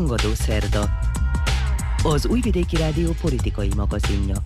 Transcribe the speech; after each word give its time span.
Hangadó 0.00 0.34
Szerda. 0.34 0.90
Az 2.02 2.26
Újvidéki 2.26 2.76
Rádió 2.76 3.10
politikai 3.20 3.70
magazinja. 3.76 4.36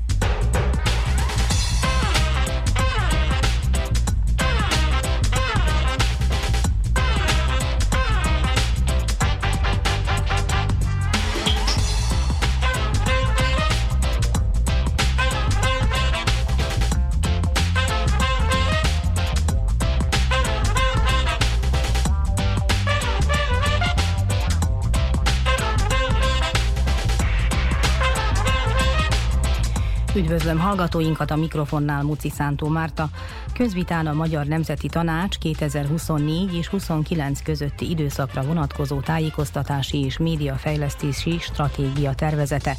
Üdvözlöm 30.44 30.66
hallgatóinkat 30.66 31.30
a 31.30 31.36
mikrofonnál 31.36 32.02
Muci 32.02 32.30
Szántó 32.30 32.68
Márta. 32.68 33.08
Közvitán 33.54 34.06
a 34.06 34.12
Magyar 34.12 34.46
Nemzeti 34.46 34.88
Tanács 34.88 35.38
2024 35.38 36.54
és 36.54 36.66
29 36.66 37.42
közötti 37.42 37.90
időszakra 37.90 38.42
vonatkozó 38.42 39.00
tájékoztatási 39.00 40.04
és 40.04 40.18
médiafejlesztési 40.18 41.38
stratégia 41.38 42.14
tervezete. 42.14 42.76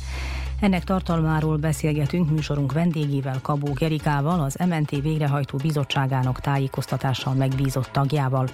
Ennek 0.59 0.83
tartalmáról 0.83 1.57
beszélgetünk 1.57 2.29
műsorunk 2.29 2.73
vendégével, 2.73 3.39
Kabó 3.41 3.73
Gerikával, 3.73 4.39
az 4.39 4.57
MNT 4.69 4.89
végrehajtó 4.89 5.57
bizottságának 5.57 6.39
tájékoztatással 6.39 7.33
megbízott 7.33 7.89
tagjával. 7.91 8.47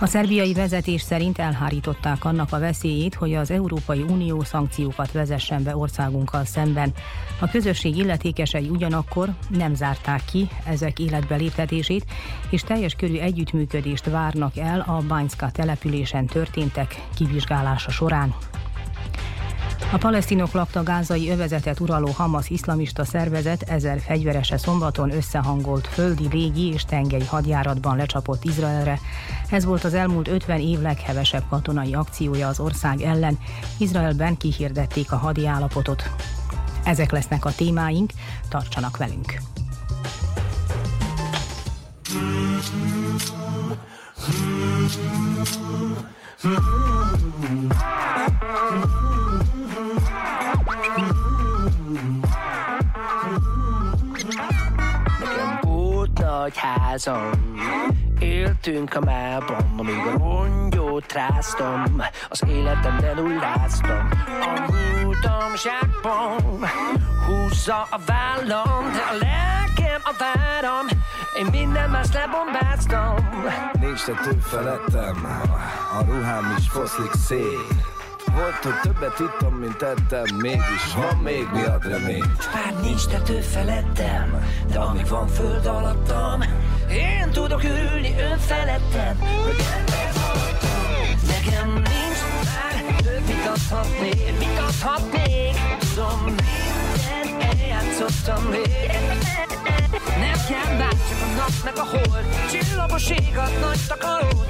A 0.00 0.06
szerbiai 0.06 0.52
vezetés 0.52 1.02
szerint 1.02 1.38
elhárították 1.38 2.24
annak 2.24 2.52
a 2.52 2.58
veszélyét, 2.58 3.14
hogy 3.14 3.34
az 3.34 3.50
Európai 3.50 4.02
Unió 4.02 4.42
szankciókat 4.42 5.12
vezessen 5.12 5.62
be 5.62 5.76
országunkkal 5.76 6.44
szemben. 6.44 6.92
A 7.40 7.48
közösség 7.48 7.96
illetékesei 7.96 8.68
ugyanakkor 8.68 9.34
nem 9.48 9.74
zárták 9.74 10.24
ki 10.24 10.48
ezek 10.66 10.98
életbe 10.98 11.36
léptetését, 11.36 12.04
és 12.50 12.62
teljes 12.62 12.94
körű 12.94 13.18
együttműködést 13.18 14.06
várnak 14.06 14.56
el 14.56 14.80
a 14.80 15.02
Bányszka 15.08 15.50
településen 15.50 16.26
történtek 16.26 17.06
kivizsgálása 17.14 17.90
során. 17.90 18.34
A 19.90 19.96
palesztinok 19.98 20.52
lakta 20.52 20.82
gázai 20.82 21.30
övezetet 21.30 21.80
uraló 21.80 22.10
Hamas 22.10 22.50
iszlamista 22.50 23.04
szervezet 23.04 23.62
ezer 23.62 24.00
fegyverese 24.00 24.56
szombaton 24.56 25.10
összehangolt 25.10 25.86
földi, 25.86 26.28
légi 26.30 26.72
és 26.72 26.84
tengeri 26.84 27.24
hadjáratban 27.24 27.96
lecsapott 27.96 28.44
Izraelre. 28.44 28.98
Ez 29.50 29.64
volt 29.64 29.84
az 29.84 29.94
elmúlt 29.94 30.28
50 30.28 30.60
év 30.60 30.80
leghevesebb 30.80 31.44
katonai 31.48 31.94
akciója 31.94 32.48
az 32.48 32.60
ország 32.60 33.00
ellen. 33.00 33.38
Izraelben 33.78 34.36
kihirdették 34.36 35.12
a 35.12 35.16
hadi 35.16 35.46
állapotot. 35.46 36.10
Ezek 36.84 37.10
lesznek 37.10 37.44
a 37.44 37.54
témáink, 37.54 38.10
tartsanak 38.48 38.96
velünk! 38.96 39.40
Nagy 56.42 56.56
házam 56.56 57.30
Éltünk 58.18 58.94
a 58.94 59.00
mában, 59.00 59.74
amíg 59.76 59.96
a 59.96 60.18
rongyót 60.18 61.12
ráztam 61.12 62.02
Az 62.28 62.42
életemben 62.48 63.14
nulláztam 63.14 64.08
A 64.40 64.72
múltam 64.72 65.56
zsákban 65.56 66.68
Húzza 67.26 67.86
a 67.90 68.00
vállam, 68.06 68.92
de 68.92 69.02
a 69.10 69.16
lelkem 69.20 70.00
a 70.04 70.14
váram 70.18 70.86
Én 71.38 71.46
minden 71.50 71.90
más 71.90 72.06
lebombáztam. 72.12 73.14
Nincs 73.80 74.04
tető 74.04 74.38
felettem 74.40 75.26
A 75.98 76.04
ruhám 76.04 76.54
is 76.58 76.68
foszlik 76.68 77.12
szét 77.12 77.91
volt, 78.34 78.62
hogy 78.62 78.80
többet 78.82 79.18
ittam, 79.18 79.54
mint 79.54 79.82
ettem 79.82 80.36
Mégis 80.36 80.94
van 80.96 81.16
még 81.16 81.48
mi 81.52 81.62
ad 81.62 81.86
reményt 81.86 82.50
Bár 82.52 82.74
nincs 82.82 83.06
tető 83.06 83.40
felettem 83.40 84.46
De 84.72 84.78
amíg 84.78 85.08
van 85.08 85.28
föld 85.28 85.66
alattam 85.66 86.40
Én 86.90 87.30
tudok 87.32 87.64
ülni 87.64 88.14
ön 88.18 88.38
felettem 88.38 89.18
Hogy 89.18 89.64
ember 89.76 90.12
Nekem 91.26 91.72
nincs 91.72 92.20
már 92.44 92.94
több 93.02 93.26
Mit 94.38 94.58
adhatnék 94.58 95.56
Tudom 95.94 96.24
mindent 96.24 97.58
eljátszottam 97.60 98.44
még 98.44 98.90
nem 100.20 100.46
kell 100.48 100.76
bár 100.76 100.90
csak 101.08 101.20
a 101.22 101.26
nap 101.36 101.52
meg 101.64 101.76
a 101.76 101.84
hold. 101.84 102.24
Csillagos 102.50 103.10
ég 103.10 103.34
nagy 103.60 103.78
takarót. 103.88 104.46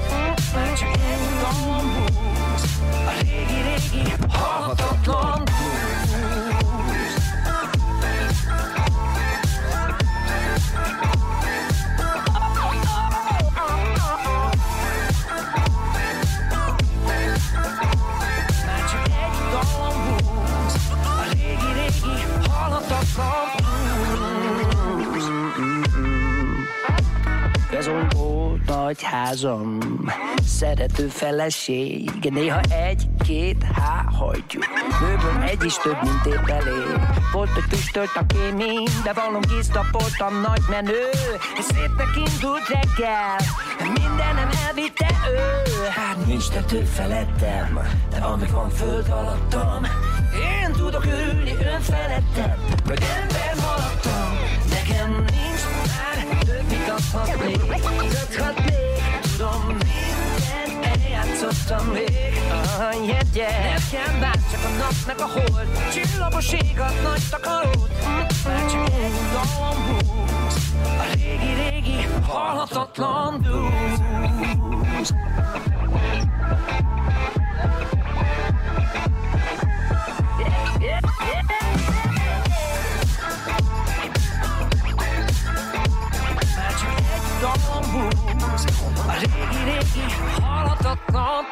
Már 0.54 0.72
csak 0.78 0.88
egy 0.94 1.18
dalom 1.40 2.04
a 3.06 3.12
régi-régi 3.20 4.04
halhatatlan 4.36 5.44
blues. 5.44 6.22
A 27.74 28.31
nagy 28.66 29.02
házam 29.02 29.78
szerető 30.46 31.06
feleség. 31.06 32.10
Néha 32.30 32.60
egy-két 32.60 33.62
há 33.74 34.04
hagyjuk. 34.18 34.64
Bőven 35.00 35.42
egy 35.42 35.64
is 35.64 35.76
több, 35.76 35.96
mint 36.02 36.34
épp 36.34 36.48
elég. 36.48 37.00
Volt, 37.32 37.48
hogy 37.48 37.64
tüstölt 37.68 38.10
a 38.14 38.26
kémény 38.26 38.88
De 39.04 39.12
valom 39.12 39.40
gisztapoltam 39.40 40.40
nagy 40.40 40.62
menő. 40.70 41.00
Szépnek 41.60 42.08
indult 42.16 42.68
reggel 42.68 43.36
Mindenem 43.78 44.48
elvitte 44.66 45.06
ő. 45.30 45.88
Hát 45.90 46.26
nincs 46.26 46.48
tető 46.48 46.80
felettem 46.80 47.80
De 48.10 48.16
amíg 48.16 48.50
van 48.50 48.70
föld 48.70 49.08
alattam 49.08 49.82
Én 50.34 50.72
tudok 50.72 51.04
ülni 51.04 51.50
ön 51.50 51.80
felettem. 51.80 52.56
Vagy 52.86 53.02
ember 53.20 53.61
adhatnék 57.14 57.56
Tudhatnék, 57.56 58.74
tudom 59.36 59.76
játszottam 61.10 61.86
még 61.86 62.40
ah, 62.50 63.06
yeah, 63.06 63.20
yeah. 63.34 63.64
Nem 63.64 63.82
kell 63.90 64.20
bár 64.20 64.38
csak 64.50 64.60
a 64.64 64.88
meg 65.06 65.18
a 65.18 65.26
hold 65.26 65.68
Csillagos 65.92 66.52
ég 66.52 66.80
ad 66.80 67.02
nagy 67.02 67.22
takarót 67.30 67.90
Már 68.44 68.70
csak 68.70 68.88
egy 68.88 69.12
dalom 69.32 69.98
húz 69.98 70.72
A 70.98 71.14
régi-régi 71.14 72.06
halhatatlan 72.28 73.40
blues 73.40 75.10
A 89.22 89.24
régi-régi 89.24 90.04
halhatatlan 90.42 91.44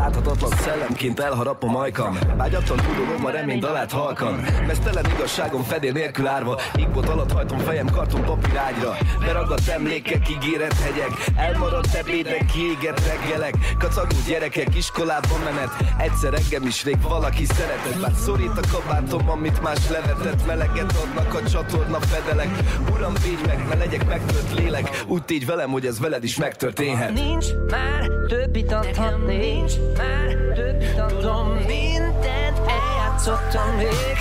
Láthatatlan 0.00 0.50
szellemként 0.50 1.20
elharap 1.20 1.62
a 1.62 1.66
majkam 1.66 2.18
Vágyatlan 2.36 2.78
tudom, 2.78 3.24
a 3.24 3.30
remény 3.30 3.58
dalát 3.58 3.92
halkan. 3.92 4.34
Mesztelen 4.66 5.04
igazságom 5.14 5.62
fedél 5.62 5.92
nélkül 5.92 6.26
árva. 6.26 6.60
Igbot 6.74 7.08
alatt 7.08 7.32
hajtom 7.32 7.58
fejem 7.58 7.90
karton 7.90 8.22
papírágyra 8.22 8.96
Beragadt 9.20 9.68
emlékek, 9.68 10.28
ígéret 10.28 10.80
hegyek. 10.80 11.10
Elmaradt 11.36 11.94
ebédek, 11.94 12.44
kiégett 12.44 13.00
reggelek. 13.06 13.54
Kacagú 13.78 14.16
gyerekek, 14.26 14.76
iskolában 14.76 15.40
menet. 15.44 15.70
Egyszer 15.98 16.34
engem 16.34 16.66
is 16.66 16.84
rég 16.84 17.02
valaki 17.02 17.44
szeretett. 17.44 18.00
Bár 18.00 18.12
szorít 18.14 18.58
a 18.62 18.68
kabátom, 18.72 19.30
amit 19.30 19.62
más 19.62 19.88
levetett. 19.88 20.46
Meleget 20.46 20.92
adnak 20.92 21.34
a 21.34 21.48
csatorna 21.48 22.00
fedelek. 22.00 22.58
Uram, 22.92 23.12
védj 23.22 23.46
meg, 23.46 23.66
ne 23.68 23.74
legyek 23.74 24.06
megtört 24.08 24.54
lélek. 24.54 25.04
Úgy 25.06 25.22
tégy 25.22 25.46
velem, 25.46 25.70
hogy 25.70 25.86
ez 25.86 26.00
veled 26.00 26.24
is 26.24 26.36
megtörténhet. 26.36 27.12
Nincs 27.12 27.46
már 27.70 28.10
többit 28.28 28.72
adhatni 28.72 29.36
Nincs 29.36 29.72
már 30.00 30.98
adhatni 30.98 31.04
Tudom, 31.06 31.48
mindent 31.48 32.60
eljátszottam 32.66 33.76
még 33.76 34.16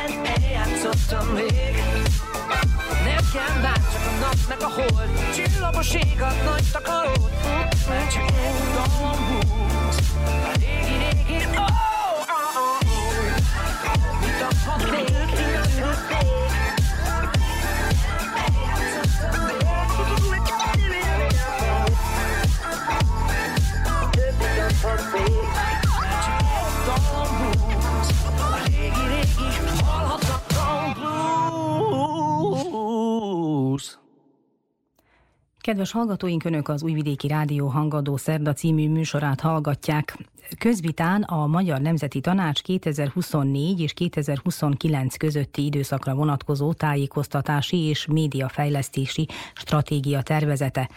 mindent 0.01 0.29
eljátszottam 0.39 1.27
még 1.27 1.75
Nem 3.05 3.25
kell 3.35 3.63
a 4.61 4.69
hold 4.69 5.09
Csillagos 5.35 5.95
ég 5.95 6.23
a 6.23 6.33
nagy 6.45 6.65
takarót 6.73 7.31
Mert 7.89 8.13
csak 8.13 8.31
egy 8.31 8.63
dalom 8.75 9.19
húz 9.29 9.97
A 10.25 10.53
régi-régi 10.59 11.45
oh, 11.45 11.59
oh, 11.59 12.47
oh, 12.57 12.81
oh. 12.83 13.23
Mit 14.21 14.43
a 14.43 15.12
Kedves 35.63 35.93
hallgatóink, 35.93 36.45
Önök 36.45 36.69
az 36.69 36.83
Újvidéki 36.83 37.29
Rádió 37.29 37.67
Hangadó 37.67 38.17
Szerda 38.17 38.53
című 38.53 38.89
műsorát 38.89 39.41
hallgatják. 39.41 40.19
Közvitán 40.59 41.23
a 41.23 41.47
Magyar 41.47 41.81
Nemzeti 41.81 42.21
Tanács 42.21 42.63
2024 42.63 43.81
és 43.81 43.93
2029 43.93 45.17
közötti 45.17 45.65
időszakra 45.65 46.15
vonatkozó 46.15 46.73
tájékoztatási 46.73 47.77
és 47.77 48.07
médiafejlesztési 48.07 49.29
stratégia 49.55 50.23
tervezete. 50.23 50.91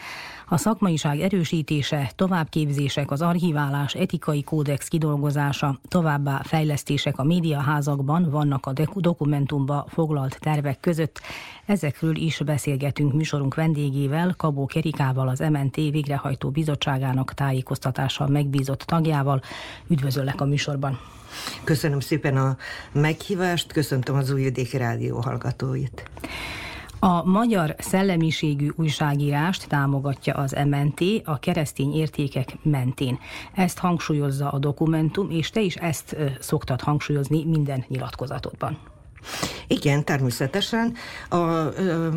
A 0.47 0.57
szakmaiság 0.57 1.19
erősítése, 1.19 2.11
továbbképzések, 2.15 3.11
az 3.11 3.21
archiválás, 3.21 3.93
etikai 3.93 4.43
kódex 4.43 4.87
kidolgozása, 4.87 5.79
továbbá 5.87 6.41
fejlesztések 6.43 7.17
a 7.17 7.23
médiaházakban 7.23 8.29
vannak 8.29 8.65
a 8.65 8.73
dokumentumba 8.95 9.85
foglalt 9.89 10.37
tervek 10.39 10.79
között. 10.79 11.21
Ezekről 11.65 12.15
is 12.15 12.41
beszélgetünk 12.45 13.13
műsorunk 13.13 13.55
vendégével, 13.55 14.33
Kabó 14.37 14.65
Kerikával, 14.65 15.27
az 15.27 15.39
MNT 15.39 15.75
végrehajtó 15.75 16.49
bizottságának 16.49 17.33
tájékoztatással 17.33 18.27
megbízott 18.27 18.79
tagjával. 18.79 19.41
Üdvözöllek 19.87 20.41
a 20.41 20.45
műsorban! 20.45 20.99
Köszönöm 21.63 21.99
szépen 21.99 22.37
a 22.37 22.57
meghívást, 22.91 23.71
köszöntöm 23.71 24.15
az 24.15 24.31
Újvidéki 24.31 24.77
Rádió 24.77 25.19
hallgatóit. 25.19 26.09
A 26.99 27.25
magyar 27.25 27.75
szellemiségű 27.77 28.69
újságírást 28.75 29.67
támogatja 29.67 30.33
az 30.33 30.55
MNT 30.65 31.01
a 31.23 31.39
keresztény 31.39 31.93
értékek 31.93 32.57
mentén. 32.61 33.19
Ezt 33.53 33.77
hangsúlyozza 33.77 34.49
a 34.49 34.59
dokumentum, 34.59 35.29
és 35.29 35.49
te 35.49 35.61
is 35.61 35.75
ezt 35.75 36.15
szoktad 36.39 36.81
hangsúlyozni 36.81 37.45
minden 37.45 37.85
nyilatkozatodban. 37.87 38.77
Igen, 39.67 40.03
természetesen. 40.03 40.93
A 41.29 41.37
ö, 41.37 42.09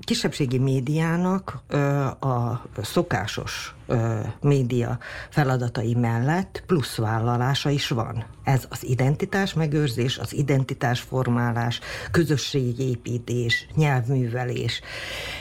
kisebbségi 0.00 0.58
médiának 0.58 1.58
ö, 1.68 1.78
a 2.04 2.62
szokásos 2.82 3.74
ö, 3.86 4.18
média 4.40 4.98
feladatai 5.30 5.94
mellett 5.94 6.62
plusz 6.66 6.96
vállalása 6.96 7.70
is 7.70 7.88
van. 7.88 8.24
Ez 8.44 8.64
az 8.68 8.84
identitás 8.84 9.52
megőrzés, 9.52 10.18
az 10.18 10.34
identitás 10.34 11.00
formálás, 11.00 11.80
közösségépítés, 12.10 13.66
nyelvművelés. 13.74 14.80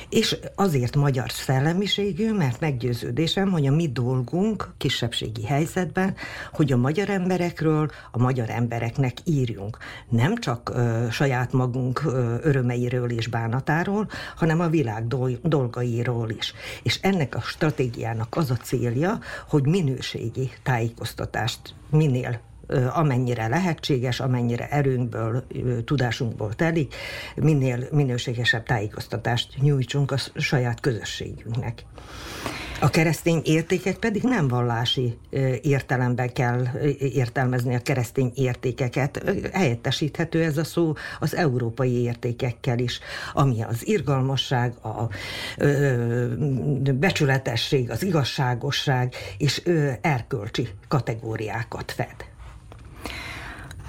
És 0.10 0.38
azért 0.56 0.96
magyar 0.96 1.32
szellemiségű, 1.32 2.34
mert 2.34 2.60
meggyőződésem, 2.60 3.52
hogy 3.52 3.68
a 3.68 3.72
mi 3.72 3.90
dolgunk 3.90 4.74
kisebbségi 4.78 5.46
helyzetben, 5.46 6.16
hogy 6.52 6.72
a 6.72 6.78
magyar 6.78 7.10
emberekről, 7.10 7.92
a 8.12 8.18
magyar 8.18 8.50
embereknek 8.50 9.18
írjunk. 9.24 9.78
Nem 10.10 10.36
csak 10.36 10.72
ö, 10.74 11.08
saját 11.12 11.52
magunk 11.54 12.02
ö, 12.06 12.36
örömeiről 12.42 13.12
és 13.12 13.28
bánatáról, 13.28 14.08
hanem 14.36 14.60
a 14.60 14.68
világ 14.68 15.08
dolgairól 15.42 16.30
is. 16.30 16.54
És 16.84 17.00
ennek 17.02 17.36
a 17.36 17.42
stratégiának 17.42 18.33
az 18.36 18.52
a 18.52 18.56
célja, 18.56 19.20
hogy 19.48 19.66
minőségi 19.66 20.52
tájékoztatást 20.64 21.76
minél 21.90 22.42
amennyire 22.94 23.48
lehetséges, 23.48 24.20
amennyire 24.20 24.68
erőnkből, 24.70 25.44
tudásunkból 25.86 26.54
telik, 26.54 26.96
minél 27.36 27.88
minőségesebb 27.92 28.64
tájékoztatást 28.64 29.62
nyújtsunk 29.62 30.12
a 30.12 30.18
saját 30.36 30.80
közösségünknek. 30.80 31.86
A 32.84 32.90
keresztény 32.90 33.42
értékek 33.44 33.96
pedig 33.96 34.24
nem 34.24 34.48
vallási 34.48 35.18
értelemben 35.62 36.34
kell 36.34 36.68
értelmezni 37.00 37.76
a 37.76 37.80
keresztény 37.80 38.32
értékeket. 38.36 39.24
Helyettesíthető 39.54 40.44
ez 40.44 40.58
a 40.58 40.64
szó 40.64 40.94
az 41.20 41.36
európai 41.36 42.02
értékekkel 42.02 42.80
is, 42.80 43.00
ami 43.34 43.64
az 43.64 43.88
irgalmasság, 43.88 44.74
a 44.84 45.10
becsületesség, 46.94 47.90
az 47.90 48.04
igazságosság 48.04 49.14
és 49.38 49.62
erkölcsi 50.02 50.68
kategóriákat 50.88 51.92
fed. 51.92 52.33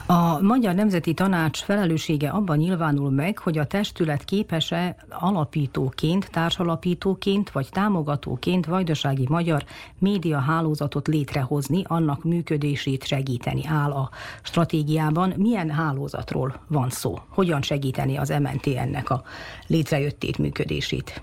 A 0.07 0.41
Magyar 0.41 0.75
Nemzeti 0.75 1.15
Tanács 1.15 1.63
felelőssége 1.63 2.29
abban 2.29 2.57
nyilvánul 2.57 3.11
meg, 3.11 3.39
hogy 3.39 3.59
a 3.59 3.67
testület 3.67 4.25
képes-e 4.25 4.97
alapítóként, 5.09 6.31
társalapítóként 6.31 7.51
vagy 7.51 7.69
támogatóként 7.71 8.67
vajdasági 8.67 9.27
magyar 9.29 9.65
média 9.99 10.39
hálózatot 10.39 11.07
létrehozni, 11.07 11.83
annak 11.87 12.25
működését 12.25 13.07
segíteni 13.07 13.67
áll 13.67 13.91
a 13.91 14.11
stratégiában. 14.43 15.33
Milyen 15.37 15.71
hálózatról 15.71 16.61
van 16.69 16.91
szó? 16.91 17.19
Hogyan 17.29 17.63
segíteni 17.63 18.17
az 18.17 18.29
MNT 18.29 18.67
ennek 18.67 19.11
a 19.11 19.23
létrejöttét, 19.67 20.39
működését? 20.39 21.23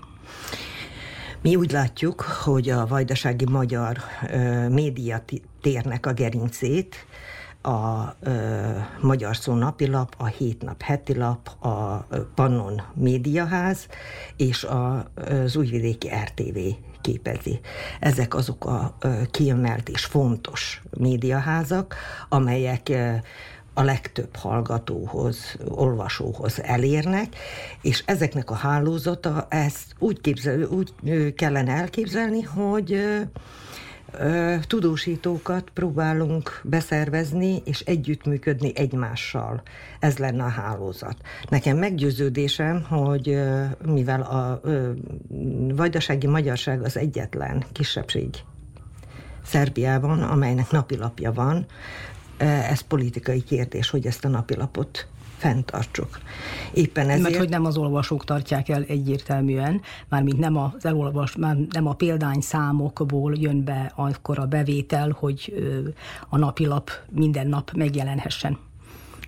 Mi 1.42 1.56
úgy 1.56 1.70
látjuk, 1.70 2.20
hogy 2.20 2.70
a 2.70 2.86
vajdasági 2.86 3.46
magyar 3.50 3.96
média 4.68 5.24
térnek 5.60 6.06
a 6.06 6.12
gerincét 6.12 7.06
a 7.62 8.14
ö, 8.20 8.30
Magyar 9.00 9.36
Szó 9.36 9.54
napilap, 9.54 10.14
a 10.16 10.26
Hétnap 10.26 10.82
hetilap, 10.82 11.64
a 11.64 12.06
Pannon 12.34 12.82
Médiaház 12.94 13.86
és 14.36 14.64
a, 14.64 15.10
az 15.14 15.56
Újvidéki 15.56 16.08
RTV 16.08 16.58
képezi. 17.00 17.60
Ezek 18.00 18.34
azok 18.34 18.64
a 18.64 18.94
ö, 19.00 19.20
kiemelt 19.30 19.88
és 19.88 20.04
fontos 20.04 20.82
médiaházak, 20.90 21.94
amelyek 22.28 22.88
ö, 22.88 23.14
a 23.74 23.82
legtöbb 23.82 24.36
hallgatóhoz, 24.36 25.56
olvasóhoz 25.68 26.62
elérnek, 26.62 27.36
és 27.82 28.02
ezeknek 28.06 28.50
a 28.50 28.54
hálózata 28.54 29.46
ezt 29.48 29.94
úgy, 29.98 30.20
képzel, 30.20 30.62
úgy 30.62 30.92
kellene 31.34 31.72
elképzelni, 31.72 32.42
hogy 32.42 33.20
tudósítókat 34.66 35.70
próbálunk 35.74 36.60
beszervezni 36.64 37.62
és 37.64 37.80
együttműködni 37.80 38.72
egymással. 38.74 39.62
Ez 40.00 40.18
lenne 40.18 40.44
a 40.44 40.48
hálózat. 40.48 41.16
Nekem 41.48 41.76
meggyőződésem, 41.76 42.82
hogy 42.82 43.38
mivel 43.86 44.20
a 44.22 44.60
vajdasági 45.74 46.26
magyarság 46.26 46.82
az 46.82 46.96
egyetlen 46.96 47.64
kisebbség 47.72 48.28
Szerbiában, 49.44 50.22
amelynek 50.22 50.70
napilapja 50.70 51.32
van, 51.32 51.66
ez 52.38 52.80
politikai 52.80 53.42
kérdés, 53.42 53.90
hogy 53.90 54.06
ezt 54.06 54.24
a 54.24 54.28
napilapot 54.28 55.06
fenntartsuk. 55.42 56.18
Éppen 56.72 57.08
ezért... 57.08 57.22
Mert 57.22 57.36
hogy 57.36 57.48
nem 57.48 57.64
az 57.64 57.76
olvasók 57.76 58.24
tartják 58.24 58.68
el 58.68 58.82
egyértelműen, 58.82 59.80
mármint 60.08 60.38
nem 60.38 60.56
az 60.56 60.84
elolvas, 60.84 61.36
már 61.36 61.56
nem 61.70 61.86
a 61.86 61.92
példányszámokból 61.92 63.34
jön 63.36 63.64
be 63.64 63.92
akkor 63.94 64.38
a 64.38 64.46
bevétel, 64.46 65.16
hogy 65.18 65.54
a 66.28 66.38
napilap 66.38 66.90
minden 67.10 67.46
nap 67.46 67.70
megjelenhessen. 67.72 68.58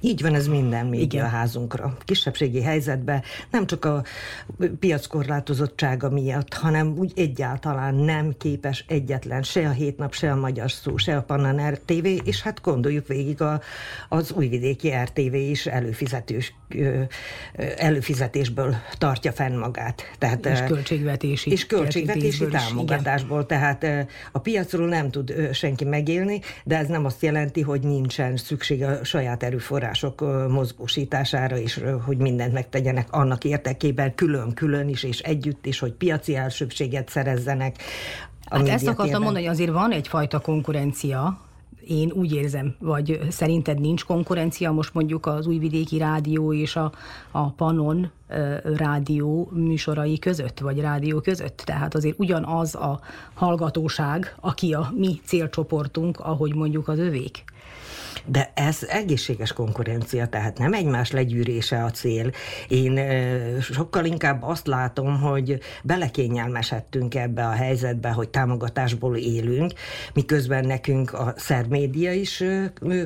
Így 0.05 0.23
van 0.23 0.35
ez 0.35 0.47
minden 0.47 0.87
médiaházunkra. 0.87 1.97
Kisebbségi 2.05 2.63
helyzetben 2.63 3.23
nem 3.51 3.67
csak 3.67 3.85
a 3.85 4.05
piackorlátozottsága 4.79 6.11
miatt, 6.11 6.55
hanem 6.55 6.95
úgy 6.99 7.13
egyáltalán 7.17 7.95
nem 7.95 8.35
képes 8.39 8.85
egyetlen 8.89 9.43
se 9.43 9.69
a 9.69 9.71
hétnap, 9.71 10.15
se 10.15 10.33
a 10.33 10.37
magyar 10.37 10.71
szó, 10.71 10.97
se 10.97 11.17
a 11.17 11.23
Pannan 11.23 11.71
RTV, 11.71 12.07
és 12.25 12.43
hát 12.43 12.61
gondoljuk 12.61 13.07
végig 13.07 13.41
a, 13.41 13.61
az 14.09 14.33
újvidéki 14.33 14.93
RTV 15.05 15.35
is 15.35 15.67
előfizetős, 15.67 16.55
előfizetésből 17.77 18.77
tartja 18.99 19.33
fenn 19.33 19.59
magát. 19.59 20.03
Tehát, 20.19 20.47
és 20.47 20.61
költségvetési. 20.67 21.51
És 21.51 21.67
költségvetési 21.67 22.47
támogatásból. 22.47 23.47
Igen. 23.49 23.79
Tehát 23.79 24.09
a 24.33 24.39
piacról 24.39 24.89
nem 24.89 25.11
tud 25.11 25.35
senki 25.53 25.85
megélni, 25.85 26.41
de 26.65 26.77
ez 26.77 26.89
nem 26.89 27.05
azt 27.05 27.23
jelenti, 27.23 27.61
hogy 27.61 27.81
nincsen 27.81 28.37
szükség 28.37 28.83
a 28.83 29.05
saját 29.05 29.43
erőforrás 29.43 29.94
források 29.95 30.51
mozgósítására 30.51 31.57
is, 31.57 31.81
hogy 32.05 32.17
mindent 32.17 32.53
megtegyenek 32.53 33.13
annak 33.13 33.45
érdekében, 33.45 34.15
külön-külön 34.15 34.89
is, 34.89 35.03
és 35.03 35.19
együtt 35.19 35.67
is, 35.67 35.79
hogy 35.79 35.93
piaci 35.93 36.37
elsőbséget 36.37 37.09
szerezzenek. 37.09 37.77
Hát 38.45 38.69
ezt 38.69 38.87
akartam 38.87 39.23
mondani, 39.23 39.45
hogy 39.45 39.55
azért 39.55 39.71
van 39.71 39.93
egyfajta 39.93 40.39
konkurencia 40.39 41.39
én 41.87 42.11
úgy 42.11 42.33
érzem, 42.33 42.75
vagy 42.79 43.21
szerinted 43.31 43.81
nincs 43.81 44.05
konkurencia 44.05 44.73
most 44.73 44.95
mondjuk 44.95 45.27
az 45.27 45.47
Újvidéki 45.47 45.99
Rádió 45.99 46.53
és 46.53 46.77
a, 46.77 46.93
a 47.31 47.51
Panon 47.51 48.11
rádió 48.77 49.49
műsorai 49.53 50.19
között, 50.19 50.59
vagy 50.59 50.81
rádió 50.81 51.21
között. 51.21 51.63
Tehát 51.65 51.95
azért 51.95 52.19
ugyanaz 52.19 52.75
a 52.75 53.01
hallgatóság, 53.35 54.35
aki 54.41 54.75
a 54.75 54.93
mi 54.97 55.21
célcsoportunk, 55.25 56.21
ahogy 56.21 56.55
mondjuk 56.55 56.89
az 56.89 56.99
övék. 56.99 57.45
De 58.27 58.53
ez 58.55 58.79
egészséges 58.89 59.53
konkurencia, 59.53 60.27
tehát 60.27 60.59
nem 60.59 60.73
egymás 60.73 61.11
legyűrése 61.11 61.85
a 61.85 61.91
cél. 61.91 62.31
Én 62.69 63.01
sokkal 63.61 64.05
inkább 64.05 64.43
azt 64.43 64.67
látom, 64.67 65.21
hogy 65.21 65.59
belekényelmesedtünk 65.83 67.15
ebbe 67.15 67.47
a 67.47 67.51
helyzetbe, 67.51 68.11
hogy 68.11 68.29
támogatásból 68.29 69.17
élünk, 69.17 69.73
miközben 70.15 70.67
nekünk 70.67 71.13
a 71.13 71.35
szerb 71.37 71.75
is 71.75 72.45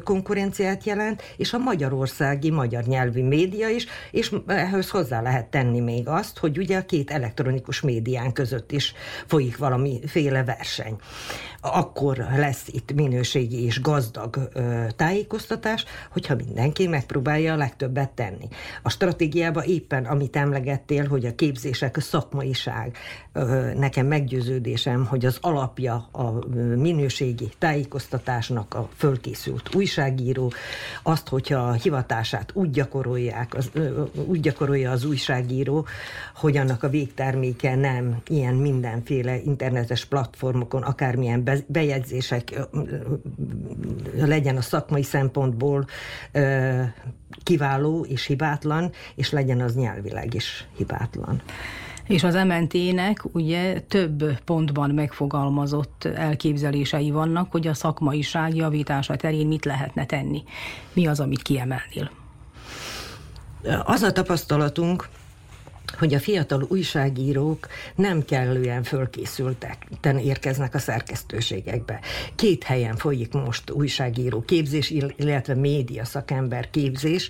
konkurenciát 0.04 0.84
jelent, 0.84 1.22
és 1.36 1.52
a 1.52 1.58
magyarországi 1.58 2.50
magyar 2.50 2.84
nyelvű 2.84 3.22
média 3.22 3.68
is, 3.68 3.86
és 4.10 4.34
ehhez 4.46 4.90
hozzá 4.90 5.20
lehet 5.20 5.46
tenni 5.46 5.80
még 5.80 6.08
azt, 6.08 6.38
hogy 6.38 6.58
ugye 6.58 6.78
a 6.78 6.84
két 6.84 7.10
elektronikus 7.10 7.80
médián 7.80 8.32
között 8.32 8.72
is 8.72 8.92
folyik 9.26 9.56
valamiféle 9.56 10.44
verseny 10.44 10.96
akkor 11.60 12.26
lesz 12.36 12.64
itt 12.66 12.92
minőségi 12.92 13.64
és 13.64 13.80
gazdag 13.80 14.48
tájékoztatás, 14.98 15.84
hogyha 16.10 16.34
mindenki 16.34 16.86
megpróbálja 16.86 17.52
a 17.52 17.56
legtöbbet 17.56 18.10
tenni. 18.10 18.48
A 18.82 18.90
stratégiában 18.90 19.64
éppen, 19.64 20.04
amit 20.04 20.36
emlegettél, 20.36 21.06
hogy 21.06 21.26
a 21.26 21.34
képzések, 21.34 21.96
a 21.96 22.00
szakmaiság, 22.00 22.96
nekem 23.76 24.06
meggyőződésem, 24.06 25.06
hogy 25.06 25.26
az 25.26 25.38
alapja 25.40 26.08
a 26.12 26.46
minőségi 26.76 27.48
tájékoztatásnak 27.58 28.74
a 28.74 28.88
fölkészült 28.96 29.74
újságíró, 29.74 30.52
azt, 31.02 31.28
hogyha 31.28 31.58
a 31.58 31.72
hivatását 31.72 32.50
úgy 32.54 32.70
gyakorolják, 32.70 33.54
az, 33.54 33.70
úgy 34.26 34.40
gyakorolja 34.40 34.90
az 34.90 35.04
újságíró, 35.04 35.86
hogy 36.34 36.56
annak 36.56 36.82
a 36.82 36.88
végterméke 36.88 37.74
nem 37.74 38.16
ilyen 38.26 38.54
mindenféle 38.54 39.36
internetes 39.36 40.04
platformokon, 40.04 40.82
akármilyen 40.82 41.50
bejegyzések 41.66 42.60
legyen 44.16 44.56
a 44.56 44.60
szakmai 44.88 45.02
szempontból 45.02 45.87
kiváló 47.42 48.04
és 48.09 48.26
hibátlan, 48.26 48.90
és 49.14 49.30
legyen 49.30 49.61
az 49.61 49.75
nyelvileg 49.75 50.35
is 50.35 50.66
hibátlan. 50.76 51.42
És 52.07 52.25
az 52.25 52.35
MNT-nek 52.35 53.25
ugye 53.33 53.80
több 53.80 54.40
pontban 54.45 54.90
megfogalmazott 54.90 56.04
elképzelései 56.04 57.11
vannak, 57.11 57.52
hogy 57.52 57.66
a 57.66 57.75
szakmaiság 57.75 58.57
javítása 58.57 59.16
terén 59.16 59.47
mit 59.47 59.64
lehetne 59.64 60.07
tenni. 60.07 60.42
Mi 60.92 61.07
az, 61.07 61.21
amit 61.21 61.42
kiemelnél? 61.42 62.11
Az 63.85 64.02
a 64.02 64.12
tapasztalatunk, 64.12 65.09
hogy 65.99 66.14
a 66.14 66.18
fiatal 66.18 66.66
újságírók 66.68 67.66
nem 67.95 68.25
kellően 68.25 68.83
fölkészültek, 68.83 69.87
érkeznek 70.23 70.75
a 70.75 70.78
szerkesztőségekbe. 70.78 72.00
Két 72.35 72.64
helyen 72.64 72.97
folyik 72.97 73.33
most 73.33 73.71
újságíró 73.71 74.40
képzés, 74.40 74.90
illetve 75.16 75.54
média 75.54 76.04
szakember 76.04 76.71
képzés. 76.71 77.28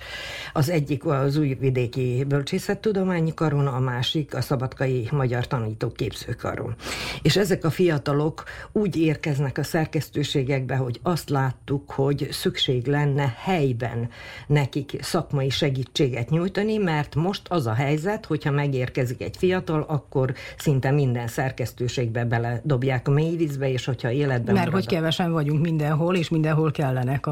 Az 0.53 0.69
egyik 0.69 1.05
az 1.05 1.37
Újvidéki 1.37 2.25
Bölcsészettudományi 2.29 3.35
Karon, 3.35 3.67
a 3.67 3.79
másik 3.79 4.35
a 4.35 4.41
Szabadkai 4.41 5.09
Magyar 5.11 5.47
Tanítók 5.47 5.97
Képzőkaron. 5.97 6.75
És 7.23 7.37
ezek 7.37 7.65
a 7.65 7.71
fiatalok 7.71 8.45
úgy 8.73 8.97
érkeznek 8.97 9.59
a 9.59 9.63
szerkesztőségekbe, 9.63 10.77
hogy 10.77 11.01
azt 11.03 11.31
láttuk, 11.31 11.91
hogy 11.91 12.29
szükség 12.31 12.87
lenne 12.87 13.35
helyben 13.39 14.11
nekik 14.47 14.97
szakmai 15.01 15.51
segítséget 15.51 16.31
nyújtani, 16.31 16.77
mert 16.77 17.15
most 17.15 17.43
az 17.49 17.67
a 17.67 17.73
helyzet, 17.73 18.25
hogyha 18.49 18.67
megérkezik 18.67 19.23
egy 19.23 19.37
fiatal, 19.37 19.85
akkor 19.89 20.35
szinte 20.59 20.91
minden 20.91 21.29
szerkesztőségbe 21.29 22.25
bele 22.25 22.61
dobják 22.65 23.09
a 23.09 23.11
mélyvízbe, 23.11 23.71
és 23.71 23.85
hogyha 23.85 24.11
életben 24.11 24.55
Mert 24.55 24.71
hogy 24.71 24.87
kevesen 24.87 25.33
vagyunk 25.33 25.61
mindenhol, 25.63 26.17
és 26.17 26.29
mindenhol 26.29 26.71
kellenek 26.71 27.27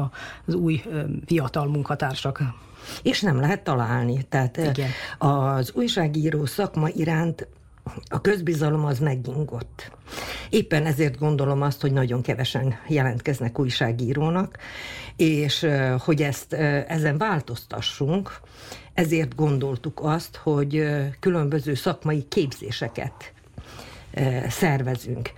az 0.45 0.53
új 0.53 0.81
fiatal 1.25 1.67
munkatársak. 1.67 2.41
És 3.03 3.21
nem 3.21 3.39
lehet 3.39 3.63
találni. 3.63 4.25
Tehát 4.29 4.57
Igen. 4.57 4.89
az 5.17 5.71
újságíró 5.73 6.45
szakma 6.45 6.87
iránt 6.87 7.47
a 8.09 8.21
közbizalom 8.21 8.85
az 8.85 8.99
megingott. 8.99 9.91
Éppen 10.49 10.85
ezért 10.85 11.19
gondolom 11.19 11.61
azt, 11.61 11.81
hogy 11.81 11.91
nagyon 11.91 12.21
kevesen 12.21 12.75
jelentkeznek 12.87 13.59
újságírónak, 13.59 14.57
és 15.15 15.67
hogy 15.97 16.21
ezt 16.21 16.53
ezen 16.87 17.17
változtassunk, 17.17 18.39
ezért 18.97 19.35
gondoltuk 19.35 19.99
azt, 20.03 20.35
hogy 20.35 20.83
különböző 21.19 21.73
szakmai 21.73 22.25
képzéseket 22.27 23.33
szervezünk. 24.49 25.31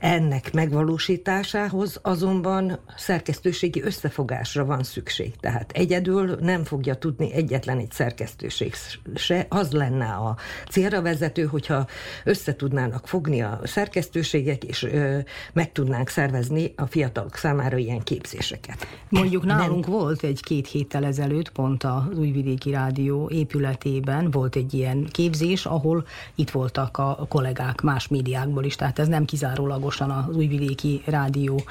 Ennek 0.00 0.52
megvalósításához 0.52 1.98
azonban 2.02 2.78
szerkesztőségi 2.96 3.82
összefogásra 3.82 4.64
van 4.64 4.82
szükség. 4.82 5.36
Tehát 5.36 5.72
egyedül 5.72 6.36
nem 6.40 6.64
fogja 6.64 6.94
tudni 6.94 7.32
egyetlen 7.32 7.78
egy 7.78 7.90
szerkesztőség 7.92 8.74
se. 9.14 9.46
Az 9.48 9.72
lenne 9.72 10.06
a 10.06 10.36
célra 10.70 11.02
vezető, 11.02 11.44
hogyha 11.44 11.86
összetudnának 12.24 13.06
fogni 13.06 13.42
a 13.42 13.60
szerkesztőségek, 13.64 14.64
és 14.64 14.82
ö, 14.82 15.18
meg 15.52 15.72
tudnánk 15.72 16.08
szervezni 16.08 16.72
a 16.76 16.86
fiatalok 16.86 17.34
számára 17.36 17.76
ilyen 17.76 18.02
képzéseket. 18.02 18.86
Mondjuk 19.08 19.44
nálunk 19.44 19.86
nem... 19.86 19.98
volt 19.98 20.22
egy-két 20.22 20.68
héttel 20.68 21.04
ezelőtt, 21.04 21.50
pont 21.50 21.84
az 21.84 22.18
Újvidéki 22.18 22.70
Rádió 22.70 23.30
épületében 23.32 24.30
volt 24.30 24.56
egy 24.56 24.74
ilyen 24.74 25.08
képzés, 25.10 25.66
ahol 25.66 26.06
itt 26.34 26.50
voltak 26.50 26.98
a 26.98 27.26
kollégák 27.28 27.80
más 27.80 28.08
médiákból 28.08 28.64
is, 28.64 28.76
tehát 28.76 28.98
ez 28.98 29.08
nem 29.08 29.24
kizárólag 29.24 29.69
kizárólagosan 29.70 30.10
az 30.10 30.36
újvidéki 30.36 31.02
rádió 31.06 31.62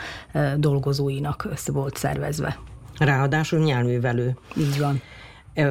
dolgozóinak 0.57 1.47
volt 1.65 1.97
szervezve. 1.97 2.59
Ráadásul 2.97 3.59
nyelvművelő. 3.59 4.37
Így 4.57 4.79
van 4.79 5.01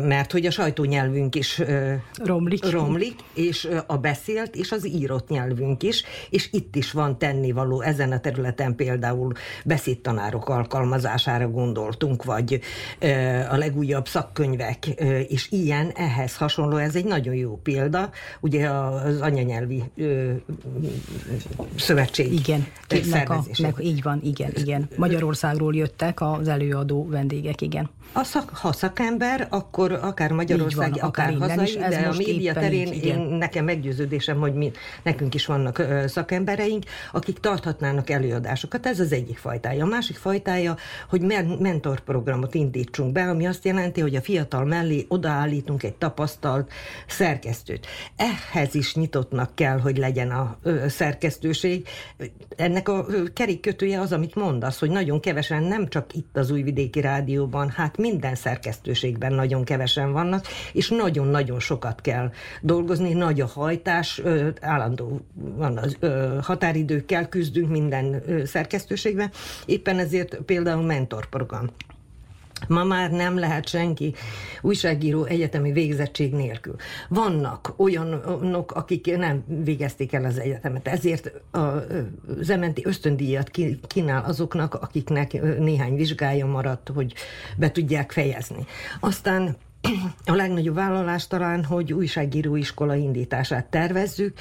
mert 0.03 0.33
hogy 0.33 0.47
a 0.47 0.51
sajtónyelvünk 0.51 1.35
is 1.35 1.63
romlik. 2.25 2.71
romlik, 2.71 3.15
és 3.35 3.69
a 3.87 3.97
beszélt, 3.97 4.57
és 4.57 4.73
az 4.73 4.87
írott 4.87 5.29
nyelvünk 5.29 5.83
is, 5.83 6.03
és 6.31 6.49
itt 6.53 6.77
is 6.77 6.93
van 6.93 7.19
tennivaló 7.19 7.81
ezen 7.81 8.13
a 8.13 8.21
területen 8.21 8.75
például 8.75 9.33
beszédtanárok 9.65 10.49
alkalmazására 10.49 11.51
gondoltunk, 11.51 12.25
vagy 12.25 12.61
a 13.51 13.57
legújabb 13.57 14.09
szakkönyvek, 14.09 14.87
és 15.29 15.51
ilyen, 15.51 15.91
ehhez 15.95 16.37
hasonló, 16.37 16.77
ez 16.77 16.95
egy 16.95 17.05
nagyon 17.05 17.35
jó 17.35 17.61
példa, 17.63 18.11
ugye 18.41 18.69
az 18.69 19.21
anyanyelvi 19.21 19.83
szövetség 21.77 22.33
igen, 22.33 22.67
szervezése. 22.89 23.63
Meg, 23.63 23.75
így 23.81 24.03
van, 24.03 24.21
igen, 24.23 24.53
igen. 24.55 24.89
Magyarországról 24.97 25.75
jöttek 25.75 26.21
az 26.21 26.49
előadó 26.49 27.07
vendégek, 27.09 27.61
igen. 27.61 27.91
A 28.13 28.25
szak, 28.25 28.49
ha 28.49 28.73
szakember, 28.73 29.47
akkor 29.51 29.78
akár 29.79 30.33
Magyarországi, 30.33 31.01
van, 31.01 31.09
akár, 31.09 31.35
akár 31.35 31.49
hazai, 31.49 31.65
is, 31.65 31.75
de 31.75 32.09
a 32.13 32.17
média 32.17 32.53
terén 32.53 32.93
így, 32.93 33.05
én, 33.05 33.19
nekem 33.19 33.65
meggyőződésem, 33.65 34.39
hogy 34.39 34.55
mi, 34.55 34.71
nekünk 35.03 35.35
is 35.35 35.47
vannak 35.47 35.79
ö, 35.79 36.05
szakembereink, 36.07 36.85
akik 37.13 37.39
tarthatnának 37.39 38.11
előadásokat. 38.11 38.87
Ez 38.87 39.01
az 39.01 39.13
egyik 39.13 39.39
fajtája. 39.39 39.85
A 39.85 39.89
másik 39.89 40.17
fajtája, 40.17 40.77
hogy 41.09 41.21
men- 41.21 41.59
mentorprogramot 41.61 42.55
indítsunk 42.55 43.13
be, 43.13 43.23
ami 43.29 43.47
azt 43.47 43.65
jelenti, 43.65 44.01
hogy 44.01 44.15
a 44.15 44.21
fiatal 44.21 44.65
mellé 44.65 45.05
odaállítunk 45.09 45.83
egy 45.83 45.95
tapasztalt 45.95 46.73
szerkesztőt. 47.07 47.87
Ehhez 48.17 48.75
is 48.75 48.95
nyitottnak 48.95 49.55
kell, 49.55 49.79
hogy 49.79 49.97
legyen 49.97 50.31
a 50.31 50.59
ö, 50.63 50.89
szerkesztőség. 50.89 51.89
Ennek 52.57 52.89
a 52.89 53.05
ö, 53.09 53.23
kerékkötője 53.33 54.01
az, 54.01 54.13
amit 54.13 54.35
mondasz, 54.35 54.79
hogy 54.79 54.91
nagyon 54.91 55.21
kevesen, 55.21 55.63
nem 55.63 55.89
csak 55.89 56.15
itt 56.15 56.37
az 56.37 56.51
Újvidéki 56.51 57.01
Rádióban, 57.01 57.71
hát 57.71 57.97
minden 57.97 58.35
szerkesztőségben 58.35 59.33
nagyon 59.33 59.58
kevesen 59.65 60.13
vannak, 60.13 60.47
és 60.73 60.89
nagyon-nagyon 60.89 61.61
sokat 61.61 62.01
kell 62.01 62.31
dolgozni, 62.61 63.13
nagy 63.13 63.41
a 63.41 63.47
hajtás, 63.47 64.23
állandó 64.61 65.21
van 65.35 65.77
az 65.77 65.97
határidőkkel 66.43 67.29
küzdünk 67.29 67.71
minden 67.71 68.23
szerkesztőségben, 68.45 69.31
éppen 69.67 69.99
ezért 69.99 70.37
például 70.37 70.83
mentorprogram. 70.83 71.71
Ma 72.67 72.85
már 72.85 73.11
nem 73.11 73.39
lehet 73.39 73.69
senki 73.69 74.15
újságíró 74.61 75.25
egyetemi 75.25 75.73
végzettség 75.73 76.33
nélkül. 76.33 76.77
Vannak 77.09 77.75
olyanok, 77.77 78.73
akik 78.73 79.17
nem 79.17 79.45
végezték 79.65 80.13
el 80.13 80.25
az 80.25 80.39
egyetemet, 80.39 80.89
ezért 80.89 81.33
az 81.51 82.51
ementi 82.51 82.83
ösztöndíjat 82.85 83.51
kínál 83.87 84.25
azoknak, 84.25 84.75
akiknek 84.75 85.59
néhány 85.59 85.97
vizsgája 85.97 86.47
maradt, 86.47 86.91
hogy 86.95 87.15
be 87.57 87.71
tudják 87.71 88.13
fejezni. 88.13 88.67
Aztán 89.01 89.57
a 90.25 90.35
legnagyobb 90.35 90.75
vállalás 90.75 91.27
talán, 91.27 91.65
hogy 91.65 91.93
újságíróiskola 91.93 92.95
indítását 92.95 93.67
tervezzük, 93.67 94.39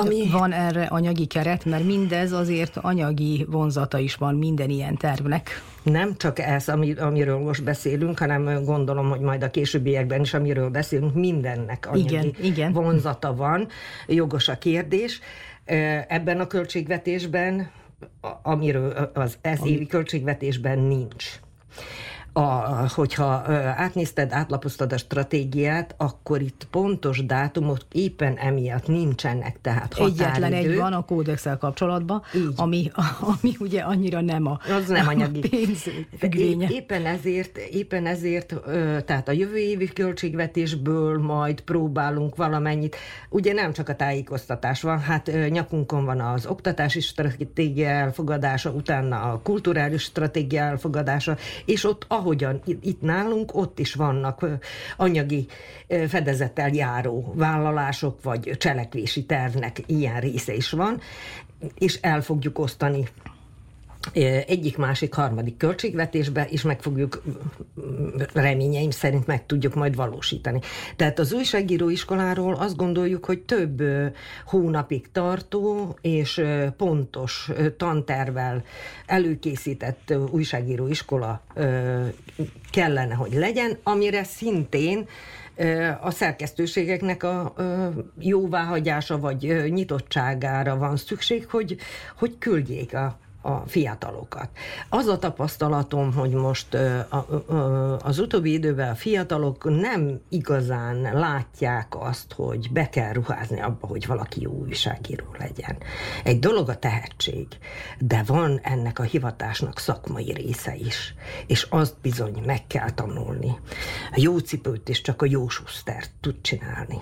Ami... 0.00 0.28
Van 0.30 0.52
erre 0.52 0.84
anyagi 0.84 1.26
keret, 1.26 1.64
mert 1.64 1.84
mindez 1.84 2.32
azért 2.32 2.76
anyagi 2.76 3.46
vonzata 3.48 3.98
is 3.98 4.14
van 4.14 4.34
minden 4.34 4.70
ilyen 4.70 4.96
tervnek. 4.96 5.62
Nem 5.82 6.16
csak 6.16 6.38
ez, 6.38 6.68
amiről 6.98 7.38
most 7.38 7.64
beszélünk, 7.64 8.18
hanem 8.18 8.64
gondolom, 8.64 9.08
hogy 9.08 9.20
majd 9.20 9.42
a 9.42 9.50
későbbiekben 9.50 10.20
is, 10.20 10.34
amiről 10.34 10.70
beszélünk, 10.70 11.14
mindennek 11.14 11.86
anyagi 11.90 12.14
igen, 12.14 12.34
igen. 12.42 12.72
vonzata 12.72 13.34
van. 13.34 13.68
Jogos 14.06 14.48
a 14.48 14.58
kérdés. 14.58 15.20
Ebben 16.08 16.40
a 16.40 16.46
költségvetésben, 16.46 17.70
amiről 18.42 19.10
az 19.14 19.38
ez 19.40 19.64
évi 19.64 19.86
költségvetésben 19.86 20.78
nincs 20.78 21.40
a, 22.36 22.88
hogyha 22.94 23.24
átnézted, 23.76 24.32
átlapoztad 24.32 24.92
a 24.92 24.96
stratégiát, 24.96 25.94
akkor 25.96 26.40
itt 26.40 26.66
pontos 26.70 27.26
dátumok 27.26 27.78
éppen 27.92 28.36
emiatt 28.36 28.86
nincsenek, 28.86 29.58
tehát 29.60 29.94
határidő. 29.94 30.24
Egyetlen 30.24 30.52
egy 30.52 30.76
van 30.76 30.92
a 30.92 31.04
kódexel 31.04 31.58
kapcsolatban, 31.58 32.22
ami, 32.56 32.90
ami 33.20 33.56
ugye 33.58 33.80
annyira 33.80 34.20
nem 34.20 34.46
a, 34.46 34.58
Az 34.78 34.88
nem 34.88 35.08
anyagi. 35.08 35.40
a 35.44 35.48
pénz 35.50 35.82
függvénye. 36.18 36.68
Éppen 36.70 37.06
ezért, 37.06 37.56
éppen 37.56 38.06
ezért, 38.06 38.54
tehát 39.04 39.28
a 39.28 39.32
jövő 39.32 39.56
évi 39.56 39.88
költségvetésből 39.88 41.18
majd 41.18 41.60
próbálunk 41.60 42.36
valamennyit, 42.36 42.96
ugye 43.28 43.52
nem 43.52 43.72
csak 43.72 43.88
a 43.88 43.96
tájékoztatás 43.96 44.82
van, 44.82 44.98
hát 45.00 45.30
nyakunkon 45.48 46.04
van 46.04 46.20
az 46.20 46.46
oktatási 46.46 47.00
stratégia 47.00 47.88
elfogadása, 47.88 48.70
utána 48.70 49.20
a 49.20 49.40
kulturális 49.42 50.02
stratégia 50.02 50.62
elfogadása, 50.62 51.36
és 51.64 51.84
ott, 51.84 52.04
ahol 52.08 52.25
ahogyan 52.26 52.60
itt 52.80 53.00
nálunk, 53.00 53.54
ott 53.54 53.78
is 53.78 53.94
vannak 53.94 54.46
anyagi 54.96 55.46
fedezettel 56.08 56.68
járó 56.68 57.32
vállalások, 57.34 58.22
vagy 58.22 58.56
cselekvési 58.58 59.24
tervnek 59.24 59.82
ilyen 59.86 60.20
része 60.20 60.54
is 60.54 60.70
van, 60.70 61.00
és 61.78 61.98
el 62.00 62.20
fogjuk 62.20 62.58
osztani 62.58 63.08
egyik, 64.46 64.76
másik, 64.76 65.14
harmadik 65.14 65.56
költségvetésbe, 65.56 66.46
és 66.50 66.62
meg 66.62 66.82
fogjuk, 66.82 67.22
reményeim 68.32 68.90
szerint 68.90 69.26
meg 69.26 69.46
tudjuk 69.46 69.74
majd 69.74 69.94
valósítani. 69.94 70.60
Tehát 70.96 71.18
az 71.18 71.32
újságíró 71.32 71.88
iskoláról 71.88 72.54
azt 72.54 72.76
gondoljuk, 72.76 73.24
hogy 73.24 73.40
több 73.40 73.82
hónapig 74.44 75.10
tartó 75.12 75.96
és 76.00 76.42
pontos 76.76 77.50
tantervel 77.76 78.64
előkészített 79.06 80.14
újságíró 80.30 80.88
iskola 80.88 81.42
kellene, 82.70 83.14
hogy 83.14 83.32
legyen, 83.32 83.78
amire 83.82 84.24
szintén 84.24 85.08
a 86.00 86.10
szerkesztőségeknek 86.10 87.22
a 87.22 87.54
jóváhagyása 88.18 89.18
vagy 89.18 89.64
nyitottságára 89.68 90.76
van 90.76 90.96
szükség, 90.96 91.46
hogy, 91.46 91.76
hogy 92.18 92.38
küldjék 92.38 92.94
a 92.94 93.18
a 93.46 93.62
fiatalokat. 93.66 94.48
Az 94.88 95.06
a 95.06 95.18
tapasztalatom, 95.18 96.12
hogy 96.12 96.30
most 96.30 96.76
az 98.02 98.18
utóbbi 98.18 98.52
időben 98.52 98.90
a 98.90 98.94
fiatalok 98.94 99.80
nem 99.80 100.20
igazán 100.28 101.00
látják 101.18 101.86
azt, 102.00 102.32
hogy 102.32 102.72
be 102.72 102.88
kell 102.88 103.12
ruházni 103.12 103.60
abba, 103.60 103.86
hogy 103.86 104.06
valaki 104.06 104.40
jó 104.40 104.50
újságíró 104.50 105.24
legyen. 105.38 105.76
Egy 106.24 106.38
dolog 106.38 106.68
a 106.68 106.78
tehetség, 106.78 107.46
de 107.98 108.22
van 108.26 108.60
ennek 108.62 108.98
a 108.98 109.02
hivatásnak 109.02 109.78
szakmai 109.78 110.32
része 110.32 110.74
is, 110.74 111.14
és 111.46 111.66
azt 111.70 111.94
bizony 112.02 112.42
meg 112.46 112.66
kell 112.66 112.90
tanulni. 112.90 113.58
A 114.12 114.16
jó 114.20 114.38
cipőt 114.38 114.88
is 114.88 115.00
csak 115.00 115.22
a 115.22 115.26
jó 115.26 115.48
susztert 115.48 116.10
tud 116.20 116.40
csinálni. 116.40 116.98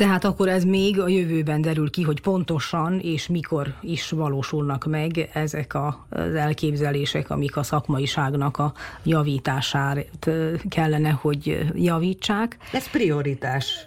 Tehát 0.00 0.24
akkor 0.24 0.48
ez 0.48 0.64
még 0.64 1.00
a 1.00 1.08
jövőben 1.08 1.60
derül 1.60 1.90
ki, 1.90 2.02
hogy 2.02 2.20
pontosan 2.20 2.98
és 2.98 3.26
mikor 3.26 3.74
is 3.80 4.10
valósulnak 4.10 4.84
meg 4.84 5.30
ezek 5.32 5.74
az 5.74 6.34
elképzelések, 6.34 7.30
amik 7.30 7.56
a 7.56 7.62
szakmaiságnak 7.62 8.58
a 8.58 8.72
javítását 9.02 10.30
kellene, 10.68 11.10
hogy 11.10 11.70
javítsák. 11.74 12.56
Ez 12.72 12.90
prioritás. 12.90 13.86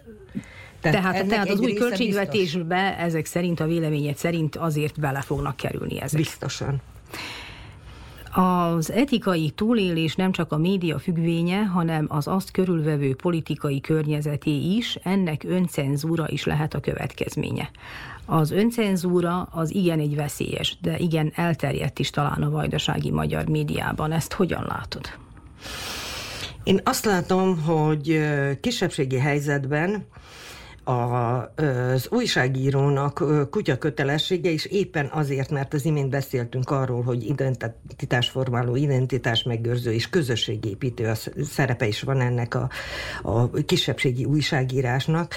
Tehát, 0.82 1.02
tehát, 1.02 1.28
tehát 1.28 1.49
az 1.49 1.60
új 1.60 1.73
költségvetésbe 1.73 2.89
biztos. 2.89 3.06
ezek 3.06 3.26
szerint, 3.26 3.60
a 3.60 3.65
véleményed 3.65 4.17
szerint 4.17 4.56
azért 4.56 4.99
bele 4.99 5.21
fognak 5.21 5.56
kerülni 5.56 6.02
ezek. 6.02 6.19
Biztosan. 6.19 6.82
Az 8.36 8.91
etikai 8.91 9.50
túlélés 9.50 10.15
nem 10.15 10.32
csak 10.32 10.52
a 10.52 10.58
média 10.58 11.00
függvénye, 11.00 11.63
hanem 11.63 12.06
az 12.10 12.28
azt 12.28 12.52
körülvevő 12.52 13.15
politikai 13.15 13.82
környezeté 13.82 14.76
is, 14.76 14.98
ennek 15.04 15.43
öncenzúra 15.43 16.26
is 16.30 16.43
lehet 16.46 16.74
a 16.74 16.80
következménye. 16.80 17.69
Az 18.26 18.52
öncenzúra 18.52 19.48
az 19.52 19.76
igen 19.76 20.00
egy 20.00 20.15
veszélyes, 20.15 20.78
de 20.82 20.98
igen 20.98 21.32
elterjedt 21.36 22.00
is 22.00 22.10
talán 22.10 22.43
a 22.43 22.50
vajdasági 22.50 23.12
magyar 23.12 23.48
médiában. 23.48 24.12
Ezt 24.12 24.34
hogyan 24.34 24.65
látod? 24.67 25.06
Én 26.63 26.80
azt 26.84 27.06
látom, 27.06 27.62
hogy 27.62 28.19
kisebbségi 28.62 29.17
helyzetben 29.17 30.06
az 30.84 32.08
újságírónak 32.10 33.24
kutya 33.50 33.78
kötelessége, 33.78 34.52
és 34.52 34.65
éppen 34.65 35.10
azért, 35.12 35.50
mert 35.50 35.74
az 35.74 35.86
imént 35.86 36.10
beszéltünk 36.10 36.69
arról, 36.69 37.02
hogy 37.02 37.24
identitásformáló, 37.24 38.76
identitás 38.76 39.43
megőrző 39.43 39.91
és 39.91 40.10
közösségépítő 40.10 41.08
a 41.08 41.15
szerepe 41.43 41.88
is 41.88 42.02
van 42.02 42.22
ennek 42.22 42.56
a, 42.56 42.69
a 43.24 43.50
kisebbségi 43.50 44.26
újságírásnak, 44.26 45.36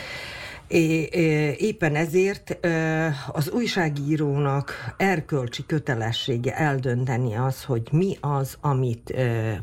Éppen 1.58 1.94
ezért 1.94 2.58
az 3.32 3.50
újságírónak 3.50 4.94
erkölcsi 4.96 5.66
kötelessége 5.66 6.56
eldönteni 6.56 7.36
az, 7.36 7.64
hogy 7.64 7.88
mi 7.92 8.16
az, 8.20 8.56
amit 8.60 9.14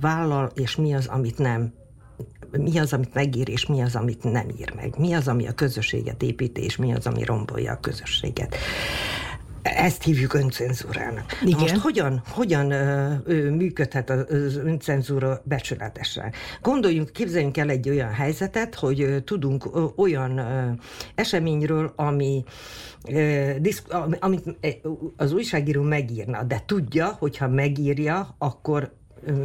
vállal, 0.01 0.51
és 0.55 0.75
mi 0.75 0.93
az, 0.93 1.07
amit 1.07 1.37
nem 1.37 1.73
mi 2.57 2.79
az, 2.79 2.93
amit 2.93 3.13
megír, 3.13 3.49
és 3.49 3.65
mi 3.65 3.81
az, 3.81 3.95
amit 3.95 4.23
nem 4.23 4.49
ír 4.59 4.73
meg. 4.75 4.93
Mi 4.97 5.13
az, 5.13 5.27
ami 5.27 5.47
a 5.47 5.53
közösséget 5.53 6.23
építi, 6.23 6.63
és 6.63 6.75
mi 6.75 6.93
az, 6.93 7.07
ami 7.07 7.23
rombolja 7.23 7.71
a 7.71 7.79
közösséget. 7.79 8.55
Ezt 9.61 10.03
hívjuk 10.03 10.33
öncenzúrának. 10.33 11.31
Igen. 11.41 11.51
Na 11.51 11.59
most 11.59 11.77
hogyan, 11.77 12.21
hogyan 12.27 12.71
ö, 12.71 13.13
ö, 13.25 13.49
működhet 13.49 14.09
az 14.09 14.55
öncenzúra 14.57 15.41
becsületesen? 15.43 16.31
Gondoljunk, 16.61 17.11
képzeljünk 17.11 17.57
el 17.57 17.69
egy 17.69 17.89
olyan 17.89 18.11
helyzetet, 18.11 18.75
hogy 18.75 19.01
ö, 19.01 19.19
tudunk 19.19 19.65
ö, 19.73 19.85
olyan 19.95 20.37
ö, 20.37 20.69
eseményről, 21.15 21.93
ami 21.95 22.43
amit 24.19 24.43
az 25.17 25.31
újságíró 25.31 25.81
megírna, 25.81 26.43
de 26.43 26.63
tudja, 26.65 27.15
hogyha 27.19 27.47
megírja, 27.47 28.35
akkor 28.37 28.93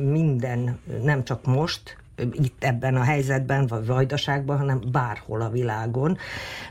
minden, 0.02 0.78
nem 1.02 1.24
csak 1.24 1.44
most, 1.44 1.96
itt 2.32 2.64
ebben 2.64 2.96
a 2.96 3.02
helyzetben, 3.02 3.66
vagy 3.66 3.86
vajdaságban, 3.86 4.58
hanem 4.58 4.80
bárhol 4.92 5.40
a 5.40 5.50
világon. 5.50 6.16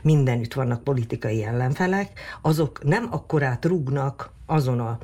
Mindenütt 0.02 0.54
vannak 0.54 0.84
politikai 0.84 1.44
ellenfelek, 1.44 2.20
azok 2.42 2.84
nem 2.84 3.08
akkorát 3.10 3.64
rúgnak 3.64 4.30
azon 4.46 4.80
a 4.80 4.98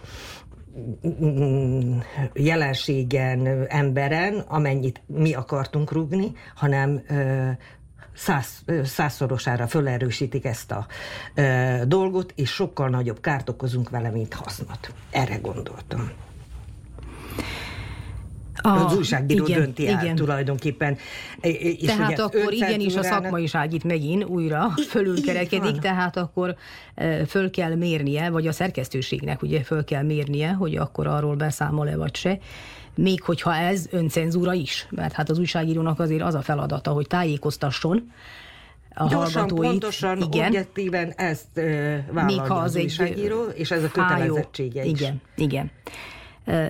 jelenségen, 2.35 3.67
emberen, 3.69 4.39
amennyit 4.39 5.03
mi 5.07 5.35
akartunk 5.35 5.93
rúgni, 5.93 6.33
hanem 6.55 7.03
száz, 8.15 8.65
százszorosára 8.85 9.67
fölerősítik 9.67 10.45
ezt 10.45 10.71
a 10.71 10.87
ö, 11.35 11.77
dolgot, 11.87 12.33
és 12.37 12.51
sokkal 12.51 12.89
nagyobb 12.89 13.21
kárt 13.21 13.49
okozunk 13.49 13.91
vele, 13.91 14.11
mint 14.11 14.35
hasznot. 14.35 14.95
Erre 15.11 15.37
gondoltam. 15.37 16.11
A, 18.63 18.69
az 18.69 18.97
újságíró 18.97 19.47
igen, 19.47 19.61
dönti 19.61 19.89
el 19.89 20.03
igen. 20.03 20.15
tulajdonképpen. 20.15 20.97
És 21.41 21.87
tehát 21.87 22.19
akkor 22.19 22.53
igenis 22.53 22.97
a 22.97 23.03
szakmaiság 23.03 23.73
itt 23.73 23.85
megint 23.85 24.25
újra 24.25 24.75
fölülkerekedik, 24.89 25.79
tehát 25.79 26.17
akkor 26.17 26.57
föl 27.27 27.51
kell 27.51 27.75
mérnie, 27.75 28.31
vagy 28.31 28.47
a 28.47 28.53
szerkesztőségnek 28.53 29.43
ugye 29.43 29.63
föl 29.63 29.85
kell 29.85 30.03
mérnie, 30.03 30.53
hogy 30.53 30.77
akkor 30.77 31.07
arról 31.07 31.35
beszámol-e 31.35 31.97
vagy 31.97 32.17
se, 32.17 32.39
még 32.95 33.23
hogyha 33.23 33.55
ez 33.55 33.87
öncenzúra 33.91 34.53
is, 34.53 34.87
mert 34.91 35.13
hát 35.13 35.31
az 35.31 35.39
újságírónak 35.39 36.01
azért 36.01 36.23
az 36.23 36.35
a 36.35 36.43
feladata, 36.43 36.91
hogy 36.91 37.07
tájékoztasson, 37.07 38.13
a 38.97 39.09
Gyorsan, 39.09 39.47
pontosan, 39.47 40.17
igen. 40.17 40.47
objektíven 40.47 41.13
ezt 41.17 41.47
uh, 41.57 41.65
vállalja 42.13 42.25
Még 42.25 42.41
ha 42.41 42.55
az, 42.55 42.75
az 42.75 42.83
újságíró, 42.83 43.45
és 43.45 43.71
ez 43.71 43.83
a 43.83 43.89
kötelezettsége 43.89 44.81
hájó. 44.81 44.93
is. 44.93 45.01
Igen, 45.01 45.21
igen 45.37 45.71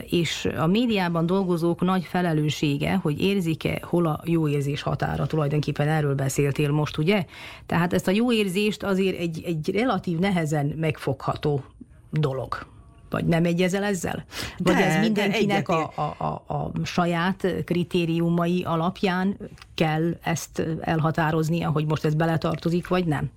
és 0.07 0.49
a 0.57 0.67
médiában 0.67 1.27
dolgozók 1.27 1.81
nagy 1.81 2.05
felelőssége, 2.05 2.95
hogy 2.95 3.21
érzik-e, 3.21 3.81
hol 3.83 4.07
a 4.07 4.21
jó 4.25 4.49
érzés 4.49 4.83
határa, 4.83 5.27
tulajdonképpen 5.27 5.89
erről 5.89 6.15
beszéltél 6.15 6.71
most, 6.71 6.99
ugye? 6.99 7.25
Tehát 7.67 7.93
ezt 7.93 8.09
a 8.09 8.11
jó 8.11 8.33
érzést 8.33 8.83
azért 8.83 9.19
egy, 9.19 9.43
egy 9.47 9.71
relatív 9.75 10.19
nehezen 10.19 10.67
megfogható 10.67 11.65
dolog. 12.11 12.67
Vagy 13.11 13.25
nem 13.25 13.45
egyezel 13.45 13.83
ezzel? 13.83 14.25
Vagy 14.59 14.75
de, 14.75 14.85
ez 14.85 15.01
mindenkinek 15.01 15.69
a, 15.69 15.93
a, 15.95 16.25
a, 16.25 16.55
a 16.55 16.71
saját 16.85 17.47
kritériumai 17.65 18.63
alapján 18.67 19.37
kell 19.75 20.17
ezt 20.23 20.63
elhatároznia, 20.81 21.71
hogy 21.71 21.87
most 21.87 22.05
ez 22.05 22.15
beletartozik, 22.15 22.89
vagy 22.89 23.05
nem? 23.05 23.31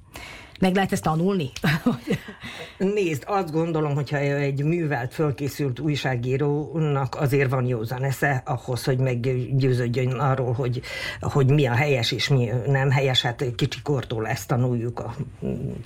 Meg 0.59 0.75
lehet 0.75 0.91
ezt 0.91 1.03
tanulni? 1.03 1.51
Nézd, 2.77 3.23
azt 3.25 3.51
gondolom, 3.51 3.93
hogyha 3.93 4.17
egy 4.17 4.63
művelt, 4.63 5.13
fölkészült 5.13 5.79
újságírónak 5.79 7.15
azért 7.15 7.49
van 7.49 7.65
józan 7.65 8.03
esze 8.03 8.41
ahhoz, 8.45 8.83
hogy 8.83 8.99
meggyőződjön 8.99 10.11
arról, 10.11 10.53
hogy, 10.53 10.81
hogy 11.21 11.49
mi 11.49 11.65
a 11.65 11.73
helyes 11.73 12.11
és 12.11 12.27
mi 12.27 12.49
nem 12.65 12.91
helyes. 12.91 13.21
Hát 13.21 13.45
kicsikortól 13.55 14.27
ezt 14.27 14.47
tanuljuk 14.47 14.99
a, 14.99 15.15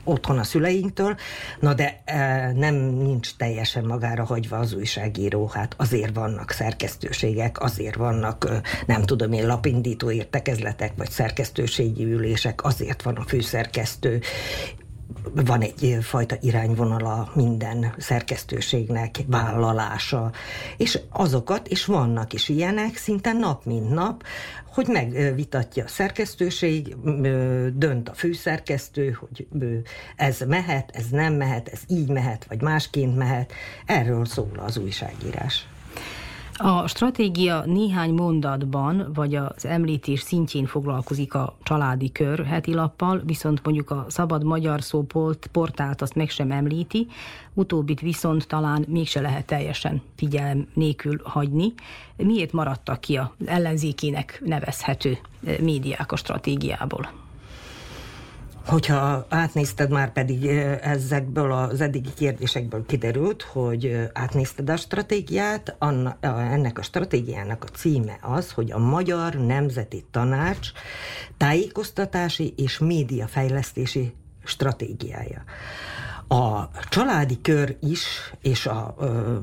otthon 0.03 0.37
a 0.37 0.43
szüleinktől. 0.43 1.15
Na 1.59 1.73
de 1.73 2.01
e, 2.05 2.51
nem 2.51 2.75
nincs 2.75 3.35
teljesen 3.35 3.85
magára 3.85 4.25
hagyva 4.25 4.57
az 4.57 4.73
újságíró. 4.73 5.47
Hát 5.53 5.75
azért 5.77 6.15
vannak 6.15 6.51
szerkesztőségek, 6.51 7.61
azért 7.61 7.95
vannak, 7.95 8.61
nem 8.85 9.01
tudom 9.01 9.31
én, 9.31 9.47
lapindító 9.47 10.11
értekezletek, 10.11 10.91
vagy 10.97 11.09
szerkesztőségi 11.09 12.03
ülések, 12.03 12.63
azért 12.63 13.01
van 13.01 13.15
a 13.15 13.23
főszerkesztő, 13.27 14.21
van 15.33 15.61
egy 15.61 15.97
fajta 16.01 16.35
irányvonala 16.41 17.31
minden 17.33 17.93
szerkesztőségnek, 17.97 19.15
vállalása, 19.27 20.31
és 20.77 20.99
azokat, 21.09 21.67
és 21.67 21.85
vannak 21.85 22.33
is 22.33 22.49
ilyenek, 22.49 22.95
szinte 22.95 23.33
nap 23.33 23.65
mint 23.65 23.89
nap, 23.89 24.23
hogy 24.73 24.87
megvitatja 24.87 25.83
a 25.83 25.87
szerkesztőség, 25.87 26.95
dönt 27.73 28.09
a 28.09 28.13
főszerkesztő, 28.13 29.17
hogy 29.19 29.47
ez 30.15 30.39
mehet, 30.47 30.91
ez 30.93 31.05
nem 31.09 31.33
mehet, 31.33 31.67
ez 31.67 31.79
így 31.87 32.09
mehet, 32.09 32.45
vagy 32.49 32.61
másként 32.61 33.17
mehet. 33.17 33.51
Erről 33.85 34.25
szól 34.25 34.63
az 34.65 34.77
újságírás. 34.77 35.67
A 36.63 36.87
stratégia 36.87 37.63
néhány 37.65 38.13
mondatban, 38.13 39.11
vagy 39.13 39.35
az 39.35 39.65
említés 39.65 40.21
szintjén 40.21 40.65
foglalkozik 40.65 41.33
a 41.33 41.57
családi 41.63 42.11
kör 42.11 42.45
heti 42.45 42.73
lappal, 42.73 43.21
viszont 43.25 43.63
mondjuk 43.63 43.89
a 43.89 44.05
szabad 44.07 44.43
magyar 44.43 44.81
szó 44.81 45.05
portált 45.51 46.01
azt 46.01 46.15
meg 46.15 46.29
sem 46.29 46.51
említi, 46.51 47.07
utóbbit 47.53 47.99
viszont 47.99 48.47
talán 48.47 48.85
mégse 48.87 49.21
lehet 49.21 49.45
teljesen 49.45 50.01
figyelem 50.15 50.67
nélkül 50.73 51.19
hagyni. 51.23 51.73
Miért 52.15 52.51
maradtak 52.51 53.01
ki 53.01 53.17
az 53.17 53.27
ellenzékének 53.45 54.41
nevezhető 54.45 55.17
médiák 55.59 56.11
a 56.11 56.15
stratégiából? 56.15 57.20
Hogyha 58.71 59.25
átnézted, 59.29 59.89
már 59.89 60.11
pedig 60.11 60.45
ezekből 60.81 61.51
az 61.51 61.81
eddigi 61.81 62.13
kérdésekből 62.13 62.85
kiderült, 62.85 63.41
hogy 63.41 64.09
átnézted 64.13 64.69
a 64.69 64.75
stratégiát, 64.75 65.75
ennek 66.21 66.79
a 66.79 66.81
stratégiának 66.81 67.63
a 67.63 67.67
címe 67.67 68.17
az, 68.21 68.51
hogy 68.51 68.71
a 68.71 68.77
Magyar 68.77 69.33
Nemzeti 69.33 70.05
Tanács 70.11 70.71
tájékoztatási 71.37 72.53
és 72.57 72.79
médiafejlesztési 72.79 74.13
stratégiája. 74.43 75.43
A 76.27 76.69
családi 76.89 77.41
kör 77.41 77.77
is, 77.79 78.33
és 78.41 78.65
a, 78.65 78.95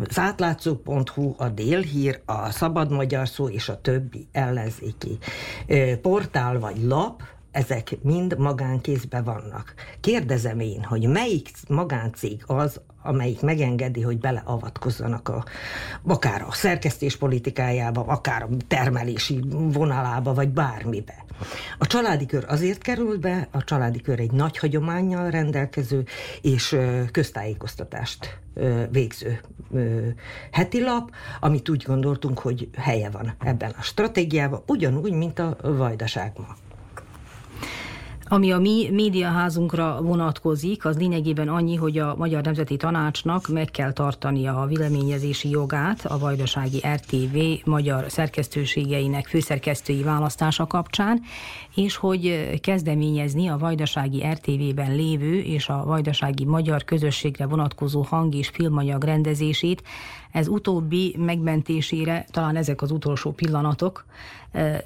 az 0.09 0.19
átlátszó.hu, 0.19 1.35
a 1.37 1.49
Délhír, 1.49 2.21
a 2.25 2.51
Szabad 2.51 2.91
Magyar 2.91 3.29
Szó 3.29 3.49
és 3.49 3.69
a 3.69 3.81
többi 3.81 4.29
ellenzéki 4.33 5.19
portál 6.03 6.59
vagy 6.59 6.83
lap 6.83 7.23
ezek 7.51 7.99
mind 8.03 8.39
magánkézben 8.39 9.25
vannak. 9.25 9.75
Kérdezem 10.01 10.61
én, 10.61 10.85
hogy 10.85 11.07
melyik 11.07 11.51
magáncég 11.69 12.43
az, 12.47 12.81
amelyik 13.03 13.41
megengedi, 13.41 14.01
hogy 14.01 14.19
beleavatkozzanak 14.19 15.29
a, 15.29 15.45
akár 16.07 16.43
a 16.43 16.53
szerkesztés 16.53 17.17
politikájába, 17.17 18.01
akár 18.01 18.43
a 18.43 18.49
termelési 18.67 19.45
vonalába, 19.51 20.35
vagy 20.35 20.49
bármibe. 20.49 21.25
A 21.79 21.87
családi 21.87 22.27
kör 22.27 22.45
azért 22.49 22.83
került 22.83 23.21
be, 23.21 23.49
a 23.51 23.65
családi 23.65 24.01
kör 24.01 24.21
egy 24.21 24.33
nagy 24.33 24.59
hagyományjal 24.59 25.31
rendelkező 25.31 26.05
és 26.43 26.77
köztájékoztatást 27.13 28.39
végző 28.91 29.41
heti 30.53 30.81
lap, 30.81 31.11
amit 31.41 31.69
úgy 31.69 31.83
gondoltunk, 31.87 32.39
hogy 32.39 32.69
helye 32.77 33.11
van 33.11 33.35
ebben 33.39 33.75
a 33.79 33.83
stratégiában, 33.83 34.63
ugyanúgy, 34.67 35.13
mint 35.13 35.39
a 35.39 35.57
Vajdaság 35.63 36.33
ma. 36.37 36.57
Ami 38.31 38.53
a 38.53 38.59
mi 38.59 38.89
médiaházunkra 38.91 40.03
vonatkozik, 40.03 40.85
az 40.85 40.97
lényegében 40.97 41.49
annyi, 41.49 41.77
hogy 41.77 41.99
a 41.99 42.15
Magyar 42.17 42.43
Nemzeti 42.43 42.77
Tanácsnak 42.77 43.49
meg 43.49 43.71
kell 43.71 43.93
tartania 43.93 44.61
a 44.61 44.67
véleményezési 44.67 45.51
jogát 45.51 46.05
a 46.07 46.19
Vajdasági 46.19 46.83
RTV 46.95 47.69
magyar 47.69 48.05
szerkesztőségeinek 48.11 49.27
főszerkesztői 49.27 50.03
választása 50.03 50.67
kapcsán, 50.67 51.21
és 51.75 51.97
hogy 51.97 52.51
kezdeményezni 52.61 53.49
a 53.49 53.59
Vajdasági 53.59 54.25
RTV-ben 54.33 54.95
lévő 54.95 55.39
és 55.39 55.69
a 55.69 55.85
Vajdasági 55.85 56.45
magyar 56.45 56.85
közösségre 56.85 57.47
vonatkozó 57.47 58.03
hang- 58.03 58.35
és 58.35 58.49
filmanyag 58.49 59.05
rendezését, 59.05 59.83
ez 60.33 60.49
utóbbi 60.49 61.15
megmentésére, 61.19 62.27
talán 62.31 62.57
ezek 62.57 62.83
az 62.83 62.91
utolsó 62.91 63.33
pillanatok, 63.33 64.05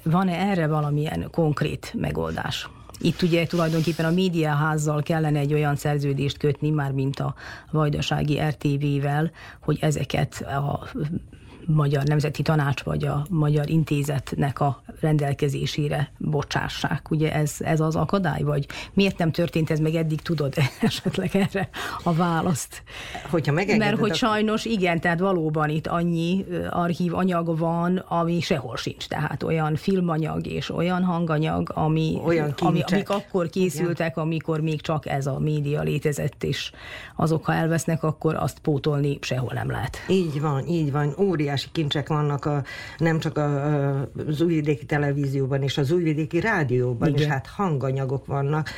van-e 0.03 0.33
erre 0.33 0.67
valamilyen 0.67 1.27
konkrét 1.31 1.93
megoldás? 1.97 2.69
Itt 3.03 3.21
ugye 3.21 3.45
tulajdonképpen 3.45 4.05
a 4.05 4.11
médiaházzal 4.11 5.01
kellene 5.01 5.39
egy 5.39 5.53
olyan 5.53 5.75
szerződést 5.75 6.37
kötni, 6.37 6.69
már 6.69 6.91
mint 6.91 7.19
a 7.19 7.35
Vajdasági 7.71 8.39
RTV-vel, 8.39 9.31
hogy 9.61 9.77
ezeket 9.81 10.41
a 10.41 10.87
Magyar 11.65 12.03
Nemzeti 12.03 12.41
Tanács 12.41 12.81
vagy 12.81 13.05
a 13.05 13.25
Magyar 13.29 13.69
Intézetnek 13.69 14.59
a 14.59 14.81
rendelkezésére 14.99 16.11
bocsássák. 16.17 17.11
Ugye 17.11 17.33
ez, 17.33 17.55
ez 17.59 17.79
az 17.79 17.95
akadály, 17.95 18.41
vagy 18.41 18.65
miért 18.93 19.17
nem 19.17 19.31
történt 19.31 19.69
ez 19.69 19.79
meg 19.79 19.95
eddig, 19.95 20.21
tudod 20.21 20.53
esetleg 20.81 21.35
erre 21.35 21.69
a 22.03 22.13
választ? 22.13 22.83
Hogyha 23.29 23.51
Mert 23.51 23.99
hogy 23.99 24.15
sajnos 24.15 24.65
igen, 24.65 24.99
tehát 24.99 25.19
valóban 25.19 25.69
itt 25.69 25.87
annyi 25.87 26.45
archív 26.69 27.13
anyag 27.13 27.57
van, 27.57 27.97
ami 27.97 28.39
sehol 28.39 28.77
sincs. 28.77 29.07
Tehát 29.07 29.43
olyan 29.43 29.75
filmanyag 29.75 30.47
és 30.47 30.69
olyan 30.69 31.03
hanganyag, 31.03 31.71
ami, 31.73 32.19
olyan 32.25 32.53
ami, 32.59 32.81
amik 32.81 33.09
akkor 33.09 33.49
készültek, 33.49 34.11
igen. 34.11 34.23
amikor 34.23 34.59
még 34.59 34.81
csak 34.81 35.05
ez 35.07 35.27
a 35.27 35.39
média 35.39 35.81
létezett, 35.81 36.43
és 36.43 36.71
azok, 37.15 37.45
ha 37.45 37.53
elvesznek, 37.53 38.03
akkor 38.03 38.35
azt 38.35 38.59
pótolni 38.59 39.17
sehol 39.21 39.51
nem 39.53 39.69
lehet. 39.69 39.97
Így 40.07 40.41
van, 40.41 40.67
így 40.67 40.91
van. 40.91 41.13
Óriás 41.17 41.52
óriási 41.53 41.69
kincsek 41.71 42.07
vannak 42.07 42.45
a, 42.45 42.63
nem 42.97 43.19
csak 43.19 43.37
a, 43.37 44.01
az 44.27 44.41
újvidéki 44.41 44.85
televízióban 44.85 45.63
és 45.63 45.77
az 45.77 45.91
újvidéki 45.91 46.39
rádióban, 46.39 47.07
Igen. 47.07 47.21
és 47.21 47.27
hát 47.27 47.47
hanganyagok 47.47 48.25
vannak 48.25 48.69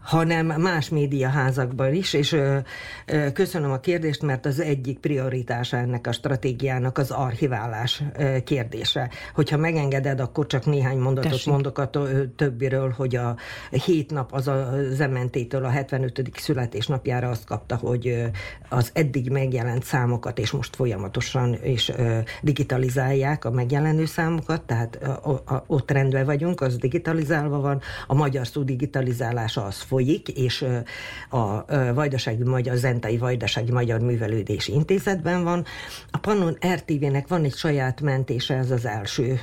hanem 0.00 0.46
más 0.46 0.88
médiaházakban 0.88 1.94
is, 1.94 2.12
és 2.12 2.32
ö, 2.32 2.58
ö, 3.06 3.32
köszönöm 3.32 3.70
a 3.70 3.80
kérdést, 3.80 4.22
mert 4.22 4.46
az 4.46 4.60
egyik 4.60 4.98
prioritása 4.98 5.76
ennek 5.76 6.06
a 6.06 6.12
stratégiának 6.12 6.98
az 6.98 7.10
archiválás 7.10 8.02
ö, 8.16 8.36
kérdése. 8.44 9.10
Hogyha 9.34 9.56
megengeded, 9.56 10.20
akkor 10.20 10.46
csak 10.46 10.66
néhány 10.66 10.98
mondatot 10.98 11.30
Tessék. 11.30 11.52
mondok 11.52 11.78
a 11.78 11.90
többiről, 12.36 12.94
hogy 12.96 13.16
a 13.16 13.36
hét 13.84 14.10
nap 14.10 14.32
az 14.32 14.48
a 14.48 14.70
zementétől 14.90 15.64
a 15.64 15.68
75. 15.68 16.30
születésnapjára 16.36 17.28
azt 17.28 17.44
kapta, 17.44 17.76
hogy 17.76 18.30
az 18.68 18.90
eddig 18.94 19.30
megjelent 19.30 19.84
számokat, 19.84 20.38
és 20.38 20.50
most 20.50 20.76
folyamatosan 20.76 21.54
és 21.54 21.92
digitalizálják 22.42 23.44
a 23.44 23.50
megjelenő 23.50 24.04
számokat, 24.04 24.62
tehát 24.62 24.98
ott 25.66 25.90
rendben 25.90 26.24
vagyunk, 26.24 26.60
az 26.60 26.76
digitalizálva 26.76 27.60
van, 27.60 27.80
a 28.06 28.14
magyar 28.14 28.46
szó 28.46 28.62
digitalizálása 28.62 29.64
az 29.64 29.80
folyik, 29.90 30.28
és 30.28 30.64
a 31.30 31.64
Vajdasági 31.94 32.42
Magyar, 32.42 32.76
Zentai 32.76 33.18
Vajdasági 33.18 33.72
Magyar 33.72 34.00
Művelődési 34.00 34.72
Intézetben 34.72 35.44
van. 35.44 35.64
A 36.10 36.18
Pannon 36.18 36.56
RTV-nek 36.74 37.28
van 37.28 37.44
egy 37.44 37.54
saját 37.54 38.00
mentése, 38.00 38.54
ez 38.54 38.70
az 38.70 38.86
első 38.86 39.40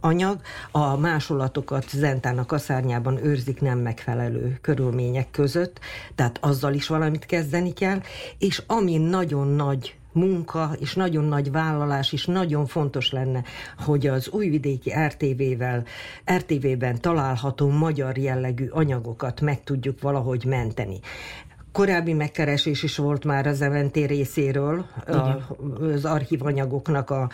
anyag. 0.00 0.40
A 0.70 0.96
másolatokat 0.96 1.88
Zentának 1.88 2.52
a 2.52 2.58
szárnyában 2.58 3.24
őrzik 3.24 3.60
nem 3.60 3.78
megfelelő 3.78 4.58
körülmények 4.60 5.30
között, 5.30 5.80
tehát 6.14 6.38
azzal 6.40 6.74
is 6.74 6.86
valamit 6.86 7.26
kezdeni 7.26 7.72
kell, 7.72 8.00
és 8.38 8.62
ami 8.66 8.96
nagyon 8.96 9.48
nagy 9.48 9.94
munka 10.12 10.70
és 10.78 10.94
nagyon 10.94 11.24
nagy 11.24 11.50
vállalás 11.50 12.12
is 12.12 12.26
nagyon 12.26 12.66
fontos 12.66 13.10
lenne, 13.10 13.42
hogy 13.78 14.06
az 14.06 14.28
újvidéki 14.28 14.92
RTV-vel, 15.06 15.84
RTV-ben 16.36 17.00
található 17.00 17.68
magyar 17.68 18.18
jellegű 18.18 18.66
anyagokat 18.68 19.40
meg 19.40 19.62
tudjuk 19.64 20.00
valahogy 20.00 20.44
menteni. 20.44 21.00
Korábbi 21.72 22.12
megkeresés 22.12 22.82
is 22.82 22.96
volt 22.96 23.24
már 23.24 23.46
az 23.46 23.60
Eventé 23.60 24.04
részéről, 24.04 24.86
a, 25.06 25.16
az 25.82 26.04
archívanyagoknak 26.04 27.10
a, 27.10 27.30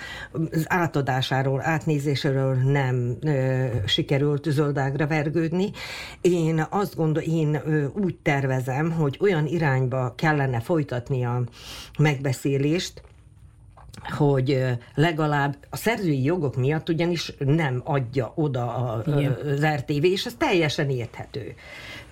az 0.50 0.64
átadásáról, 0.68 1.60
átnézéséről 1.62 2.54
nem 2.54 3.16
ö, 3.20 3.66
sikerült 3.86 4.50
zöldágra 4.50 5.06
vergődni. 5.06 5.70
Én 6.20 6.66
azt 6.70 6.96
gondolom, 6.96 7.30
én 7.30 7.60
ö, 7.64 7.86
úgy 7.86 8.16
tervezem, 8.22 8.90
hogy 8.90 9.18
olyan 9.20 9.46
irányba 9.46 10.14
kellene 10.16 10.60
folytatni 10.60 11.24
a 11.24 11.42
megbeszélést, 11.98 13.02
hogy 14.16 14.64
legalább 14.94 15.56
a 15.70 15.76
szerzői 15.76 16.24
jogok 16.24 16.56
miatt 16.56 16.88
ugyanis 16.88 17.32
nem 17.38 17.82
adja 17.84 18.32
oda 18.34 18.74
az 18.74 19.64
RTV, 19.64 20.04
és 20.04 20.26
ez 20.26 20.34
teljesen 20.38 20.90
érthető. 20.90 21.54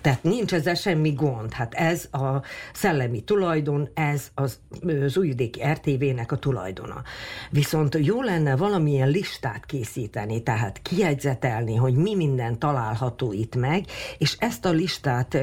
Tehát 0.05 0.23
nincs 0.23 0.53
ezzel 0.53 0.75
semmi 0.75 1.11
gond. 1.11 1.53
Hát 1.53 1.73
ez 1.73 2.07
a 2.11 2.41
szellemi 2.73 3.21
tulajdon, 3.21 3.89
ez 3.93 4.27
az, 4.35 4.59
az 5.05 5.17
újvidéki 5.17 5.61
RTV-nek 5.71 6.31
a 6.31 6.37
tulajdona. 6.37 7.01
Viszont 7.49 7.97
jó 7.99 8.21
lenne 8.21 8.55
valamilyen 8.55 9.09
listát 9.09 9.65
készíteni, 9.65 10.43
tehát 10.43 10.81
kiegyzetelni, 10.81 11.75
hogy 11.75 11.93
mi 11.93 12.15
minden 12.15 12.59
található 12.59 13.33
itt 13.33 13.55
meg, 13.55 13.85
és 14.17 14.35
ezt 14.39 14.65
a 14.65 14.69
listát 14.69 15.37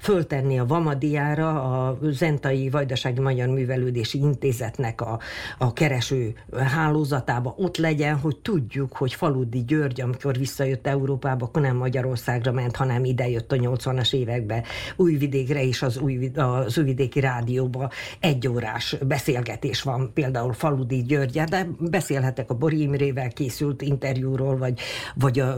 föltenni 0.00 0.58
a 0.58 0.66
Vamadiára, 0.66 1.62
a 1.86 1.98
Zentai 2.02 2.70
Vajdasági 2.70 3.20
Magyar 3.20 3.48
Művelődési 3.48 4.18
Intézetnek 4.18 5.00
a, 5.00 5.18
a 5.58 5.72
kereső 5.72 6.34
hálózatába 6.56 7.54
ott 7.56 7.76
legyen, 7.76 8.18
hogy 8.18 8.36
tudjuk, 8.36 8.96
hogy 8.96 9.14
Faludi 9.14 9.64
György, 9.64 10.00
amikor 10.00 10.38
visszajött 10.38 10.86
Európába, 10.86 11.44
akkor 11.44 11.62
nem 11.62 11.76
Magyarországra 11.76 12.52
ment, 12.52 12.76
hanem 12.76 13.04
ide 13.04 13.28
jött 13.28 13.52
a 13.52 13.56
80 13.56 14.00
80-as 14.02 14.14
években 14.14 14.62
Újvidékre 14.96 15.64
és 15.64 15.82
az, 15.82 15.98
új, 15.98 16.30
az 16.34 16.78
Újvidéki 16.78 17.20
Rádióban 17.20 17.90
egy 18.20 18.48
órás 18.48 18.96
beszélgetés 19.06 19.82
van, 19.82 20.10
például 20.14 20.52
Faludi 20.52 21.02
György, 21.02 21.40
de 21.40 21.66
beszélhetek 21.78 22.50
a 22.50 22.54
Bori 22.54 22.80
Imrével 22.80 23.28
készült 23.28 23.82
interjúról, 23.82 24.56
vagy, 24.56 24.80
vagy 25.14 25.38
a 25.38 25.56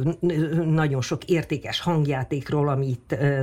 nagyon 0.64 1.00
sok 1.00 1.24
értékes 1.24 1.80
hangjátékról, 1.80 2.68
ami 2.68 2.98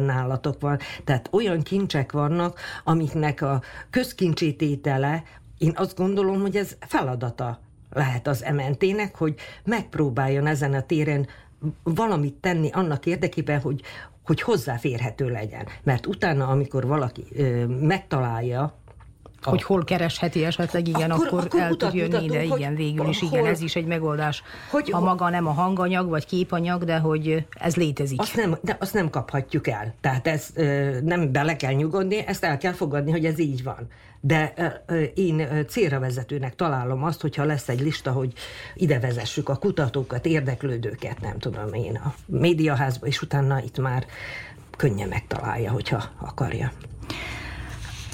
nálatok 0.06 0.62
van. 0.62 0.80
Tehát 1.04 1.30
olyan 1.32 1.62
kincsek 1.62 2.12
vannak, 2.12 2.60
amiknek 2.84 3.42
a 3.42 3.62
közkincsététele, 3.90 5.24
én 5.58 5.74
azt 5.76 5.96
gondolom, 5.96 6.42
hogy 6.42 6.56
ez 6.56 6.76
feladata 6.80 7.60
lehet 7.90 8.28
az 8.28 8.46
MNT-nek, 8.54 9.16
hogy 9.16 9.36
megpróbáljon 9.64 10.48
ezen 10.48 10.74
a 10.74 10.82
téren 10.82 11.28
valamit 11.84 12.34
tenni 12.34 12.70
annak 12.72 13.06
érdekében, 13.06 13.60
hogy, 13.60 13.82
hogy 14.26 14.42
hozzáférhető 14.42 15.30
legyen. 15.30 15.68
Mert 15.84 16.06
utána, 16.08 16.48
amikor 16.48 16.88
valaki 16.88 17.26
ö, 17.36 17.66
megtalálja 17.66 18.81
hogy 19.44 19.64
hol 19.64 19.84
keresheti 19.84 20.46
esetleg, 20.46 20.88
igen, 20.88 21.12
akkor, 21.12 21.28
akkor, 21.28 21.40
akkor 21.46 21.60
el 21.60 21.76
tud 21.76 21.94
jönni 21.94 22.24
ide, 22.24 22.44
igen, 22.44 22.76
végül 22.76 23.08
is, 23.08 23.22
igen, 23.22 23.40
hol, 23.40 23.50
ez 23.50 23.62
is 23.62 23.76
egy 23.76 23.86
megoldás. 23.86 24.44
Hogy, 24.70 24.90
ha 24.90 25.00
maga 25.00 25.30
nem 25.30 25.48
a 25.48 25.52
hanganyag, 25.52 26.10
vagy 26.10 26.26
képanyag, 26.26 26.84
de 26.84 26.98
hogy 26.98 27.46
ez 27.50 27.76
létezik. 27.76 28.20
Azt 28.20 28.36
nem, 28.36 28.58
de 28.62 28.78
azt 28.80 28.94
nem 28.94 29.10
kaphatjuk 29.10 29.68
el. 29.68 29.94
Tehát 30.02 30.28
ez 30.28 30.48
nem 31.04 31.32
bele 31.32 31.56
kell 31.56 31.74
nyugodni, 31.74 32.28
ezt 32.28 32.44
el 32.44 32.58
kell 32.58 32.74
fogadni, 32.74 33.12
hogy 33.12 33.26
ez 33.26 33.40
így 33.40 33.64
van. 33.64 33.88
De 34.24 34.54
én 35.14 35.66
célra 35.68 36.00
vezetőnek 36.00 36.56
találom 36.56 37.04
azt, 37.04 37.22
hogyha 37.22 37.44
lesz 37.44 37.70
egy 37.70 37.82
lista, 37.82 38.12
hogy 38.12 38.34
ide 38.76 39.00
vezessük 39.00 39.50
a 39.50 39.56
kutatókat, 39.56 40.26
érdeklődőket, 40.26 41.22
nem 41.22 41.40
tudom 41.40 41.74
én, 41.74 41.96
a 41.96 42.14
médiaházba, 42.26 43.08
és 43.08 43.22
utána 43.22 43.62
itt 43.64 43.80
már 43.80 44.06
könnyen 44.78 45.08
megtalálja, 45.08 45.72
hogyha 45.72 46.04
akarja. 46.20 46.72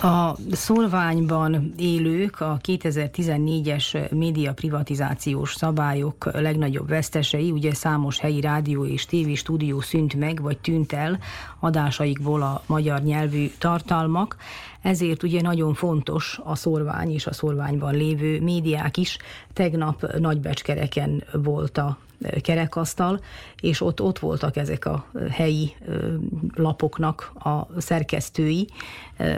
A 0.01 0.35
szolványban 0.51 1.73
élők 1.77 2.41
a 2.41 2.59
2014-es 2.63 4.09
média 4.11 4.53
privatizációs 4.53 5.53
szabályok 5.53 6.31
legnagyobb 6.33 6.87
vesztesei, 6.87 7.51
ugye 7.51 7.73
számos 7.73 8.19
helyi 8.19 8.41
rádió 8.41 8.85
és 8.85 9.05
tévé 9.05 9.33
stúdió 9.33 9.81
szűnt 9.81 10.13
meg, 10.13 10.41
vagy 10.41 10.57
tűnt 10.57 10.93
el 10.93 11.19
adásaikból 11.59 12.41
a 12.41 12.61
magyar 12.65 13.01
nyelvű 13.01 13.51
tartalmak, 13.57 14.35
ezért 14.81 15.23
ugye 15.23 15.41
nagyon 15.41 15.73
fontos 15.73 16.39
a 16.43 16.55
szorvány 16.55 17.11
és 17.11 17.27
a 17.27 17.33
szorványban 17.33 17.93
lévő 17.93 18.41
médiák 18.41 18.97
is. 18.97 19.17
Tegnap 19.53 20.17
Nagybecskereken 20.19 21.23
volt 21.31 21.77
a 21.77 21.97
kerekasztal, 22.41 23.19
és 23.61 23.81
ott, 23.81 24.01
ott 24.01 24.19
voltak 24.19 24.55
ezek 24.55 24.85
a 24.85 25.05
helyi 25.29 25.75
lapoknak 26.55 27.31
a 27.39 27.81
szerkesztői, 27.81 28.67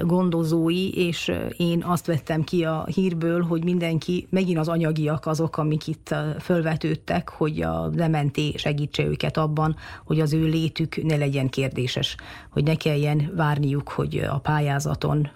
gondozói, 0.01 1.07
és 1.07 1.31
én 1.57 1.83
azt 1.83 2.05
vettem 2.05 2.43
ki 2.43 2.63
a 2.63 2.85
hírből, 2.93 3.41
hogy 3.43 3.63
mindenki, 3.63 4.27
megint 4.29 4.57
az 4.57 4.67
anyagiak 4.67 5.25
azok, 5.25 5.57
amik 5.57 5.87
itt 5.87 6.15
fölvetődtek, 6.39 7.29
hogy 7.29 7.61
a 7.61 7.89
lementé 7.95 8.53
segítse 8.57 9.03
őket 9.03 9.37
abban, 9.37 9.75
hogy 10.05 10.19
az 10.19 10.33
ő 10.33 10.45
létük 10.45 11.03
ne 11.03 11.15
legyen 11.15 11.49
kérdéses, 11.49 12.15
hogy 12.49 12.63
ne 12.63 12.75
kelljen 12.75 13.31
várniuk, 13.35 13.89
hogy 13.89 14.17
a 14.17 14.37
pályázaton 14.37 15.29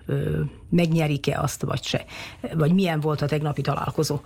megnyerik-e 0.69 1.39
azt, 1.39 1.61
vagy 1.61 1.83
se. 1.83 2.05
Vagy 2.53 2.73
milyen 2.73 2.99
volt 2.99 3.21
a 3.21 3.25
tegnapi 3.25 3.61
találkozó. 3.61 4.19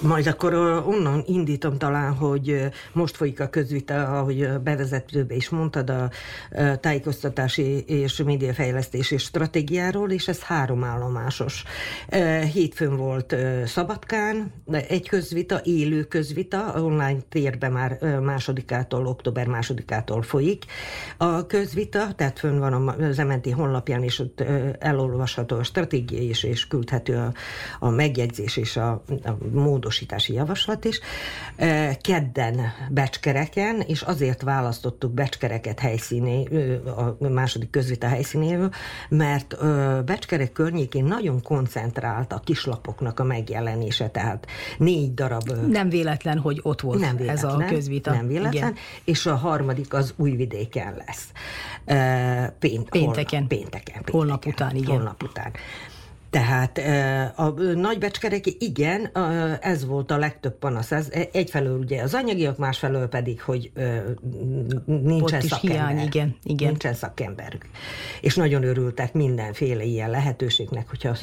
Majd 0.00 0.26
akkor 0.26 0.54
onnan 0.86 1.22
indítom 1.26 1.78
talán, 1.78 2.12
hogy 2.12 2.68
most 2.92 3.16
folyik 3.16 3.40
a 3.40 3.48
közvita, 3.48 4.18
ahogy 4.18 4.48
bevezetőbe 4.64 5.34
is 5.34 5.48
mondtad, 5.48 5.90
a 5.90 6.10
tájékoztatási 6.80 7.84
és 7.86 8.22
médiafejlesztési 8.22 9.16
stratégiáról, 9.16 10.10
és 10.10 10.28
ez 10.28 10.42
három 10.42 10.84
állomásos. 10.84 11.64
Hétfőn 12.52 12.96
volt 12.96 13.36
Szabadkán 13.64 14.52
egy 14.88 15.08
közvita, 15.08 15.60
élő 15.64 16.02
közvita, 16.02 16.82
online 16.82 17.18
térben 17.28 17.72
már 17.72 17.98
másodikától, 18.22 19.06
október 19.06 19.46
másodikától 19.46 20.22
folyik 20.22 20.64
a 21.16 21.46
közvita, 21.46 22.12
tehát 22.16 22.38
fönn 22.38 22.58
van 22.58 22.88
az 22.88 23.16
MNT 23.16 23.52
honlapján, 23.52 24.02
és 24.02 24.18
ott 24.18 24.40
elolvasható 24.78 25.56
a 25.56 25.62
stratégia 25.62 26.20
is, 26.20 26.42
és 26.42 26.66
küldhető 26.66 27.16
a, 27.16 27.32
a 27.78 27.88
megjegyzés 27.88 28.56
és 28.56 28.76
a, 28.76 28.90
a 29.24 29.36
módosítási 29.74 30.32
javaslat 30.32 30.84
is. 30.84 31.00
Kedden 32.00 32.60
Becskereken, 32.90 33.80
és 33.80 34.02
azért 34.02 34.42
választottuk 34.42 35.12
Becskereket 35.12 35.78
helyszíné, 35.78 36.48
a 37.20 37.28
második 37.28 37.70
közvita 37.70 38.06
helyszínéről, 38.06 38.70
mert 39.08 39.56
Becskerek 40.04 40.52
környékén 40.52 41.04
nagyon 41.04 41.42
koncentrált 41.42 42.32
a 42.32 42.40
kislapoknak 42.44 43.20
a 43.20 43.24
megjelenése, 43.24 44.08
tehát 44.08 44.46
négy 44.78 45.14
darab... 45.14 45.50
Nem 45.68 45.88
véletlen, 45.88 46.38
hogy 46.38 46.60
ott 46.62 46.80
volt 46.80 47.00
nem 47.00 47.16
véletlen, 47.16 47.50
ez 47.50 47.54
a 47.54 47.64
közvita. 47.68 48.12
Nem 48.12 48.26
véletlen, 48.26 48.52
Igen. 48.52 48.74
és 49.04 49.26
a 49.26 49.34
harmadik 49.34 49.94
az 49.94 50.14
Újvidéken 50.16 51.02
lesz. 51.06 51.28
Pént, 52.58 52.88
pénteken. 52.88 53.00
Holnap, 53.00 53.14
pénteken. 53.14 53.46
pénteken. 53.46 54.02
Holnap 54.10 54.46
után, 54.46 54.76
igen. 54.76 54.94
Holnap 54.94 55.22
után. 55.22 55.52
Tehát 56.34 56.78
a 57.36 57.48
nagybecskereki, 57.74 58.56
igen, 58.60 59.10
ez 59.60 59.86
volt 59.86 60.10
a 60.10 60.16
legtöbb 60.16 60.58
panasz. 60.58 60.92
Ez 60.92 61.08
egyfelől 61.32 61.78
ugye 61.78 62.02
az 62.02 62.14
anyagiak, 62.14 62.58
másfelől 62.58 63.06
pedig, 63.06 63.42
hogy 63.42 63.72
nincsen 64.84 65.40
Ott 65.40 65.48
szakember. 65.48 65.88
Hiány, 65.88 66.06
igen, 66.06 66.36
igen. 66.42 66.68
Nincsen 66.68 66.94
szakemberük. 66.94 67.66
És 68.20 68.34
nagyon 68.34 68.62
örültek 68.62 69.12
mindenféle 69.12 69.82
ilyen 69.82 70.10
lehetőségnek, 70.10 70.88
hogyha 70.88 71.14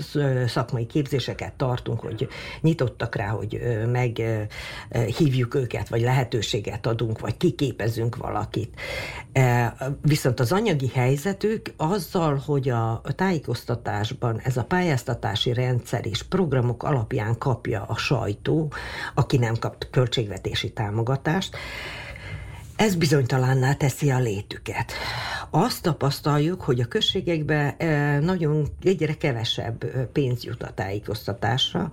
szakmai 0.47 0.85
képzéseket 0.85 1.53
tartunk, 1.53 1.99
hogy 1.99 2.27
nyitottak 2.61 3.15
rá, 3.15 3.27
hogy 3.27 3.61
meghívjuk 3.91 5.55
őket, 5.55 5.89
vagy 5.89 6.01
lehetőséget 6.01 6.87
adunk, 6.87 7.19
vagy 7.19 7.37
kiképezünk 7.37 8.15
valakit. 8.15 8.79
Viszont 10.01 10.39
az 10.39 10.51
anyagi 10.51 10.91
helyzetük 10.93 11.73
azzal, 11.77 12.41
hogy 12.45 12.69
a 12.69 13.01
tájékoztatásban 13.15 14.39
ez 14.43 14.57
a 14.57 14.63
pályázat 14.63 15.00
pályáztatási 15.01 15.53
rendszer 15.53 16.05
és 16.05 16.23
programok 16.23 16.83
alapján 16.83 17.37
kapja 17.37 17.83
a 17.83 17.97
sajtó, 17.97 18.71
aki 19.15 19.37
nem 19.37 19.55
kap 19.59 19.89
költségvetési 19.91 20.71
támogatást, 20.71 21.55
ez 22.75 22.95
bizonytalanná 22.95 23.73
teszi 23.73 24.11
a 24.11 24.19
létüket. 24.19 24.91
Azt 25.49 25.81
tapasztaljuk, 25.81 26.61
hogy 26.61 26.79
a 26.79 26.85
községekben 26.85 27.73
eh, 27.77 28.19
nagyon 28.19 28.67
egyre 28.83 29.13
kevesebb 29.13 29.83
eh, 29.83 30.05
pénz 30.11 30.43
jut 30.43 30.63
a 30.63 30.71
tájékoztatásra, 30.73 31.89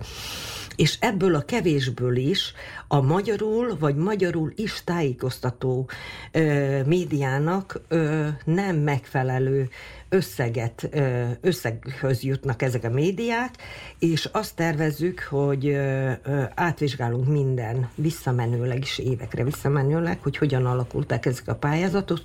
és 0.79 0.97
ebből 0.99 1.35
a 1.35 1.41
kevésből 1.41 2.15
is 2.15 2.53
a 2.87 3.01
magyarul 3.01 3.77
vagy 3.79 3.95
magyarul 3.95 4.53
is 4.55 4.83
tájékoztató 4.83 5.89
ö, 6.31 6.83
médiának 6.85 7.81
ö, 7.87 8.27
nem 8.45 8.75
megfelelő 8.75 9.69
összeget, 10.09 10.89
ö, 10.91 11.25
összeghöz 11.41 12.23
jutnak 12.23 12.61
ezek 12.61 12.83
a 12.83 12.89
médiák, 12.89 13.55
és 13.99 14.25
azt 14.31 14.55
tervezzük, 14.55 15.19
hogy 15.29 15.67
ö, 15.67 16.11
átvizsgálunk 16.55 17.27
minden 17.27 17.89
visszamenőleg 17.95 18.81
is 18.81 18.97
évekre 18.97 19.43
visszamenőleg, 19.43 20.19
hogy 20.21 20.37
hogyan 20.37 20.65
alakultak 20.65 21.25
ezek 21.25 21.47
a 21.47 21.55
pályázatok, 21.55 22.19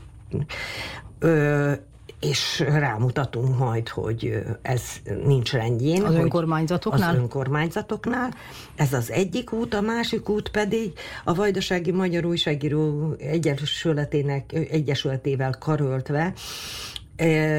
és 2.25 2.61
rámutatunk 2.61 3.59
majd, 3.59 3.89
hogy 3.89 4.43
ez 4.63 4.83
nincs 5.25 5.53
rendjén. 5.53 6.03
Az 6.03 6.15
önkormányzatoknál? 6.15 7.11
Az 7.11 7.17
önkormányzatoknál. 7.17 8.35
Ez 8.77 8.93
az 8.93 9.11
egyik 9.11 9.53
út, 9.53 9.75
a 9.75 9.81
másik 9.81 10.29
út 10.29 10.49
pedig 10.49 10.93
a 11.25 11.35
Vajdasági 11.35 11.91
Magyar 11.91 12.25
Újságíró 12.25 13.13
Egyesületének, 13.19 14.53
Egyesületével 14.53 15.57
karöltve 15.59 16.33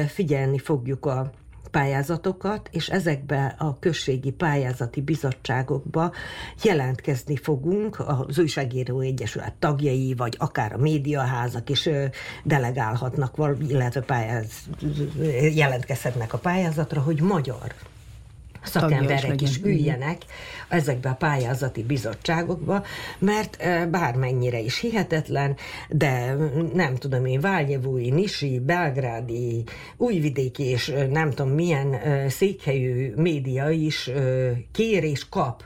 figyelni 0.08 0.58
fogjuk 0.58 1.06
a 1.06 1.30
pályázatokat, 1.68 2.68
és 2.72 2.88
ezekbe 2.88 3.54
a 3.58 3.78
községi 3.78 4.30
pályázati 4.30 5.00
bizottságokba 5.00 6.12
jelentkezni 6.62 7.36
fogunk 7.36 8.00
az 8.06 8.38
Újságíró 8.38 9.00
Egyesület 9.00 9.54
tagjai, 9.54 10.14
vagy 10.14 10.36
akár 10.38 10.72
a 10.72 10.78
médiaházak 10.78 11.70
is 11.70 11.88
delegálhatnak, 12.44 13.56
illetve 13.68 14.00
pályáz, 14.00 14.52
jelentkezhetnek 15.54 16.32
a 16.32 16.38
pályázatra, 16.38 17.00
hogy 17.00 17.20
magyar 17.20 17.74
szakemberek 18.66 19.40
is, 19.40 19.50
is 19.50 19.60
üljenek 19.62 20.22
ezekbe 20.68 21.08
a 21.08 21.14
pályázati 21.14 21.82
bizottságokba, 21.82 22.84
mert 23.18 23.56
bármennyire 23.90 24.58
is 24.58 24.78
hihetetlen, 24.78 25.56
de 25.88 26.36
nem 26.74 26.94
tudom 26.94 27.26
én, 27.26 27.40
Válnyevúi, 27.40 28.10
Nisi, 28.10 28.60
Belgrádi, 28.60 29.64
Újvidéki 29.96 30.62
és 30.62 30.92
nem 31.10 31.30
tudom 31.30 31.52
milyen 31.52 31.96
székhelyű 32.28 33.12
média 33.16 33.70
is 33.70 34.10
kér 34.72 35.04
és 35.04 35.28
kap 35.28 35.62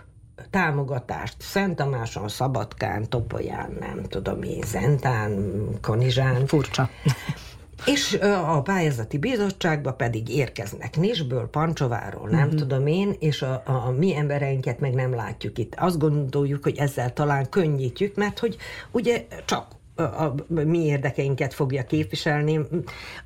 támogatást 0.51 1.35
Szent 1.39 1.77
Tamáson, 1.77 2.29
Szabadkán, 2.29 3.09
Topolyán, 3.09 3.77
nem 3.81 4.03
tudom 4.09 4.43
én, 4.43 4.63
Zentán, 4.67 5.53
Kanizsán. 5.81 6.47
Furcsa. 6.47 6.91
És 7.87 8.19
a 8.47 8.63
pályázati 8.63 9.19
bizottságba 9.19 9.93
pedig 9.93 10.29
érkeznek 10.29 10.97
Nisből, 10.97 11.49
Pancsováról, 11.49 12.29
nem 12.29 12.45
uh-huh. 12.45 12.61
tudom 12.61 12.87
én, 12.87 13.17
és 13.19 13.43
a, 13.43 13.63
a, 13.67 13.73
a 13.73 13.91
mi 13.91 14.17
embereinket 14.17 14.81
meg 14.81 14.95
nem 14.95 15.15
látjuk 15.15 15.59
itt. 15.59 15.75
Azt 15.77 15.99
gondoljuk, 15.99 16.63
hogy 16.63 16.79
ezzel 16.79 17.13
talán 17.13 17.49
könnyítjük, 17.49 18.15
mert 18.15 18.39
hogy 18.39 18.57
ugye 18.91 19.27
csak 19.45 19.67
a 20.01 20.35
mi 20.49 20.85
érdekeinket 20.85 21.55
fogja 21.55 21.85
képviselni, 21.85 22.61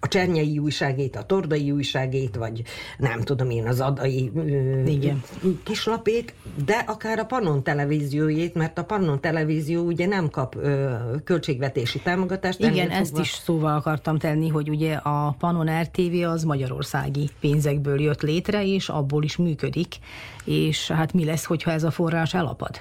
a 0.01 0.09
Csernyei 0.09 0.59
újságét, 0.59 1.17
a 1.17 1.23
Tordai 1.23 1.71
újságét, 1.71 2.37
vagy 2.37 2.63
nem 2.99 3.21
tudom 3.21 3.51
én, 3.51 3.67
az 3.67 3.81
adai 3.81 4.31
Igen. 4.87 5.23
kislapét, 5.63 6.35
de 6.65 6.85
akár 6.87 7.19
a 7.19 7.25
Pannon 7.25 7.63
televíziójét, 7.63 8.55
mert 8.55 8.79
a 8.79 8.85
Pannon 8.85 9.21
televízió 9.21 9.83
ugye 9.83 10.07
nem 10.07 10.31
kap 10.31 10.57
költségvetési 11.25 12.01
támogatást. 12.01 12.61
Igen, 12.61 12.91
ezt 12.91 13.07
fogva... 13.09 13.23
is 13.23 13.31
szóval 13.31 13.77
akartam 13.77 14.19
tenni, 14.19 14.49
hogy 14.49 14.69
ugye 14.69 14.95
a 14.95 15.37
Pannon 15.39 15.81
RTV 15.83 16.29
az 16.29 16.45
magyarországi 16.45 17.29
pénzekből 17.41 18.01
jött 18.01 18.23
létre, 18.23 18.67
és 18.67 18.89
abból 18.89 19.23
is 19.23 19.37
működik, 19.37 19.95
és 20.45 20.91
hát 20.91 21.13
mi 21.13 21.25
lesz, 21.25 21.45
hogyha 21.45 21.71
ez 21.71 21.85
a 21.85 21.91
forrás 21.91 22.35
elapad? 22.35 22.81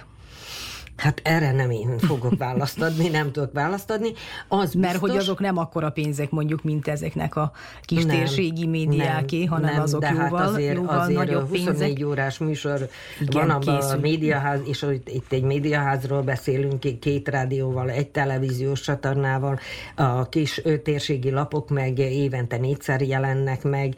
Hát 0.97 1.21
erre 1.23 1.51
nem 1.51 1.71
én 1.71 1.97
fogok 1.97 2.37
választ 2.37 2.81
adni, 2.81 3.09
nem 3.09 3.31
tudok 3.31 3.53
választ 3.53 3.91
adni. 3.91 4.11
Az 4.47 4.73
Mert 4.73 4.91
biztos, 4.91 5.09
hogy 5.09 5.17
azok 5.17 5.39
nem 5.39 5.57
akkora 5.57 5.89
pénzek 5.89 6.29
mondjuk, 6.29 6.63
mint 6.63 6.87
ezeknek 6.87 7.35
a 7.35 7.51
kis 7.81 8.03
nem, 8.03 8.17
térségi 8.17 8.67
médiáké, 8.67 9.39
nem, 9.39 9.47
hanem 9.47 9.73
nem, 9.73 9.81
azok 9.81 10.01
de 10.01 10.09
jóval, 10.09 10.39
hát 10.39 10.49
azért, 10.49 10.75
jóval 10.75 10.99
azért 10.99 11.17
nagyobb 11.17 11.49
24 11.49 11.87
pénzek. 11.87 12.07
órás 12.07 12.37
műsor 12.37 12.89
Igen, 13.19 13.47
van 13.47 13.49
abban 13.49 13.81
a 13.81 13.95
médiaház, 13.95 14.59
és 14.65 14.85
itt 15.05 15.31
egy 15.31 15.43
médiaházról 15.43 16.21
beszélünk, 16.21 16.99
két 16.99 17.27
rádióval, 17.27 17.89
egy 17.89 18.07
televíziós 18.07 18.81
csatornával, 18.81 19.59
a 19.95 20.29
kis 20.29 20.61
térségi 20.83 21.29
lapok 21.29 21.69
meg 21.69 21.99
évente 21.99 22.57
négyszer 22.57 23.01
jelennek 23.01 23.63
meg. 23.63 23.95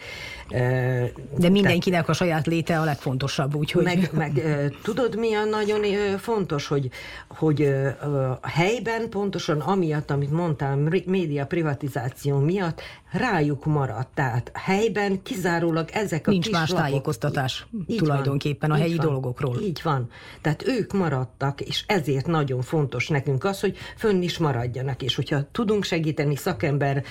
De 1.38 1.50
mindenkinek 1.50 2.10
a 2.10 2.14
saját 2.14 2.46
léte 2.48 2.80
a 2.80 2.84
legfontosabb, 2.84 3.56
úgyhogy... 3.56 3.84
Meg, 3.84 4.10
meg 4.14 4.42
tudod, 4.84 5.18
mi 5.18 5.34
a 5.34 5.44
nagyon 5.44 5.82
fontos, 6.18 6.68
hogy 6.68 6.85
hogy, 7.28 7.72
hogy 8.00 8.42
helyben 8.42 9.10
pontosan 9.10 9.60
amiatt, 9.60 10.12
amit 10.12 10.32
mondtam, 10.32 10.88
média 11.06 11.46
privatizáció 11.46 12.40
miatt 12.40 12.82
rájuk 13.18 13.66
maradt. 13.66 14.10
Tehát 14.14 14.52
helyben 14.54 15.22
kizárólag 15.22 15.90
ezek 15.94 16.28
a 16.28 16.32
Nincs 16.32 16.52
más 16.52 16.70
lapok, 16.70 16.86
tájékoztatás 16.86 17.68
így 17.88 17.98
tulajdonképpen 17.98 18.70
van, 18.70 18.80
a 18.80 18.82
helyi 18.82 18.96
van, 18.96 19.06
dolgokról. 19.06 19.62
Így 19.62 19.80
van. 19.84 20.10
Tehát 20.42 20.68
ők 20.68 20.94
maradtak, 20.94 21.62
és 21.62 21.84
ezért 21.88 22.28
nagyon 22.28 22.62
fontos 22.62 23.08
nekünk 23.08 23.44
az, 23.44 23.60
hogy 23.60 23.78
fönn 23.98 24.22
is 24.22 24.38
maradjanak, 24.38 25.02
és 25.02 25.16
hogyha 25.16 25.40
tudunk 25.52 25.84
segíteni 25.84 26.36
szakember 26.36 27.04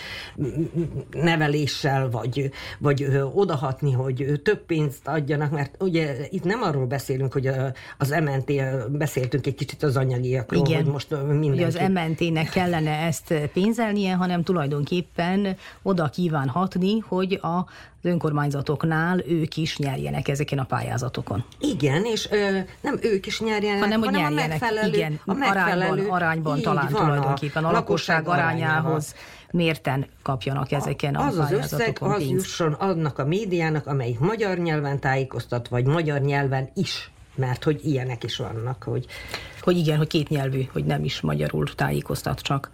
neveléssel, 1.11 2.11
vagy, 2.11 2.51
vagy 2.79 3.07
odahatni, 3.35 3.93
hogy 3.93 4.41
több 4.43 4.59
pénzt 4.67 5.09
adjanak, 5.09 5.51
mert 5.51 5.83
ugye 5.83 6.17
itt 6.31 6.45
nem 6.45 6.63
arról 6.63 6.87
beszélünk, 6.87 7.33
hogy 7.33 7.51
az 7.99 8.11
MNT, 8.11 8.53
beszéltünk 8.91 9.47
egy 9.47 9.55
kicsit 9.55 9.83
az 9.83 9.97
anyagiakról, 9.97 10.67
Igen. 10.67 10.83
hogy 10.83 10.93
most 10.93 11.11
mindenki... 11.11 11.49
Ugye 11.49 11.67
az 11.67 11.91
MNT-nek 11.93 12.49
kellene 12.49 12.91
ezt 12.91 13.35
pénzelnie, 13.53 14.15
hanem 14.15 14.43
tulajdonképpen 14.43 15.57
oda 15.95 16.09
kíván 16.09 16.49
hatni, 16.49 16.99
hogy 16.99 17.39
a 17.43 17.67
az 18.03 18.11
önkormányzatoknál 18.11 19.21
ők 19.29 19.57
is 19.57 19.79
nyerjenek 19.79 20.29
ezeken 20.29 20.59
a 20.59 20.65
pályázatokon. 20.65 21.45
Igen, 21.59 22.05
és 22.05 22.29
ö, 22.31 22.59
nem 22.81 22.99
ők 23.03 23.27
is 23.27 23.41
nyerjenek, 23.41 23.81
hanem, 23.81 24.01
hogy 24.01 24.11
nyerjenek, 24.11 24.45
a 24.45 24.49
megfelelő, 24.49 24.93
igen, 24.93 25.21
a 25.25 25.33
megfelelő, 25.33 25.91
arányban, 25.91 26.11
arányban 26.11 26.61
talán 26.61 26.89
van, 26.91 27.03
tulajdonképpen 27.03 27.65
a, 27.65 27.69
a 27.69 27.73
lakosság 27.73 28.29
arányához 28.29 29.15
mérten 29.51 30.07
kapjanak 30.23 30.73
ezeken 30.73 31.15
a 31.15 31.27
Az 31.27 31.39
az 31.39 31.53
összeg, 31.53 31.97
az 32.01 32.17
pénzt. 32.17 32.33
jusson 32.33 32.73
annak 32.73 33.19
a 33.19 33.25
médiának, 33.25 33.87
amelyik 33.87 34.19
magyar 34.19 34.59
nyelven 34.59 35.01
tájékoztat, 35.01 35.69
vagy 35.69 35.87
magyar 35.87 36.21
nyelven 36.21 36.71
is 36.75 37.09
mert 37.37 37.65
hogy 37.65 37.81
ilyenek 37.85 38.25
is 38.25 38.37
vannak, 38.37 38.83
hogy... 38.83 39.07
Hogy 39.61 39.77
igen, 39.77 39.97
hogy 39.97 40.07
kétnyelvű, 40.07 40.69
hogy 40.73 40.85
nem 40.85 41.05
is 41.05 41.21
magyarul 41.21 41.75
tájékoztat 41.75 42.41
csak. 42.41 42.71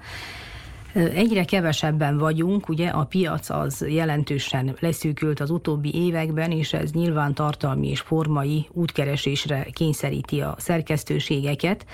Egyre 0.95 1.45
kevesebben 1.45 2.19
vagyunk, 2.19 2.69
ugye 2.69 2.89
a 2.89 3.05
piac 3.05 3.51
az 3.51 3.85
jelentősen 3.89 4.77
leszűkült 4.81 5.41
az 5.41 5.51
utóbbi 5.51 5.95
években, 5.95 6.51
és 6.51 6.73
ez 6.73 6.91
nyilván 6.91 7.35
tartalmi 7.35 7.89
és 7.89 8.01
formai 8.01 8.69
útkeresésre 8.73 9.67
kényszeríti 9.73 10.41
a 10.41 10.55
szerkesztőségeket 10.59 11.87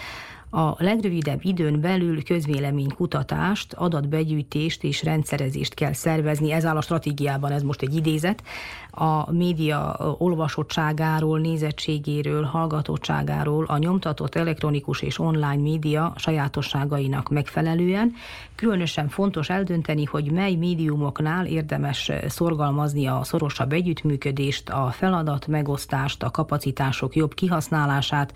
a 0.50 0.74
legrövidebb 0.78 1.40
időn 1.42 1.80
belül 1.80 2.22
közvéleménykutatást, 2.22 3.72
adatbegyűjtést 3.72 4.84
és 4.84 5.02
rendszerezést 5.02 5.74
kell 5.74 5.92
szervezni. 5.92 6.52
Ez 6.52 6.64
áll 6.64 6.76
a 6.76 6.80
stratégiában, 6.80 7.52
ez 7.52 7.62
most 7.62 7.82
egy 7.82 7.94
idézet. 7.94 8.42
A 8.90 9.32
média 9.32 9.96
olvasottságáról, 10.18 11.38
nézettségéről, 11.38 12.42
hallgatottságáról, 12.42 13.64
a 13.64 13.78
nyomtatott 13.78 14.34
elektronikus 14.34 15.02
és 15.02 15.18
online 15.18 15.56
média 15.62 16.12
sajátosságainak 16.16 17.28
megfelelően. 17.28 18.12
Különösen 18.54 19.08
fontos 19.08 19.48
eldönteni, 19.48 20.04
hogy 20.04 20.32
mely 20.32 20.54
médiumoknál 20.54 21.46
érdemes 21.46 22.10
szorgalmazni 22.28 23.06
a 23.06 23.20
szorosabb 23.24 23.72
együttműködést, 23.72 24.68
a 24.68 24.90
feladat 24.90 25.46
megosztást, 25.46 26.22
a 26.22 26.30
kapacitások 26.30 27.16
jobb 27.16 27.34
kihasználását, 27.34 28.32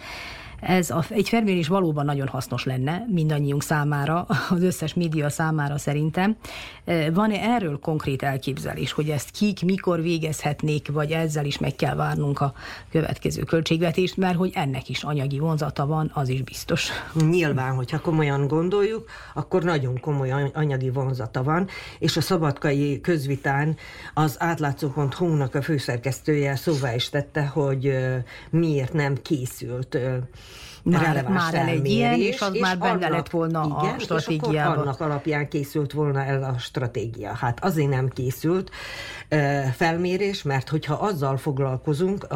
ez 0.60 0.90
a, 0.90 1.04
egy 1.08 1.28
felmérés 1.28 1.68
valóban 1.68 2.04
nagyon 2.04 2.28
hasznos 2.28 2.64
lenne 2.64 3.04
mindannyiunk 3.08 3.62
számára, 3.62 4.26
az 4.50 4.62
összes 4.62 4.94
média 4.94 5.30
számára 5.30 5.78
szerintem. 5.78 6.36
E, 6.84 7.10
van-e 7.10 7.40
erről 7.40 7.78
konkrét 7.78 8.22
elképzelés, 8.22 8.92
hogy 8.92 9.08
ezt 9.08 9.30
kik, 9.30 9.64
mikor 9.64 10.02
végezhetnék, 10.02 10.92
vagy 10.92 11.10
ezzel 11.10 11.44
is 11.44 11.58
meg 11.58 11.76
kell 11.76 11.94
várnunk 11.94 12.40
a 12.40 12.52
következő 12.90 13.42
költségvetést, 13.42 14.16
mert 14.16 14.36
hogy 14.36 14.50
ennek 14.54 14.88
is 14.88 15.02
anyagi 15.02 15.38
vonzata 15.38 15.86
van, 15.86 16.10
az 16.14 16.28
is 16.28 16.42
biztos. 16.42 16.90
Nyilván, 17.14 17.74
hogyha 17.74 18.00
komolyan 18.00 18.46
gondoljuk, 18.46 19.10
akkor 19.34 19.62
nagyon 19.62 20.00
komoly 20.00 20.30
anyagi 20.52 20.90
vonzata 20.90 21.42
van, 21.42 21.68
és 21.98 22.16
a 22.16 22.20
szabadkai 22.20 23.00
közvitán 23.00 23.76
az 24.14 24.36
átlátszó.hu-nak 24.38 25.54
a 25.54 25.62
főszerkesztője 25.62 26.56
szóvá 26.56 26.94
is 26.94 27.08
tette, 27.08 27.46
hogy 27.46 27.96
miért 28.50 28.92
nem 28.92 29.14
készült 29.22 29.98
már, 30.82 31.28
már 31.28 31.54
el 31.54 31.66
egy 31.66 31.86
ilyen, 31.86 32.20
és 32.20 32.40
az 32.40 32.54
és 32.54 32.60
már 32.60 32.78
benne 32.78 32.92
annak, 32.92 33.10
lett 33.10 33.30
volna 33.30 33.78
igen, 33.80 33.94
a 33.94 33.98
stratégiában. 33.98 34.74
És 34.74 34.80
annak 34.82 35.00
alapján 35.00 35.48
készült 35.48 35.92
volna 35.92 36.24
el 36.24 36.42
a 36.42 36.58
stratégia. 36.58 37.34
Hát 37.34 37.64
azért 37.64 37.90
nem 37.90 38.08
készült 38.08 38.70
felmérés, 39.74 40.42
mert 40.42 40.68
hogyha 40.68 40.94
azzal 40.94 41.36
foglalkozunk, 41.36 42.26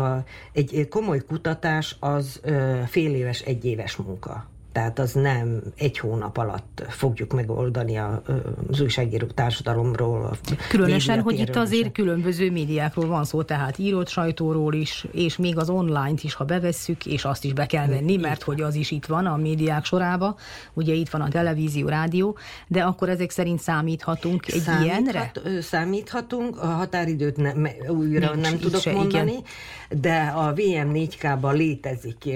egy 0.53 0.89
komoly 0.91 1.21
kutatás 1.21 1.97
az 2.01 2.41
fél 2.87 3.15
éves, 3.15 3.41
egy 3.41 3.65
éves 3.65 3.97
munka. 3.97 4.53
Tehát 4.75 4.99
az 4.99 5.13
nem 5.13 5.63
egy 5.77 5.99
hónap 5.99 6.37
alatt 6.37 6.85
fogjuk 6.89 7.33
megoldani 7.33 7.97
a, 7.97 8.23
az 8.71 8.81
újságíró 8.81 9.27
társadalomról. 9.27 10.37
Különösen, 10.69 11.21
hogy 11.21 11.39
itt 11.39 11.57
azért 11.57 11.93
különböző 11.93 12.51
médiákról 12.51 13.07
van 13.07 13.25
szó, 13.25 13.43
tehát 13.43 13.79
írott 13.79 14.09
sajtóról 14.09 14.75
is, 14.75 15.07
és 15.13 15.37
még 15.37 15.59
az 15.59 15.71
online-t 15.71 16.23
is, 16.23 16.35
ha 16.35 16.45
bevesszük, 16.45 17.07
és 17.07 17.25
azt 17.25 17.45
is 17.45 17.53
be 17.53 17.67
kell 17.67 17.87
venni, 17.87 18.17
mert 18.17 18.43
hogy 18.43 18.61
az 18.61 18.75
is 18.75 18.91
itt 18.91 19.07
van 19.07 19.27
a 19.27 19.37
médiák 19.37 19.85
sorába, 19.85 20.37
ugye 20.73 20.93
itt 20.93 21.09
van 21.09 21.21
a 21.21 21.29
televízió, 21.29 21.89
rádió, 21.89 22.37
de 22.67 22.83
akkor 22.83 23.09
ezek 23.09 23.31
szerint 23.31 23.61
számíthatunk 23.61 24.47
egy 24.47 24.61
Számíthat, 24.61 24.85
ilyenre? 24.85 25.33
Számíthatunk, 25.63 26.61
a 26.61 26.67
határidőt 26.67 27.37
ne, 27.37 27.71
újra 27.89 28.35
Nincs, 28.35 28.49
nem 28.49 28.59
tudok 28.59 28.81
se, 28.81 28.93
mondani, 28.93 29.31
igen. 29.31 30.01
de 30.01 30.33
a 30.37 30.53
VM4K-ban 30.53 31.53
létezik 31.53 32.29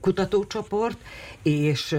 kutatócsoport, 0.00 0.98
és 1.42 1.92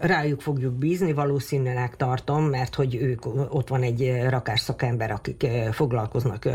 rájuk 0.00 0.40
fogjuk 0.40 0.72
bízni, 0.72 1.12
valószínűleg 1.12 1.96
tartom, 1.96 2.44
mert 2.44 2.74
hogy 2.74 2.94
ők, 2.94 3.26
ott 3.54 3.68
van 3.68 3.82
egy 3.82 4.22
rakás 4.28 4.60
szakember, 4.60 5.10
akik 5.10 5.46
foglalkoznak 5.72 6.48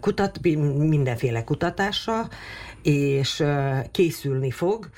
kutat, 0.00 0.40
mindenféle 0.78 1.44
kutatással, 1.44 2.28
és 2.82 3.44
készülni 3.90 4.50
fog, 4.50 4.88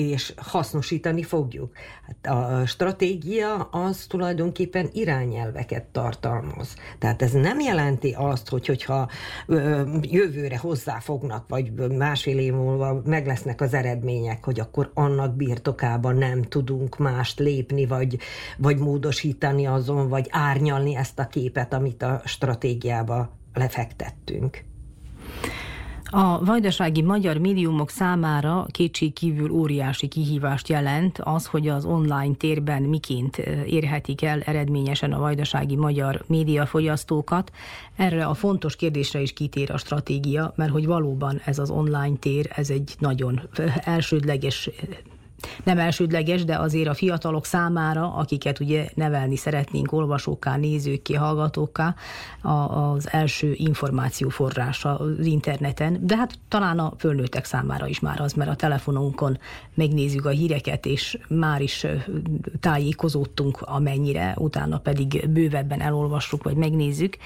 és 0.00 0.32
hasznosítani 0.36 1.22
fogjuk. 1.22 1.72
Hát 2.06 2.36
a 2.36 2.66
stratégia 2.66 3.54
az 3.56 4.06
tulajdonképpen 4.08 4.88
irányelveket 4.92 5.84
tartalmaz. 5.84 6.74
Tehát 6.98 7.22
ez 7.22 7.32
nem 7.32 7.60
jelenti 7.60 8.14
azt, 8.18 8.48
hogy 8.48 8.66
hogyha 8.66 9.08
jövőre 10.00 10.58
hozzáfognak, 10.58 11.48
vagy 11.48 11.72
másfél 11.72 12.38
év 12.38 12.52
múlva 12.52 13.00
meg 13.04 13.26
lesznek 13.26 13.60
az 13.60 13.74
eredmények, 13.74 14.44
hogy 14.44 14.60
akkor 14.60 14.90
annak 14.94 15.36
birtokában 15.36 16.16
nem 16.16 16.42
tudunk 16.42 16.98
mást 16.98 17.38
lépni, 17.38 17.86
vagy, 17.86 18.18
vagy 18.58 18.78
módosítani 18.78 19.66
azon, 19.66 20.08
vagy 20.08 20.26
árnyalni 20.30 20.96
ezt 20.96 21.18
a 21.18 21.26
képet, 21.26 21.72
amit 21.72 22.02
a 22.02 22.20
stratégiába 22.24 23.38
lefektettünk. 23.54 24.64
A 26.12 26.44
vajdasági 26.44 27.02
magyar 27.02 27.36
médiumok 27.36 27.90
számára 27.90 28.66
kétség 28.70 29.12
kívül 29.12 29.50
óriási 29.50 30.08
kihívást 30.08 30.68
jelent 30.68 31.18
az, 31.18 31.46
hogy 31.46 31.68
az 31.68 31.84
online 31.84 32.34
térben 32.34 32.82
miként 32.82 33.36
érhetik 33.66 34.22
el 34.22 34.40
eredményesen 34.40 35.12
a 35.12 35.18
vajdasági 35.18 35.76
magyar 35.76 36.24
médiafogyasztókat. 36.26 37.52
Erre 37.96 38.24
a 38.24 38.34
fontos 38.34 38.76
kérdésre 38.76 39.20
is 39.20 39.32
kitér 39.32 39.70
a 39.70 39.78
stratégia, 39.78 40.52
mert 40.56 40.70
hogy 40.70 40.86
valóban 40.86 41.40
ez 41.44 41.58
az 41.58 41.70
online 41.70 42.16
tér, 42.16 42.50
ez 42.54 42.70
egy 42.70 42.94
nagyon 42.98 43.40
elsődleges 43.84 44.70
nem 45.64 45.78
elsődleges, 45.78 46.44
de 46.44 46.56
azért 46.56 46.88
a 46.88 46.94
fiatalok 46.94 47.44
számára, 47.44 48.14
akiket 48.14 48.60
ugye 48.60 48.88
nevelni 48.94 49.36
szeretnénk 49.36 49.92
olvasókká, 49.92 50.56
nézőkké, 50.56 51.14
hallgatókká, 51.14 51.94
az 52.42 53.12
első 53.12 53.52
információforrása 53.56 54.98
az 54.98 55.26
interneten, 55.26 55.98
de 56.06 56.16
hát 56.16 56.34
talán 56.48 56.78
a 56.78 56.92
fölnőttek 56.98 57.44
számára 57.44 57.86
is 57.86 58.00
már 58.00 58.20
az, 58.20 58.32
mert 58.32 58.50
a 58.50 58.54
telefonunkon 58.56 59.38
megnézzük 59.74 60.24
a 60.24 60.30
híreket, 60.30 60.86
és 60.86 61.18
már 61.28 61.60
is 61.60 61.86
tájékozódtunk 62.60 63.60
amennyire, 63.60 64.34
utána 64.38 64.78
pedig 64.78 65.28
bővebben 65.28 65.80
elolvassuk, 65.80 66.42
vagy 66.42 66.56
megnézzük 66.56 67.16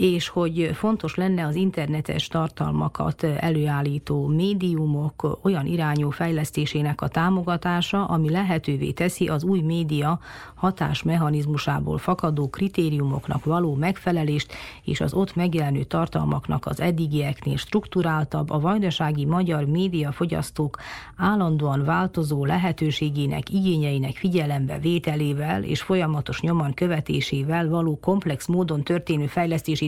és 0.00 0.28
hogy 0.28 0.70
fontos 0.74 1.14
lenne 1.14 1.46
az 1.46 1.54
internetes 1.54 2.28
tartalmakat 2.28 3.22
előállító 3.22 4.26
médiumok 4.26 5.38
olyan 5.42 5.66
irányú 5.66 6.10
fejlesztésének 6.10 7.00
a 7.00 7.08
támogatása, 7.08 8.04
ami 8.04 8.30
lehetővé 8.30 8.90
teszi 8.90 9.28
az 9.28 9.44
új 9.44 9.60
média 9.60 10.18
hatásmechanizmusából 10.54 11.98
fakadó 11.98 12.48
kritériumoknak 12.48 13.44
való 13.44 13.74
megfelelést, 13.74 14.52
és 14.84 15.00
az 15.00 15.14
ott 15.14 15.34
megjelenő 15.34 15.82
tartalmaknak 15.82 16.66
az 16.66 16.80
eddigieknél 16.80 17.56
strukturáltabb, 17.56 18.50
a 18.50 18.60
vajdasági 18.60 19.24
magyar 19.24 19.64
média 19.64 20.12
fogyasztók 20.12 20.76
állandóan 21.16 21.84
változó 21.84 22.44
lehetőségének, 22.44 23.50
igényeinek 23.50 24.16
figyelembe 24.16 24.78
vételével 24.78 25.62
és 25.62 25.82
folyamatos 25.82 26.40
nyoman 26.40 26.74
követésével 26.74 27.68
való 27.68 27.98
komplex 27.98 28.46
módon 28.46 28.82
történő 28.82 29.26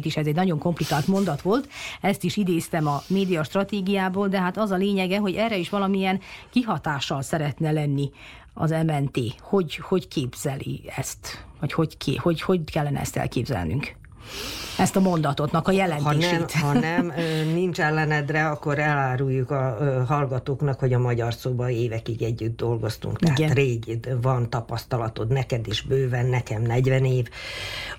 fejlesztését 0.03 0.05
is, 0.05 0.17
ez 0.17 0.27
egy 0.27 0.35
nagyon 0.35 0.59
komplikált 0.59 1.07
mondat 1.07 1.43
volt, 1.43 1.69
ezt 2.01 2.25
is 2.25 2.37
idéztem 2.37 2.87
a 2.87 3.03
média 3.09 3.45
stratégiából, 3.45 4.29
de 4.29 4.41
hát 4.41 4.57
az 4.57 4.71
a 4.71 4.77
lényege, 4.77 5.19
hogy 5.19 5.35
erre 5.35 5.57
is 5.57 5.69
valamilyen 5.69 6.21
kihatással 6.51 7.23
szeretne 7.23 7.71
lenni 7.71 8.11
az 8.55 8.71
MNT. 8.71 9.19
Hogy, 9.41 9.77
hogy 9.77 10.09
képzeli 10.09 10.83
ezt? 10.97 11.45
Vagy 11.61 11.73
hogy, 11.73 11.97
ki, 11.97 12.17
hogy, 12.17 12.41
hogy 12.41 12.61
kellene 12.65 13.01
ezt 13.01 13.17
elképzelnünk? 13.17 14.01
Ezt 14.79 14.97
a 14.97 15.01
mondatotnak 15.01 15.69
a 15.69 15.73
jelentését. 15.73 16.53
Ha 16.53 16.73
nem, 16.73 16.83
ha 16.83 17.17
nem 17.17 17.49
nincs 17.55 17.81
ellenedre, 17.81 18.49
akkor 18.49 18.79
eláruljuk 18.79 19.51
a 19.51 19.77
hallgatóknak, 20.09 20.79
hogy 20.79 20.93
a 20.93 20.99
magyar 20.99 21.35
szóban 21.35 21.71
évekig 21.71 22.23
együtt 22.23 22.57
dolgoztunk. 22.57 23.19
Tehát 23.19 23.39
Igen. 23.39 23.55
régi 23.55 24.01
van 24.23 24.51
tapasztalatod, 24.51 25.29
neked 25.29 25.67
is 25.67 25.83
bőven, 25.83 26.27
nekem 26.27 26.63
40 26.63 27.05
év. 27.05 27.29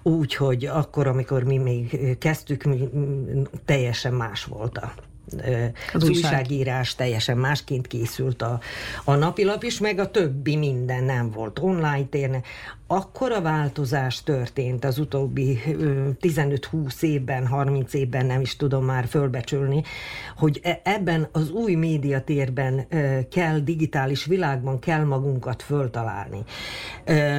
Úgyhogy 0.04 0.66
akkor, 0.66 1.08
amikor 1.08 1.44
mi 1.44 1.58
még 1.58 2.18
kezdtük, 2.18 2.64
mi 2.64 2.90
teljesen 3.66 4.14
más 4.14 4.44
volt 4.44 4.78
a 4.78 4.94
az, 5.32 5.42
az 5.94 6.10
újságírás 6.10 6.96
teljesen 6.96 7.38
másként 7.38 7.88
készült 7.88 8.42
a, 8.42 8.60
a 9.04 9.16
napilap 9.16 9.64
is, 9.64 9.80
meg 9.80 10.00
a 10.00 10.12
többi 10.12 10.56
minden 10.56 11.04
nem 11.04 11.30
volt 11.30 11.60
online 11.60 12.06
térne. 12.10 12.42
Akkora 12.88 13.42
változás 13.42 14.24
történt 14.24 14.86
az 14.86 15.00
utóbbi 15.00 15.60
15-20 16.22 17.02
évben, 17.02 17.48
30 17.48 17.94
évben, 17.94 18.26
nem 18.26 18.42
is 18.42 18.56
tudom 18.56 18.86
már 18.86 19.06
fölbecsülni, 19.08 19.84
hogy 20.38 20.60
e, 20.64 20.82
ebben 20.84 21.28
az 21.32 21.50
új 21.50 21.74
médiatérben 21.74 22.88
kell, 23.32 23.60
digitális 23.60 24.26
világban 24.26 24.80
kell 24.80 25.04
magunkat 25.04 25.62
föltalálni. 25.62 26.44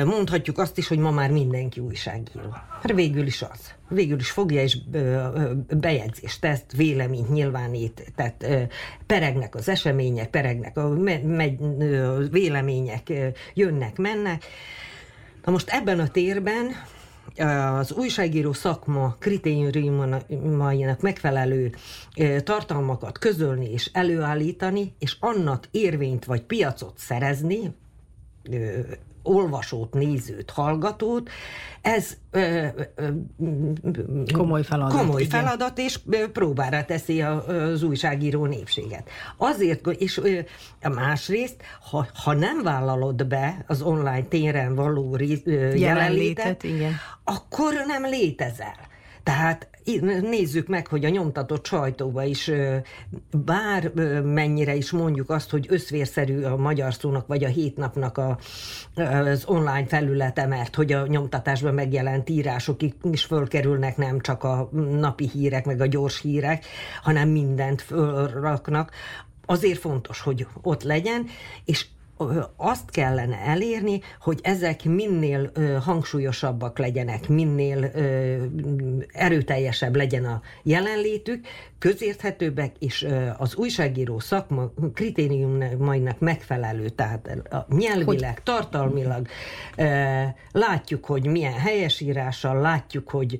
Mondhatjuk 0.05 0.59
azt 0.59 0.79
is, 0.79 0.89
hogy 0.89 0.99
ma 0.99 1.11
már 1.11 1.31
mindenki 1.31 1.81
újságíró. 1.81 2.49
Hát 2.83 2.93
végül 2.93 3.27
is 3.27 3.43
az 3.43 3.75
végül 3.89 4.19
is 4.19 4.31
fogja 4.31 4.63
és 4.63 4.79
bejegyzést 5.69 6.41
tesz, 6.41 6.63
véleményt 6.77 7.31
nyilvánít, 7.31 8.13
tehát 8.15 8.47
peregnek 9.07 9.55
az 9.55 9.69
események, 9.69 10.31
peregnek 10.31 10.77
a 10.77 10.95
vélemények, 12.31 13.13
jönnek, 13.55 13.99
mennek. 13.99 14.45
Na 15.45 15.53
most 15.53 15.69
ebben 15.69 16.01
a 16.01 16.09
térben 16.09 16.67
az 17.79 17.93
újságíró 17.93 18.53
szakma 18.53 19.17
kritériumainak 19.19 21.01
megfelelő 21.01 21.75
tartalmakat 22.39 23.19
közölni 23.19 23.71
és 23.71 23.91
előállítani, 23.93 24.95
és 24.99 25.17
annak 25.21 25.65
érvényt 25.71 26.25
vagy 26.25 26.43
piacot 26.43 26.99
szerezni, 26.99 27.75
olvasót, 29.25 29.95
nézőt, 29.95 30.51
hallgatót, 30.51 31.31
ez 31.83 32.17
ö, 32.31 32.67
ö, 32.95 33.09
komoly 34.33 34.63
feladat. 34.63 34.99
Komoly 34.99 35.23
igen. 35.23 35.41
feladat, 35.41 35.79
és 35.79 35.99
próbára 36.33 36.85
teszi 36.85 37.23
az 37.23 37.83
újságíró 37.83 38.47
népséget. 38.47 39.09
Azért, 39.37 39.87
és 39.87 40.21
a 40.83 40.89
másrészt, 40.89 41.57
ha, 41.91 42.07
ha 42.15 42.33
nem 42.33 42.63
vállalod 42.63 43.27
be 43.27 43.65
az 43.67 43.83
online 43.83 44.25
téren 44.25 44.75
való 44.75 45.17
jelenlétet, 45.17 45.79
jelenlétet 45.79 46.63
igen. 46.63 46.93
akkor 47.25 47.73
nem 47.87 48.05
létezel. 48.05 48.93
Tehát 49.25 49.69
nézzük 50.21 50.69
meg, 50.69 50.87
hogy 50.87 51.05
a 51.05 51.09
nyomtatott 51.09 51.67
sajtóba 51.67 52.25
is 52.25 52.51
bár 53.31 53.93
mennyire 54.25 54.75
is 54.75 54.91
mondjuk 54.91 55.31
azt, 55.31 55.51
hogy 55.51 55.67
összvérszerű 55.69 56.43
a 56.43 56.57
magyar 56.57 56.95
szónak, 56.95 57.27
vagy 57.27 57.45
a 57.45 57.49
hét 57.49 57.77
napnak 57.77 58.19
a, 58.19 58.39
az 58.95 59.45
online 59.47 59.87
felülete, 59.87 60.47
mert 60.47 60.75
hogy 60.75 60.93
a 60.93 61.07
nyomtatásban 61.07 61.75
megjelent 61.75 62.31
írások 62.31 62.81
is 63.03 63.25
fölkerülnek, 63.25 63.97
nem 63.97 64.21
csak 64.21 64.45
a 64.45 64.69
napi 64.73 65.29
hírek, 65.33 65.65
meg 65.65 65.81
a 65.81 65.87
gyors 65.87 66.21
hírek, 66.21 66.65
hanem 67.03 67.29
mindent 67.29 67.83
fölraknak, 67.83 68.91
azért 69.47 69.79
fontos, 69.79 70.21
hogy 70.21 70.47
ott 70.63 70.83
legyen, 70.83 71.27
és 71.65 71.87
azt 72.57 72.91
kellene 72.91 73.37
elérni, 73.37 74.01
hogy 74.21 74.39
ezek 74.43 74.85
minél 74.85 75.51
hangsúlyosabbak 75.81 76.79
legyenek, 76.79 77.29
minél 77.29 77.91
erőteljesebb 79.13 79.97
legyen 79.97 80.25
a 80.25 80.43
jelenlétük, 80.63 81.47
közérthetőbbek, 81.79 82.77
és 82.79 83.09
az 83.39 83.55
újságíró 83.57 84.19
szakma 84.19 84.71
kritériumainak 84.95 86.19
megfelelő, 86.19 86.89
tehát 86.89 87.39
nyelvileg, 87.69 88.35
hogy... 88.35 88.43
tartalmilag 88.43 89.27
látjuk, 90.53 91.05
hogy 91.05 91.27
milyen 91.27 91.59
helyesírással, 91.59 92.61
látjuk, 92.61 93.11
hogy 93.11 93.39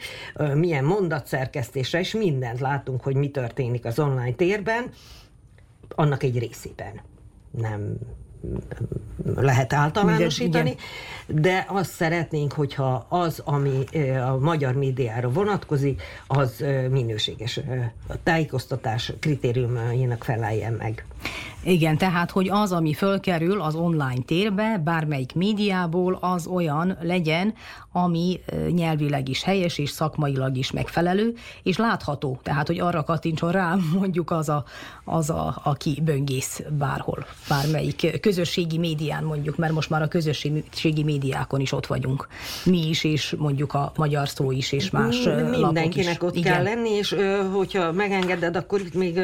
milyen 0.55 0.85
mondatszerkesztésre, 0.85 1.99
és 1.99 2.15
mindent 2.15 2.61
látunk, 2.61 3.03
hogy 3.03 3.17
mi 3.17 3.31
történik 3.31 3.85
az 3.85 3.99
online 3.99 4.33
térben, 4.33 4.91
annak 5.89 6.23
egy 6.23 6.39
részében. 6.39 7.01
Nem 7.51 7.99
lehet 9.35 9.73
általánosítani, 9.73 10.77
de 11.27 11.67
azt 11.69 11.91
szeretnénk, 11.91 12.53
hogyha 12.53 13.07
az, 13.09 13.43
ami 13.45 13.85
a 14.27 14.39
magyar 14.39 14.75
médiára 14.75 15.31
vonatkozik, 15.31 16.03
az 16.27 16.65
minőséges 16.91 17.61
a 18.09 18.23
tájékoztatás 18.23 19.13
kritériumainak 19.21 20.25
feleljen 20.25 20.73
meg. 20.73 21.05
Igen, 21.65 21.99
tehát, 21.99 22.31
hogy 22.31 22.49
az, 22.51 22.73
ami 22.73 22.93
fölkerül 22.93 23.61
az 23.61 23.75
online 23.75 24.23
térbe, 24.27 24.81
bármelyik 24.85 25.35
médiából, 25.35 26.19
az 26.21 26.47
olyan 26.47 26.97
legyen, 27.01 27.55
ami 27.93 28.41
nyelvileg 28.71 29.29
is 29.29 29.43
helyes 29.43 29.79
és 29.79 29.91
szakmailag 29.91 30.57
is 30.57 30.71
megfelelő, 30.71 31.35
és 31.63 31.77
látható. 31.77 32.41
Tehát, 32.43 32.67
hogy 32.67 32.81
arra 32.81 33.05
kattintson 33.05 33.51
rá 33.51 33.77
mondjuk 33.99 34.31
az, 34.31 34.49
a, 34.49 34.65
az 35.05 35.31
a, 35.31 35.61
aki 35.65 36.01
böngész 36.05 36.63
bárhol, 36.79 37.27
bármelyik 37.49 38.21
közösségi 38.21 38.79
médián 38.79 39.25
mondjuk, 39.25 39.57
mert 39.57 39.73
most 39.73 39.91
már 39.91 40.03
a 40.03 40.09
közösségi 40.09 41.03
médiákon 41.05 41.61
is 41.61 41.73
ott 41.73 41.87
vagyunk. 41.87 42.29
Mi 42.65 42.89
is, 42.89 43.05
és 43.05 43.35
mondjuk 43.39 43.75
a 43.75 43.93
magyar 43.97 44.29
szó 44.29 44.51
is, 44.51 44.73
és 44.73 44.91
más 44.91 45.29
Mindenkinek 45.51 46.15
is. 46.15 46.23
ott 46.23 46.37
Igen. 46.37 46.53
kell 46.53 46.63
lenni, 46.63 46.91
és 46.91 47.17
hogyha 47.53 47.93
megengeded, 47.93 48.57
akkor 48.57 48.81
itt 48.81 48.95
még 48.95 49.21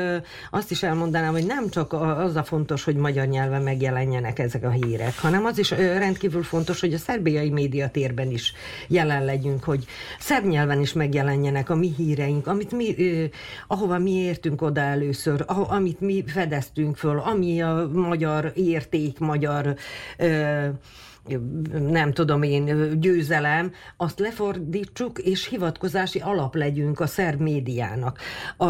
azt 0.51 0.71
is 0.71 0.83
elmondanám, 0.83 1.33
hogy 1.33 1.47
nem 1.47 1.69
csak 1.69 1.90
az 1.93 2.37
a 2.37 2.43
fontos, 2.43 2.85
hogy 2.85 2.97
magyar 2.97 3.27
nyelven 3.27 3.63
megjelenjenek 3.63 4.39
ezek 4.39 4.65
a 4.65 4.71
hírek, 4.71 5.19
hanem 5.19 5.45
az 5.45 5.59
is 5.59 5.71
rendkívül 5.71 6.43
fontos, 6.43 6.81
hogy 6.81 6.95
a 6.95 6.99
szerbiai 6.99 7.51
médiatérben 7.51 8.31
is 8.31 8.53
jelen 8.89 9.25
legyünk, 9.25 9.65
hogy 9.65 9.85
szerb 10.19 10.45
nyelven 10.47 10.81
is 10.81 10.93
megjelenjenek 10.93 11.71
a 11.71 11.75
mi 11.75 11.93
híreink, 11.97 12.47
amit 12.47 12.73
mi, 12.73 12.95
ahova 13.67 13.99
mi 13.99 14.11
értünk 14.11 14.63
oda 14.63 14.81
először, 14.81 15.45
amit 15.47 16.01
mi 16.01 16.25
fedeztünk 16.27 16.97
föl, 16.97 17.19
ami 17.19 17.63
a 17.63 17.91
magyar 17.93 18.53
érték, 18.55 19.19
magyar 19.19 19.77
nem 21.89 22.13
tudom 22.13 22.43
én, 22.43 23.01
győzelem, 23.01 23.73
azt 23.97 24.19
lefordítsuk, 24.19 25.19
és 25.19 25.47
hivatkozási 25.47 26.19
alap 26.19 26.55
legyünk 26.55 27.01
a 27.01 27.07
szerb 27.07 27.41
médiának. 27.41 28.19
A, 28.57 28.67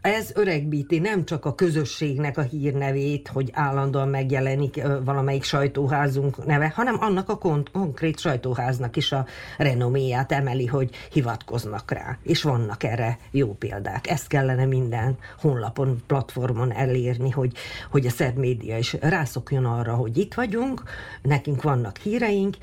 ez 0.00 0.30
öregbíti 0.34 0.98
nem 0.98 1.24
csak 1.24 1.44
a 1.44 1.54
közösségnek 1.54 2.38
a 2.38 2.42
hírnevét, 2.42 3.28
hogy 3.28 3.50
állandóan 3.52 4.08
megjelenik 4.08 4.82
valamelyik 5.04 5.42
sajtóházunk 5.42 6.46
neve, 6.46 6.72
hanem 6.74 6.96
annak 7.00 7.28
a 7.28 7.38
kon- 7.38 7.70
konkrét 7.70 8.18
sajtóháznak 8.18 8.96
is 8.96 9.12
a 9.12 9.26
renoméját 9.56 10.32
emeli, 10.32 10.66
hogy 10.66 10.90
hivatkoznak 11.12 11.90
rá. 11.90 12.18
És 12.22 12.42
vannak 12.42 12.82
erre 12.82 13.18
jó 13.30 13.54
példák. 13.54 14.10
Ezt 14.10 14.26
kellene 14.26 14.64
minden 14.64 15.18
honlapon, 15.40 16.02
platformon 16.06 16.72
elérni, 16.72 17.30
hogy, 17.30 17.52
hogy 17.90 18.06
a 18.06 18.10
szerb 18.10 18.36
média 18.36 18.78
is 18.78 18.96
rászokjon 19.00 19.64
arra, 19.64 19.94
hogy 19.94 20.16
itt 20.16 20.34
vagyunk, 20.34 20.82
nekünk 21.22 21.62
vannak 21.62 21.96
híreink, 21.96 22.56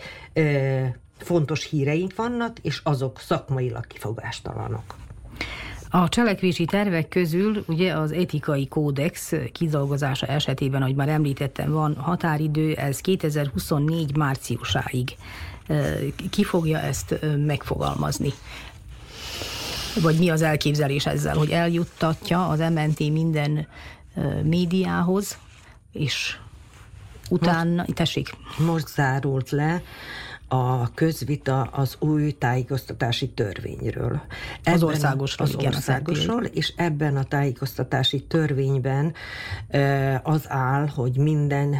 fontos 1.17 1.65
híreink 1.65 2.15
vannak, 2.15 2.59
és 2.59 2.81
azok 2.83 3.19
szakmailag 3.19 3.87
kifogástalanok. 3.87 4.95
A 5.95 6.09
cselekvési 6.09 6.65
tervek 6.65 7.07
közül 7.07 7.63
ugye 7.67 7.93
az 7.93 8.11
etikai 8.11 8.67
kódex 8.67 9.33
kidolgozása 9.51 10.25
esetében, 10.25 10.81
ahogy 10.81 10.95
már 10.95 11.09
említettem, 11.09 11.71
van 11.71 11.95
határidő, 11.95 12.73
ez 12.73 12.99
2024 12.99 14.15
márciusáig. 14.15 15.15
Ki 16.29 16.43
fogja 16.43 16.79
ezt 16.79 17.19
megfogalmazni? 17.45 18.33
Vagy 20.01 20.17
mi 20.17 20.29
az 20.29 20.41
elképzelés 20.41 21.05
ezzel, 21.05 21.35
hogy 21.35 21.49
eljuttatja 21.49 22.47
az 22.47 22.59
MNT 22.59 22.99
minden 22.99 23.67
médiához, 24.43 25.37
és 25.91 26.37
utána, 27.29 27.75
most, 27.75 27.93
tessék. 27.93 28.35
Most 28.57 28.87
zárult 28.87 29.49
le 29.49 29.81
a 30.47 30.93
közvita 30.93 31.61
az 31.61 31.95
új 31.99 32.31
tájékoztatási 32.31 33.29
törvényről. 33.29 34.21
Ebben 34.63 34.73
az 34.73 34.83
országosról. 34.83 35.47
Az 35.47 35.53
igen, 35.53 35.73
országosról, 35.73 36.43
és 36.43 36.73
ebben 36.75 37.17
a 37.17 37.23
tájékoztatási 37.23 38.23
törvényben 38.23 39.13
az 40.23 40.45
áll, 40.47 40.87
hogy 40.87 41.17
minden 41.17 41.75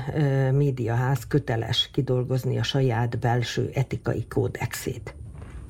médiaház 0.54 1.28
köteles 1.28 1.90
kidolgozni 1.94 2.58
a 2.58 2.64
saját 2.64 3.20
belső 3.20 3.70
etikai 3.74 4.26
kódexét. 4.28 5.16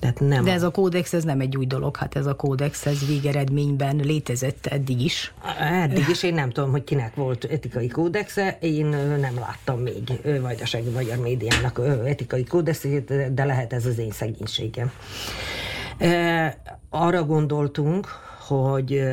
Tehát 0.06 0.20
nem 0.20 0.43
De 0.43 0.51
ez 0.51 0.64
a 0.64 0.72
kódex, 0.72 1.14
ez 1.14 1.24
nem 1.24 1.39
egy 1.39 1.58
új 1.58 1.66
dolog, 1.66 1.97
hát 1.97 2.16
ez 2.16 2.26
a 2.26 2.36
kódex, 2.36 2.86
ez 2.86 3.08
végeredményben 3.08 3.95
létezett 3.95 4.66
eddig 4.66 5.01
is. 5.01 5.34
Eddig 5.60 6.10
is, 6.10 6.24
én 6.24 6.34
nem 6.34 6.49
tudom, 6.49 6.72
hogy 6.72 6.84
kinek 6.84 7.16
volt 7.16 7.43
etikai 7.43 7.88
kódexe, 7.88 8.58
én 8.62 8.86
nem 9.20 9.36
láttam 9.39 9.80
még 9.80 10.22
vajdasági 10.41 10.89
magyar 10.89 11.18
médiának 11.18 11.82
etikai 12.06 12.43
kódexét, 12.43 13.34
de 13.34 13.45
lehet 13.45 13.74
ez 13.74 13.86
az 13.86 13.97
én 13.97 14.12
szegénységem. 14.12 14.91
Arra 16.89 17.24
gondoltunk, 17.24 18.08
hogy 18.47 19.03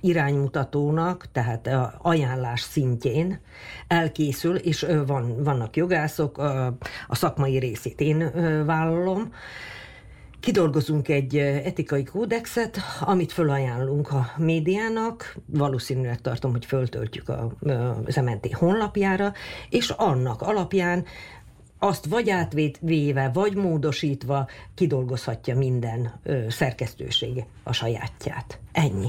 iránymutatónak, 0.00 1.26
tehát 1.32 1.70
ajánlás 2.02 2.60
szintjén 2.60 3.40
elkészül, 3.86 4.56
és 4.56 4.86
van, 5.06 5.42
vannak 5.42 5.76
jogászok, 5.76 6.38
a 7.08 7.14
szakmai 7.14 7.58
részét 7.58 8.00
én 8.00 8.30
vállalom, 8.66 9.32
Kidolgozunk 10.42 11.08
egy 11.08 11.36
etikai 11.36 12.04
kódexet, 12.04 12.78
amit 13.00 13.32
fölajánlunk 13.32 14.10
a 14.10 14.32
médiának, 14.36 15.36
valószínűleg 15.46 16.20
tartom, 16.20 16.50
hogy 16.50 16.64
föltöltjük 16.64 17.28
a, 17.28 17.52
az 18.04 18.16
MNT 18.16 18.52
honlapjára, 18.52 19.32
és 19.70 19.90
annak 19.90 20.42
alapján 20.42 21.04
azt 21.78 22.06
vagy 22.06 22.30
átvéve, 22.30 23.30
vagy 23.32 23.54
módosítva 23.54 24.48
kidolgozhatja 24.74 25.56
minden 25.56 26.20
szerkesztőség 26.48 27.44
a 27.62 27.72
sajátját. 27.72 28.58
Ennyi. 28.72 29.08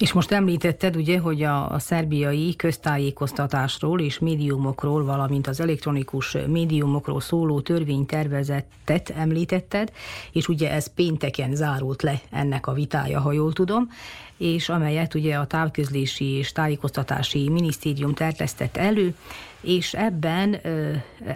És 0.00 0.12
most 0.12 0.30
említetted 0.30 0.96
ugye, 0.96 1.18
hogy 1.18 1.42
a, 1.42 1.78
szerbiai 1.78 2.56
köztájékoztatásról 2.56 4.00
és 4.00 4.18
médiumokról, 4.18 5.04
valamint 5.04 5.46
az 5.46 5.60
elektronikus 5.60 6.36
médiumokról 6.46 7.20
szóló 7.20 7.60
törvénytervezetet 7.60 9.10
említetted, 9.10 9.92
és 10.32 10.48
ugye 10.48 10.70
ez 10.70 10.94
pénteken 10.94 11.54
zárult 11.54 12.02
le 12.02 12.20
ennek 12.30 12.66
a 12.66 12.72
vitája, 12.72 13.20
ha 13.20 13.32
jól 13.32 13.52
tudom, 13.52 13.88
és 14.36 14.68
amelyet 14.68 15.14
ugye 15.14 15.36
a 15.36 15.46
távközlési 15.46 16.24
és 16.24 16.52
tájékoztatási 16.52 17.48
minisztérium 17.48 18.14
terjesztett 18.14 18.76
elő, 18.76 19.14
és 19.60 19.94
ebben 19.94 20.60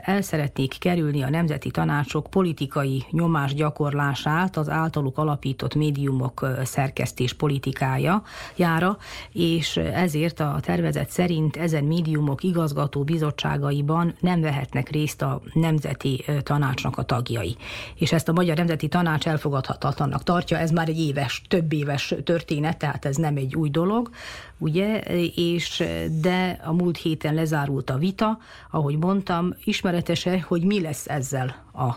el 0.03 0.23
szeretnék 0.23 0.79
kerülni 0.79 1.23
a 1.23 1.31
nemzeti 1.31 1.71
tanácsok 1.71 2.27
politikai 2.31 3.05
nyomás 3.11 3.55
gyakorlását 3.55 4.57
az 4.57 4.69
általuk 4.69 5.19
alapított 5.19 5.75
médiumok 5.75 6.47
szerkesztés 6.63 7.33
politikája 7.33 8.23
jára, 8.57 8.99
és 9.33 9.77
ezért 9.77 10.41
a 10.41 10.59
tervezet 10.61 11.11
szerint 11.11 11.57
ezen 11.57 11.85
médiumok 11.85 12.43
igazgató 12.43 13.05
bizottságaiban 13.05 14.15
nem 14.21 14.41
vehetnek 14.41 14.89
részt 14.89 15.23
a 15.23 15.41
nemzeti 15.53 16.25
tanácsnak 16.43 16.99
a 16.99 17.03
tagjai. 17.03 17.57
És 17.95 18.13
ezt 18.13 18.29
a 18.29 18.33
Magyar 18.33 18.57
Nemzeti 18.57 18.89
Tanács 18.89 19.27
elfogadhatatlannak 19.27 20.23
tartja, 20.23 20.59
ez 20.59 20.71
már 20.71 20.89
egy 20.89 21.01
éves, 21.01 21.43
több 21.49 21.73
éves 21.73 22.15
történet, 22.25 22.79
tehát 22.79 23.05
ez 23.05 23.17
nem 23.17 23.37
egy 23.37 23.55
új 23.55 23.71
dolog, 23.71 24.11
ugye, 24.59 24.99
és 25.35 25.85
de 26.21 26.61
a 26.65 26.73
múlt 26.73 26.97
héten 26.97 27.35
lezárult 27.35 27.91
a 27.91 27.99
vita, 27.99 28.39
ahogy 28.71 28.99
mondtam, 28.99 29.55
ismeretese, 29.65 30.41
hogy 30.41 30.65
mi 30.65 30.81
lesz 30.81 31.09
ezzel 31.09 31.65
a 31.73 31.95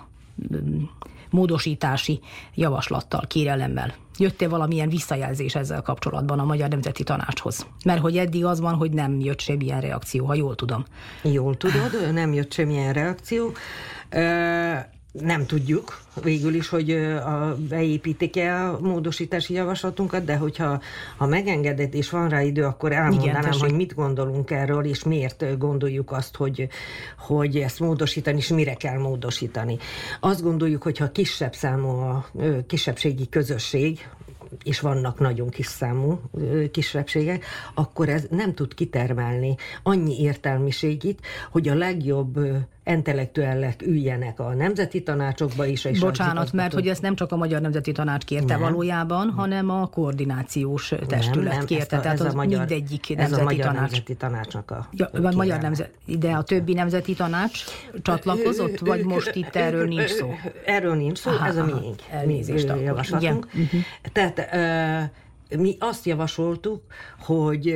mm, 0.56 0.84
módosítási 1.30 2.20
javaslattal, 2.56 3.24
kérelemmel. 3.28 3.94
Jött-e 4.18 4.48
valamilyen 4.48 4.90
visszajelzés 4.90 5.56
ezzel 5.56 5.82
kapcsolatban 5.82 6.40
a 6.40 6.46
Magyar 6.46 6.70
Nemzeti 6.70 7.04
Tanácshoz? 7.04 7.66
Mert 7.86 8.02
hogy 8.02 8.18
eddig 8.18 8.46
az 8.46 8.60
van, 8.60 8.74
hogy 8.74 8.92
nem 8.92 9.20
jött 9.20 9.40
semmilyen 9.40 9.82
reakció, 9.82 10.26
ha 10.26 10.34
jól 10.34 10.56
tudom. 10.56 10.86
Jól 11.22 11.58
tudod, 11.58 12.14
nem 12.14 12.34
jött 12.34 12.54
semmilyen 12.54 12.94
reakció 12.94 13.52
nem 15.20 15.46
tudjuk 15.46 16.06
végül 16.24 16.54
is, 16.54 16.70
hogy 16.70 16.92
a, 16.92 17.56
beépítik-e 17.70 18.66
a 18.66 18.80
módosítási 18.80 19.54
javaslatunkat, 19.54 20.24
de 20.24 20.36
hogyha 20.36 20.82
ha 21.18 21.28
megengedett 21.28 21.94
és 21.94 22.10
van 22.10 22.30
rá 22.30 22.42
idő, 22.42 22.64
akkor 22.64 22.92
elmondanám, 22.92 23.42
Igen, 23.42 23.60
hogy 23.60 23.74
mit 23.74 23.94
gondolunk 23.94 24.52
erről, 24.52 24.86
és 24.86 25.04
miért 25.04 25.58
gondoljuk 25.58 26.12
azt, 26.12 26.36
hogy, 26.36 26.68
hogy 27.18 27.58
ezt 27.58 27.80
módosítani, 27.80 28.38
és 28.38 28.48
mire 28.48 28.74
kell 28.74 28.98
módosítani. 28.98 29.78
Azt 30.20 30.42
gondoljuk, 30.42 30.84
hogy 30.84 30.98
ha 30.98 31.12
kisebb 31.12 31.54
számú 31.54 31.88
a 31.88 32.30
kisebbségi 32.68 33.30
közösség, 33.30 34.08
és 34.64 34.80
vannak 34.80 35.20
nagyon 35.20 35.50
kis 35.50 35.66
számú 35.66 36.20
kisebbségek, 36.72 37.46
akkor 37.74 38.10
ez 38.10 38.26
nem 38.30 38.54
tud 38.54 38.74
kitermelni 38.74 39.56
annyi 39.84 40.22
értelmiségit, 40.22 41.22
hogy 41.52 41.68
a 41.68 41.76
legjobb 41.76 42.40
intellektuellek 42.88 43.82
üljenek 43.82 44.40
a 44.40 44.54
nemzeti 44.54 45.04
tanácsokba 45.04 45.66
is. 45.66 45.86
És 45.86 46.00
Bocsánat, 46.00 46.54
mert 46.54 46.74
hogy 46.74 46.88
ezt 46.88 47.02
nem 47.02 47.16
csak 47.16 47.32
a 47.32 47.36
Magyar 47.36 47.62
Nemzeti 47.62 47.92
Tanács 47.92 48.26
kérte 48.26 48.54
nem. 48.54 48.60
valójában, 48.60 49.30
hanem 49.30 49.70
a 49.70 49.86
koordinációs 49.86 50.94
testület 51.08 51.48
nem, 51.48 51.58
nem, 51.58 51.66
kérte, 51.66 51.98
a, 51.98 52.00
tehát 52.00 52.20
az 52.20 52.34
a 52.34 52.36
magyar, 52.36 52.60
mindegyik 52.60 53.16
nemzeti 53.16 53.34
ez 53.34 53.40
a 53.40 53.44
Magyar 53.44 53.66
tanács. 53.66 53.80
Nemzeti 53.80 54.16
Tanácsnak 54.16 54.72
a 54.72 54.88
ja, 54.92 55.10
vagy 55.12 55.36
magyar 55.36 55.60
nemzet, 55.60 55.92
de 56.06 56.32
a 56.32 56.44
többi 56.44 56.74
nemzeti 56.74 57.14
tanács 57.14 57.64
csatlakozott, 58.02 58.80
vagy 58.80 59.04
most 59.04 59.36
itt 59.36 59.56
erről 59.56 59.88
nincs 59.88 60.10
szó? 60.10 60.34
Erről 60.66 60.96
nincs 60.96 61.18
szó, 61.18 61.32
aha, 61.32 61.48
ez 61.48 61.56
a 61.56 61.64
miénk. 61.64 62.02
Elnézést 62.10 62.74
mi, 62.74 62.82
javaslatunk. 62.82 63.48
Igen. 63.54 63.66
Uh-huh. 63.66 63.82
Tehát 64.12 64.50
mi 65.58 65.76
azt 65.80 66.06
javasoltuk, 66.06 66.82
hogy 67.20 67.76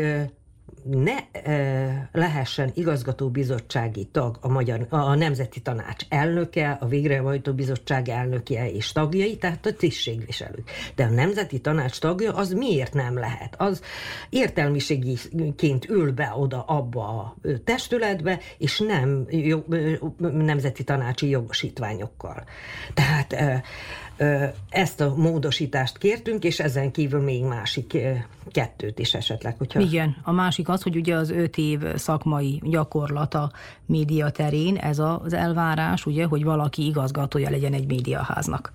ne 0.84 1.18
e, 1.32 2.10
lehessen 2.12 2.72
igazgatóbizottsági 2.74 4.06
tag 4.12 4.38
a, 4.42 4.48
magyar, 4.48 4.86
a 4.90 5.16
Nemzeti 5.16 5.60
Tanács 5.60 6.06
elnöke, 6.10 6.78
a 6.80 6.86
Végrehajtó 6.86 7.54
Bizottság 7.54 8.10
elnöke 8.10 8.72
és 8.72 8.92
tagjai, 8.92 9.38
tehát 9.38 9.66
a 9.66 9.74
tisztségviselők. 9.74 10.70
De 10.96 11.04
a 11.04 11.10
Nemzeti 11.10 11.60
Tanács 11.60 12.00
tagja 12.00 12.34
az 12.34 12.52
miért 12.52 12.94
nem 12.94 13.18
lehet? 13.18 13.56
Az 13.58 13.82
értelmiségiként 14.30 15.90
ül 15.90 16.12
be 16.12 16.34
oda 16.38 16.64
abba 16.64 17.08
a 17.08 17.36
testületbe, 17.64 18.40
és 18.58 18.80
nem 18.80 19.26
jog, 19.30 19.64
nemzeti 20.18 20.84
tanácsi 20.84 21.30
jogosítványokkal. 21.30 22.44
Tehát 22.94 23.34
e, 23.34 23.64
ezt 24.70 25.02
a 25.02 25.16
módosítást 25.16 25.98
kértünk, 25.98 26.44
és 26.44 26.60
ezen 26.60 26.92
kívül 26.92 27.22
még 27.22 27.44
másik 27.44 27.98
kettőt 28.52 29.00
is 29.00 29.14
esetleg. 29.14 29.58
Hogyha... 29.58 29.80
Igen, 29.80 30.18
a 30.24 30.32
másik 30.32 30.70
az, 30.70 30.82
hogy 30.82 30.96
ugye 30.96 31.16
az 31.16 31.30
öt 31.30 31.58
év 31.58 31.80
szakmai 31.96 32.62
gyakorlata 32.64 33.52
média 33.86 34.30
terén, 34.30 34.76
ez 34.76 35.00
az 35.00 35.34
elvárás, 35.34 36.06
ugye, 36.06 36.26
hogy 36.26 36.44
valaki 36.44 36.86
igazgatója 36.86 37.50
legyen 37.50 37.74
egy 37.74 37.88
médiaháznak. 37.88 38.72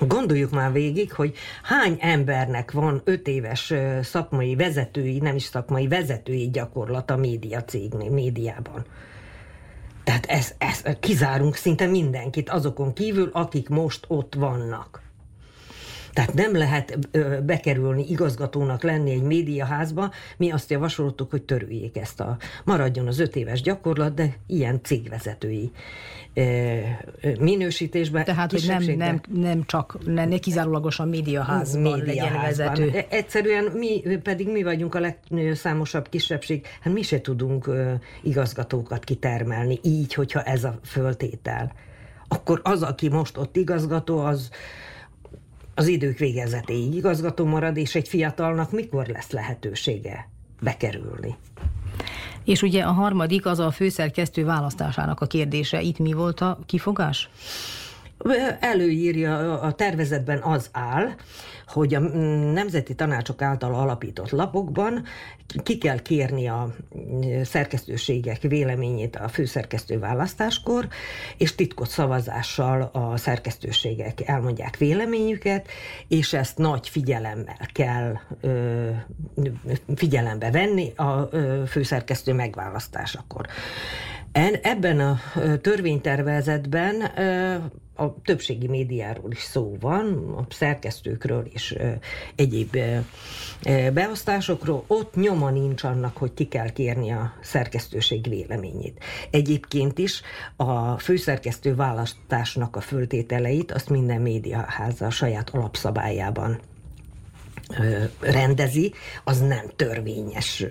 Gondoljuk 0.00 0.50
már 0.50 0.72
végig, 0.72 1.12
hogy 1.12 1.34
hány 1.62 1.96
embernek 2.00 2.70
van 2.70 3.00
öt 3.04 3.28
éves 3.28 3.72
szakmai 4.02 4.54
vezetői, 4.54 5.18
nem 5.18 5.34
is 5.34 5.42
szakmai 5.42 5.88
vezetői 5.88 6.50
gyakorlata 6.50 7.16
média 7.16 7.64
cégnél, 7.64 8.10
médiában. 8.10 8.84
Tehát 10.04 10.26
ez, 10.26 10.54
ez, 10.58 10.82
kizárunk 11.00 11.54
szinte 11.54 11.86
mindenkit 11.86 12.50
azokon 12.50 12.92
kívül, 12.92 13.30
akik 13.32 13.68
most 13.68 14.04
ott 14.08 14.34
vannak. 14.34 15.02
Tehát 16.12 16.34
nem 16.34 16.56
lehet 16.56 16.98
bekerülni 17.44 18.08
igazgatónak 18.08 18.82
lenni 18.82 19.10
egy 19.10 19.22
médiaházba. 19.22 20.10
Mi 20.36 20.50
azt 20.50 20.70
javasoltuk, 20.70 21.30
hogy 21.30 21.42
törüljék 21.42 21.96
ezt 21.96 22.20
a, 22.20 22.36
maradjon 22.64 23.06
az 23.06 23.18
öt 23.18 23.36
éves 23.36 23.60
gyakorlat, 23.60 24.14
de 24.14 24.36
ilyen 24.46 24.80
cégvezetői 24.82 25.70
minősítésben. 27.38 28.24
Tehát, 28.24 28.50
hogy 28.50 28.64
nem, 28.66 28.82
nem, 28.82 29.20
nem 29.32 29.64
csak, 29.66 29.98
ne, 30.06 30.24
ne 30.24 30.38
kizárólagosan 30.38 31.08
médiaházban, 31.08 31.82
médiaházban 31.82 32.06
legyen 32.06 32.42
vezető. 32.42 32.98
E, 32.98 33.06
egyszerűen 33.08 33.64
mi, 33.64 34.02
pedig 34.22 34.48
mi 34.48 34.62
vagyunk 34.62 34.94
a 34.94 35.00
legszámosabb 35.00 36.08
kisebbség, 36.08 36.66
hát 36.80 36.92
mi 36.92 37.02
se 37.02 37.20
tudunk 37.20 37.70
igazgatókat 38.22 39.04
kitermelni 39.04 39.78
így, 39.82 40.14
hogyha 40.14 40.42
ez 40.42 40.64
a 40.64 40.78
föltétel. 40.84 41.72
Akkor 42.28 42.60
az, 42.62 42.82
aki 42.82 43.08
most 43.08 43.36
ott 43.36 43.56
igazgató, 43.56 44.18
az 44.18 44.50
az 45.74 45.86
idők 45.86 46.18
végezetéig 46.18 46.94
igazgató 46.94 47.44
marad, 47.44 47.76
és 47.76 47.94
egy 47.94 48.08
fiatalnak 48.08 48.72
mikor 48.72 49.06
lesz 49.06 49.30
lehetősége 49.30 50.28
bekerülni? 50.60 51.36
És 52.44 52.62
ugye 52.62 52.82
a 52.82 52.92
harmadik 52.92 53.46
az 53.46 53.58
a 53.58 53.70
főszerkesztő 53.70 54.44
választásának 54.44 55.20
a 55.20 55.26
kérdése. 55.26 55.80
Itt 55.80 55.98
mi 55.98 56.12
volt 56.12 56.40
a 56.40 56.58
kifogás? 56.66 57.28
Előírja, 58.60 59.60
a 59.60 59.72
tervezetben 59.72 60.42
az 60.42 60.68
áll, 60.72 61.08
hogy 61.66 61.94
a 61.94 62.00
nemzeti 62.52 62.94
tanácsok 62.94 63.42
által 63.42 63.74
alapított 63.74 64.30
lapokban 64.30 65.04
ki 65.62 65.78
kell 65.78 66.02
kérni 66.02 66.48
a 66.48 66.74
szerkesztőségek 67.42 68.40
véleményét 68.42 69.16
a 69.16 69.28
főszerkesztő 69.28 69.98
választáskor, 69.98 70.88
és 71.36 71.54
titkot 71.54 71.88
szavazással 71.88 72.90
a 72.92 73.16
szerkesztőségek 73.16 74.28
elmondják 74.28 74.76
véleményüket, 74.76 75.68
és 76.08 76.32
ezt 76.32 76.58
nagy 76.58 76.88
figyelemmel 76.88 77.68
kell 77.72 78.18
ö, 78.40 78.90
figyelembe 79.94 80.50
venni 80.50 80.92
a 80.96 81.28
főszerkesztő 81.66 82.32
megválasztásakor. 82.32 83.46
Ebben 84.62 85.00
a 85.00 85.20
törvénytervezetben 85.60 87.00
a 87.96 88.22
többségi 88.22 88.66
médiáról 88.66 89.30
is 89.30 89.42
szó 89.42 89.76
van, 89.80 90.34
a 90.36 90.54
szerkesztőkről 90.54 91.48
és 91.52 91.76
egyéb 92.34 92.76
beosztásokról, 93.92 94.84
ott 94.86 95.14
nyoma 95.34 95.50
nincs 95.50 95.84
annak, 95.84 96.16
hogy 96.16 96.34
ki 96.34 96.44
kell 96.44 96.70
kérni 96.70 97.10
a 97.12 97.32
szerkesztőség 97.42 98.28
véleményét. 98.28 99.04
Egyébként 99.30 99.98
is 99.98 100.22
a 100.56 100.98
főszerkesztő 100.98 101.74
választásnak 101.74 102.76
a 102.76 102.80
föltételeit 102.80 103.72
azt 103.72 103.90
minden 103.90 104.20
médiaháza 104.20 105.06
a 105.06 105.10
saját 105.10 105.50
alapszabályában 105.50 106.60
rendezi, 108.20 108.92
az 109.24 109.40
nem 109.40 109.66
törvényes 109.76 110.64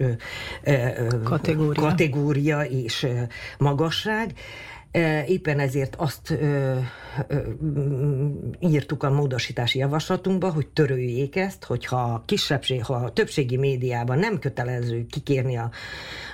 kategória, 1.23 1.81
kategória 1.81 2.61
és 2.61 3.07
magasság. 3.57 4.33
Éppen 5.27 5.59
ezért 5.59 5.95
azt 5.95 6.29
ö, 6.29 6.77
írtuk 8.59 9.03
a 9.03 9.09
módosítási 9.09 9.79
javaslatunkba, 9.79 10.51
hogy 10.51 10.67
töröljék 10.67 11.35
ezt, 11.35 11.63
hogyha 11.63 12.23
kisebbség, 12.25 12.83
ha 12.83 12.93
a 12.93 13.13
többségi 13.13 13.57
médiában 13.57 14.19
nem 14.19 14.39
kötelező 14.39 15.05
kikérni 15.05 15.57
a, 15.57 15.71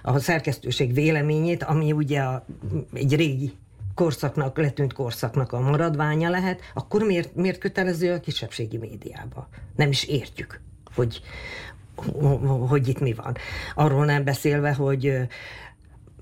a 0.03 0.19
szerkesztőség 0.19 0.93
véleményét, 0.93 1.63
ami 1.63 1.91
ugye 1.91 2.19
a, 2.19 2.45
egy 2.93 3.15
régi 3.15 3.53
korszaknak, 3.95 4.57
letűnt 4.57 4.93
korszaknak 4.93 5.53
a 5.53 5.59
maradványa 5.59 6.29
lehet, 6.29 6.61
akkor 6.73 7.03
miért, 7.03 7.35
miért 7.35 7.57
kötelező 7.57 8.13
a 8.13 8.19
kisebbségi 8.19 8.77
médiába? 8.77 9.49
Nem 9.75 9.89
is 9.89 10.03
értjük, 10.03 10.61
hogy, 10.95 11.21
hogy 12.67 12.87
itt 12.87 12.99
mi 12.99 13.13
van. 13.13 13.35
Arról 13.75 14.05
nem 14.05 14.23
beszélve, 14.23 14.73
hogy 14.73 15.27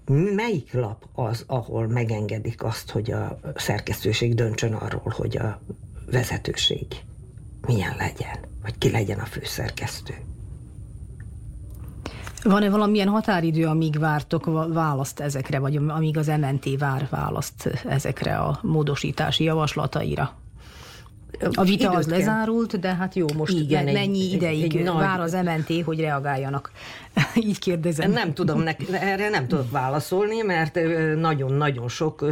melyik 0.07 0.73
lap 0.73 1.05
az, 1.13 1.43
ahol 1.47 1.87
megengedik 1.87 2.63
azt, 2.63 2.91
hogy 2.91 3.11
a 3.11 3.39
szerkesztőség 3.55 4.33
döntsön 4.35 4.73
arról, 4.73 5.13
hogy 5.15 5.37
a 5.37 5.61
vezetőség 6.11 6.85
milyen 7.67 7.95
legyen, 7.97 8.37
vagy 8.61 8.77
ki 8.77 8.91
legyen 8.91 9.19
a 9.19 9.25
főszerkesztő? 9.25 10.13
Van-e 12.43 12.69
valamilyen 12.69 13.07
határidő, 13.07 13.65
amíg 13.65 13.99
vártok 13.99 14.73
választ 14.73 15.19
ezekre, 15.19 15.59
vagy 15.59 15.75
amíg 15.75 16.17
az 16.17 16.27
MNT 16.27 16.79
vár 16.79 17.07
választ 17.09 17.65
ezekre 17.85 18.37
a 18.37 18.59
módosítási 18.61 19.43
javaslataira? 19.43 20.35
A 21.39 21.63
vita 21.63 21.89
az 21.89 22.07
lezárult, 22.07 22.79
de 22.79 22.95
hát 22.95 23.15
jó, 23.15 23.25
most 23.35 23.53
Igen, 23.53 23.83
mennyi 23.83 24.21
egy, 24.21 24.33
ideig 24.33 24.75
egy, 24.75 24.85
vár 24.85 25.19
az 25.19 25.33
MNT, 25.33 25.83
hogy 25.83 25.99
reagáljanak? 25.99 26.71
Így 27.47 27.59
kérdezem. 27.59 28.11
Nem 28.11 28.33
tudom, 28.33 28.61
ne, 28.61 28.75
erre 28.99 29.29
nem 29.29 29.47
tudok 29.47 29.71
válaszolni, 29.71 30.41
mert 30.41 30.79
nagyon-nagyon 31.15 31.87
sok, 31.87 32.25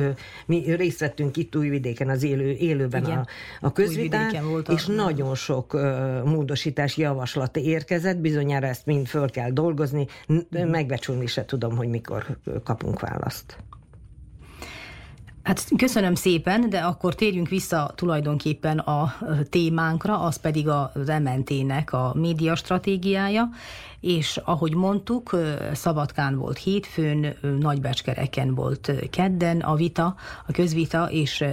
mi 0.46 0.76
részt 0.76 1.00
vettünk 1.00 1.38
itt 1.38 1.56
Újvidéken 1.56 2.10
az 2.10 2.24
élő, 2.24 2.52
élőben 2.52 3.04
Igen. 3.04 3.18
a, 3.18 3.26
a 3.62 3.72
közvitán, 3.72 4.48
volt 4.50 4.70
a... 4.70 4.74
és 4.74 4.86
nagyon 4.86 5.36
sok 5.36 5.74
módosítási 6.26 7.02
javaslat 7.02 7.58
érkezett, 7.58 8.18
bizonyára 8.18 8.68
ezt 8.68 8.86
mind 8.86 9.08
föl 9.08 9.30
kell 9.30 9.50
dolgozni, 9.50 10.08
megbecsülni 10.50 11.28
se 11.28 11.46
tudom, 11.46 11.76
hogy 11.76 11.88
mikor 11.88 12.38
kapunk 12.64 13.00
választ. 13.00 13.58
Hát 15.46 15.68
köszönöm 15.78 16.16
szépen, 16.16 16.70
de 16.70 16.80
akkor 16.80 17.16
térjünk 17.16 17.48
vissza 17.50 17.92
tulajdonképpen 17.96 18.80
a 18.80 19.16
témánkra, 19.50 20.20
az 20.20 20.38
pedig 20.38 20.68
az 20.68 21.12
MNT-nek 21.24 21.94
a 21.94 22.14
média 22.16 22.56
stratégiája, 22.56 23.50
és 24.00 24.38
ahogy 24.44 24.76
mondtuk, 24.76 25.36
Szabadkán 25.74 26.38
volt 26.38 26.58
hétfőn, 26.58 27.36
Nagybecskereken 27.60 28.56
volt 28.56 28.92
kedden 29.10 29.60
a 29.60 29.76
vita, 29.76 30.16
a 30.48 30.52
közvita, 30.52 31.10
és 31.12 31.44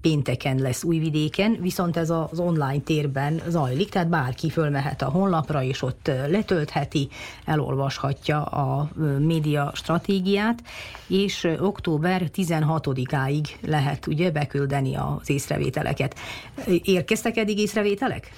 pénteken 0.00 0.58
lesz 0.58 0.84
Újvidéken, 0.84 1.56
viszont 1.60 1.96
ez 1.96 2.10
az 2.10 2.38
online 2.38 2.80
térben 2.84 3.40
zajlik, 3.48 3.88
tehát 3.88 4.08
bárki 4.08 4.50
fölmehet 4.50 5.02
a 5.02 5.10
honlapra, 5.10 5.62
és 5.62 5.82
ott 5.82 6.10
letöltheti, 6.28 7.08
elolvashatja 7.44 8.42
a 8.42 8.90
média 9.18 9.70
stratégiát, 9.74 10.62
és 11.06 11.48
október 11.60 12.30
16-áig 12.34 13.44
lehet 13.60 14.06
ugye 14.06 14.30
beküldeni 14.30 14.96
az 14.96 15.30
észrevételeket. 15.30 16.14
Érkeztek 16.82 17.36
eddig 17.36 17.58
észrevételek? 17.58 18.30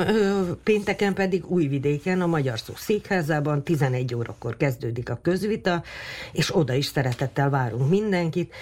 pénteken 0.63 1.15
pedig 1.15 1.45
Újvidéken, 1.47 2.21
a 2.21 2.27
Magyar 2.27 2.59
Szó 2.59 2.73
székházában 2.77 3.63
11 3.63 4.15
órakor 4.15 4.57
kezdődik 4.57 5.11
a 5.11 5.19
közvita, 5.23 5.83
és 6.33 6.57
oda 6.57 6.75
is 6.75 6.87
szeretettel 6.87 7.51
várunk 7.51 7.89
mindenkit 7.89 8.55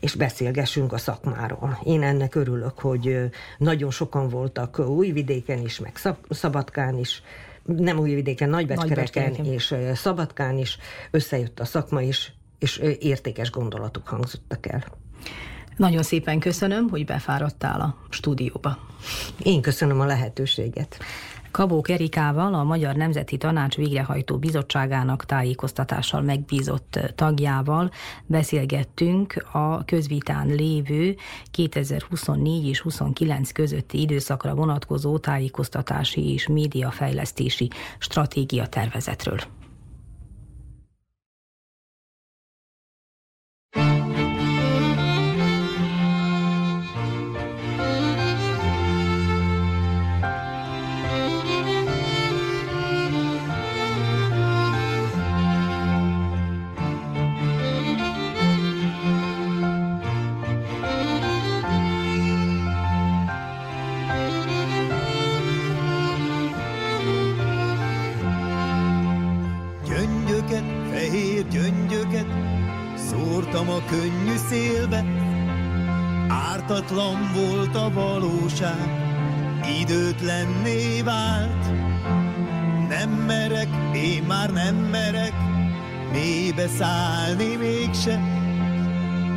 és 0.00 0.14
beszélgessünk 0.14 0.92
a 0.92 0.98
szakmáról. 0.98 1.78
Én 1.84 2.02
ennek 2.02 2.34
örülök, 2.34 2.78
hogy 2.78 3.30
nagyon 3.58 3.90
sokan 3.90 4.28
voltak 4.28 4.78
Újvidéken 4.78 5.58
is, 5.58 5.78
meg 5.78 6.00
Szabadkán 6.28 6.98
is, 6.98 7.22
nem 7.62 7.98
Újvidéken, 7.98 8.48
Nagybecskereken 8.48 9.34
és 9.34 9.74
Szabadkán 9.94 10.58
is, 10.58 10.78
összejött 11.10 11.60
a 11.60 11.64
szakma 11.64 12.02
is, 12.02 12.32
és 12.58 12.76
értékes 12.98 13.50
gondolatok 13.50 14.08
hangzottak 14.08 14.66
el. 14.66 14.84
Nagyon 15.76 16.02
szépen 16.02 16.38
köszönöm, 16.38 16.88
hogy 16.88 17.04
befáradtál 17.04 17.80
a 17.80 17.96
stúdióba. 18.08 18.78
Én 19.42 19.60
köszönöm 19.60 20.00
a 20.00 20.04
lehetőséget. 20.04 20.98
Kabó 21.50 21.80
Kerikával, 21.80 22.54
a 22.54 22.64
Magyar 22.64 22.94
Nemzeti 22.94 23.36
Tanács 23.36 23.76
végrehajtó 23.76 24.38
bizottságának 24.38 25.24
tájékoztatással 25.24 26.20
megbízott 26.22 26.98
tagjával 27.14 27.90
beszélgettünk 28.26 29.46
a 29.52 29.84
közvitán 29.84 30.46
lévő 30.46 31.16
2024 31.50 32.66
és 32.66 32.80
29 32.80 33.52
közötti 33.52 34.00
időszakra 34.00 34.54
vonatkozó 34.54 35.18
tájékoztatási 35.18 36.32
és 36.32 36.46
médiafejlesztési 36.48 37.70
stratégia 37.98 38.66
tervezetről. 38.66 39.59
Szállni 86.78 87.56
mégse. 87.56 88.20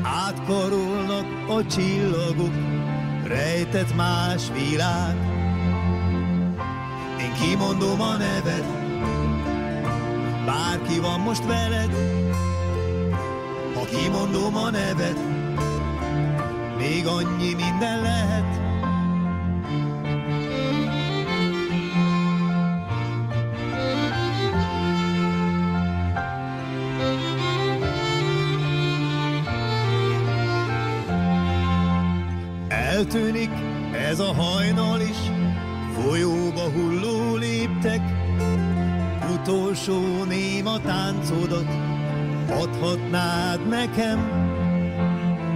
Átkarolnak 0.04 1.26
a 1.50 1.66
csillagok, 1.66 2.54
rejtett 3.28 3.96
más 3.96 4.42
világ. 4.54 5.16
Én 7.20 7.34
kimondom 7.34 8.02
a 8.02 8.18
neved, 8.18 8.66
bárki 10.46 11.00
van 11.00 11.20
most 11.20 11.46
veled, 11.46 11.92
ha 13.74 13.86
kimondom 13.86 14.56
a 14.56 14.70
neved, 14.70 15.18
még 16.78 17.08
annyi 17.08 17.54
minden 17.54 18.02
lehet. 18.02 18.63
Ez 34.14 34.20
a 34.20 34.34
hajnal 34.34 35.02
is, 35.02 35.18
folyóba 35.94 36.70
hulló 36.70 37.36
léptek, 37.36 38.02
utolsó 39.34 40.24
néma 40.24 40.80
táncodat 40.80 41.66
adhatnád 42.50 43.68
nekem. 43.68 44.20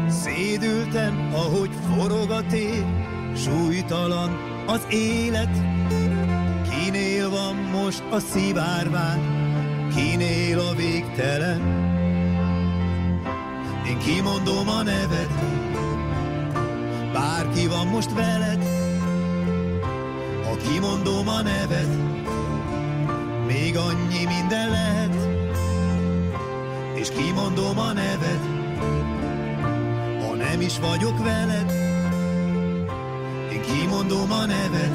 Szédülten, 0.10 1.30
ahogy 1.34 1.70
forog 1.96 2.32
a 2.32 2.46
tér, 2.46 2.86
súlytalan 3.36 4.30
az 4.68 4.86
élet. 4.90 5.58
Kinél 6.70 7.30
van 7.30 7.56
most 7.56 8.04
a 8.10 8.20
szivárvány, 8.20 9.22
kinél 9.96 10.60
a 10.60 10.74
végtelen. 10.76 11.62
Én 13.88 13.98
kimondom 13.98 14.70
a 14.70 14.84
neved, 14.84 15.30
bárki 17.18 17.68
van 17.68 17.88
most 17.88 18.14
veled. 18.14 18.64
Ha 20.44 20.56
kimondom 20.56 21.28
a 21.28 21.42
neved, 21.42 21.90
még 23.46 23.78
annyi 23.78 24.26
minden 24.26 24.70
lehet. 24.70 25.16
És 26.94 27.10
kimondom 27.10 27.80
a 27.80 27.94
neved, 27.94 28.56
nem 30.38 30.62
is 30.62 30.80
vagyok 30.80 31.24
veled, 31.24 31.72
én 33.52 33.62
kimondom 33.62 34.32
a 34.32 34.46
neved, 34.46 34.92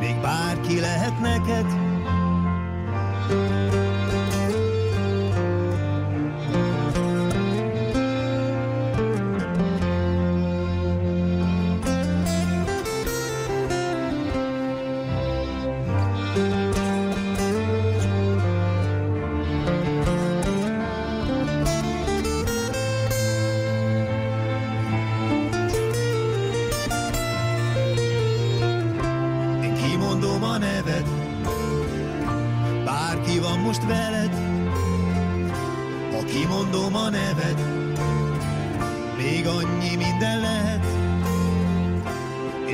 még 0.00 0.20
bárki 0.20 0.80
lehet 0.80 1.20
neked. 1.20 1.66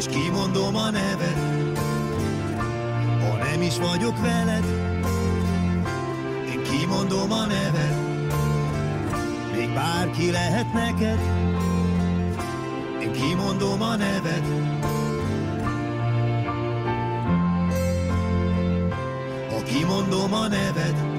és 0.00 0.06
kimondom 0.06 0.76
a 0.76 0.90
nevet, 0.90 1.38
ha 3.20 3.36
nem 3.36 3.62
is 3.62 3.78
vagyok 3.78 4.20
veled, 4.20 4.64
én 6.52 6.62
kimondom 6.62 7.32
a 7.32 7.46
nevet, 7.46 7.96
még 9.56 9.74
bárki 9.74 10.30
lehet 10.30 10.72
neked, 10.72 11.18
én 13.02 13.12
kimondom 13.12 13.82
a 13.82 13.96
nevet, 13.96 14.44
Ha 19.50 19.62
kimondom 19.62 20.32
a 20.32 20.48
nevet. 20.48 21.09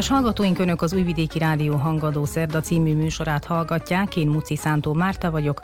Kedves 0.00 0.18
hallgatóink, 0.18 0.58
Önök 0.58 0.82
az 0.82 0.92
Újvidéki 0.92 1.38
Rádió 1.38 1.74
Hangadó 1.74 2.24
Szerda 2.24 2.60
című 2.60 2.94
műsorát 2.94 3.44
hallgatják. 3.44 4.16
Én 4.16 4.28
Muci 4.28 4.56
Szántó 4.56 4.92
Márta 4.92 5.30
vagyok. 5.30 5.60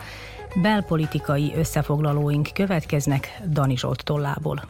Belpolitikai 0.62 1.52
összefoglalóink 1.56 2.48
következnek 2.54 3.42
Dani 3.50 3.76
Zsolt 3.76 4.04
tollából. 4.04 4.62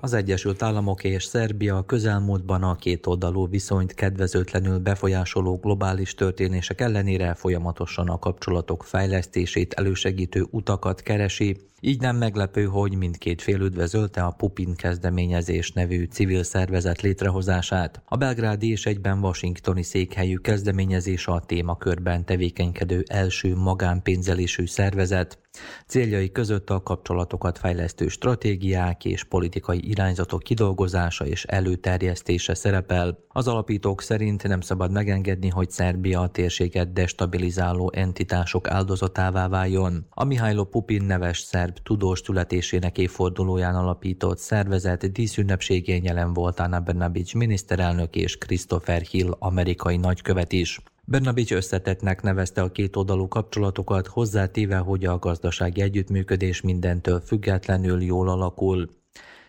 Az 0.00 0.12
Egyesült 0.12 0.62
Államok 0.62 1.04
és 1.04 1.24
Szerbia 1.24 1.82
közelmúltban 1.86 2.62
a 2.62 2.76
két 2.76 3.06
oldalú 3.06 3.48
viszonyt 3.48 3.94
kedvezőtlenül 3.94 4.78
befolyásoló 4.78 5.56
globális 5.56 6.14
történések 6.14 6.80
ellenére 6.80 7.34
folyamatosan 7.34 8.08
a 8.08 8.18
kapcsolatok 8.18 8.84
fejlesztését 8.84 9.72
elősegítő 9.72 10.46
utakat 10.50 11.00
keresi, 11.00 11.56
így 11.80 12.00
nem 12.00 12.16
meglepő, 12.16 12.64
hogy 12.64 12.94
mindkét 12.94 13.42
fél 13.42 13.60
üdvözölte 13.60 14.22
a 14.22 14.30
Pupin 14.30 14.74
kezdeményezés 14.74 15.72
nevű 15.72 16.04
civil 16.04 16.42
szervezet 16.42 17.00
létrehozását. 17.00 18.02
A 18.04 18.16
belgrádi 18.16 18.70
és 18.70 18.86
egyben 18.86 19.18
washingtoni 19.18 19.82
székhelyű 19.82 20.36
kezdeményezés 20.36 21.26
a 21.26 21.40
témakörben 21.46 22.24
tevékenykedő 22.24 23.04
első 23.06 23.56
magánpénzelésű 23.56 24.66
szervezet. 24.66 25.38
Céljai 25.86 26.32
között 26.32 26.70
a 26.70 26.82
kapcsolatokat 26.82 27.58
fejlesztő 27.58 28.08
stratégiák 28.08 29.04
és 29.04 29.24
politikai 29.24 29.88
irányzatok 29.88 30.42
kidolgozása 30.42 31.26
és 31.26 31.44
előterjesztése 31.44 32.54
szerepel. 32.54 33.18
Az 33.28 33.48
alapítók 33.48 34.02
szerint 34.02 34.42
nem 34.42 34.60
szabad 34.60 34.92
megengedni, 34.92 35.48
hogy 35.48 35.70
Szerbia 35.70 36.20
a 36.20 36.28
térséget 36.28 36.92
destabilizáló 36.92 37.92
entitások 37.94 38.70
áldozatává 38.70 39.48
váljon. 39.48 40.06
A 40.10 40.24
Mihailo 40.24 40.64
Pupin 40.64 41.02
neves 41.02 41.38
szerb 41.38 41.67
szerb 41.68 41.82
tudós 41.82 42.20
születésének 42.20 42.98
évfordulóján 42.98 43.74
alapított 43.74 44.38
szervezet 44.38 45.12
díszünnepségén 45.12 46.04
jelen 46.04 46.32
volt 46.32 46.60
Anna 46.60 46.80
Bernabics 46.80 47.34
miniszterelnök 47.34 48.16
és 48.16 48.38
Christopher 48.38 49.00
Hill 49.00 49.36
amerikai 49.38 49.96
nagykövet 49.96 50.52
is. 50.52 50.80
Bernabics 51.04 51.52
összetettnek 51.52 52.22
nevezte 52.22 52.62
a 52.62 52.72
két 52.72 52.96
oldalú 52.96 53.28
kapcsolatokat, 53.28 54.06
hozzátéve, 54.06 54.76
hogy 54.76 55.04
a 55.04 55.18
gazdasági 55.18 55.80
együttműködés 55.80 56.60
mindentől 56.60 57.20
függetlenül 57.20 58.02
jól 58.02 58.28
alakul. 58.28 58.88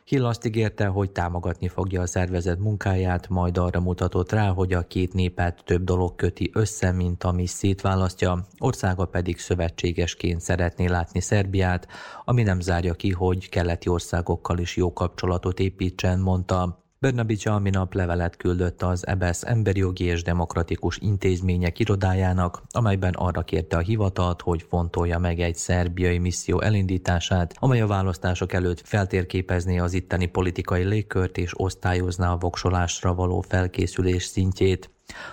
Hill 0.10 0.26
azt 0.26 0.46
ígérte, 0.46 0.86
hogy 0.86 1.12
támogatni 1.12 1.68
fogja 1.68 2.02
a 2.02 2.08
szervezet 2.08 2.60
munkáját, 2.60 3.28
majd 3.28 3.58
arra 3.58 3.80
mutatott 3.80 4.32
rá, 4.32 4.50
hogy 4.50 4.74
a 4.74 4.88
két 4.88 5.14
népet 5.14 5.62
több 5.66 5.84
dolog 5.84 6.16
köti 6.16 6.50
össze, 6.54 6.92
mint 6.92 7.24
ami 7.24 7.46
szétválasztja, 7.46 8.48
országa 8.60 9.06
pedig 9.06 9.40
szövetségesként 9.40 10.42
szeretné 10.42 10.88
látni 10.88 11.20
Szerbiát, 11.20 11.88
ami 12.26 12.44
nem 12.44 12.60
zárja 12.60 12.94
ki, 12.94 13.12
hogy 13.12 13.50
keleti 13.50 13.90
országokkal 13.90 14.58
is 14.58 14.76
jó 14.76 14.94
kapcsolatot 14.94 15.60
építsen, 15.60 16.20
mondta. 16.20 16.84
Bernabics 17.02 17.46
a 17.46 17.60
minap 17.60 17.94
levelet 17.94 18.36
küldött 18.36 18.82
az 18.82 19.08
EBSZ 19.08 19.44
Emberi 19.44 19.80
Jogi 19.80 20.04
és 20.04 20.24
Demokratikus 20.24 20.98
Intézmények 20.98 21.80
irodájának, 21.80 22.62
amelyben 22.70 23.14
arra 23.14 23.42
kérte 23.42 23.78
a 23.78 23.80
hivatalt, 23.80 24.42
hogy 24.42 24.66
fontolja 24.70 25.20
meg 25.20 25.40
egy 25.40 25.56
szerbiai 25.56 26.18
misszió 26.18 26.62
elindítását, 26.62 27.56
amely 27.60 27.82
a 27.82 27.88
választások 27.88 28.54
előtt 28.54 28.82
feltérképezné 28.86 29.78
az 29.78 29.94
itteni 29.94 30.26
politikai 30.26 30.84
légkört 30.84 31.38
és 31.38 31.60
osztályozná 31.60 32.32
a 32.32 32.38
voksolásra 32.38 33.14
való 33.14 33.42
felkészülés 33.42 34.24
szintjét. 34.24 34.90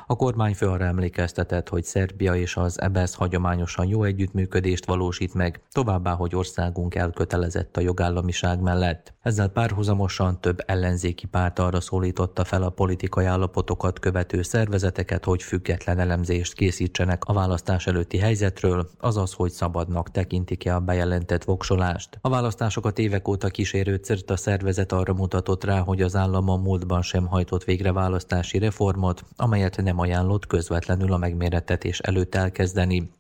A 0.06 0.16
kormányfő 0.16 0.66
arra 0.66 0.84
emlékeztetett, 0.84 1.68
hogy 1.68 1.84
Szerbia 1.84 2.34
és 2.34 2.56
az 2.56 2.80
EBSZ 2.80 3.14
hagyományosan 3.14 3.86
jó 3.86 4.02
együttműködést 4.02 4.84
valósít 4.86 5.34
meg, 5.34 5.60
továbbá, 5.72 6.12
hogy 6.12 6.34
országunk 6.34 6.94
elkötelezett 6.94 7.76
a 7.76 7.80
jogállamiság 7.80 8.60
mellett. 8.60 9.14
Ezzel 9.22 9.48
párhuzamosan 9.48 10.40
több 10.40 10.62
ellenzéki 10.66 11.26
párt 11.26 11.58
arra 11.58 11.80
szólította 11.80 12.44
fel 12.44 12.62
a 12.62 12.70
politikai 12.70 13.24
állapotokat 13.24 13.98
követő 13.98 14.42
szervezeteket, 14.42 15.24
hogy 15.24 15.42
független 15.42 15.98
elemzést 15.98 16.52
készítsenek 16.52 17.24
a 17.24 17.32
választás 17.32 17.86
előtti 17.86 18.18
helyzetről, 18.18 18.90
azaz, 19.00 19.32
hogy 19.32 19.50
szabadnak 19.50 20.10
tekintik-e 20.10 20.74
a 20.74 20.80
bejelentett 20.80 21.44
voksolást. 21.44 22.18
A 22.20 22.28
választásokat 22.28 22.98
évek 22.98 23.28
óta 23.28 23.48
kísérő 23.48 24.00
a 24.26 24.36
szervezet 24.36 24.92
arra 24.92 25.12
mutatott 25.12 25.64
rá, 25.64 25.78
hogy 25.78 26.02
az 26.02 26.16
állam 26.16 26.48
a 26.48 26.56
múltban 26.56 27.02
sem 27.02 27.26
hajtott 27.26 27.64
végre 27.64 27.92
választási 27.92 28.58
reformot, 28.58 29.24
amelyet 29.36 29.65
amelyet 29.66 29.94
nem 29.94 29.98
ajánlott 29.98 30.46
közvetlenül 30.46 31.12
a 31.12 31.16
megmérettetés 31.16 31.98
előtt 31.98 32.34
elkezdeni. 32.34 33.10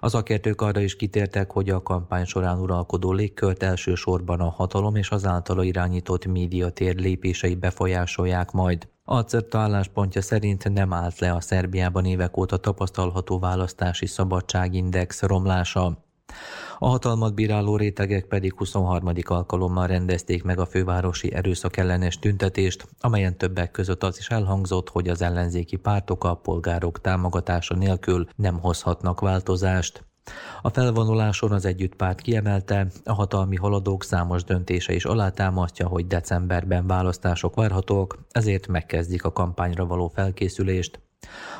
Az 0.00 0.14
akértők 0.14 0.60
arra 0.60 0.80
is 0.80 0.96
kitértek, 0.96 1.50
hogy 1.50 1.70
a 1.70 1.82
kampány 1.82 2.24
során 2.24 2.58
uralkodó 2.58 3.12
légkört 3.12 3.62
elsősorban 3.62 4.40
a 4.40 4.50
hatalom 4.50 4.96
és 4.96 5.10
az 5.10 5.26
általa 5.26 5.62
irányított 5.62 6.26
médiatér 6.26 6.96
lépései 6.96 7.54
befolyásolják 7.54 8.50
majd. 8.50 8.88
A 9.04 9.20
CERTA 9.20 9.58
álláspontja 9.58 10.22
szerint 10.22 10.72
nem 10.72 10.92
állt 10.92 11.18
le 11.18 11.32
a 11.32 11.40
Szerbiában 11.40 12.04
évek 12.04 12.36
óta 12.36 12.56
tapasztalható 12.56 13.38
választási 13.38 14.06
szabadságindex 14.06 15.22
romlása. 15.22 16.04
A 16.82 16.88
hatalmat 16.88 17.34
bíráló 17.34 17.76
rétegek 17.76 18.24
pedig 18.24 18.54
23. 18.56 19.12
alkalommal 19.24 19.86
rendezték 19.86 20.42
meg 20.42 20.58
a 20.58 20.66
fővárosi 20.66 21.32
erőszakellenes 21.34 22.18
tüntetést, 22.18 22.88
amelyen 23.00 23.36
többek 23.36 23.70
között 23.70 24.02
az 24.02 24.18
is 24.18 24.28
elhangzott, 24.28 24.88
hogy 24.88 25.08
az 25.08 25.22
ellenzéki 25.22 25.76
pártok 25.76 26.24
a 26.24 26.34
polgárok 26.34 27.00
támogatása 27.00 27.74
nélkül 27.74 28.28
nem 28.36 28.58
hozhatnak 28.58 29.20
változást. 29.20 30.04
A 30.62 30.68
felvonuláson 30.68 31.52
az 31.52 31.64
együttpárt 31.64 32.20
kiemelte, 32.20 32.86
a 33.04 33.12
hatalmi 33.12 33.56
haladók 33.56 34.04
számos 34.04 34.44
döntése 34.44 34.92
is 34.92 35.04
alátámasztja, 35.04 35.88
hogy 35.88 36.06
decemberben 36.06 36.86
választások 36.86 37.54
várhatók, 37.54 38.18
ezért 38.30 38.66
megkezdik 38.66 39.24
a 39.24 39.32
kampányra 39.32 39.86
való 39.86 40.08
felkészülést. 40.08 41.00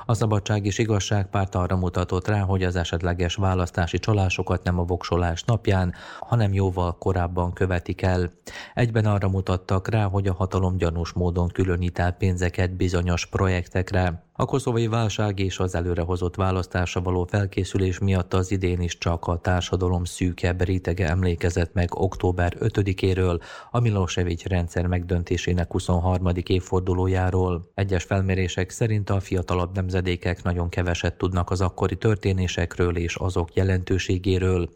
A 0.06 0.14
Szabadság 0.14 0.66
és 0.66 0.78
Igazság 0.78 1.26
párt 1.26 1.54
arra 1.54 1.76
mutatott 1.76 2.28
rá, 2.28 2.40
hogy 2.40 2.62
az 2.62 2.76
esetleges 2.76 3.34
választási 3.34 3.98
csalásokat 3.98 4.62
nem 4.62 4.78
a 4.78 4.84
voksolás 4.84 5.42
napján, 5.42 5.94
hanem 6.20 6.52
jóval 6.52 6.98
korábban 6.98 7.52
követik 7.52 8.02
el. 8.02 8.30
Egyben 8.74 9.04
arra 9.04 9.28
mutattak 9.28 9.88
rá, 9.88 10.04
hogy 10.04 10.26
a 10.26 10.34
hatalom 10.34 10.76
gyanús 10.76 11.12
módon 11.12 11.48
különít 11.48 11.98
el 11.98 12.12
pénzeket 12.12 12.76
bizonyos 12.76 13.26
projektekre. 13.26 14.28
A 14.40 14.44
koszovai 14.44 14.86
válság 14.86 15.38
és 15.38 15.58
az 15.58 15.74
előrehozott 15.74 16.34
választása 16.34 17.00
való 17.00 17.24
felkészülés 17.24 17.98
miatt 17.98 18.34
az 18.34 18.50
idén 18.50 18.80
is 18.80 18.98
csak 18.98 19.26
a 19.26 19.38
társadalom 19.38 20.04
szűkebb 20.04 20.62
rétege 20.62 21.08
emlékezett 21.08 21.72
meg 21.72 21.94
október 21.94 22.56
5-éről, 22.60 23.40
a 23.70 23.80
Milosevic 23.80 24.44
rendszer 24.44 24.86
megdöntésének 24.86 25.72
23. 25.72 26.26
évfordulójáról. 26.44 27.70
Egyes 27.74 28.04
felmérések 28.04 28.70
szerint 28.70 29.10
a 29.10 29.20
fiatalabb 29.20 29.74
nemzedékek 29.74 30.42
nagyon 30.42 30.68
keveset 30.68 31.18
tudnak 31.18 31.50
az 31.50 31.60
akkori 31.60 31.96
történésekről 31.96 32.96
és 32.96 33.14
azok 33.14 33.54
jelentőségéről. 33.54 34.68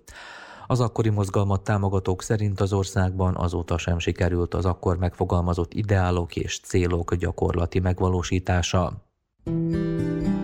Az 0.66 0.80
akkori 0.80 1.10
mozgalmat 1.10 1.64
támogatók 1.64 2.22
szerint 2.22 2.60
az 2.60 2.72
országban 2.72 3.36
azóta 3.36 3.78
sem 3.78 3.98
sikerült 3.98 4.54
az 4.54 4.64
akkor 4.64 4.98
megfogalmazott 4.98 5.74
ideálok 5.74 6.36
és 6.36 6.60
célok 6.60 7.14
gyakorlati 7.14 7.78
megvalósítása. 7.78 9.03
Música 9.46 10.43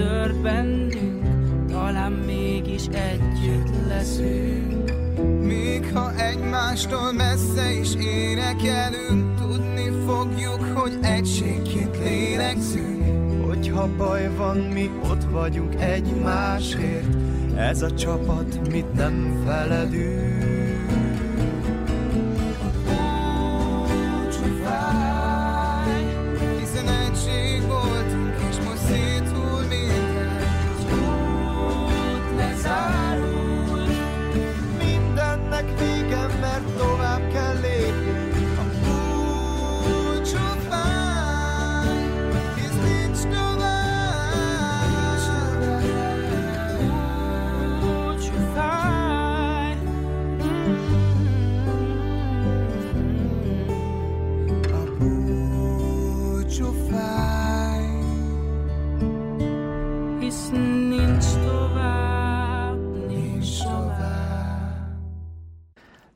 összetört 0.00 0.40
bennünk, 0.42 1.68
talán 1.68 2.12
mégis 2.12 2.86
együtt 2.86 3.86
leszünk. 3.88 4.92
Még 5.42 5.92
ha 5.92 6.14
egymástól 6.14 7.12
messze 7.12 7.72
is 7.72 7.94
énekelünk, 7.94 9.40
tudni 9.40 9.90
fogjuk, 10.06 10.64
hogy 10.74 10.98
egységként 11.00 11.98
lélegzünk. 11.98 13.46
Hogyha 13.46 13.88
baj 13.96 14.30
van, 14.36 14.56
mi 14.56 14.90
ott 15.10 15.24
vagyunk 15.30 15.74
egymásért, 15.80 17.16
ez 17.56 17.82
a 17.82 17.94
csapat 17.94 18.70
mit 18.70 18.92
nem 18.94 19.42
feledünk. 19.46 20.59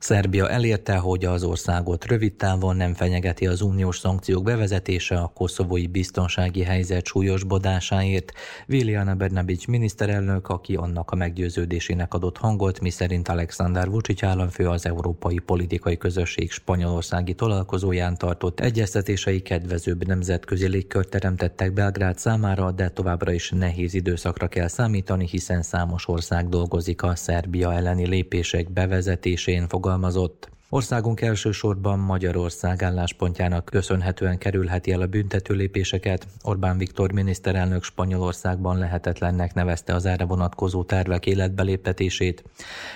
Szerbia 0.05 0.49
elérte, 0.49 0.95
hogy 0.95 1.25
az 1.25 1.43
országot 1.43 2.05
rövid 2.05 2.33
távon 2.33 2.75
nem 2.75 2.93
fenyegeti 2.93 3.47
az 3.47 3.61
uniós 3.61 3.99
szankciók 3.99 4.43
bevezetése 4.43 5.17
a 5.17 5.31
koszovói 5.35 5.87
biztonsági 5.87 6.63
helyzet 6.63 7.05
súlyosbodásáért. 7.05 8.31
Viljana 8.65 9.15
Bernabic 9.15 9.65
miniszterelnök, 9.65 10.49
aki 10.49 10.75
annak 10.75 11.11
a 11.11 11.15
meggyőződésének 11.15 12.13
adott 12.13 12.37
hangot, 12.37 12.79
miszerint 12.79 13.27
Alexander 13.27 13.89
Vucic 13.89 14.23
államfő 14.23 14.69
az 14.69 14.85
Európai 14.85 15.39
Politikai 15.39 15.97
Közösség 15.97 16.51
spanyolországi 16.51 17.33
találkozóján 17.33 18.17
tartott 18.17 18.59
egyeztetései 18.59 19.41
kedvezőbb 19.41 20.07
nemzetközi 20.07 20.67
légkört 20.67 21.09
teremtettek 21.09 21.73
Belgrád 21.73 22.17
számára, 22.17 22.71
de 22.71 22.89
továbbra 22.89 23.31
is 23.31 23.51
nehéz 23.51 23.93
időszakra 23.93 24.47
kell 24.47 24.67
számítani, 24.67 25.27
hiszen 25.27 25.61
számos 25.61 26.07
ország 26.07 26.49
dolgozik 26.49 27.03
a 27.03 27.15
Szerbia 27.15 27.73
elleni 27.73 28.07
lépések 28.07 28.71
bevezetésén, 28.71 29.67
fogal 29.67 29.93
fogalmazott. 29.95 30.53
Országunk 30.69 31.21
elsősorban 31.21 31.99
Magyarország 31.99 32.83
álláspontjának 32.83 33.65
köszönhetően 33.65 34.37
kerülheti 34.37 34.91
el 34.91 35.01
a 35.01 35.07
büntető 35.07 35.53
lépéseket. 35.53 36.27
Orbán 36.43 36.77
Viktor 36.77 37.11
miniszterelnök 37.11 37.83
Spanyolországban 37.83 38.77
lehetetlennek 38.77 39.53
nevezte 39.53 39.93
az 39.93 40.05
erre 40.05 40.25
vonatkozó 40.25 40.83
tervek 40.83 41.25
életbeléptetését. 41.25 42.43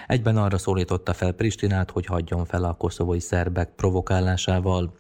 Egyben 0.08 0.38
arra 0.38 0.58
szólította 0.58 1.14
fel 1.14 1.32
Pristinát, 1.32 1.92
hogy 1.92 2.06
hagyjon 2.06 2.46
fel 2.46 2.64
a 2.64 2.74
koszovói 2.74 3.20
szerbek 3.20 3.70
provokálásával. 3.76 4.94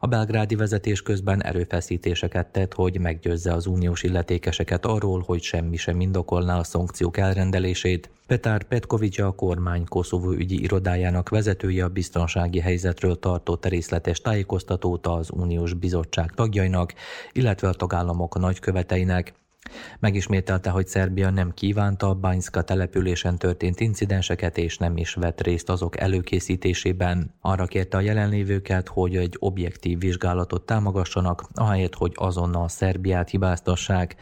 A 0.00 0.06
belgrádi 0.06 0.54
vezetés 0.54 1.02
közben 1.02 1.44
erőfeszítéseket 1.44 2.46
tett, 2.46 2.74
hogy 2.74 3.00
meggyőzze 3.00 3.52
az 3.52 3.66
uniós 3.66 4.02
illetékeseket 4.02 4.86
arról, 4.86 5.22
hogy 5.26 5.42
semmi 5.42 5.76
sem 5.76 6.00
indokolná 6.00 6.58
a 6.58 6.64
szankciók 6.64 7.16
elrendelését. 7.16 8.10
Petár 8.26 8.62
Petkovics 8.62 9.18
a 9.18 9.30
kormány 9.30 9.84
Koszovó 9.84 10.30
ügyi 10.30 10.62
irodájának 10.62 11.28
vezetője 11.28 11.84
a 11.84 11.88
biztonsági 11.88 12.60
helyzetről 12.60 13.18
tartott 13.18 13.66
részletes 13.66 14.20
tájékoztatót 14.20 15.06
az 15.06 15.30
uniós 15.30 15.74
bizottság 15.74 16.30
tagjainak, 16.30 16.94
illetve 17.32 17.68
a 17.68 17.74
tagállamok 17.74 18.38
nagyköveteinek. 18.38 19.39
Megismételte, 19.98 20.70
hogy 20.70 20.86
Szerbia 20.86 21.30
nem 21.30 21.54
kívánta 21.54 22.08
a 22.08 22.14
Bányszka 22.14 22.62
településen 22.62 23.38
történt 23.38 23.80
incidenseket, 23.80 24.58
és 24.58 24.78
nem 24.78 24.96
is 24.96 25.14
vett 25.14 25.40
részt 25.40 25.68
azok 25.68 26.00
előkészítésében. 26.00 27.34
Arra 27.40 27.66
kérte 27.66 27.96
a 27.96 28.00
jelenlévőket, 28.00 28.88
hogy 28.88 29.16
egy 29.16 29.36
objektív 29.38 29.98
vizsgálatot 29.98 30.66
támogassanak, 30.66 31.44
ahelyett, 31.54 31.94
hogy 31.94 32.12
azonnal 32.14 32.68
Szerbiát 32.68 33.30
hibáztassák. 33.30 34.16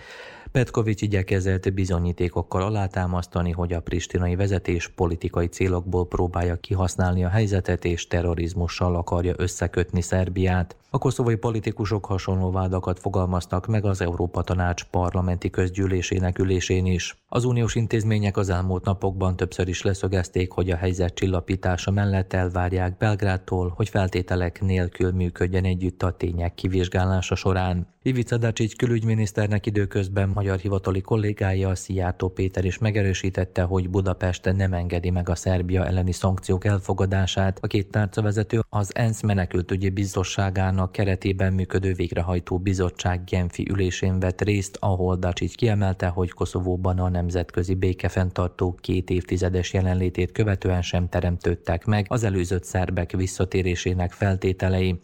Petkovics 0.52 1.02
igyekezett 1.02 1.72
bizonyítékokkal 1.72 2.62
alátámasztani, 2.62 3.50
hogy 3.50 3.72
a 3.72 3.80
pristinai 3.80 4.36
vezetés 4.36 4.88
politikai 4.88 5.46
célokból 5.46 6.06
próbálja 6.06 6.56
kihasználni 6.56 7.24
a 7.24 7.28
helyzetet 7.28 7.84
és 7.84 8.06
terrorizmussal 8.06 8.96
akarja 8.96 9.34
összekötni 9.36 10.00
Szerbiát. 10.00 10.76
A 10.90 10.98
koszovai 10.98 11.36
politikusok 11.36 12.04
hasonló 12.04 12.50
vádakat 12.50 12.98
fogalmaztak 12.98 13.66
meg 13.66 13.84
az 13.84 14.00
Európa 14.00 14.42
Tanács 14.42 14.84
parlamenti 14.84 15.50
közgyűlésének 15.50 16.38
ülésén 16.38 16.86
is. 16.86 17.16
Az 17.30 17.44
uniós 17.44 17.74
intézmények 17.74 18.36
az 18.36 18.48
elmúlt 18.48 18.84
napokban 18.84 19.36
többször 19.36 19.68
is 19.68 19.82
leszögezték, 19.82 20.52
hogy 20.52 20.70
a 20.70 20.76
helyzet 20.76 21.14
csillapítása 21.14 21.90
mellett 21.90 22.32
elvárják 22.32 22.96
Belgrádtól, 22.96 23.72
hogy 23.76 23.88
feltételek 23.88 24.60
nélkül 24.60 25.12
működjen 25.12 25.64
együtt 25.64 26.02
a 26.02 26.16
tények 26.16 26.54
kivizsgálása 26.54 27.34
során. 27.34 27.86
Ivica 28.02 28.36
Dacsics 28.36 28.76
külügyminiszternek 28.76 29.66
időközben 29.66 30.28
magyar 30.28 30.58
hivatali 30.58 31.00
kollégája 31.00 31.74
Szijjártó 31.74 32.28
Péter 32.28 32.64
is 32.64 32.78
megerősítette, 32.78 33.62
hogy 33.62 33.90
Budapest 33.90 34.52
nem 34.56 34.72
engedi 34.72 35.10
meg 35.10 35.28
a 35.28 35.34
Szerbia 35.34 35.86
elleni 35.86 36.12
szankciók 36.12 36.64
elfogadását. 36.64 37.58
A 37.62 37.66
két 37.66 37.90
tárcavezető 37.90 38.60
az 38.68 38.94
ENSZ 38.94 39.22
menekültügyi 39.22 39.90
biztosságának 39.90 40.92
keretében 40.92 41.52
működő 41.52 41.92
végrehajtó 41.92 42.58
bizottság 42.58 43.24
Genfi 43.24 43.66
ülésén 43.70 44.20
vett 44.20 44.40
részt, 44.40 44.76
ahol 44.80 45.16
Dacsics 45.16 45.54
kiemelte, 45.54 46.06
hogy 46.06 46.30
Koszovóban 46.30 46.98
a 46.98 47.08
nemzetközi 47.18 47.74
békefenntartók 47.74 48.80
két 48.80 49.10
évtizedes 49.10 49.72
jelenlétét 49.72 50.32
követően 50.32 50.82
sem 50.82 51.08
teremtődtek 51.08 51.84
meg 51.84 52.06
az 52.08 52.24
előzött 52.24 52.64
szerbek 52.64 53.12
visszatérésének 53.12 54.12
feltételei. 54.12 55.00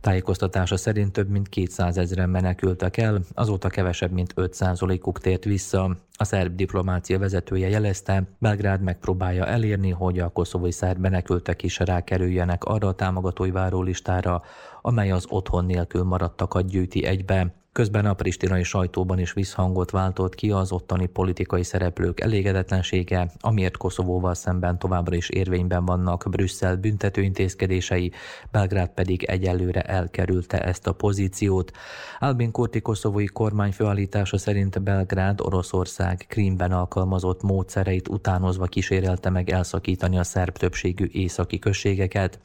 Tájékoztatása 0.00 0.76
szerint 0.76 1.12
több 1.12 1.28
mint 1.28 1.48
200 1.48 1.98
ezeren 1.98 2.28
menekültek 2.28 2.96
el, 2.96 3.20
azóta 3.34 3.68
kevesebb 3.68 4.12
mint 4.12 4.32
5%-uk 4.36 5.20
tért 5.20 5.44
vissza. 5.44 5.96
A 6.12 6.24
szerb 6.24 6.54
diplomácia 6.54 7.18
vezetője 7.18 7.68
jelezte, 7.68 8.22
Belgrád 8.38 8.82
megpróbálja 8.82 9.46
elérni, 9.46 9.90
hogy 9.90 10.18
a 10.18 10.28
koszovói 10.28 10.72
szerb 10.72 10.98
menekültek 11.00 11.62
is 11.62 11.78
rákerüljenek 11.78 12.64
arra 12.64 12.88
a 12.88 12.94
támogatói 12.94 13.50
várólistára, 13.50 14.42
amely 14.82 15.10
az 15.10 15.26
otthon 15.28 15.64
nélkül 15.64 16.02
maradtakat 16.02 16.66
gyűjti 16.66 17.04
egybe. 17.04 17.61
Közben 17.72 18.06
a 18.06 18.14
pristinai 18.14 18.62
sajtóban 18.62 19.18
is 19.18 19.32
visszhangot 19.32 19.90
váltott 19.90 20.34
ki 20.34 20.50
az 20.50 20.72
ottani 20.72 21.06
politikai 21.06 21.62
szereplők 21.62 22.20
elégedetlensége, 22.20 23.30
amiért 23.40 23.76
Koszovóval 23.76 24.34
szemben 24.34 24.78
továbbra 24.78 25.16
is 25.16 25.28
érvényben 25.28 25.84
vannak 25.84 26.26
Brüsszel 26.30 26.76
büntetőintézkedései, 26.76 28.12
Belgrád 28.50 28.88
pedig 28.88 29.22
egyelőre 29.24 29.82
elkerülte 29.82 30.64
ezt 30.64 30.86
a 30.86 30.92
pozíciót. 30.92 31.72
Albin 32.18 32.50
Kurti 32.50 32.80
koszovói 32.80 33.26
kormány 33.26 33.72
főállítása 33.72 34.38
szerint 34.38 34.82
Belgrád 34.82 35.40
Oroszország 35.40 36.24
Krímben 36.28 36.72
alkalmazott 36.72 37.42
módszereit 37.42 38.08
utánozva 38.08 38.66
kísérelte 38.66 39.30
meg 39.30 39.50
elszakítani 39.50 40.18
a 40.18 40.24
szerb 40.24 40.56
többségű 40.56 41.08
északi 41.12 41.58
községeket. 41.58 42.38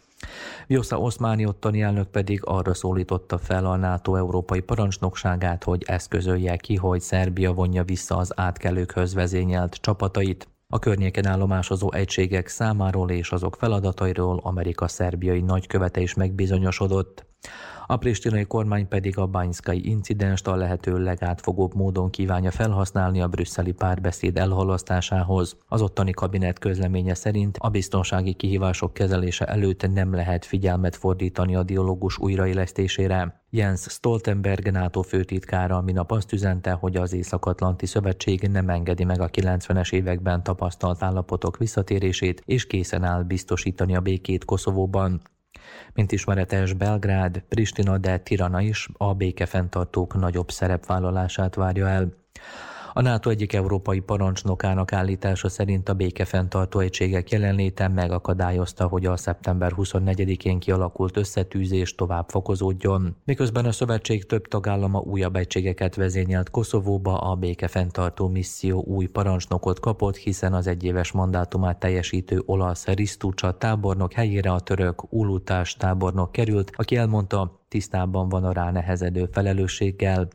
Vjosa 0.68 1.00
Oszmáni 1.00 1.46
ottani 1.46 1.82
elnök 1.82 2.08
pedig 2.08 2.42
arra 2.44 2.74
szólította 2.74 3.38
fel 3.38 3.66
a 3.66 3.76
NATO 3.76 4.16
európai 4.16 4.60
parancsnokságát, 4.60 5.64
hogy 5.64 5.84
eszközölje 5.86 6.58
ki, 6.58 6.76
hogy 6.76 7.02
Szerbia 7.02 7.54
vonja 7.54 7.84
vissza 7.84 8.18
az 8.18 8.32
átkelőkhöz 8.36 9.14
vezényelt 9.14 9.76
csapatait. 9.76 10.48
A 10.74 10.80
környéken 10.80 11.28
állomásozó 11.28 11.92
egységek 11.92 12.48
számáról 12.48 13.10
és 13.10 13.32
azok 13.32 13.56
feladatairól 13.56 14.40
Amerika 14.44 14.88
szerbiai 14.88 15.42
nagykövete 15.42 16.02
is 16.02 16.14
megbizonyosodott. 16.14 17.26
A 17.90 17.98
pristinai 17.98 18.46
kormány 18.46 18.88
pedig 18.88 19.18
a 19.18 19.26
bányszkai 19.26 19.90
incidenst 19.90 20.48
a 20.48 20.56
lehető 20.56 20.98
legátfogóbb 20.98 21.76
módon 21.76 22.10
kívánja 22.10 22.52
felhasználni 22.52 23.22
a 23.22 23.28
brüsszeli 23.28 23.72
párbeszéd 23.72 24.38
elhalasztásához. 24.38 25.58
Az 25.68 25.82
ottani 25.82 26.12
kabinet 26.12 26.60
közleménye 26.60 27.14
szerint 27.14 27.58
a 27.60 27.70
biztonsági 27.70 28.34
kihívások 28.34 28.94
kezelése 28.94 29.46
előtt 29.46 29.94
nem 29.94 30.14
lehet 30.14 30.46
figyelmet 30.46 30.96
fordítani 30.96 31.56
a 31.56 31.64
dialógus 31.64 32.18
újraélesztésére. 32.18 33.42
Jens 33.50 33.82
Stoltenberg 33.82 34.72
NATO 34.72 35.02
főtitkára 35.02 35.82
minap 35.82 36.12
azt 36.12 36.34
üzente, 36.34 36.72
hogy 36.72 36.96
az 36.96 37.14
Észak-Atlanti 37.14 37.86
Szövetség 37.86 38.42
nem 38.42 38.70
engedi 38.70 39.04
meg 39.04 39.22
a 39.22 39.30
90-es 39.30 39.94
években 39.94 40.44
tapasztalt 40.44 41.04
állapotok 41.04 41.58
visszatérését, 41.58 42.42
és 42.46 42.68
készen 42.68 43.04
áll 43.04 43.24
biztosítani 43.24 43.96
a 43.96 44.02
békét 44.02 44.46
Koszovóban. 44.46 45.22
Mint 45.94 46.12
ismeretes, 46.12 46.74
Belgrád, 46.74 47.44
Pristina, 47.50 47.98
de 47.98 48.20
Tirana 48.20 48.62
is 48.62 48.90
a 48.98 49.14
békefenntartók 49.14 50.16
nagyobb 50.16 50.52
szerepvállalását 50.52 51.56
várja 51.56 51.88
el. 51.88 52.14
A 52.98 53.02
NATO 53.02 53.30
egyik 53.30 53.54
európai 53.54 54.00
parancsnokának 54.00 54.94
állítása 54.94 55.50
szerint 55.50 55.90
a 55.90 55.94
békefenntartó 55.94 56.80
egységek 56.80 57.32
jelenléte 57.32 57.88
megakadályozta, 57.88 58.88
hogy 58.88 59.06
a 59.06 59.18
szeptember 59.18 59.72
24-én 59.76 60.60
kialakult 60.60 61.18
összetűzés 61.18 61.96
tovább 61.96 62.30
fokozódjon. 62.30 63.16
Miközben 63.26 63.66
a 63.66 63.72
szövetség 63.72 64.26
több 64.26 64.48
tagállama 64.48 65.00
újabb 65.00 65.36
egységeket 65.36 65.96
vezényelt 65.96 66.50
Koszovóba, 66.50 67.18
a 67.18 67.36
békefenntartó 67.36 68.28
misszió 68.28 68.84
új 68.84 69.06
parancsnokot 69.06 69.80
kapott, 69.80 70.16
hiszen 70.16 70.54
az 70.54 70.68
egyéves 70.68 71.12
mandátumát 71.12 71.80
teljesítő 71.80 72.44
olasz 72.46 72.86
Risztucsa 72.86 73.58
tábornok 73.58 74.14
helyére 74.14 74.52
a 74.52 74.60
török 74.60 75.14
Ulutás 75.14 75.76
tábornok 75.76 76.32
került, 76.32 76.72
aki 76.76 76.96
elmondta, 76.96 77.62
tisztában 77.68 78.30
van 78.30 78.44
a 78.44 78.52
ránehezedő 78.52 79.30
felelősséggel. 79.32 80.28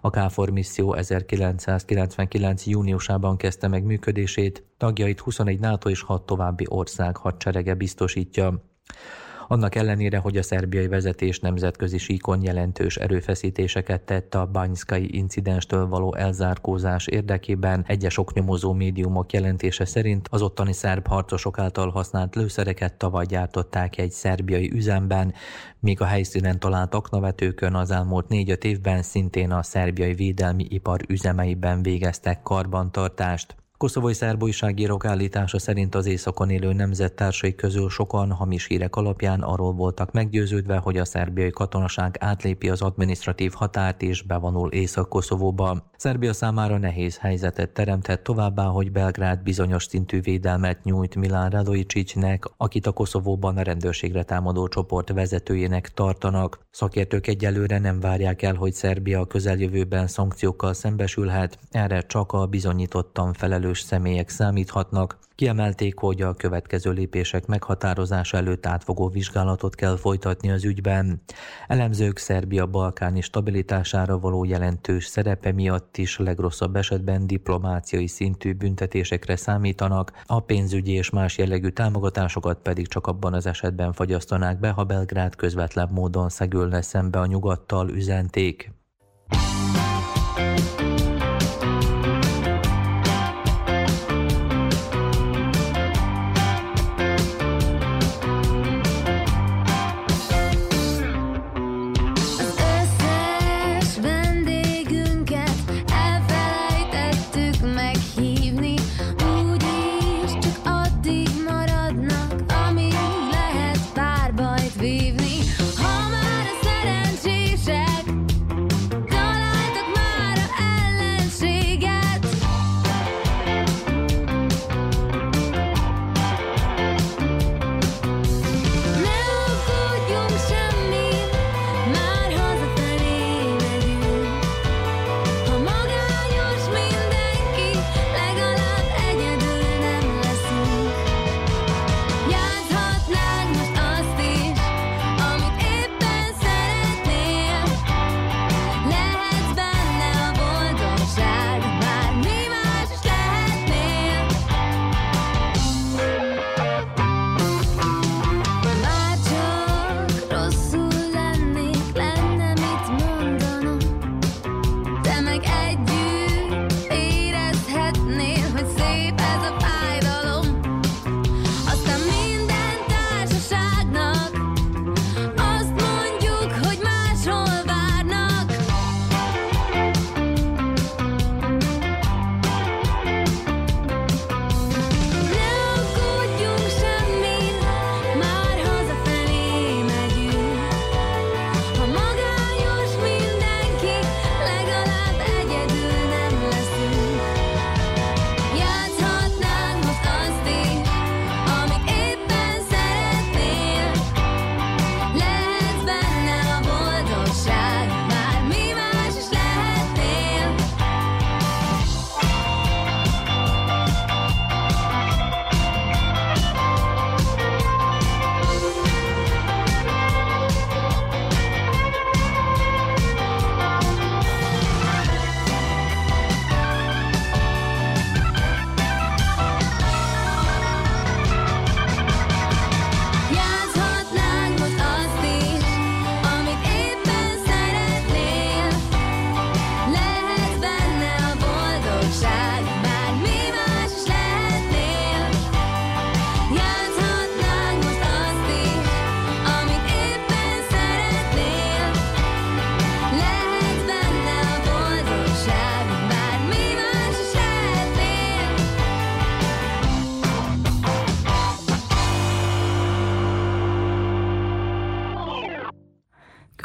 A 0.00 0.10
KFOR 0.10 0.50
misszió 0.50 0.94
1999. 0.94 2.66
júniusában 2.66 3.36
kezdte 3.36 3.68
meg 3.68 3.84
működését, 3.84 4.64
tagjait 4.76 5.20
21 5.20 5.58
NATO 5.58 5.88
és 5.88 6.02
6 6.02 6.26
további 6.26 6.64
ország 6.68 7.16
hadserege 7.16 7.74
biztosítja. 7.74 8.64
Annak 9.48 9.74
ellenére, 9.74 10.18
hogy 10.18 10.36
a 10.36 10.42
szerbiai 10.42 10.88
vezetés 10.88 11.40
nemzetközi 11.40 11.98
síkon 11.98 12.42
jelentős 12.42 12.96
erőfeszítéseket 12.96 14.02
tett 14.02 14.34
a 14.34 14.46
bányszkai 14.46 15.16
incidenstől 15.16 15.86
való 15.86 16.14
elzárkózás 16.14 17.06
érdekében, 17.06 17.84
egyes 17.86 18.18
oknyomozó 18.18 18.72
médiumok 18.72 19.32
jelentése 19.32 19.84
szerint 19.84 20.28
az 20.30 20.42
ottani 20.42 20.72
szerb 20.72 21.06
harcosok 21.06 21.58
által 21.58 21.90
használt 21.90 22.34
lőszereket 22.34 22.94
tavaly 22.94 23.26
gyártották 23.26 23.98
egy 23.98 24.10
szerbiai 24.10 24.70
üzemben, 24.72 25.34
míg 25.80 26.00
a 26.00 26.04
helyszínen 26.04 26.58
talált 26.58 26.94
aknavetőkön 26.94 27.74
az 27.74 27.90
elmúlt 27.90 28.28
négy-öt 28.28 28.64
évben 28.64 29.02
szintén 29.02 29.50
a 29.50 29.62
szerbiai 29.62 30.14
védelmi 30.14 30.66
ipar 30.68 31.00
üzemeiben 31.08 31.82
végeztek 31.82 32.42
karbantartást. 32.42 33.56
Koszovói 33.78 34.12
szerb 34.12 34.42
újságírók 34.42 35.04
állítása 35.04 35.58
szerint 35.58 35.94
az 35.94 36.06
északon 36.06 36.50
élő 36.50 36.72
nemzettársai 36.72 37.54
közül 37.54 37.88
sokan 37.90 38.32
hamis 38.32 38.66
hírek 38.66 38.96
alapján 38.96 39.40
arról 39.40 39.72
voltak 39.72 40.12
meggyőződve, 40.12 40.76
hogy 40.76 40.98
a 40.98 41.04
szerbiai 41.04 41.50
katonaság 41.50 42.16
átlépi 42.20 42.68
az 42.68 42.82
administratív 42.82 43.52
határt 43.52 44.02
és 44.02 44.22
bevonul 44.22 44.70
Észak-Koszovóba. 44.72 45.90
Szerbia 45.96 46.32
számára 46.32 46.78
nehéz 46.78 47.18
helyzetet 47.18 47.70
teremtett 47.70 48.22
továbbá, 48.22 48.64
hogy 48.64 48.92
Belgrád 48.92 49.42
bizonyos 49.42 49.84
szintű 49.84 50.20
védelmet 50.20 50.84
nyújt 50.84 51.14
Milán 51.14 51.50
Radojicsicsnek, 51.50 52.44
akit 52.56 52.86
a 52.86 52.92
Koszovóban 52.92 53.56
a 53.56 53.62
rendőrségre 53.62 54.22
támadó 54.22 54.68
csoport 54.68 55.12
vezetőjének 55.12 55.88
tartanak. 55.88 56.58
Szakértők 56.70 57.26
egyelőre 57.26 57.78
nem 57.78 58.00
várják 58.00 58.42
el, 58.42 58.54
hogy 58.54 58.72
Szerbia 58.72 59.20
a 59.20 59.26
közeljövőben 59.26 60.06
szankciókkal 60.06 60.72
szembesülhet, 60.72 61.58
erre 61.70 62.00
csak 62.00 62.32
a 62.32 62.46
bizonyítottan 62.46 63.32
felelős 63.32 63.64
felelős 63.66 63.80
személyek 63.80 64.28
számíthatnak. 64.28 65.18
Kiemelték, 65.34 65.98
hogy 65.98 66.22
a 66.22 66.34
következő 66.34 66.90
lépések 66.90 67.46
meghatározása 67.46 68.36
előtt 68.36 68.66
átfogó 68.66 69.08
vizsgálatot 69.08 69.74
kell 69.74 69.96
folytatni 69.96 70.50
az 70.50 70.64
ügyben. 70.64 71.22
Elemzők 71.66 72.18
Szerbia 72.18 72.66
balkáni 72.66 73.20
stabilitására 73.20 74.18
való 74.18 74.44
jelentős 74.44 75.06
szerepe 75.06 75.52
miatt 75.52 75.96
is 75.96 76.18
legrosszabb 76.18 76.76
esetben 76.76 77.26
diplomáciai 77.26 78.06
szintű 78.06 78.52
büntetésekre 78.52 79.36
számítanak, 79.36 80.12
a 80.26 80.40
pénzügyi 80.40 80.92
és 80.92 81.10
más 81.10 81.38
jellegű 81.38 81.68
támogatásokat 81.68 82.58
pedig 82.62 82.88
csak 82.88 83.06
abban 83.06 83.34
az 83.34 83.46
esetben 83.46 83.92
fagyasztanák 83.92 84.58
be, 84.58 84.70
ha 84.70 84.84
Belgrád 84.84 85.36
közvetlen 85.36 85.88
módon 85.92 86.28
szegülne 86.28 86.82
szembe 86.82 87.18
a 87.18 87.26
nyugattal 87.26 87.88
üzenték. 87.88 88.70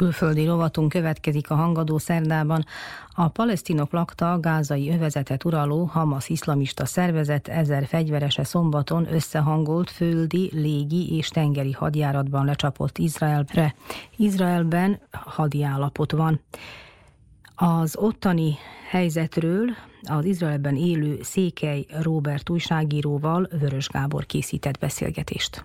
Külföldi 0.02 0.46
rovatunk 0.46 0.88
következik 0.88 1.50
a 1.50 1.54
hangadó 1.54 1.98
szerdában. 1.98 2.64
A 3.14 3.28
palesztinok 3.28 3.92
lakta 3.92 4.40
gázai 4.40 4.90
övezetet 4.90 5.44
uraló 5.44 5.84
Hamas 5.84 6.28
iszlamista 6.28 6.86
szervezet 6.86 7.48
ezer 7.48 7.86
fegyverese 7.86 8.44
szombaton 8.44 9.12
összehangolt 9.12 9.90
földi, 9.90 10.50
légi 10.54 11.16
és 11.16 11.28
tengeri 11.28 11.72
hadjáratban 11.72 12.44
lecsapott 12.44 12.98
Izraelre. 12.98 13.74
Izraelben 14.16 15.00
hadiállapot 15.10 16.12
van. 16.12 16.40
Az 17.54 17.96
ottani 17.96 18.54
helyzetről 18.90 19.70
az 20.02 20.24
Izraelben 20.24 20.76
élő 20.76 21.18
Székely 21.22 21.86
Róbert 22.00 22.50
újságíróval 22.50 23.48
Vörös 23.60 23.88
Gábor 23.88 24.26
készített 24.26 24.78
beszélgetést. 24.78 25.64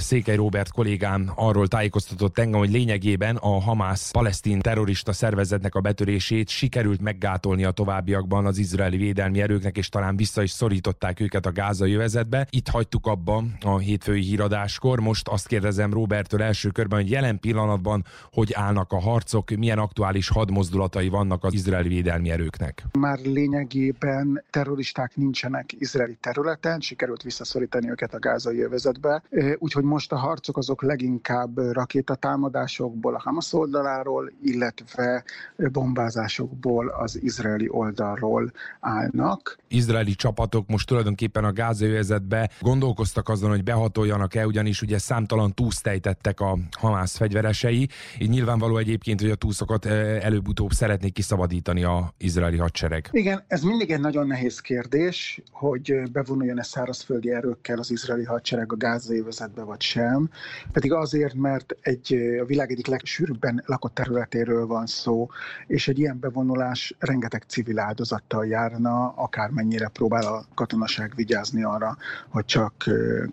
Székely 0.00 0.36
Robert 0.36 0.72
kollégám 0.72 1.30
arról 1.34 1.68
tájékoztatott 1.68 2.38
engem, 2.38 2.58
hogy 2.58 2.70
lényegében 2.70 3.36
a 3.36 3.60
Hamász 3.60 4.10
palesztin 4.10 4.60
terrorista 4.60 5.12
szervezetnek 5.12 5.74
a 5.74 5.80
betörését 5.80 6.48
sikerült 6.48 7.00
meggátolni 7.00 7.64
a 7.64 7.70
továbbiakban 7.70 8.46
az 8.46 8.58
izraeli 8.58 8.96
védelmi 8.96 9.40
erőknek, 9.40 9.76
és 9.76 9.88
talán 9.88 10.16
vissza 10.16 10.42
is 10.42 10.50
szorították 10.50 11.20
őket 11.20 11.46
a 11.46 11.52
gázai 11.52 11.94
övezetbe. 11.94 12.46
Itt 12.50 12.68
hagytuk 12.68 13.06
abba 13.06 13.44
a 13.64 13.78
hétfői 13.78 14.22
híradáskor. 14.22 15.00
Most 15.00 15.28
azt 15.28 15.46
kérdezem 15.46 15.92
Robertől 15.92 16.42
első 16.42 16.68
körben, 16.68 17.00
hogy 17.00 17.10
jelen 17.10 17.40
pillanatban 17.40 18.04
hogy 18.32 18.52
állnak 18.52 18.92
a 18.92 19.00
harcok, 19.00 19.50
milyen 19.50 19.78
aktuális 19.78 20.28
hadmozdulatai 20.28 21.08
vannak 21.08 21.44
az 21.44 21.54
izraeli 21.54 21.88
védelmi 21.88 22.30
erőknek. 22.30 22.84
Már 22.98 23.18
lényegében 23.18 24.44
terroristák 24.50 25.16
nincsenek 25.16 25.72
izraeli 25.78 26.16
területen, 26.20 26.80
sikerült 26.80 27.22
visszaszorítani 27.22 27.90
őket 27.90 28.14
a 28.14 28.18
gázai 28.18 28.60
övezetbe, 28.60 29.22
úgyhogy 29.58 29.84
most 29.90 30.12
a 30.12 30.16
harcok 30.16 30.56
azok 30.56 30.82
leginkább 30.82 31.58
rakétatámadásokból 31.58 33.14
a 33.14 33.20
Hamas 33.20 33.52
oldaláról, 33.52 34.32
illetve 34.42 35.24
bombázásokból 35.56 36.88
az 36.88 37.22
izraeli 37.22 37.68
oldalról 37.70 38.52
állnak. 38.80 39.58
Izraeli 39.68 40.14
csapatok 40.14 40.68
most 40.68 40.86
tulajdonképpen 40.86 41.44
a 41.44 41.52
gázővezetbe 41.52 42.50
gondolkoztak 42.60 43.28
azon, 43.28 43.50
hogy 43.50 43.64
behatoljanak-e, 43.64 44.46
ugyanis 44.46 44.82
ugye 44.82 44.98
számtalan 44.98 45.54
túszt 45.54 45.86
ejtettek 45.86 46.40
a 46.40 46.58
Hamász 46.78 47.16
fegyveresei. 47.16 47.88
Így 48.18 48.28
nyilvánvaló 48.28 48.76
egyébként, 48.76 49.20
hogy 49.20 49.30
a 49.30 49.34
túszokat 49.34 49.86
előbb-utóbb 49.86 50.70
szeretnék 50.70 51.12
kiszabadítani 51.12 51.84
a 51.84 52.14
izraeli 52.18 52.56
hadsereg. 52.56 53.08
Igen, 53.12 53.44
ez 53.46 53.62
mindig 53.62 53.90
egy 53.90 54.00
nagyon 54.00 54.26
nehéz 54.26 54.60
kérdés, 54.60 55.42
hogy 55.50 56.10
bevonuljon-e 56.12 56.62
szárazföldi 56.62 57.30
erőkkel 57.30 57.78
az 57.78 57.90
izraeli 57.90 58.24
hadsereg 58.24 58.72
a 58.72 58.76
gázővezetbe, 58.76 59.62
vagy 59.70 59.80
sem, 59.80 60.30
pedig 60.72 60.92
azért, 60.92 61.34
mert 61.34 61.76
egy, 61.80 62.14
a 62.40 62.44
világ 62.44 62.70
egyik 62.70 62.86
legsűrűbben 62.86 63.62
lakott 63.66 63.94
területéről 63.94 64.66
van 64.66 64.86
szó, 64.86 65.28
és 65.66 65.88
egy 65.88 65.98
ilyen 65.98 66.18
bevonulás 66.20 66.94
rengeteg 66.98 67.42
civil 67.46 67.78
áldozattal 67.78 68.46
járna, 68.46 69.08
akármennyire 69.08 69.88
próbál 69.88 70.26
a 70.26 70.44
katonaság 70.54 71.12
vigyázni 71.16 71.62
arra, 71.62 71.96
hogy 72.28 72.44
csak 72.44 72.74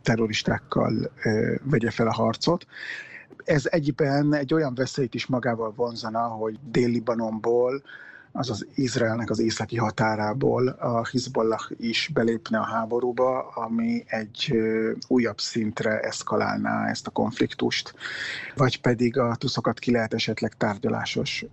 terroristákkal 0.02 1.12
vegye 1.64 1.92
fel 1.92 2.08
a 2.08 2.14
harcot. 2.14 2.66
Ez 3.44 3.66
egyben 3.66 4.34
egy 4.34 4.54
olyan 4.54 4.76
veszélyt 4.76 5.14
is 5.14 5.26
magával 5.26 5.74
vonzana, 5.76 6.22
hogy 6.22 6.60
Dél-Libanonból 6.72 7.82
azaz 8.32 8.66
Izraelnek 8.76 9.30
az 9.30 9.40
északi 9.40 9.78
határából 9.78 10.68
a 10.68 11.08
Hezbollah 11.12 11.62
is 11.78 12.10
belépne 12.14 12.60
a 12.60 12.66
háborúba, 12.66 13.48
ami 13.48 14.04
egy 14.08 14.54
újabb 15.08 15.40
szintre 15.40 15.99
eszkalálná 15.99 16.88
ezt 16.90 17.08
a 17.08 17.12
konfliktust, 17.12 17.94
vagy 18.56 18.82
pedig 18.82 19.18
a 19.18 19.36
tuszokat 19.36 19.80
ki 19.80 19.91
lehet 19.91 20.14
esetleg 20.14 20.54
tárgyalásos 20.58 21.45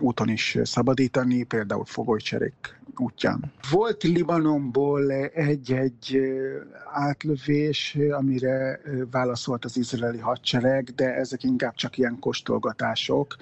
úton 0.00 0.28
is 0.28 0.58
szabadítani, 0.62 1.42
például 1.42 1.84
fogolycserék 1.84 2.76
útján. 2.96 3.52
Volt 3.70 4.02
Libanonból 4.02 5.12
egy-egy 5.34 6.18
átlövés, 6.92 7.98
amire 8.10 8.80
válaszolt 9.10 9.64
az 9.64 9.76
izraeli 9.76 10.18
hadsereg, 10.18 10.90
de 10.94 11.14
ezek 11.14 11.42
inkább 11.42 11.74
csak 11.74 11.98
ilyen 11.98 12.18
kóstolgatások, 12.20 13.36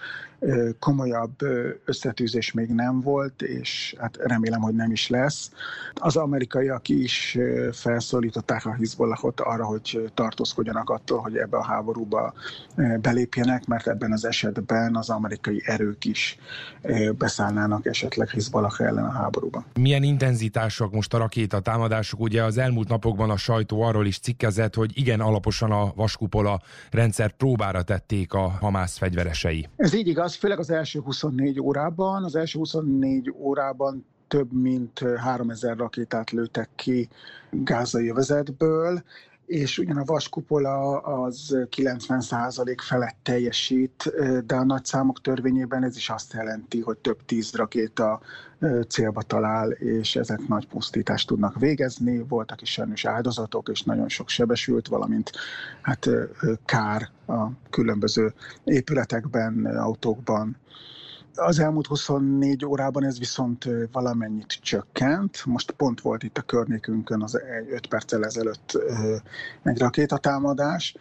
komolyabb 0.78 1.42
összetűzés 1.84 2.52
még 2.52 2.68
nem 2.68 3.00
volt, 3.00 3.42
és 3.42 3.94
hát 3.98 4.16
remélem, 4.16 4.60
hogy 4.60 4.74
nem 4.74 4.90
is 4.90 5.08
lesz. 5.08 5.50
Az 5.94 6.16
amerikaiak 6.16 6.88
is 6.88 7.38
felszólították 7.72 8.66
a 8.66 8.74
Hizbollahot 8.74 9.40
arra, 9.40 9.64
hogy 9.64 10.10
tartózkodjanak 10.14 10.90
attól, 10.90 11.18
hogy 11.18 11.36
ebbe 11.36 11.56
a 11.56 11.64
háborúba 11.64 12.34
belépjenek, 13.00 13.66
mert 13.66 13.86
ebben 13.86 14.12
az 14.12 14.24
esetben 14.24 14.96
az 14.96 15.10
amerikai 15.10 15.62
erők 15.64 16.04
is 16.04 16.38
beszállnának 17.18 17.86
esetleg 17.86 18.28
Hizbollah 18.28 18.80
ellen 18.80 19.04
a 19.04 19.12
háborúba. 19.12 19.64
Milyen 19.74 20.02
intenzitások 20.02 20.92
most 20.92 21.14
a 21.14 21.18
rakéta 21.18 21.60
támadások? 21.60 22.20
Ugye 22.20 22.42
az 22.42 22.58
elmúlt 22.58 22.88
napokban 22.88 23.30
a 23.30 23.36
sajtó 23.36 23.82
arról 23.82 24.06
is 24.06 24.18
cikkezett, 24.18 24.74
hogy 24.74 24.90
igen 24.94 25.20
alaposan 25.20 25.70
a 25.70 25.92
vaskupola 25.94 26.60
rendszer 26.90 27.30
próbára 27.30 27.82
tették 27.82 28.32
a 28.32 28.48
Hamász 28.48 28.98
fegyveresei. 28.98 29.68
Ez 29.76 29.94
így 29.94 30.08
igaz, 30.08 30.25
főleg 30.34 30.58
az 30.58 30.70
első 30.70 31.00
24 31.00 31.60
órában. 31.60 32.24
Az 32.24 32.36
első 32.36 32.58
24 32.58 33.32
órában 33.38 34.06
több 34.28 34.52
mint 34.52 34.98
3000 35.16 35.76
rakétát 35.76 36.30
lőttek 36.30 36.68
ki 36.74 37.08
gázai 37.50 38.08
övezetből, 38.08 39.02
és 39.46 39.78
ugyan 39.78 39.96
a 39.96 40.04
vaskupola 40.04 40.98
az 40.98 41.56
90% 41.76 42.76
felett 42.82 43.16
teljesít, 43.22 44.12
de 44.46 44.54
a 44.54 44.64
nagy 44.64 44.84
számok 44.84 45.20
törvényében 45.20 45.84
ez 45.84 45.96
is 45.96 46.10
azt 46.10 46.32
jelenti, 46.32 46.80
hogy 46.80 46.98
több 46.98 47.24
tíz 47.24 47.54
rakéta 47.54 48.20
célba 48.88 49.22
talál, 49.22 49.70
és 49.70 50.16
ezek 50.16 50.48
nagy 50.48 50.66
pusztítást 50.66 51.26
tudnak 51.26 51.58
végezni. 51.58 52.24
Voltak 52.28 52.62
is 52.62 52.70
sajnos 52.70 53.04
áldozatok, 53.04 53.68
és 53.68 53.82
nagyon 53.82 54.08
sok 54.08 54.28
sebesült, 54.28 54.88
valamint 54.88 55.30
hát 55.82 56.08
kár 56.64 57.08
a 57.26 57.46
különböző 57.70 58.32
épületekben, 58.64 59.66
autókban, 59.66 60.56
az 61.36 61.58
elmúlt 61.58 61.86
24 61.86 62.64
órában 62.64 63.04
ez 63.04 63.18
viszont 63.18 63.68
valamennyit 63.92 64.58
csökkent. 64.62 65.44
Most 65.44 65.70
pont 65.70 66.00
volt 66.00 66.22
itt 66.22 66.38
a 66.38 66.42
környékünkön 66.42 67.22
az 67.22 67.40
5 67.70 67.86
perccel 67.86 68.24
ezelőtt 68.24 68.78
egy 69.62 69.78
rakétatámadás. 69.78 70.96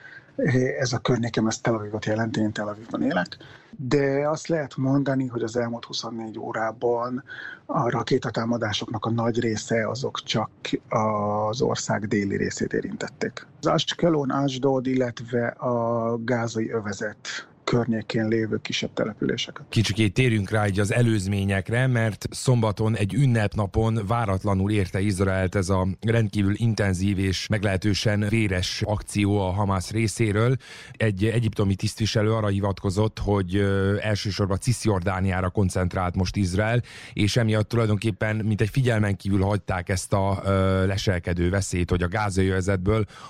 Ez 0.80 0.94
a 0.94 0.98
környékem, 0.98 1.48
ez 1.48 1.58
Tel 1.58 1.74
Avivot 1.74 2.06
jelenti, 2.06 2.40
én 2.40 2.52
Tel 2.52 2.68
Avivban 2.68 3.02
élek. 3.02 3.38
De 3.78 4.30
azt 4.30 4.48
lehet 4.48 4.78
mondani, 4.78 5.28
hogy 5.28 5.42
az 5.42 5.58
elmúlt 5.58 5.86
24 5.86 6.40
órában 6.40 7.24
a 7.66 7.90
rakétatámadásoknak 7.90 9.06
a 9.06 9.12
nagy 9.12 9.40
része 9.40 9.90
azok 9.90 10.24
csak 10.24 10.50
az 10.90 11.62
ország 11.62 12.08
déli 12.08 12.38
részét 12.38 12.74
érintették. 12.74 13.48
Az 13.60 13.68
Ashkelon, 13.68 14.30
Ashdod, 14.30 14.88
illetve 14.88 15.48
a 15.48 16.18
gázai 16.24 16.72
övezet 16.72 17.48
környékén 17.76 18.28
lévő 18.28 18.60
kisebb 18.62 18.94
településeket. 18.94 19.66
Kicsikét 19.70 20.14
térjünk 20.14 20.50
rá 20.50 20.64
egy 20.64 20.80
az 20.80 20.94
előzményekre, 20.94 21.88
mert 21.88 22.28
szombaton 22.32 22.96
egy 22.96 23.14
ünnepnapon 23.14 24.00
váratlanul 24.08 24.72
érte 24.72 25.00
Izraelt 25.00 25.56
ez 25.56 25.70
a 25.70 25.88
rendkívül 26.02 26.54
intenzív 26.58 27.20
és 27.20 27.48
meglehetősen 27.48 28.26
véres 28.30 28.82
akció 28.86 29.40
a 29.40 29.52
Hamász 29.52 29.92
részéről. 29.92 30.56
Egy 30.92 31.26
egyiptomi 31.26 31.76
tisztviselő 31.76 32.34
arra 32.34 32.48
hivatkozott, 32.48 33.20
hogy 33.20 33.56
elsősorban 34.02 34.60
Cisziordániára 34.60 35.50
koncentrált 35.50 36.16
most 36.16 36.36
Izrael, 36.36 36.82
és 37.14 37.38
emiatt 37.38 37.70
tulajdonképpen 37.70 38.36
mint 38.36 38.62
egy 38.62 38.70
figyelmen 38.70 39.16
kívül 39.16 39.42
hagyták 39.42 39.90
ezt 39.90 40.14
a 40.14 40.42
leselkedő 40.86 41.50
veszélyt, 41.50 41.90
hogy 41.90 42.04
a 42.04 42.08
gázai 42.08 42.54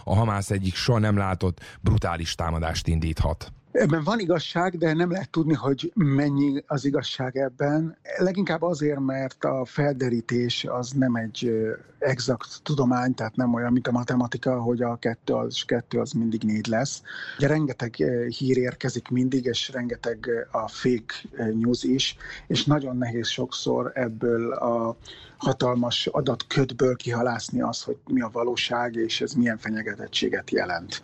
a 0.03 0.15
Hamász 0.15 0.51
egyik 0.51 0.76
soha 0.76 0.99
nem 0.99 1.17
látott 1.17 1.59
brutális 1.81 2.35
támadást 2.35 2.88
indíthat. 2.88 3.53
Ebben 3.77 4.03
van 4.03 4.19
igazság, 4.19 4.77
de 4.77 4.93
nem 4.93 5.11
lehet 5.11 5.30
tudni, 5.30 5.53
hogy 5.53 5.91
mennyi 5.95 6.64
az 6.68 6.85
igazság 6.85 7.38
ebben. 7.38 7.97
Leginkább 8.18 8.61
azért, 8.61 8.99
mert 8.99 9.43
a 9.43 9.65
felderítés 9.65 10.65
az 10.69 10.91
nem 10.91 11.15
egy 11.15 11.52
exakt 11.99 12.60
tudomány, 12.64 13.14
tehát 13.14 13.35
nem 13.35 13.53
olyan, 13.53 13.72
mint 13.72 13.88
a 13.88 13.91
matematika, 13.91 14.61
hogy 14.61 14.81
a 14.81 14.95
kettő 14.95 15.34
az, 15.34 15.64
kettő 15.65 15.99
az 15.99 16.11
mindig 16.11 16.43
négy 16.43 16.68
lesz. 16.68 17.02
Ugye 17.38 17.47
rengeteg 17.47 17.95
hír 18.27 18.57
érkezik 18.57 19.10
mindig, 19.10 19.45
és 19.45 19.69
rengeteg 19.69 20.47
a 20.52 20.68
fake 20.68 21.14
news 21.53 21.84
is, 21.84 22.18
és 22.47 22.65
nagyon 22.65 22.97
nehéz 22.97 23.27
sokszor 23.27 23.91
ebből 23.93 24.52
a 24.52 24.97
hatalmas 25.38 26.07
adatködből 26.07 26.95
kihalászni 26.95 27.61
az, 27.61 27.84
hogy 27.84 27.97
mi 28.07 28.22
a 28.22 28.30
valóság, 28.31 28.95
és 28.95 29.22
ez 29.22 29.34
milyen 29.34 29.57
fenyegetettséget 29.57 30.52
jelent. 30.52 31.02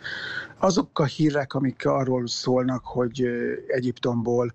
Azok 0.58 0.98
a 0.98 1.04
hírek, 1.04 1.54
amik 1.54 1.86
arról 1.86 2.26
szól, 2.26 2.61
szólnak, 2.62 2.84
hogy 2.84 3.26
Egyiptomból 3.66 4.52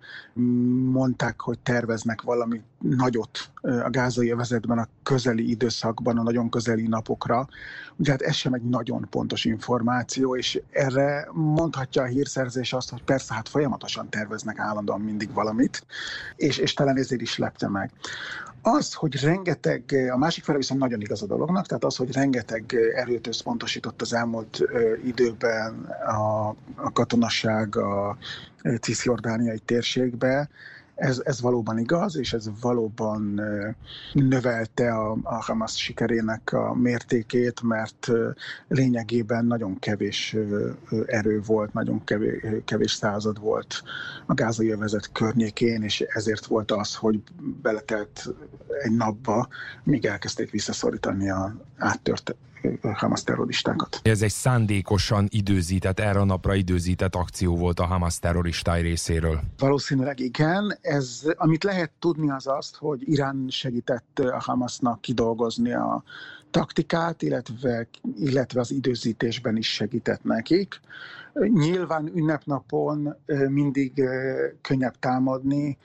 mondták, 0.92 1.42
hogy 1.42 1.60
terveznek 1.60 2.22
valami 2.22 2.62
nagyot 2.80 3.52
a 3.62 3.90
gázai 3.90 4.32
övezetben 4.32 4.78
a 4.78 4.88
közeli 5.04 5.50
időszakban, 5.50 6.18
a 6.18 6.24
nagyon 6.24 6.50
közeli 6.50 6.88
napokra. 6.88 7.48
Ugye 7.96 8.12
hát 8.12 8.22
ez 8.22 8.36
sem 8.36 8.54
egy 8.54 8.62
nagyon 8.62 9.08
pontos 9.10 9.46
információ, 9.46 10.36
és 10.36 10.62
erre 10.72 11.28
mondhatja 11.34 12.02
a 12.02 12.06
hírszerzés 12.06 12.74
azt, 12.74 12.90
hogy 12.90 13.04
persze, 13.04 13.34
hát 13.34 13.50
folyamatosan 13.50 14.10
terveznek 14.10 14.60
állandóan 14.60 15.02
mindig 15.02 15.34
valamit, 15.34 15.86
és, 16.36 16.58
és 16.58 16.74
talán 16.74 16.98
ezért 16.98 17.22
is 17.22 17.38
lepte 17.38 17.68
meg. 17.68 17.92
Az, 18.69 18.94
hogy 18.94 19.22
rengeteg, 19.22 20.10
a 20.11 20.18
másik 20.18 20.44
fele 20.44 20.57
viszont 20.57 20.80
nagyon 20.80 21.02
igaz 21.02 21.22
a 21.22 21.26
dolognak, 21.26 21.65
tehát 21.65 21.84
az, 21.84 21.95
hogy 21.95 22.11
rengeteg 22.11 22.76
erőt 22.95 23.27
összpontosított 23.27 24.02
az 24.02 24.14
elmúlt 24.14 24.61
időben 25.06 25.84
a, 26.07 26.48
a 26.76 26.91
katonasság 26.94 27.76
a 27.76 28.18
cisjordániai 28.81 29.60
térségbe, 29.60 30.49
ez, 30.98 31.22
ez 31.26 31.41
valóban 31.41 31.78
igaz, 31.80 32.18
és 32.18 32.34
ez 32.34 32.49
valóban 32.61 33.41
növelte 34.14 34.94
a, 34.94 35.18
a 35.24 35.44
Hamas 35.44 35.78
sikerének 35.78 36.53
a 36.53 36.74
mértékét, 36.74 37.61
mert 37.61 38.07
lényegében 38.68 39.45
nagyon 39.45 39.80
kevés 39.80 40.36
erő 41.06 41.41
volt, 41.45 41.74
nagyon 41.74 42.03
kevés, 42.03 42.45
kevés 42.65 42.91
század 42.91 43.40
volt 43.40 43.84
a 44.26 44.34
gázai 44.34 44.69
övezet 44.69 45.11
környékén, 45.11 45.84
és 45.84 46.02
ezért 46.02 46.45
volt 46.45 46.72
az, 46.72 46.95
hogy 46.95 47.22
beletelt 47.61 48.28
egy 48.84 48.95
napba, 48.95 49.48
míg 49.84 50.06
elkezdték 50.06 50.52
visszaszorítani 50.52 51.30
a 51.30 51.56
áttört 51.78 52.36
Hamas 52.82 53.24
terroristákat. 53.24 54.00
Ez 54.04 54.22
egy 54.22 54.32
szándékosan 54.32 55.28
időzített, 55.30 56.00
erre 56.00 56.20
a 56.20 56.24
napra 56.24 56.56
időzített 56.56 57.16
akció 57.16 57.56
volt 57.56 57.80
a 57.80 57.86
Hamas 57.86 58.20
terroristái 58.20 58.82
részéről. 58.82 59.40
Valószínűleg 59.58 60.20
igen. 60.20 60.78
Ez, 60.82 61.22
amit 61.36 61.64
lehet 61.64 61.92
tudni 62.00 62.30
az 62.30 62.48
azt, 62.48 62.76
hogy 62.76 63.02
Irán 63.06 63.46
segített 63.50 64.20
a 64.20 64.40
Hamasnak 64.40 65.02
kidolgozni 65.02 65.74
a 65.74 66.04
taktikát, 66.52 67.22
illetve, 67.22 67.88
illetve 68.18 68.60
az 68.60 68.72
időzítésben 68.72 69.58
is 69.58 69.74
segített 69.74 70.24
nekik. 70.24 70.80
Nyilván 71.34 72.12
ünnepnapon 72.16 73.16
mindig 73.50 74.04
könnyebb 74.62 75.00
támadni, 75.00 75.78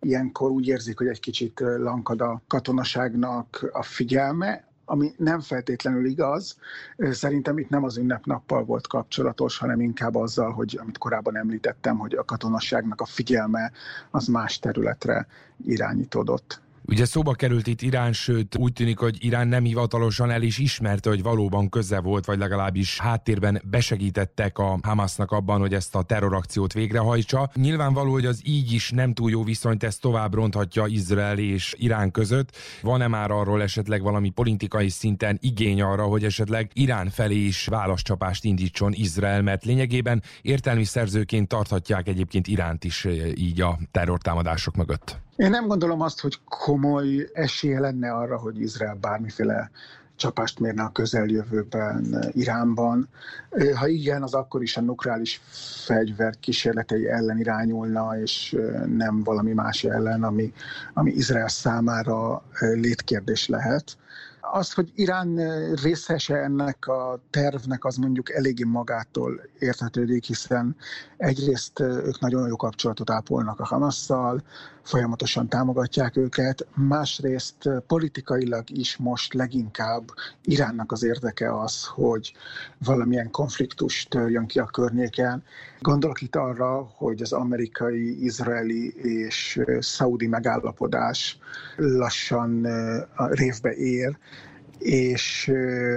ilyenkor 0.00 0.50
úgy 0.50 0.66
érzik, 0.66 0.98
hogy 0.98 1.06
egy 1.06 1.20
kicsit 1.20 1.60
lankad 1.60 2.20
a 2.20 2.42
katonaságnak 2.46 3.70
a 3.72 3.82
figyelme, 3.82 4.69
ami 4.90 5.12
nem 5.16 5.40
feltétlenül 5.40 6.06
igaz. 6.06 6.56
Szerintem 6.96 7.58
itt 7.58 7.68
nem 7.68 7.84
az 7.84 7.96
ünnepnappal 7.96 8.64
volt 8.64 8.86
kapcsolatos, 8.86 9.58
hanem 9.58 9.80
inkább 9.80 10.14
azzal, 10.14 10.52
hogy 10.52 10.78
amit 10.82 10.98
korábban 10.98 11.36
említettem, 11.36 11.98
hogy 11.98 12.14
a 12.14 12.24
katonasságnak 12.24 13.00
a 13.00 13.04
figyelme 13.04 13.72
az 14.10 14.26
más 14.26 14.58
területre 14.58 15.26
irányítódott. 15.64 16.60
Ugye 16.90 17.04
szóba 17.04 17.32
került 17.32 17.66
itt 17.66 17.82
Irán, 17.82 18.12
sőt 18.12 18.56
úgy 18.56 18.72
tűnik, 18.72 18.98
hogy 18.98 19.24
Irán 19.24 19.48
nem 19.48 19.64
hivatalosan 19.64 20.30
el 20.30 20.42
is 20.42 20.58
ismerte, 20.58 21.08
hogy 21.08 21.22
valóban 21.22 21.68
köze 21.68 22.00
volt, 22.00 22.24
vagy 22.24 22.38
legalábbis 22.38 22.98
háttérben 22.98 23.62
besegítettek 23.64 24.58
a 24.58 24.78
Hamasnak 24.82 25.30
abban, 25.30 25.60
hogy 25.60 25.74
ezt 25.74 25.94
a 25.94 26.02
terrorakciót 26.02 26.72
végrehajtsa. 26.72 27.50
Nyilvánvaló, 27.54 28.12
hogy 28.12 28.26
az 28.26 28.40
így 28.44 28.72
is 28.72 28.90
nem 28.90 29.14
túl 29.14 29.30
jó 29.30 29.44
viszonyt 29.44 29.82
ezt 29.82 30.00
tovább 30.00 30.34
ronthatja 30.34 30.86
Izrael 30.86 31.38
és 31.38 31.74
Irán 31.78 32.10
között. 32.10 32.56
Van-e 32.82 33.06
már 33.06 33.30
arról 33.30 33.62
esetleg 33.62 34.02
valami 34.02 34.30
politikai 34.30 34.88
szinten 34.88 35.38
igény 35.40 35.82
arra, 35.82 36.02
hogy 36.02 36.24
esetleg 36.24 36.70
Irán 36.72 37.10
felé 37.10 37.38
is 37.38 37.66
válaszcsapást 37.66 38.44
indítson 38.44 38.92
Izrael, 38.92 39.42
mert 39.42 39.64
lényegében 39.64 40.22
értelmi 40.42 40.84
szerzőként 40.84 41.48
tarthatják 41.48 42.08
egyébként 42.08 42.46
Iránt 42.46 42.84
is 42.84 43.06
így 43.34 43.60
a 43.60 43.78
terrortámadások 43.90 44.76
mögött? 44.76 45.18
Én 45.40 45.50
nem 45.50 45.66
gondolom 45.66 46.00
azt, 46.00 46.20
hogy 46.20 46.38
komoly 46.48 47.28
esélye 47.32 47.80
lenne 47.80 48.12
arra, 48.12 48.38
hogy 48.38 48.60
Izrael 48.60 48.94
bármiféle 48.94 49.70
csapást 50.16 50.58
mérne 50.58 50.82
a 50.82 50.92
közeljövőben 50.92 52.24
Iránban. 52.32 53.08
Ha 53.74 53.86
igen, 53.86 54.22
az 54.22 54.34
akkor 54.34 54.62
is 54.62 54.76
a 54.76 54.80
nukleáris 54.80 55.40
fegyver 55.84 56.34
kísérletei 56.40 57.08
ellen 57.08 57.38
irányulna, 57.38 58.20
és 58.20 58.56
nem 58.86 59.22
valami 59.22 59.52
más 59.52 59.84
ellen, 59.84 60.22
ami, 60.22 60.52
ami 60.94 61.10
Izrael 61.10 61.48
számára 61.48 62.42
létkérdés 62.58 63.48
lehet. 63.48 63.96
Az, 64.52 64.72
hogy 64.72 64.92
Irán 64.94 65.36
részese 65.82 66.36
ennek 66.36 66.86
a 66.86 67.20
tervnek, 67.30 67.84
az 67.84 67.96
mondjuk 67.96 68.32
eléggé 68.32 68.64
magától 68.64 69.40
érthetődik, 69.58 70.24
hiszen 70.24 70.76
egyrészt 71.16 71.80
ők 71.80 72.20
nagyon 72.20 72.48
jó 72.48 72.56
kapcsolatot 72.56 73.10
ápolnak 73.10 73.60
a 73.60 73.64
Hamasszal, 73.64 74.42
folyamatosan 74.82 75.48
támogatják 75.48 76.16
őket, 76.16 76.66
másrészt 76.74 77.68
politikailag 77.86 78.70
is 78.70 78.96
most 78.96 79.34
leginkább 79.34 80.10
Iránnak 80.42 80.92
az 80.92 81.02
érdeke 81.02 81.60
az, 81.60 81.86
hogy 81.86 82.32
valamilyen 82.78 83.30
konfliktus 83.30 84.06
törjön 84.08 84.46
ki 84.46 84.58
a 84.58 84.64
környéken. 84.64 85.42
Gondolok 85.80 86.20
itt 86.20 86.36
arra, 86.36 86.90
hogy 86.94 87.22
az 87.22 87.32
amerikai, 87.32 88.24
izraeli 88.24 88.94
és 88.96 89.60
szaudi 89.78 90.26
megállapodás 90.26 91.38
lassan 91.76 92.66
révbe 93.16 93.74
ér, 93.74 94.18
és 94.80 95.52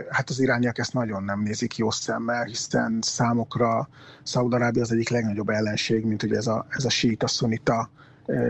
hát 0.09 0.29
az 0.29 0.39
irániak 0.39 0.77
ezt 0.77 0.93
nagyon 0.93 1.23
nem 1.23 1.41
nézik 1.41 1.77
jó 1.77 1.91
szemmel, 1.91 2.43
hiszen 2.43 2.99
számokra 3.01 3.89
Szaudarábia 4.23 4.81
az 4.81 4.91
egyik 4.91 5.09
legnagyobb 5.09 5.49
ellenség, 5.49 6.05
mint 6.05 6.23
ugye 6.23 6.37
ez 6.37 6.47
a, 6.47 6.65
ez 6.69 6.85
a 6.85 6.89
síta 6.89 7.27
szunita 7.27 7.89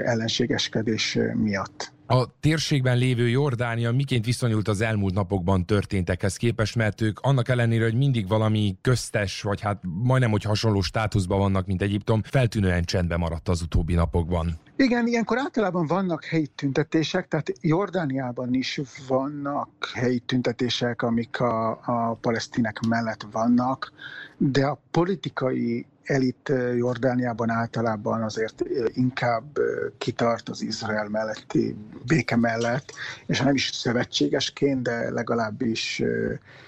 ellenségeskedés 0.05 1.17
miatt. 1.33 1.91
A 2.13 2.27
térségben 2.39 2.97
lévő 2.97 3.29
Jordánia 3.29 3.91
miként 3.91 4.25
viszonyult 4.25 4.67
az 4.67 4.81
elmúlt 4.81 5.13
napokban 5.13 5.65
történtekhez 5.65 6.35
képest, 6.35 6.75
mert 6.75 7.01
ők 7.01 7.19
annak 7.19 7.49
ellenére, 7.49 7.83
hogy 7.83 7.95
mindig 7.95 8.27
valami 8.27 8.77
köztes, 8.81 9.41
vagy 9.41 9.61
hát 9.61 9.81
majdnem, 10.03 10.31
hogy 10.31 10.43
hasonló 10.43 10.81
státuszban 10.81 11.39
vannak, 11.39 11.65
mint 11.65 11.81
Egyiptom, 11.81 12.21
feltűnően 12.23 12.83
csendben 12.83 13.19
maradt 13.19 13.49
az 13.49 13.61
utóbbi 13.61 13.93
napokban. 13.93 14.59
Igen, 14.75 15.07
ilyenkor 15.07 15.37
általában 15.37 15.87
vannak 15.87 16.23
helyi 16.23 16.47
tüntetések, 16.47 17.27
tehát 17.27 17.51
Jordániában 17.61 18.53
is 18.53 18.81
vannak 19.07 19.91
helyi 19.93 20.19
tüntetések, 20.19 21.01
amik 21.01 21.39
a, 21.39 21.69
a 21.71 22.17
palesztinek 22.21 22.79
mellett 22.87 23.27
vannak, 23.31 23.93
de 24.37 24.65
a 24.65 24.81
politikai 24.91 25.85
elit 26.03 26.51
Jordániában 26.75 27.49
általában 27.49 28.21
azért 28.21 28.63
inkább 28.93 29.59
kitart 29.97 30.49
az 30.49 30.61
Izrael 30.61 31.09
melletti 31.09 31.75
béke 32.05 32.35
mellett, 32.35 32.91
és 33.25 33.39
nem 33.39 33.55
is 33.55 33.69
szövetségesként, 33.73 34.81
de 34.81 35.09
legalábbis 35.11 36.01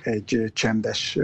egy 0.04 0.52
csendes 0.54 1.20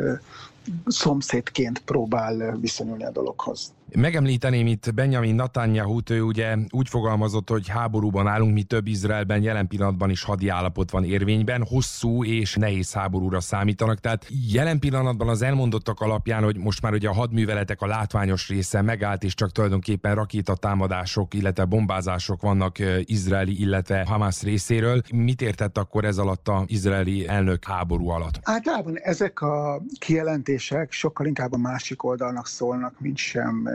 szomszédként 0.86 1.80
próbál 1.80 2.58
viszonyulni 2.58 3.04
a 3.04 3.12
dologhoz. 3.12 3.74
Megemlíteném 3.96 4.68
itt 4.68 4.94
Benjamin 4.94 5.36
netanyahu 5.36 6.00
ő 6.10 6.22
ugye 6.22 6.58
úgy 6.70 6.90
fogalmazott, 6.90 7.50
hogy 7.50 7.68
háborúban 7.68 8.28
állunk, 8.28 8.54
mi 8.54 8.64
több 8.64 8.88
Izraelben 8.88 9.42
jelen 9.42 9.68
pillanatban 9.68 10.10
is 10.10 10.24
hadi 10.24 10.48
állapot 10.48 10.92
van 10.92 11.04
érvényben, 11.04 11.66
hosszú 11.66 12.24
és 12.24 12.56
nehéz 12.56 12.94
háborúra 12.94 13.40
számítanak, 13.40 14.00
tehát 14.00 14.28
jelen 14.52 14.80
pillanatban 14.80 15.30
az 15.30 15.42
elmondottak 15.42 16.00
alapján, 16.00 16.44
hogy 16.44 16.58
most 16.58 16.82
már 16.82 16.94
ugye 16.94 17.10
a 17.10 17.14
hadműveletek 17.14 17.82
a 17.82 17.86
látványos 17.86 18.48
része 18.48 18.82
megállt, 18.82 19.24
és 19.24 19.34
csak 19.34 19.52
tulajdonképpen 19.52 20.16
rakétatámadások, 20.16 21.34
illetve 21.34 21.66
bombázások 21.66 22.42
vannak 22.42 22.78
izraeli, 23.04 23.60
illetve 23.60 24.06
Hamas 24.08 24.42
részéről. 24.42 25.02
Mit 25.14 25.42
értett 25.42 25.78
akkor 25.78 26.06
ez 26.06 26.18
alatt 26.18 26.48
az 26.48 26.64
izraeli 26.66 27.28
elnök 27.28 27.66
háború 27.66 28.10
alatt? 28.10 28.40
Általában 28.44 28.98
ezek 28.98 29.42
a 29.42 29.82
kijelentések 30.00 30.92
sokkal 30.92 31.26
inkább 31.26 31.54
a 31.54 31.58
másik 31.58 32.04
oldalnak 32.04 32.48
szólnak, 32.48 33.00
mint 33.00 33.18
sem 33.18 33.70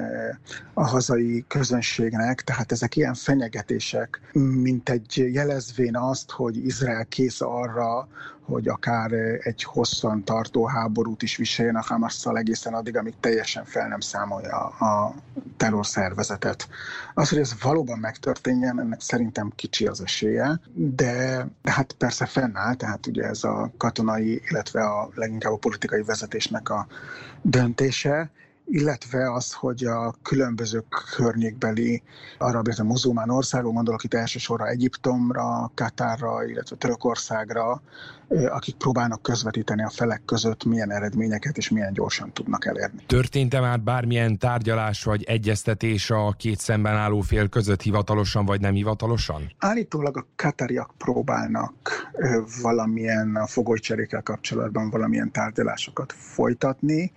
a 0.75 0.87
hazai 0.87 1.45
közönségnek, 1.49 2.41
tehát 2.41 2.73
ezek 2.73 2.97
ilyen 2.97 3.15
fenyegetések, 3.15 4.21
mint 4.33 4.89
egy 4.89 5.29
jelezvén 5.33 5.97
azt, 5.97 6.31
hogy 6.31 6.57
Izrael 6.57 7.07
kész 7.07 7.41
arra, 7.41 8.09
hogy 8.47 8.69
akár 8.69 9.13
egy 9.39 9.63
hosszan 9.63 10.25
tartó 10.25 10.67
háborút 10.67 11.23
is 11.23 11.37
viseljen 11.37 11.77
a 11.77 11.83
Hamasszal 11.83 12.39
egészen 12.39 12.75
addig, 12.75 12.97
amíg 12.97 13.15
teljesen 13.21 13.65
fel 13.65 13.89
nem 13.89 14.01
számolja 14.01 14.57
a 14.67 15.15
terrorszervezetet. 15.57 16.69
Az, 17.15 17.29
hogy 17.29 17.39
ez 17.39 17.63
valóban 17.63 17.99
megtörténjen, 17.99 18.81
ennek 18.81 19.01
szerintem 19.01 19.53
kicsi 19.57 19.87
az 19.87 20.01
esélye, 20.01 20.61
de, 20.75 21.47
de 21.63 21.73
hát 21.73 21.93
persze 21.93 22.27
fennáll, 22.27 22.75
tehát 22.75 23.07
ugye 23.07 23.25
ez 23.25 23.45
a 23.45 23.71
katonai, 23.77 24.43
illetve 24.51 24.83
a 24.83 25.09
leginkább 25.15 25.53
a 25.53 25.57
politikai 25.57 26.03
vezetésnek 26.03 26.69
a 26.69 26.87
döntése, 27.43 28.31
illetve 28.69 29.33
az, 29.33 29.53
hogy 29.53 29.85
a 29.85 30.15
különböző 30.23 30.85
környékbeli 31.17 32.03
arab, 32.39 32.67
illetve 32.67 32.85
muzulmán 32.85 33.31
országok, 33.31 33.75
gondolok 33.75 34.05
itt 34.05 34.15
elsősorban 34.15 34.67
Egyiptomra, 34.67 35.71
Katárra, 35.75 36.45
illetve 36.45 36.77
Törökországra, 36.77 37.83
akik 38.29 38.77
próbálnak 38.77 39.23
közvetíteni 39.23 39.83
a 39.83 39.91
felek 39.91 40.23
között, 40.25 40.65
milyen 40.65 40.93
eredményeket 40.93 41.57
és 41.57 41.71
milyen 41.71 41.93
gyorsan 41.93 42.33
tudnak 42.33 42.67
elérni. 42.67 43.05
Történt-e 43.07 43.61
már 43.61 43.81
bármilyen 43.81 44.39
tárgyalás 44.39 45.05
vagy 45.05 45.23
egyeztetés 45.23 46.11
a 46.11 46.35
két 46.39 46.59
szemben 46.59 46.95
álló 46.95 47.21
fél 47.21 47.49
között 47.49 47.83
hivatalosan 47.83 48.45
vagy 48.45 48.61
nem 48.61 48.75
hivatalosan? 48.75 49.53
Állítólag 49.59 50.17
a 50.17 50.27
katariak 50.37 50.91
próbálnak 50.99 51.73
valamilyen 52.63 53.37
a 53.37 53.47
fogolycserékkel 53.47 54.23
kapcsolatban 54.23 54.91
valamilyen 54.91 55.33
tárgyalásokat 55.33 56.13
folytatni, 56.13 57.13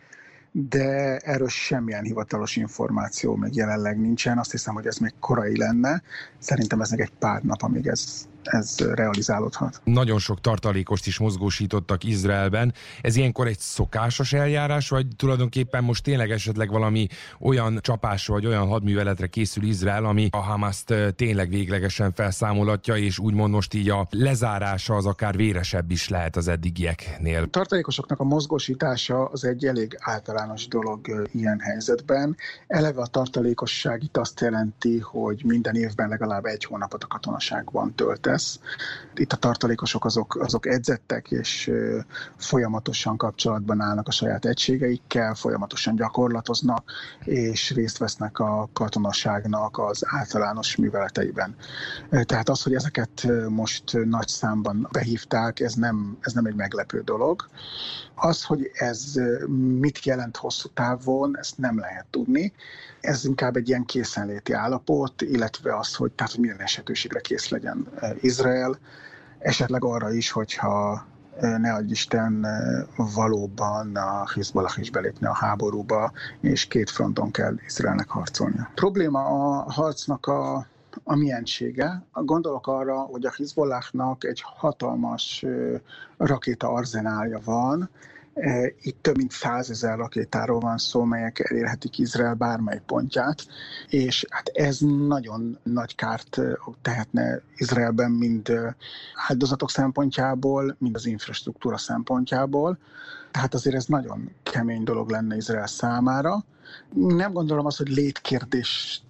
de 0.52 1.18
erről 1.18 1.48
semmilyen 1.48 2.04
hivatalos 2.04 2.56
információ 2.56 3.36
még 3.36 3.56
jelenleg 3.56 4.00
nincsen. 4.00 4.38
Azt 4.38 4.52
hiszem, 4.52 4.74
hogy 4.74 4.86
ez 4.86 4.98
még 4.98 5.14
korai 5.20 5.58
lenne. 5.58 6.02
Szerintem 6.40 6.82
ez 6.82 6.90
még 6.90 7.00
egy 7.00 7.14
pár 7.20 7.42
nap, 7.42 7.62
amíg 7.62 7.88
ez 7.88 8.28
ez 8.50 8.76
realizálódhat. 8.80 9.82
Nagyon 9.84 10.20
sok 10.20 10.42
tartalékost 10.42 11.08
is 11.08 11.18
mozgósítottak 11.18 12.04
Izraelben. 12.04 12.74
Ez 13.02 13.16
ilyenkor 13.16 13.48
egy 13.48 13.60
szokásos 13.60 14.34
eljárás, 14.34 14.90
vagy 14.90 15.08
tulajdonképpen 15.16 15.84
most 15.84 16.04
tényleg 16.04 16.32
esetleg 16.32 16.70
valami 16.70 17.08
olyan 17.40 17.80
csapás 17.82 18.28
vagy 18.28 18.46
olyan 18.46 18.68
hadműveletre 18.68 19.28
készül 19.28 19.64
Izrael, 19.64 20.06
ami 20.06 20.28
a 20.32 20.38
Hamaszt 20.38 20.94
tényleg 21.16 21.50
véglegesen 21.50 22.12
felszámolatja, 22.12 22.96
és 22.96 23.20
úgymond 23.20 23.54
most 23.54 23.74
így 23.74 23.90
a 23.90 24.08
lezárása 24.10 24.96
az 24.96 25.06
akár 25.06 25.36
véresebb 25.36 25.92
is 25.92 26.10
lehet 26.10 26.36
az 26.36 26.48
eddigieknél. 26.48 27.42
A 27.42 27.48
tartalékosoknak 27.48 28.20
a 28.20 28.24
mozgósítása 28.24 29.26
az 29.26 29.46
egy 29.46 29.66
elég 29.66 29.98
általános 30.00 30.68
dolog 30.68 31.28
ilyen 31.32 31.60
helyzetben. 31.60 32.36
Eleve 32.68 33.02
a 33.02 33.08
tartalékosság 33.08 34.04
itt 34.04 34.18
azt 34.18 34.40
jelenti, 34.40 35.00
hogy 35.00 35.42
minden 35.46 35.76
évben 35.76 36.10
legalább 36.10 36.46
egy 36.46 36.64
hónapot 36.64 37.04
a 37.04 37.08
katonaságban 37.08 37.96
töltesz 37.96 38.39
lesz. 38.40 38.60
Itt 39.16 39.34
a 39.34 39.36
tartalékosok 39.38 40.06
azok, 40.06 40.36
azok 40.36 40.68
edzettek, 40.68 41.32
és 41.32 41.72
folyamatosan 42.38 43.18
kapcsolatban 43.18 43.82
állnak 43.82 44.08
a 44.08 44.12
saját 44.12 44.46
egységeikkel, 44.46 45.36
folyamatosan 45.36 45.96
gyakorlatoznak, 45.96 46.92
és 47.24 47.72
részt 47.72 47.98
vesznek 47.98 48.40
a 48.40 48.70
katonaságnak 48.74 49.78
az 49.78 50.04
általános 50.06 50.76
műveleteiben. 50.76 51.56
Tehát 52.10 52.50
az, 52.50 52.64
hogy 52.64 52.74
ezeket 52.74 53.28
most 53.50 54.06
nagy 54.06 54.28
számban 54.28 54.88
behívták, 54.92 55.60
ez 55.60 55.74
nem, 55.74 56.18
ez 56.22 56.34
nem 56.34 56.46
egy 56.46 56.56
meglepő 56.56 57.02
dolog. 57.02 57.50
Az, 58.16 58.44
hogy 58.44 58.72
ez 58.74 59.14
mit 59.80 60.06
jelent 60.06 60.38
hosszú 60.38 60.70
távon, 60.74 61.38
ezt 61.38 61.58
nem 61.58 61.80
lehet 61.80 62.06
tudni. 62.10 62.54
Ez 63.02 63.26
inkább 63.26 63.56
egy 63.56 63.68
ilyen 63.68 63.86
készenléti 63.86 64.54
állapot, 64.54 65.22
illetve 65.22 65.78
az, 65.78 65.96
hogy, 65.96 66.12
tehát, 66.12 66.32
hogy 66.32 66.42
minden 66.42 66.62
esetőségre 66.62 67.20
kész 67.20 67.50
legyen 67.50 67.88
Izrael, 68.22 68.78
esetleg 69.40 69.84
arra 69.84 70.12
is, 70.12 70.32
hogyha 70.32 71.06
ne 71.40 71.74
adj 71.74 71.92
Isten, 71.92 72.46
valóban 73.16 73.96
a 73.96 74.28
Hezbollah 74.36 74.80
is 74.80 74.92
belépne 74.92 75.30
a 75.30 75.36
háborúba, 75.36 76.12
és 76.42 76.68
két 76.68 76.90
fronton 76.90 77.32
kell 77.32 77.56
Izraelnek 77.66 78.10
harcolnia. 78.10 78.72
Probléma 78.76 79.26
a 79.26 79.72
harcnak 79.72 80.26
a 80.26 80.68
a 81.04 81.16
miensége. 81.16 82.04
Gondolok 82.14 82.68
arra, 82.68 83.00
hogy 83.00 83.26
a 83.26 83.34
Hezbollahnak 83.38 84.24
egy 84.24 84.44
hatalmas 84.46 85.46
rakéta 86.18 86.70
arzenálja 86.70 87.40
van, 87.44 87.90
itt 88.82 88.98
több 89.02 89.18
mint 89.18 89.32
százezer 89.32 89.98
rakétáról 89.98 90.60
van 90.60 90.78
szó, 90.78 91.04
melyek 91.04 91.40
elérhetik 91.40 91.98
Izrael 91.98 92.34
bármely 92.34 92.82
pontját, 92.86 93.48
és 93.90 94.26
hát 94.30 94.48
ez 94.54 94.80
nagyon 95.08 95.60
nagy 95.64 95.96
kárt 95.96 96.38
e, 96.38 96.58
tehetne 96.82 97.42
Izraelben 97.56 98.12
mind 98.12 98.50
e, 98.50 98.76
áldozatok 99.28 99.70
szempontjából, 99.70 100.76
mind 100.80 100.96
az 100.96 101.06
infrastruktúra 101.06 101.78
szempontjából. 101.78 102.78
Tehát 103.32 103.54
azért 103.54 103.76
ez 103.76 103.86
nagyon 103.86 104.32
kemény 104.44 104.84
dolog 104.84 105.10
lenne 105.10 105.36
Izrael 105.36 105.68
számára. 105.68 106.46
Nem 106.94 107.34
gondolom 107.34 107.66
azt, 107.66 107.78
hogy 107.78 107.88
létkérdést 107.88 109.02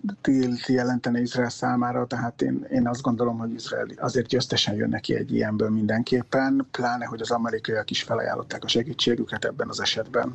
jelentene 0.68 1.22
Izrael 1.22 1.49
számára, 1.49 2.06
tehát 2.06 2.41
én, 2.41 2.65
én 2.72 2.88
azt 2.88 3.02
gondolom, 3.02 3.38
hogy 3.38 3.53
Izrael 3.53 3.88
azért 3.98 4.27
győztesen 4.27 4.76
jön 4.76 4.90
neki 4.90 5.15
egy 5.15 5.34
ilyenből 5.34 5.69
mindenképpen, 5.69 6.68
pláne, 6.72 7.06
hogy 7.06 7.22
az 7.22 7.31
amerikaiak 7.31 7.90
is 7.90 8.03
felajánlották 8.03 8.64
a 8.64 8.68
segítségüket 8.68 9.45
ebben 9.45 9.69
az 9.69 9.81
esetben. 9.81 10.34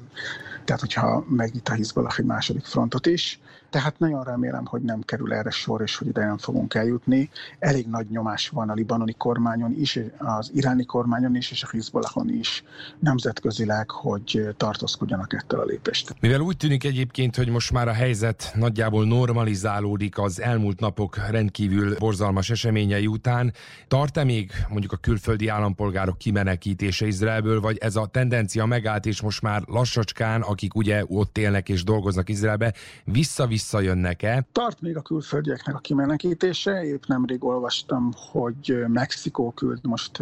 Tehát, 0.65 0.81
hogyha 0.81 1.25
megnyit 1.29 1.69
a 1.69 1.73
Hizbollah 1.73 2.19
egy 2.19 2.25
második 2.25 2.65
frontot 2.65 3.07
is, 3.07 3.41
tehát 3.75 3.99
nagyon 3.99 4.25
remélem, 4.25 4.65
hogy 4.65 4.83
nem 4.83 5.01
kerül 5.01 5.33
erre 5.33 5.51
sor, 5.51 5.81
és 5.83 5.97
hogy 5.97 6.09
ide 6.09 6.27
nem 6.27 6.39
fogunk 6.39 6.75
eljutni. 6.75 7.31
Elég 7.59 7.87
nagy 7.87 8.07
nyomás 8.11 8.49
van 8.49 8.71
a 8.71 8.75
libanoni 8.75 9.13
kormányon 9.13 9.75
is, 9.79 9.99
az 10.19 10.51
iráni 10.55 10.85
kormányon 10.85 11.37
is, 11.37 11.51
és 11.51 11.63
a 11.63 11.69
Hizbollahon 11.71 12.29
is 12.29 12.65
nemzetközileg, 12.99 13.91
hogy 13.91 14.55
tartózkodjanak 14.57 15.33
ettől 15.33 15.61
a 15.61 15.65
lépést. 15.65 16.15
Mivel 16.21 16.41
úgy 16.41 16.57
tűnik 16.57 16.85
egyébként, 16.85 17.37
hogy 17.37 17.49
most 17.49 17.73
már 17.73 17.89
a 17.89 17.93
helyzet 17.93 18.53
nagyjából 18.55 19.05
normalizálódik 19.05 20.19
az 20.19 20.41
elmúlt 20.41 20.81
napok 20.81 21.17
rendkívül 21.31 21.97
borzalmas 21.99 22.51
eseményei 22.51 23.07
után, 23.07 23.53
tart-e 23.89 24.25
még 24.25 24.51
mondjuk 24.69 24.93
a 24.93 24.97
külföldi 24.97 25.49
állampolgárok 25.49 26.19
kimenekítése 26.19 27.07
Izraelből, 27.07 27.61
vagy 27.61 27.79
ez 27.79 27.97
a 27.97 28.07
tendencia 28.07 28.67
megállt, 28.67 29.07
és 29.07 29.21
most 29.21 29.43
már 29.43 29.63
lassacskán, 29.67 30.41
akik 30.41 30.75
ugye 30.75 31.05
ott 31.07 31.39
élnek 31.39 31.69
és 31.69 31.85
dolgoznak 31.85 32.29
Izraelbe, 32.29 32.75
vissza-vissza 33.05 33.63
visszajönnek-e? 33.65 34.47
Tart 34.53 34.81
még 34.81 34.97
a 34.97 35.03
külföldieknek 35.03 35.74
a 35.74 35.78
kimenekítése. 35.78 36.85
Épp 36.85 37.03
nemrég 37.07 37.45
olvastam, 37.45 38.11
hogy 38.31 38.85
Mexikó 38.89 39.51
küld 39.51 39.78
most 39.82 40.19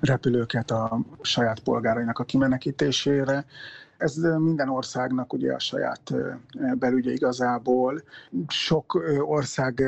repülőket 0.00 0.70
a 0.70 1.00
saját 1.20 1.60
polgárainak 1.60 2.18
a 2.18 2.24
kimenekítésére. 2.24 3.44
Ez 3.96 4.14
minden 4.38 4.68
országnak 4.68 5.32
ugye 5.32 5.52
a 5.52 5.58
saját 5.58 6.12
belügye 6.78 7.12
igazából. 7.12 8.02
Sok 8.48 9.02
ország 9.20 9.82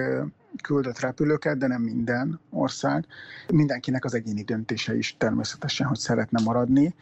küldött 0.63 0.99
repülőket, 0.99 1.59
de 1.59 1.67
nem 1.67 1.83
minden 1.83 2.41
ország. 2.51 3.07
Mindenkinek 3.49 4.05
az 4.05 4.15
egyéni 4.15 4.43
döntése 4.43 4.97
is 4.97 5.15
természetesen, 5.19 5.87
hogy 5.87 5.99
szeretne 5.99 6.43
maradni. 6.45 6.95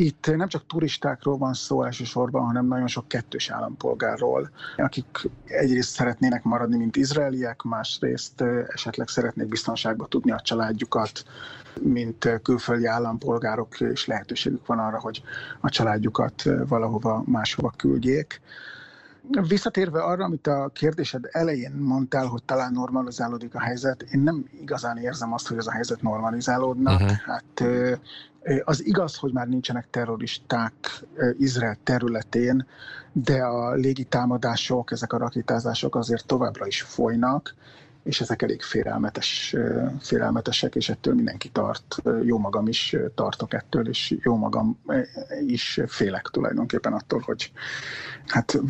Itt 0.00 0.36
nem 0.36 0.48
csak 0.48 0.66
turistákról 0.66 1.36
van 1.36 1.54
szó 1.54 1.84
elsősorban, 1.84 2.44
hanem 2.44 2.66
nagyon 2.66 2.86
sok 2.86 3.08
kettős 3.08 3.50
állampolgárról, 3.50 4.50
akik 4.76 5.30
egyrészt 5.44 5.94
szeretnének 5.94 6.42
maradni, 6.42 6.76
mint 6.76 6.96
izraeliek, 6.96 7.62
másrészt 7.62 8.40
esetleg 8.68 9.08
szeretnék 9.08 9.48
biztonságba 9.48 10.06
tudni 10.06 10.30
a 10.30 10.40
családjukat, 10.40 11.24
mint 11.80 12.40
külföldi 12.42 12.86
állampolgárok, 12.86 13.80
és 13.80 14.06
lehetőségük 14.06 14.66
van 14.66 14.78
arra, 14.78 15.00
hogy 15.00 15.22
a 15.60 15.68
családjukat 15.68 16.42
valahova 16.68 17.22
máshova 17.26 17.72
küldjék. 17.76 18.40
Visszatérve 19.48 20.02
arra, 20.02 20.24
amit 20.24 20.46
a 20.46 20.70
kérdésed 20.72 21.28
elején 21.30 21.72
mondtál, 21.72 22.26
hogy 22.26 22.42
talán 22.42 22.72
normalizálódik 22.72 23.54
a 23.54 23.60
helyzet, 23.60 24.02
én 24.02 24.20
nem 24.20 24.44
igazán 24.60 24.96
érzem 24.96 25.32
azt, 25.32 25.48
hogy 25.48 25.56
ez 25.56 25.66
a 25.66 25.72
helyzet 25.72 26.02
normalizálódna. 26.02 26.92
Uh-huh. 26.94 27.10
Hát 27.10 27.64
az 28.64 28.86
igaz, 28.86 29.16
hogy 29.16 29.32
már 29.32 29.48
nincsenek 29.48 29.90
terroristák 29.90 30.74
Izrael 31.38 31.76
területén, 31.82 32.66
de 33.12 33.42
a 33.42 33.74
légitámadások, 33.74 34.90
ezek 34.90 35.12
a 35.12 35.18
rakétázások 35.18 35.94
azért 35.94 36.26
továbbra 36.26 36.66
is 36.66 36.82
folynak, 36.82 37.54
és 38.08 38.20
ezek 38.20 38.42
elég 38.42 38.62
félelmetes, 38.62 39.56
félelmetesek, 40.00 40.74
és 40.74 40.88
ettől 40.88 41.14
mindenki 41.14 41.48
tart. 41.48 41.96
Jó 42.22 42.38
magam 42.38 42.68
is 42.68 42.96
tartok 43.14 43.54
ettől, 43.54 43.88
és 43.88 44.16
jó 44.22 44.36
magam 44.36 44.78
is 45.46 45.80
félek 45.86 46.28
tulajdonképpen 46.32 46.92
attól, 46.92 47.22
hogy 47.24 47.52
hát 48.26 48.60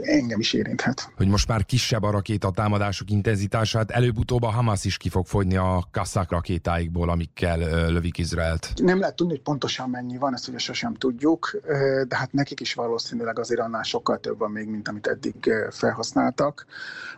engem 0.00 0.40
is 0.40 0.52
érinthet. 0.52 1.12
Hogy 1.16 1.28
most 1.28 1.48
már 1.48 1.64
kisebb 1.64 2.02
a 2.02 2.10
rakéta 2.10 2.50
támadások 2.50 3.10
intenzitását, 3.10 3.90
előbb-utóbb 3.90 4.42
a 4.42 4.50
Hamas 4.50 4.84
is 4.84 4.96
ki 4.96 5.08
fog 5.08 5.26
fogyni 5.26 5.56
a 5.56 5.88
kasszák 5.90 6.30
rakétáikból, 6.30 7.10
amikkel 7.10 7.58
lövik 7.90 8.18
Izraelt. 8.18 8.72
Nem 8.76 8.98
lehet 8.98 9.16
tudni, 9.16 9.32
hogy 9.32 9.42
pontosan 9.42 9.90
mennyi 9.90 10.16
van, 10.16 10.34
ezt 10.34 10.48
ugye 10.48 10.58
sosem 10.58 10.94
tudjuk, 10.94 11.60
de 12.08 12.16
hát 12.16 12.32
nekik 12.32 12.60
is 12.60 12.74
valószínűleg 12.74 13.38
azért 13.38 13.60
annál 13.60 13.82
sokkal 13.82 14.18
több 14.18 14.38
van 14.38 14.50
még, 14.50 14.68
mint 14.68 14.88
amit 14.88 15.06
eddig 15.06 15.50
felhasználtak. 15.70 16.66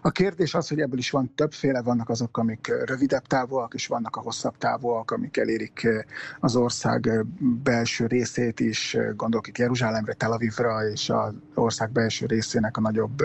A 0.02 0.10
kérdés 0.10 0.54
az, 0.54 0.68
hogy 0.68 0.80
ebből 0.80 0.98
is 0.98 1.10
van 1.10 1.29
többféle, 1.34 1.82
vannak 1.82 2.08
azok, 2.08 2.38
amik 2.38 2.72
rövidebb 2.84 3.26
távúak, 3.26 3.74
és 3.74 3.86
vannak 3.86 4.16
a 4.16 4.20
hosszabb 4.20 4.58
távúak, 4.58 5.10
amik 5.10 5.36
elérik 5.36 5.88
az 6.40 6.56
ország 6.56 7.24
belső 7.62 8.06
részét 8.06 8.60
is, 8.60 8.96
gondolok 9.16 9.46
itt 9.48 9.58
Jeruzsálemre, 9.58 10.12
Tel 10.12 10.32
Avivra 10.32 10.88
és 10.88 11.10
az 11.10 11.32
ország 11.54 11.90
belső 11.92 12.26
részének 12.26 12.76
a 12.76 12.80
nagyobb 12.80 13.22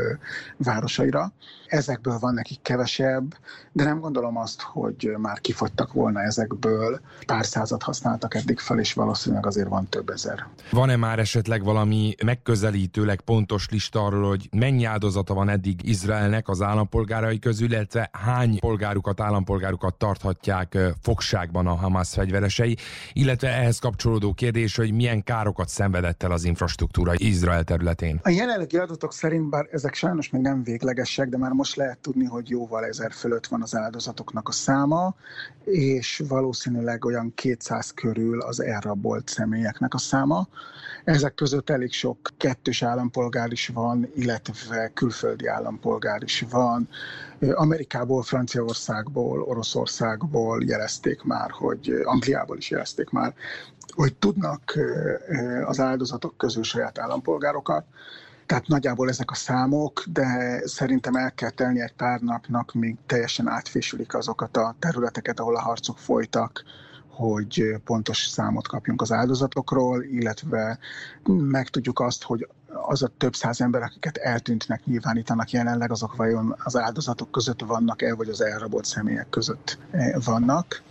városaira. 0.58 1.32
Ezekből 1.68 2.20
van 2.20 2.34
nekik 2.34 2.62
kevesebb, 2.62 3.36
de 3.72 3.84
nem 3.84 4.00
gondolom 4.00 4.38
azt, 4.38 4.62
hogy 4.62 5.16
már 5.18 5.40
kifogytak 5.40 5.94
volna 5.94 6.22
ezekből. 6.22 7.00
Pár 7.26 7.46
százat 7.46 7.84
használtak 7.84 8.36
eddig 8.36 8.60
fel, 8.60 8.80
és 8.80 8.94
valószínűleg 8.94 9.46
azért 9.46 9.68
van 9.68 9.90
több 9.90 10.10
ezer. 10.10 10.48
Van-e 10.72 10.96
már 10.96 11.20
esetleg 11.20 11.64
valami 11.64 12.16
megközelítőleg 12.26 13.22
pontos 13.22 13.70
lista 13.70 14.06
arról, 14.06 14.28
hogy 14.28 14.50
mennyi 14.52 14.84
áldozata 14.84 15.34
van 15.34 15.50
eddig 15.50 15.88
Izraelnek 15.90 16.48
az 16.50 16.62
állampolgárai 16.62 17.40
közül, 17.40 17.76
illetve 17.86 18.10
hány 18.12 18.60
polgárukat, 18.60 19.20
állampolgárukat 19.22 19.96
tarthatják 19.96 20.78
fogságban 21.02 21.68
a 21.68 21.76
Hamas 21.76 22.10
fegyveresei, 22.10 22.78
illetve 23.14 23.48
ehhez 23.48 23.80
kapcsolódó 23.80 24.34
kérdés, 24.34 24.76
hogy 24.76 24.92
milyen 24.92 25.24
károkat 25.24 25.70
szenvedett 25.70 26.24
el 26.24 26.32
az 26.32 26.44
infrastruktúra 26.44 27.14
Izrael 27.16 27.64
területén. 27.64 28.20
A 28.24 28.30
jelenlegi 28.30 28.78
adatok 28.78 29.14
szerint, 29.14 29.50
bár 29.50 29.68
ezek 29.72 29.94
sajnos 29.94 30.30
még 30.30 30.42
nem 30.42 30.64
véglegesek, 30.64 31.30
de 31.30 31.38
már 31.38 31.52
most 31.52 31.76
lehet 31.76 31.98
tudni, 31.98 32.26
hogy 32.26 32.50
jóval 32.50 32.86
ezer 32.86 33.12
fölött 33.12 33.48
van 33.48 33.62
az 33.62 33.76
áldozatoknak 33.76 34.48
a 34.48 34.52
száma, 34.52 35.16
és 35.64 36.24
valószínűleg 36.28 37.06
olyan 37.06 37.34
200 37.36 37.92
körül 37.92 38.42
az 38.42 38.60
elrabolt 38.60 39.28
személyeknek 39.28 39.94
a 39.94 39.98
száma. 39.98 40.48
Ezek 41.04 41.34
között 41.34 41.70
elég 41.70 41.94
sok 41.94 42.18
kettős 42.38 42.84
állampolgár 42.84 43.52
is 43.52 43.68
van, 43.68 44.10
illetve 44.16 44.92
külföldi 44.94 45.48
állampolgár 45.48 46.24
is 46.24 46.46
van. 46.50 46.90
Amerikából, 47.76 48.24
Franciaországból, 48.24 49.42
Oroszországból 49.42 50.64
jelezték 50.66 51.24
már, 51.24 51.52
hogy 51.52 52.02
Angliából 52.04 52.58
is 52.58 52.70
jelezték 52.70 53.10
már, 53.10 53.34
hogy 53.96 54.16
tudnak 54.16 54.80
az 55.66 55.80
áldozatok 55.80 56.38
közül 56.38 56.64
saját 56.64 57.00
állampolgárokat. 57.00 57.86
Tehát 58.46 58.68
nagyjából 58.68 59.10
ezek 59.10 59.32
a 59.32 59.36
számok, 59.36 60.04
de 60.08 60.60
szerintem 60.66 61.16
el 61.16 61.34
kell 61.34 61.50
telni 61.50 61.82
egy 61.82 61.94
pár 61.94 62.20
napnak, 62.20 62.74
míg 62.74 62.98
teljesen 63.06 63.48
átfésülik 63.48 64.14
azokat 64.14 64.58
a 64.58 64.76
területeket, 64.80 65.40
ahol 65.40 65.56
a 65.56 65.62
harcok 65.62 65.98
folytak, 65.98 66.64
hogy 67.16 67.76
pontos 67.84 68.18
számot 68.18 68.68
kapjunk 68.68 69.02
az 69.02 69.12
áldozatokról, 69.12 70.04
illetve 70.04 70.80
megtudjuk 71.26 72.00
azt, 72.00 72.24
hogy 72.24 72.48
az 72.88 73.04
a 73.04 73.12
több 73.18 73.36
száz 73.36 73.62
ember, 73.62 73.82
akiket 73.82 74.18
eltűntnek, 74.18 74.86
nyilvánítanak 74.86 75.52
jelenleg, 75.52 75.92
azok 75.92 76.16
vajon 76.16 76.56
az 76.64 76.76
áldozatok 76.78 77.32
között 77.32 77.62
vannak-e, 77.62 78.16
vagy 78.16 78.30
az 78.30 78.42
elrabolt 78.42 78.86
személyek 78.86 79.30
között 79.30 79.78
vannak. 80.26 80.82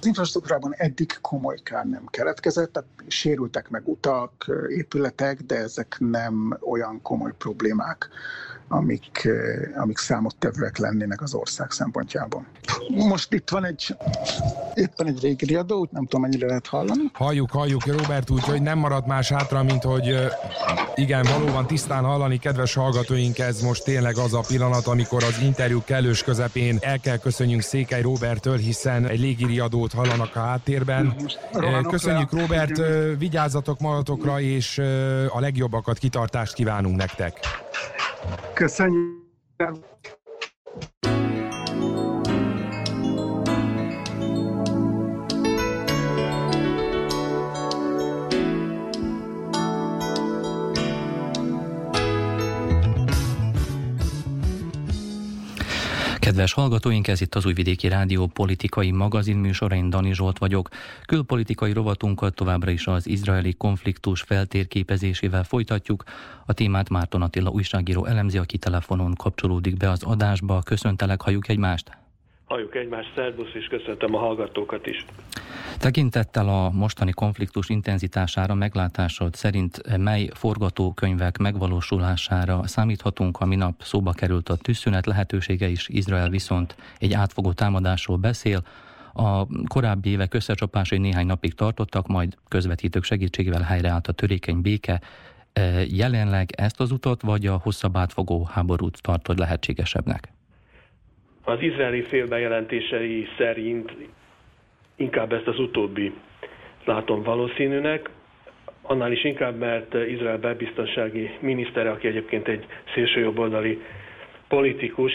Az 0.00 0.06
infrastruktúrában 0.06 0.74
eddig 0.76 1.18
komoly 1.20 1.58
kár 1.62 1.84
nem 1.86 2.06
keletkezett, 2.06 2.72
tehát 2.72 2.88
sérültek 3.08 3.68
meg 3.68 3.88
utak, 3.88 4.50
épületek, 4.68 5.40
de 5.40 5.56
ezek 5.56 5.96
nem 5.98 6.58
olyan 6.60 7.02
komoly 7.02 7.32
problémák, 7.38 8.08
amik, 8.68 9.28
amik 9.76 9.98
számottevőek 9.98 10.78
lennének 10.78 11.22
az 11.22 11.34
ország 11.34 11.70
szempontjából. 11.70 12.44
Most 12.88 13.32
itt 13.32 13.50
van 13.50 13.64
egy, 13.64 13.96
éppen 14.74 15.06
egy 15.06 15.20
régi 15.20 15.44
riadó, 15.44 15.88
nem 15.90 16.02
tudom, 16.02 16.20
mennyire 16.20 16.46
lehet 16.46 16.66
hallani. 16.66 17.10
Halljuk, 17.12 17.50
halljuk, 17.50 17.86
Robert, 17.86 18.30
úgyhogy 18.30 18.62
nem 18.62 18.78
maradt 18.78 19.06
más 19.06 19.28
hátra, 19.28 19.62
mint 19.62 19.82
hogy 19.82 20.18
igen, 20.94 21.26
valóban 21.38 21.66
tisztán 21.66 22.04
hallani, 22.04 22.38
kedves 22.38 22.74
hallgatóink, 22.74 23.38
ez 23.38 23.60
most 23.60 23.84
tényleg 23.84 24.16
az 24.16 24.34
a 24.34 24.44
pillanat, 24.48 24.86
amikor 24.86 25.24
az 25.24 25.38
interjú 25.42 25.82
kellős 25.84 26.22
közepén 26.22 26.78
el 26.80 27.00
kell 27.00 27.18
köszönjünk 27.18 27.62
Székely 27.62 28.02
Robertől, 28.02 28.56
hiszen 28.56 29.06
egy 29.06 29.20
légiriadót 29.20 29.92
hallanak 29.92 30.36
a 30.36 30.40
háttérben. 30.40 31.16
Köszönjük, 31.88 32.32
Robert, 32.32 32.80
vigyázzatok 33.18 33.80
magatokra, 33.80 34.40
és 34.40 34.78
a 35.28 35.40
legjobbakat, 35.40 35.98
kitartást 35.98 36.54
kívánunk 36.54 36.96
nektek. 36.96 37.38
Köszönjük. 38.54 39.24
Kedves 56.26 56.52
hallgatóink, 56.52 57.08
ez 57.08 57.20
itt 57.20 57.34
az 57.34 57.46
Újvidéki 57.46 57.88
Rádió 57.88 58.26
politikai 58.26 58.90
magazin 58.90 59.36
műsora, 59.36 59.74
én 59.74 59.90
Dani 59.90 60.14
Zsolt 60.14 60.38
vagyok. 60.38 60.68
Külpolitikai 61.04 61.72
rovatunkat 61.72 62.34
továbbra 62.34 62.70
is 62.70 62.86
az 62.86 63.06
izraeli 63.06 63.54
konfliktus 63.54 64.20
feltérképezésével 64.20 65.44
folytatjuk. 65.44 66.04
A 66.46 66.52
témát 66.52 66.88
Márton 66.88 67.22
Attila 67.22 67.50
újságíró 67.50 68.04
elemzi, 68.04 68.38
aki 68.38 68.58
telefonon 68.58 69.14
kapcsolódik 69.14 69.76
be 69.76 69.90
az 69.90 70.02
adásba. 70.02 70.62
Köszöntelek, 70.62 71.20
halljuk 71.20 71.48
egymást! 71.48 72.05
Halljuk 72.48 72.74
egymást, 72.74 73.12
szervusz, 73.14 73.54
és 73.54 73.66
köszöntöm 73.66 74.14
a 74.14 74.18
hallgatókat 74.18 74.86
is. 74.86 75.04
Tekintettel 75.78 76.48
a 76.48 76.70
mostani 76.70 77.12
konfliktus 77.12 77.68
intenzitására 77.68 78.54
meglátásod 78.54 79.34
szerint 79.34 79.96
mely 79.96 80.28
forgatókönyvek 80.34 81.36
megvalósulására 81.36 82.66
számíthatunk, 82.66 83.40
ami 83.40 83.56
nap 83.56 83.82
szóba 83.82 84.12
került 84.12 84.48
a 84.48 84.56
tűzszünet 84.56 85.06
lehetősége 85.06 85.68
is, 85.68 85.88
Izrael 85.88 86.28
viszont 86.28 86.76
egy 86.98 87.12
átfogó 87.12 87.52
támadásról 87.52 88.16
beszél, 88.16 88.62
a 89.12 89.46
korábbi 89.68 90.08
évek 90.08 90.34
összecsapásai 90.34 90.98
néhány 90.98 91.26
napig 91.26 91.54
tartottak, 91.54 92.06
majd 92.06 92.36
közvetítők 92.48 93.04
segítségével 93.04 93.62
helyreállt 93.62 94.08
a 94.08 94.12
törékeny 94.12 94.60
béke. 94.60 95.00
Jelenleg 95.86 96.50
ezt 96.56 96.80
az 96.80 96.90
utat, 96.90 97.22
vagy 97.22 97.46
a 97.46 97.60
hosszabb 97.62 97.96
átfogó 97.96 98.48
háborút 98.52 99.02
tartod 99.02 99.38
lehetségesebbnek? 99.38 100.35
Az 101.48 101.60
izraeli 101.62 102.02
fél 102.02 102.26
bejelentései 102.28 103.26
szerint 103.38 103.92
inkább 104.96 105.32
ezt 105.32 105.46
az 105.46 105.58
utóbbi 105.58 106.12
látom 106.84 107.22
valószínűnek, 107.22 108.10
annál 108.82 109.12
is 109.12 109.24
inkább, 109.24 109.58
mert 109.58 109.94
Izrael 109.94 110.38
belbiztonsági 110.38 111.30
minisztere, 111.40 111.90
aki 111.90 112.06
egyébként 112.08 112.48
egy 112.48 112.66
szélsőjobboldali 112.94 113.80
politikus, 114.48 115.12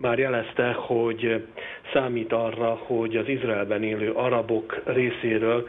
már 0.00 0.18
jelezte, 0.18 0.72
hogy 0.72 1.46
számít 1.92 2.32
arra, 2.32 2.70
hogy 2.70 3.16
az 3.16 3.28
Izraelben 3.28 3.82
élő 3.82 4.10
arabok 4.10 4.82
részéről 4.84 5.68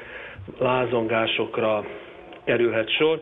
lázongásokra 0.60 1.86
kerülhet 2.44 2.90
sor, 2.90 3.22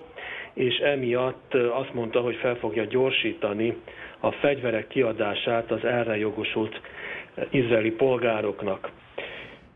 és 0.53 0.75
emiatt 0.77 1.53
azt 1.53 1.93
mondta, 1.93 2.21
hogy 2.21 2.35
fel 2.35 2.55
fogja 2.55 2.85
gyorsítani 2.85 3.75
a 4.21 4.31
fegyverek 4.31 4.87
kiadását 4.87 5.71
az 5.71 5.83
erre 5.85 6.17
jogosult 6.17 6.81
izraeli 7.49 7.91
polgároknak. 7.91 8.89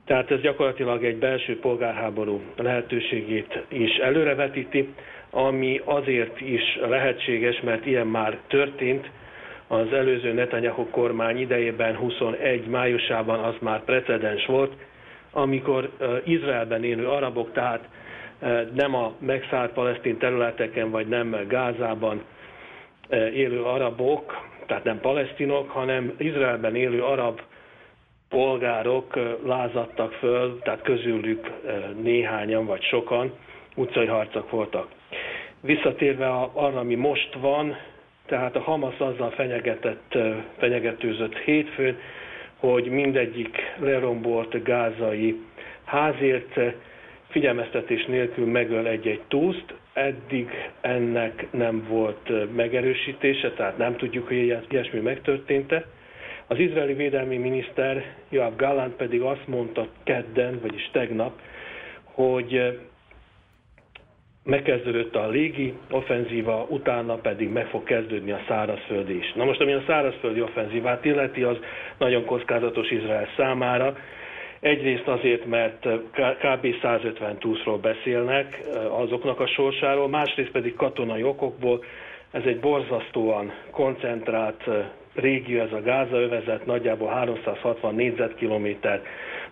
Tehát 0.06 0.32
ez 0.32 0.42
gyakorlatilag 0.42 1.04
egy 1.06 1.18
belső 1.18 1.60
polgárháború 1.60 2.42
lehetőségét 2.58 3.64
is 3.68 3.96
előrevetíti, 3.96 4.94
ami 5.30 5.82
azért 5.86 6.42
is 6.42 6.78
lehetséges, 6.90 7.62
mert 7.62 7.86
ilyen 7.86 8.08
már 8.08 8.38
történt, 8.48 9.10
az 9.68 9.94
előző 9.94 10.34
Netanyahu 10.34 10.90
kormány 10.90 11.40
idejében 11.40 11.96
21 11.96 12.66
májusában 12.68 13.40
az 13.40 13.56
már 13.62 13.84
precedens 13.84 14.46
volt, 14.46 14.74
amikor 15.32 15.90
Izraelben 16.24 16.84
élő 16.84 17.08
arabok, 17.08 17.52
tehát 17.52 17.88
nem 18.74 18.96
a 18.96 19.14
megszállt 19.20 19.72
palesztin 19.74 20.18
területeken, 20.18 20.92
vagy 20.92 21.08
nem 21.08 21.36
Gázában 21.48 22.22
élő 23.34 23.64
arabok, 23.64 24.48
tehát 24.66 24.84
nem 24.84 25.00
palesztinok, 25.00 25.70
hanem 25.70 26.14
Izraelben 26.18 26.76
élő 26.76 27.04
arab 27.04 27.42
polgárok 28.30 29.20
lázadtak 29.46 30.12
föl, 30.14 30.60
tehát 30.60 30.82
közülük 30.82 31.52
néhányan 32.02 32.66
vagy 32.66 32.82
sokan 32.84 33.34
utcai 33.76 34.06
harcok 34.06 34.50
voltak. 34.50 34.88
Visszatérve 35.62 36.28
arra, 36.54 36.80
ami 36.80 36.96
most 36.96 37.34
van, 37.40 37.76
tehát 38.26 38.56
a 38.56 38.60
Hamas 38.62 39.00
azzal 39.00 39.30
fenyegetett, 39.30 40.18
fenyegetőzött 40.58 41.38
hétfőn, 41.38 41.98
hogy 42.60 42.86
mindegyik 42.86 43.58
lerombolt 43.80 44.64
gázai 44.64 45.36
házért 45.86 46.60
figyelmeztetés 47.30 48.06
nélkül 48.06 48.46
megöl 48.46 48.88
egy-egy 48.88 49.22
túszt. 49.28 49.74
Eddig 49.96 50.50
ennek 50.82 51.48
nem 51.52 51.86
volt 51.90 52.56
megerősítése, 52.56 53.52
tehát 53.52 53.78
nem 53.78 53.96
tudjuk, 53.96 54.28
hogy 54.28 54.58
ilyesmi 54.70 55.00
megtörtént-e. 55.00 55.86
Az 56.48 56.60
izraeli 56.60 56.94
védelmi 56.94 57.38
miniszter 57.38 58.04
Joab 58.30 58.56
Gallant 58.58 58.96
pedig 58.96 59.22
azt 59.22 59.48
mondta 59.48 59.88
kedden, 60.04 60.60
vagyis 60.62 60.90
tegnap, 60.92 61.40
hogy 62.04 62.80
megkezdődött 64.44 65.16
a 65.16 65.28
légi 65.28 65.74
offenzíva, 65.92 66.66
utána 66.70 67.16
pedig 67.16 67.50
meg 67.50 67.68
fog 67.68 67.84
kezdődni 67.84 68.32
a 68.32 68.42
szárazföld 68.48 69.10
is. 69.10 69.34
Na 69.34 69.44
most, 69.46 69.62
ami 69.62 69.74
a 69.74 69.84
szárazföldi 69.88 70.42
offenzívát 70.42 71.06
illeti, 71.06 71.44
az 71.44 71.58
nagyon 71.98 72.26
kockázatos 72.26 72.90
Izrael 72.92 73.28
számára. 73.38 73.98
Egyrészt 74.66 75.08
azért, 75.08 75.46
mert 75.46 75.88
kb. 76.12 76.76
150 76.82 77.38
túszról 77.38 77.78
beszélnek 77.78 78.60
azoknak 78.90 79.40
a 79.40 79.48
sorsáról, 79.48 80.08
másrészt 80.10 80.52
pedig 80.52 80.76
katonai 80.76 81.24
okokból. 81.24 81.84
Ez 82.32 82.44
egy 82.46 82.60
borzasztóan 82.60 83.54
koncentrált 83.72 84.64
régió, 85.14 85.60
ez 85.62 85.72
a 85.72 85.82
Gáza 85.82 86.20
övezet, 86.20 86.66
nagyjából 86.66 87.08
360 87.10 87.96
négyzetkilométer, 87.96 89.02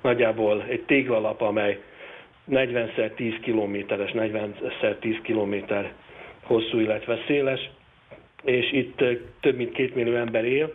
nagyjából 0.02 0.64
egy 0.68 0.82
téglalap, 0.86 1.42
amely 1.42 1.80
40x10 2.52 3.38
kilométeres, 3.42 4.12
40x10 4.14 5.18
kilométer 5.24 5.92
hosszú, 6.44 6.80
illetve 6.80 7.18
széles, 7.28 7.70
és 8.44 8.72
itt 8.72 9.04
több 9.40 9.56
mint 9.56 9.72
két 9.72 9.96
millió 9.96 10.16
ember 10.16 10.46
él. 10.46 10.74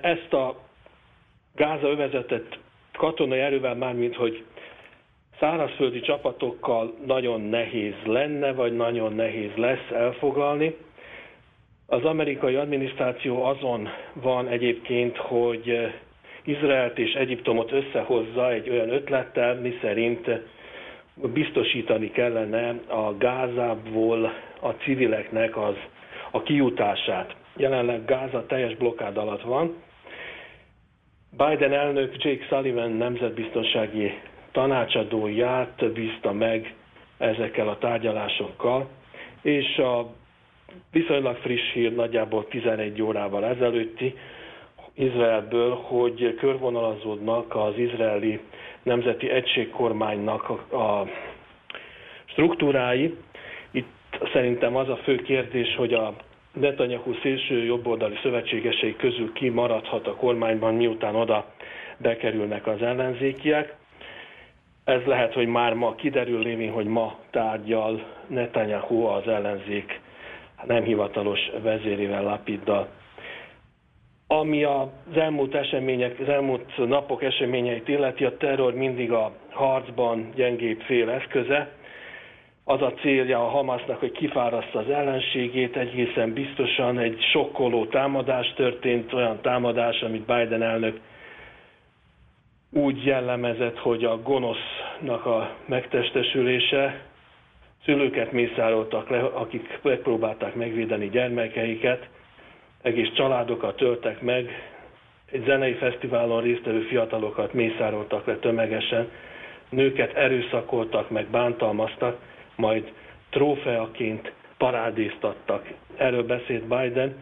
Ezt 0.00 0.32
a 0.32 0.56
Gáza 1.54 1.88
övezetet 1.88 2.58
katonai 2.96 3.38
erővel 3.40 3.74
már, 3.74 3.94
mint 3.94 4.16
hogy 4.16 4.44
szárazföldi 5.38 6.00
csapatokkal 6.00 6.94
nagyon 7.06 7.40
nehéz 7.40 7.94
lenne, 8.04 8.52
vagy 8.52 8.76
nagyon 8.76 9.12
nehéz 9.14 9.50
lesz 9.56 9.90
elfoglalni. 9.92 10.76
Az 11.86 12.04
amerikai 12.04 12.54
adminisztráció 12.54 13.44
azon 13.44 13.88
van 14.12 14.48
egyébként, 14.48 15.16
hogy 15.16 15.92
Izraelt 16.44 16.98
és 16.98 17.12
Egyiptomot 17.12 17.72
összehozza 17.72 18.50
egy 18.52 18.70
olyan 18.70 18.90
ötlettel, 18.90 19.54
miszerint 19.54 20.30
biztosítani 21.32 22.10
kellene 22.10 22.74
a 22.86 23.16
Gázából 23.16 24.32
a 24.60 24.68
civileknek 24.70 25.56
az 25.56 25.74
a 26.30 26.42
kijutását. 26.42 27.34
Jelenleg 27.56 28.04
Gáza 28.04 28.46
teljes 28.46 28.76
blokkád 28.76 29.16
alatt 29.16 29.42
van. 29.42 29.82
Biden 31.36 31.72
elnök 31.72 32.22
Jake 32.24 32.44
Sullivan 32.48 32.90
nemzetbiztonsági 32.90 34.12
tanácsadóját 34.52 35.92
bízta 35.92 36.32
meg 36.32 36.74
ezekkel 37.18 37.68
a 37.68 37.78
tárgyalásokkal, 37.78 38.88
és 39.42 39.76
a 39.78 40.06
viszonylag 40.92 41.36
friss 41.36 41.72
hír 41.72 41.94
nagyjából 41.94 42.46
11 42.48 43.02
órával 43.02 43.44
ezelőtti, 43.44 44.14
Izraelből, 44.94 45.74
hogy 45.74 46.34
körvonalazódnak 46.34 47.54
az 47.56 47.78
izraeli 47.78 48.40
nemzeti 48.82 49.30
egységkormánynak 49.30 50.48
a, 50.72 51.06
struktúrái. 52.24 53.16
Itt 53.70 53.88
szerintem 54.32 54.76
az 54.76 54.88
a 54.88 54.96
fő 54.96 55.16
kérdés, 55.16 55.74
hogy 55.76 55.94
a 55.94 56.14
Netanyahu 56.54 57.12
szélső 57.22 57.64
jobboldali 57.64 58.14
szövetségesei 58.22 58.96
közül 58.96 59.32
ki 59.32 59.48
maradhat 59.48 60.06
a 60.06 60.14
kormányban, 60.14 60.74
miután 60.74 61.14
oda 61.14 61.52
bekerülnek 61.98 62.66
az 62.66 62.82
ellenzékiek. 62.82 63.74
Ez 64.84 65.00
lehet, 65.04 65.32
hogy 65.32 65.46
már 65.46 65.74
ma 65.74 65.94
kiderül 65.94 66.42
lévén, 66.42 66.72
hogy 66.72 66.86
ma 66.86 67.18
tárgyal 67.30 68.06
Netanyahu 68.26 69.02
az 69.04 69.28
ellenzék 69.28 70.00
nem 70.66 70.82
hivatalos 70.82 71.40
vezérével 71.62 72.22
Lapiddal. 72.22 72.88
Ami 74.26 74.64
az 74.64 74.86
elmúlt 75.14 75.54
események, 75.54 76.20
az 76.20 76.28
elmúlt 76.28 76.76
napok 76.88 77.22
eseményeit 77.22 77.88
illeti, 77.88 78.24
a 78.24 78.36
terror 78.36 78.74
mindig 78.74 79.12
a 79.12 79.32
harcban 79.50 80.30
gyengébb 80.34 80.80
fél 80.80 81.10
eszköze. 81.10 81.72
Az 82.66 82.82
a 82.82 82.92
célja 82.92 83.38
a 83.44 83.48
Hamasnak, 83.48 83.98
hogy 83.98 84.12
kifáraszta 84.12 84.78
az 84.78 84.90
ellenségét, 84.90 85.76
egészen 85.76 86.32
biztosan 86.32 86.98
egy 86.98 87.22
sokkoló 87.32 87.86
támadás 87.86 88.52
történt, 88.52 89.12
olyan 89.12 89.40
támadás, 89.40 90.00
amit 90.02 90.26
Biden 90.26 90.62
elnök 90.62 91.00
úgy 92.74 93.04
jellemezett, 93.04 93.78
hogy 93.78 94.04
a 94.04 94.22
gonosznak 94.22 95.26
a 95.26 95.50
megtestesülése, 95.66 97.00
szülőket 97.84 98.32
mészároltak 98.32 99.08
le, 99.08 99.18
akik 99.18 99.78
megpróbálták 99.82 100.54
megvédeni 100.54 101.08
gyermekeiket, 101.08 102.08
egész 102.82 103.10
családokat 103.14 103.76
töltek 103.76 104.20
meg, 104.20 104.50
egy 105.32 105.44
zenei 105.44 105.72
fesztiválon 105.72 106.42
résztvevő 106.42 106.80
fiatalokat 106.80 107.52
mészároltak 107.52 108.26
le 108.26 108.36
tömegesen, 108.36 109.10
nőket 109.68 110.14
erőszakoltak, 110.14 111.10
meg 111.10 111.26
bántalmaztak, 111.26 112.18
majd 112.56 112.92
trófeaként 113.30 114.32
parádéztattak. 114.58 115.68
Erről 115.96 116.22
beszélt 116.26 116.62
Biden, 116.62 117.16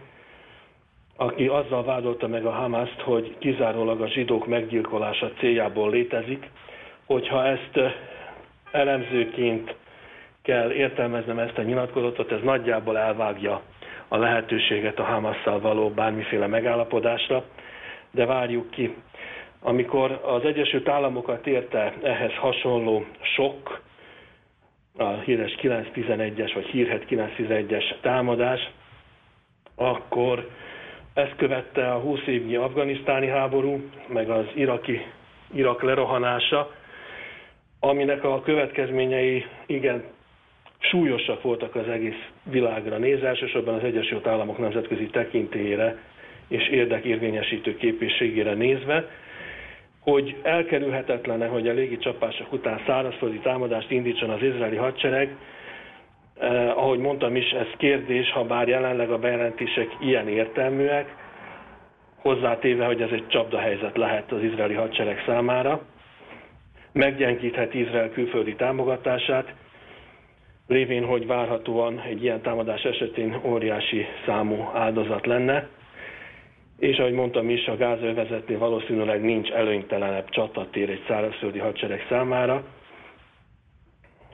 aki 1.17 1.47
azzal 1.47 1.85
vádolta 1.85 2.29
meg 2.29 2.45
a 2.47 2.51
Hamaszt, 2.51 3.01
hogy 3.01 3.37
kizárólag 3.39 4.01
a 4.01 4.09
zsidók 4.09 4.47
meggyilkolása 4.47 5.31
céljából 5.39 5.91
létezik, 5.91 6.51
hogyha 7.07 7.47
ezt 7.47 7.79
elemzőként 8.71 9.75
kell 10.43 10.71
értelmeznem 10.71 11.39
ezt 11.39 11.59
a 11.59 11.63
nyilatkozatot, 11.63 12.33
ez 12.33 12.41
nagyjából 12.43 12.99
elvágja 12.99 13.61
a 14.09 14.17
lehetőséget 14.17 14.99
a 14.99 15.03
Hamasszal 15.05 15.61
való 15.61 15.91
bármiféle 15.91 16.47
megállapodásra, 16.47 17.45
de 18.11 18.27
várjuk 18.27 18.71
ki. 18.71 18.95
Amikor 19.61 20.21
az 20.25 20.45
Egyesült 20.45 20.89
Államokat 20.89 21.47
érte 21.47 21.93
ehhez 22.03 22.35
hasonló 22.35 23.05
sok, 23.37 23.81
a 24.97 25.09
híres 25.13 25.55
911-es 25.61 26.51
vagy 26.55 26.67
hírhet 26.67 27.05
911-es 27.11 27.85
támadás, 28.01 28.71
akkor 29.75 30.49
ezt 31.15 31.37
követte 31.37 31.93
a 31.93 31.99
20 31.99 32.21
évnyi 32.27 32.55
afganisztáni 32.57 33.27
háború, 33.27 33.81
meg 34.07 34.31
az 34.31 34.45
iraki, 34.55 35.01
Irak 35.55 35.83
lerohanása, 35.83 36.71
aminek 37.81 38.25
a 38.25 38.43
következményei 38.43 39.45
igen 39.67 40.05
súlyosak 40.79 41.43
voltak 41.43 41.75
az 41.75 41.89
egész 41.89 42.29
világra 42.51 42.97
nézve, 42.99 43.29
elsősorban 43.29 43.75
az 43.75 43.85
Egyesült 43.85 44.27
Államok 44.27 44.59
nemzetközi 44.59 45.07
tekintélyére 45.07 45.99
és 46.49 46.69
érdekérvényesítő 46.69 47.77
képességére 47.77 48.55
nézve, 48.55 49.09
hogy 50.03 50.37
elkerülhetetlene, 50.43 51.47
hogy 51.47 51.69
a 51.69 51.73
légi 51.73 51.97
csapások 51.99 52.53
után 52.53 52.81
szárazföldi 52.87 53.39
támadást 53.39 53.91
indítson 53.91 54.31
az 54.31 54.43
izraeli 54.43 54.77
hadsereg, 54.77 55.37
eh, 56.39 56.79
ahogy 56.79 56.99
mondtam 56.99 57.37
is, 57.37 57.51
ez 57.51 57.67
kérdés, 57.77 58.31
ha 58.31 58.45
bár 58.45 58.69
jelenleg 58.69 59.11
a 59.11 59.19
bejelentések 59.19 59.97
ilyen 60.01 60.29
értelműek, 60.29 61.15
hozzátéve, 62.23 62.85
hogy 62.85 63.03
ez 63.03 63.11
egy 63.13 63.27
csapdahelyzet 63.27 63.97
lehet 63.97 64.33
az 64.33 64.43
izraeli 64.43 64.75
hadsereg 64.75 65.23
számára, 65.27 65.81
meggyengítheti 66.93 67.81
Izrael 67.81 68.11
külföldi 68.11 68.55
támogatását, 68.55 69.55
lévén, 70.67 71.05
hogy 71.05 71.27
várhatóan 71.27 72.01
egy 72.01 72.23
ilyen 72.23 72.41
támadás 72.41 72.83
esetén 72.83 73.41
óriási 73.45 74.07
számú 74.27 74.71
áldozat 74.75 75.27
lenne, 75.27 75.69
és 76.83 76.99
ahogy 76.99 77.13
mondtam 77.13 77.49
is, 77.51 77.67
a 77.67 77.77
gázövezetnél 77.77 78.59
valószínűleg 78.59 79.21
nincs 79.23 79.51
előnytelenebb 79.51 80.29
csatatér 80.29 80.91
egy 80.91 81.05
szárazföldi 81.09 81.59
hadsereg 81.59 82.07
számára. 82.09 82.63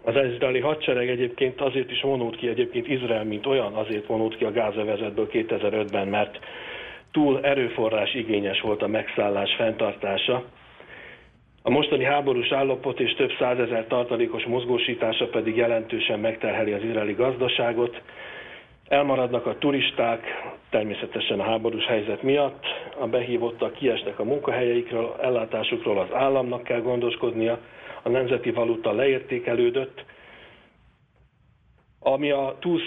Az 0.05 0.15
izraeli 0.33 0.61
hadsereg 0.61 1.09
egyébként 1.09 1.61
azért 1.61 1.91
is 1.91 2.01
vonult 2.01 2.37
ki, 2.37 2.49
egyébként 2.49 2.89
Izrael, 2.89 3.25
mint 3.25 3.47
olyan, 3.47 3.73
azért 3.73 4.07
vonult 4.07 4.37
ki 4.37 4.45
a 4.45 4.53
gázövezetből 4.53 5.29
2005-ben, 5.33 6.09
mert 6.09 6.39
túl 7.13 7.41
erőforrás 7.43 8.15
igényes 8.15 8.61
volt 8.61 8.83
a 8.83 8.87
megszállás 8.89 9.55
fenntartása, 9.55 10.45
a 11.63 11.71
mostani 11.71 12.05
háborús 12.05 12.53
állapot 12.53 13.01
és 13.01 13.15
több 13.15 13.31
százezer 13.39 13.87
tartalékos 13.87 14.45
mozgósítása 14.45 15.27
pedig 15.29 15.57
jelentősen 15.57 16.21
megterheli 16.21 16.73
az 16.73 16.83
izraeli 16.83 17.13
gazdaságot. 17.13 18.03
Elmaradnak 18.89 19.47
a 19.47 19.59
turisták, 19.59 20.25
természetesen 20.71 21.41
a 21.41 21.45
háborús 21.45 21.85
helyzet 21.87 22.23
miatt, 22.23 22.65
a 22.99 23.07
behívottak 23.07 23.73
kiesnek 23.73 24.19
a 24.19 24.25
munkahelyeikről, 24.25 25.17
ellátásukról 25.21 25.99
az 25.99 26.13
államnak 26.13 26.63
kell 26.63 26.81
gondoskodnia, 26.81 27.59
a 28.03 28.09
nemzeti 28.09 28.51
valuta 28.51 28.93
leértékelődött. 28.93 30.05
Ami 32.01 32.31
a 32.31 32.57
TUSZ 32.61 32.83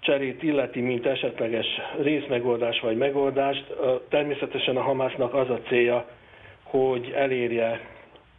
cserét 0.00 0.42
illeti, 0.42 0.80
mint 0.80 1.06
esetleges 1.06 1.66
részmegoldás 2.00 2.80
vagy 2.80 2.96
megoldást, 2.96 3.74
természetesen 4.08 4.76
a 4.76 4.82
Hamásznak 4.82 5.34
az 5.34 5.50
a 5.50 5.60
célja, 5.68 6.08
hogy 6.62 7.12
elérje 7.16 7.80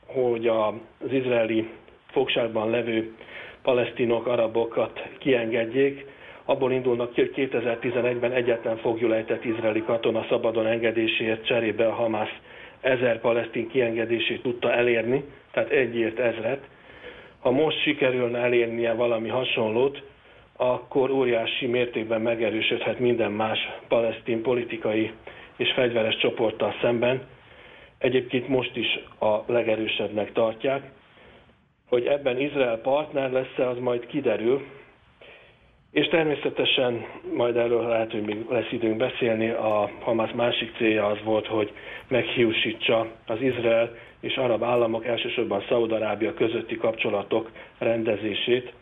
hogy 0.08 0.48
az 0.48 1.12
izraeli 1.12 1.70
fogságban 2.12 2.70
levő 2.70 3.16
palesztinok, 3.62 4.28
arabokat 4.28 5.02
kiengedjék. 5.20 6.06
Abból 6.50 6.72
indulnak 6.72 7.14
ki, 7.14 7.22
hogy 7.22 7.32
2011-ben 7.52 8.32
egyetlen 8.32 8.78
fogjulejtett 8.78 9.46
izraeli 9.46 9.82
katona 9.84 10.26
szabadon 10.30 10.66
engedéséért 10.68 11.46
cserébe 11.46 11.88
a 11.88 11.94
Hamász 11.94 12.36
ezer 12.82 13.20
palesztin 13.20 13.68
kiengedését 13.70 14.42
tudta 14.42 14.72
elérni, 14.74 15.24
tehát 15.52 15.70
egyért 15.70 16.20
ezret. 16.20 16.64
ha 17.40 17.52
most 17.52 17.82
sikerülne 17.82 18.40
elérnie 18.40 18.94
valami 18.94 19.30
hasonlót, 19.30 20.04
akkor 20.58 21.10
óriási 21.12 21.66
mértékben 21.66 22.22
megerősödhet 22.22 23.00
minden 23.00 23.32
más 23.32 23.60
palesztin 23.88 24.42
politikai 24.42 25.12
és 25.58 25.72
fegyveres 25.74 26.18
csoporttal 26.18 26.74
szemben. 26.82 27.22
Egyébként 27.98 28.48
most 28.48 28.76
is 28.76 29.00
a 29.20 29.52
legerősebbnek 29.52 30.32
tartják. 30.32 30.92
Hogy 31.90 32.06
ebben 32.06 32.40
Izrael 32.40 32.78
partner 32.78 33.32
lesz-e, 33.32 33.68
az 33.68 33.78
majd 33.80 34.06
kiderül, 34.06 34.62
és 35.98 36.08
természetesen 36.08 37.06
majd 37.36 37.56
erről 37.58 37.88
lehet, 37.88 38.12
hogy 38.12 38.22
még 38.22 38.46
lesz 38.50 38.72
időnk 38.72 38.98
beszélni. 38.98 39.50
A 39.50 39.90
Hamas 40.00 40.32
másik 40.32 40.76
célja 40.76 41.06
az 41.06 41.18
volt, 41.24 41.48
hogy 41.48 41.72
meghiúsítsa 42.08 43.08
az 43.26 43.42
Izrael 43.42 43.96
és 44.20 44.36
arab 44.36 44.64
államok, 44.64 45.06
elsősorban 45.06 45.64
Szaúd-Arábia 45.70 46.34
közötti 46.34 46.76
kapcsolatok 46.78 47.52
rendezését, 47.78 48.74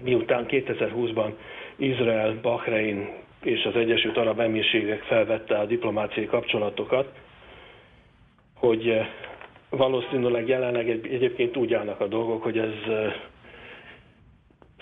miután 0.00 0.46
2020-ban 0.48 1.32
Izrael, 1.76 2.38
Bahrein 2.42 3.08
és 3.42 3.64
az 3.64 3.76
Egyesült 3.76 4.16
Arab 4.16 4.40
Emírségek 4.40 5.02
felvette 5.02 5.58
a 5.58 5.64
diplomáciai 5.66 6.26
kapcsolatokat, 6.26 7.08
hogy 8.54 8.88
eh, 8.88 9.06
valószínűleg 9.70 10.48
jelenleg 10.48 10.88
egyébként 10.90 11.56
úgy 11.56 11.74
állnak 11.74 12.00
a 12.00 12.06
dolgok, 12.06 12.42
hogy 12.42 12.58
ez 12.58 12.72
eh, 12.88 13.12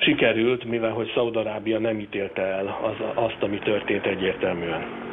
sikerült, 0.01 0.65
mivel 0.65 0.93
hogy 0.93 1.11
Szaudarábia 1.15 1.79
nem 1.79 1.99
ítélte 1.99 2.43
el 2.43 2.67
az, 2.67 3.25
azt, 3.25 3.43
ami 3.43 3.59
történt 3.59 4.07
egyértelműen. 4.07 5.09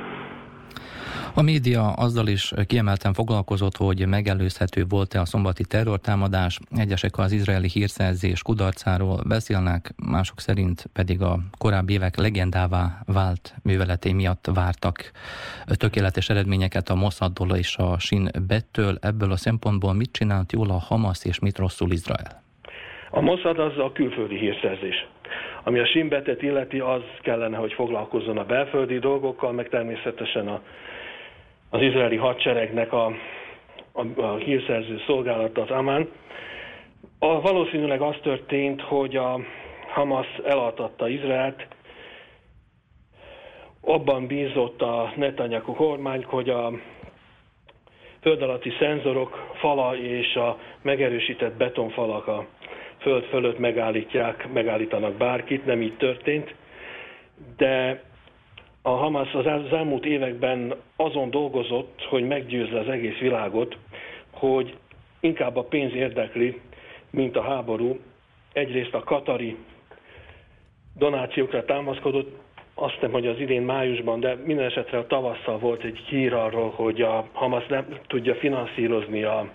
A 1.37 1.41
média 1.41 1.91
azzal 1.91 2.27
is 2.27 2.53
kiemelten 2.67 3.13
foglalkozott, 3.13 3.77
hogy 3.77 4.07
megelőzhető 4.07 4.85
volt-e 4.89 5.19
a 5.19 5.25
szombati 5.25 5.63
terrortámadás. 5.63 6.59
Egyesek 6.75 7.17
az 7.17 7.31
izraeli 7.31 7.67
hírszerzés 7.67 8.41
kudarcáról 8.41 9.21
beszélnek, 9.27 9.93
mások 9.95 10.39
szerint 10.39 10.89
pedig 10.93 11.21
a 11.21 11.39
korábbi 11.57 11.93
évek 11.93 12.15
legendává 12.15 13.01
vált 13.05 13.55
műveleté 13.63 14.11
miatt 14.11 14.49
vártak 14.53 15.11
tökéletes 15.65 16.29
eredményeket 16.29 16.89
a 16.89 16.95
Mossadtól 16.95 17.55
és 17.55 17.75
a 17.75 17.99
Shin 17.99 18.29
Bettől. 18.47 18.97
Ebből 19.01 19.31
a 19.31 19.37
szempontból 19.37 19.93
mit 19.93 20.11
csinált 20.11 20.51
jól 20.51 20.69
a 20.69 20.79
Hamas 20.79 21.25
és 21.25 21.39
mit 21.39 21.57
rosszul 21.57 21.91
Izrael? 21.91 22.46
A 23.17 23.21
Mossad 23.21 23.59
az 23.59 23.77
a 23.77 23.91
külföldi 23.91 24.37
hírszerzés. 24.37 25.05
Ami 25.63 25.79
a 25.79 25.85
Simbetet 25.85 26.41
illeti, 26.41 26.79
az 26.79 27.01
kellene, 27.21 27.57
hogy 27.57 27.73
foglalkozzon 27.73 28.37
a 28.37 28.43
belföldi 28.45 28.99
dolgokkal, 28.99 29.51
meg 29.51 29.69
természetesen 29.69 30.47
a, 30.47 30.61
az 31.69 31.81
izraeli 31.81 32.15
hadseregnek 32.15 32.93
a, 32.93 33.05
a, 33.91 34.21
a 34.21 34.35
hírszerző 34.35 35.01
szolgálata, 35.05 35.61
az 35.61 35.69
Amán. 35.69 36.09
A, 37.19 37.41
valószínűleg 37.41 38.01
az 38.01 38.15
történt, 38.21 38.81
hogy 38.81 39.15
a 39.15 39.39
Hamas 39.87 40.27
eladtatta 40.45 41.07
Izraelt, 41.09 41.67
abban 43.81 44.27
bízott 44.27 44.81
a 44.81 45.11
Netanyahu 45.15 45.73
kormány, 45.73 46.23
hogy 46.23 46.49
a 46.49 46.71
föld 48.21 48.41
alatti 48.41 48.71
szenzorok 48.79 49.51
fala 49.53 49.95
és 49.97 50.35
a 50.35 50.57
megerősített 50.81 51.53
betonfalak 51.57 52.27
a 52.27 52.45
föld 53.07 53.23
fölött 53.23 53.59
megállítják, 53.59 54.47
megállítanak 54.53 55.13
bárkit, 55.13 55.65
nem 55.65 55.81
így 55.81 55.97
történt, 55.97 56.55
de 57.57 58.03
a 58.81 58.89
Hamas 58.89 59.33
az 59.33 59.45
elmúlt 59.71 60.05
években 60.05 60.75
azon 60.95 61.29
dolgozott, 61.29 62.01
hogy 62.09 62.27
meggyőzze 62.27 62.79
az 62.79 62.87
egész 62.89 63.17
világot, 63.17 63.77
hogy 64.31 64.77
inkább 65.19 65.55
a 65.55 65.63
pénz 65.63 65.93
érdekli, 65.93 66.61
mint 67.09 67.35
a 67.37 67.41
háború. 67.41 67.99
Egyrészt 68.53 68.93
a 68.93 69.03
katari 69.03 69.57
donációkra 70.97 71.65
támaszkodott, 71.65 72.35
azt 72.73 72.93
hiszem, 72.93 73.11
hogy 73.11 73.27
az 73.27 73.39
idén 73.39 73.61
májusban, 73.61 74.19
de 74.19 74.35
minden 74.45 74.65
esetre 74.65 74.97
a 74.97 75.07
tavasszal 75.07 75.57
volt 75.57 75.83
egy 75.83 75.97
hír 75.97 76.33
arról, 76.33 76.69
hogy 76.69 77.01
a 77.01 77.25
Hamas 77.33 77.65
nem 77.67 77.85
tudja 78.07 78.35
finanszírozni 78.35 79.23
a 79.23 79.49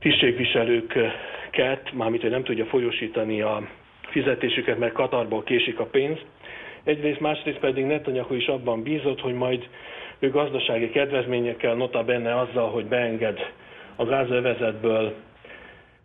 tisztségviselőket, 0.00 1.92
mármint, 1.92 2.22
hogy 2.22 2.30
nem 2.30 2.44
tudja 2.44 2.64
folyosítani 2.64 3.40
a 3.40 3.68
fizetésüket, 4.10 4.78
mert 4.78 4.92
Katarból 4.92 5.42
késik 5.42 5.78
a 5.78 5.84
pénz. 5.84 6.18
Egyrészt, 6.84 7.20
másrészt 7.20 7.58
pedig 7.58 7.84
Netanyahu 7.84 8.34
is 8.34 8.46
abban 8.46 8.82
bízott, 8.82 9.20
hogy 9.20 9.34
majd 9.34 9.68
ő 10.18 10.30
gazdasági 10.30 10.90
kedvezményekkel, 10.90 11.74
nota 11.74 12.04
benne 12.04 12.38
azzal, 12.38 12.70
hogy 12.70 12.84
beenged 12.84 13.38
a 13.96 14.04
gázövezetből 14.04 15.14